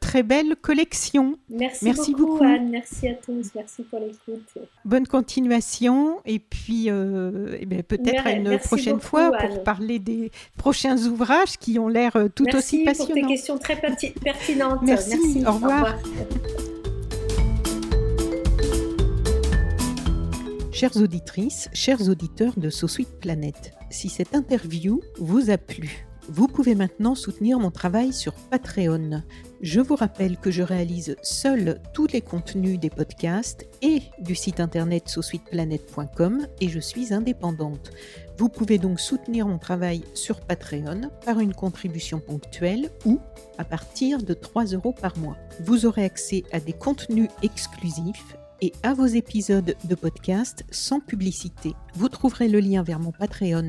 très 0.00 0.22
belle 0.22 0.56
collection. 0.56 1.36
Merci, 1.48 2.14
beaucoup, 2.14 2.44
Anne, 2.44 2.70
merci 2.70 3.08
à 3.08 3.14
tous, 3.14 3.50
merci 3.54 3.82
pour 3.84 4.00
l'écoute. 4.00 4.58
Bonne 4.84 5.06
continuation, 5.06 6.20
et 6.24 6.38
puis 6.38 6.88
eh 6.88 7.82
peut-être 7.82 8.26
à 8.26 8.32
une 8.32 8.58
prochaine 8.58 9.00
fois 9.00 9.32
pour 9.32 9.62
parler 9.62 9.98
des 9.98 10.30
prochains 10.56 10.96
ouvrages 11.06 11.33
qui 11.58 11.78
ont 11.78 11.88
l'air 11.88 12.16
euh, 12.16 12.28
tout 12.28 12.44
aussi 12.54 12.84
passionnants. 12.84 12.84
Merci 12.84 13.06
pour 13.06 13.14
tes 13.14 13.22
questions 13.22 13.58
très 13.58 13.80
pertinentes. 14.22 14.80
Merci, 14.82 15.44
Au, 15.46 15.52
revoir. 15.52 15.96
Chères 20.72 20.96
auditrices, 20.96 21.68
chers 21.72 22.08
auditeurs 22.08 22.54
de 22.56 22.68
So 22.68 22.88
Sweet 22.88 23.20
Planet, 23.20 23.72
si 23.90 24.08
cette 24.08 24.34
interview 24.34 25.00
vous 25.18 25.50
a 25.50 25.56
plu, 25.56 26.06
Vous 26.28 26.48
pouvez 26.48 26.74
maintenant 26.74 27.14
soutenir 27.14 27.58
mon 27.58 27.70
travail 27.70 28.14
sur 28.14 28.32
Patreon. 28.32 29.22
Je 29.60 29.80
vous 29.80 29.94
rappelle 29.94 30.38
que 30.38 30.50
je 30.50 30.62
réalise 30.62 31.16
seul 31.22 31.82
tous 31.92 32.06
les 32.06 32.22
contenus 32.22 32.80
des 32.80 32.88
podcasts 32.88 33.66
et 33.82 34.00
du 34.20 34.34
site 34.34 34.58
internet 34.58 35.08
sausuiteplanète.com 35.08 36.46
et 36.62 36.68
je 36.68 36.80
suis 36.80 37.12
indépendante. 37.12 37.90
Vous 38.36 38.48
pouvez 38.48 38.78
donc 38.78 38.98
soutenir 38.98 39.46
mon 39.46 39.58
travail 39.58 40.02
sur 40.12 40.40
Patreon 40.40 41.02
par 41.24 41.38
une 41.38 41.54
contribution 41.54 42.18
ponctuelle 42.18 42.90
ou 43.04 43.20
à 43.58 43.64
partir 43.64 44.22
de 44.22 44.34
3 44.34 44.64
euros 44.66 44.92
par 44.92 45.16
mois. 45.18 45.36
Vous 45.60 45.86
aurez 45.86 46.04
accès 46.04 46.42
à 46.50 46.58
des 46.58 46.72
contenus 46.72 47.28
exclusifs 47.42 48.36
et 48.60 48.72
à 48.82 48.92
vos 48.92 49.06
épisodes 49.06 49.76
de 49.84 49.94
podcast 49.94 50.64
sans 50.70 50.98
publicité. 50.98 51.74
Vous 51.94 52.08
trouverez 52.08 52.48
le 52.48 52.58
lien 52.58 52.82
vers 52.82 52.98
mon 52.98 53.12
Patreon 53.12 53.68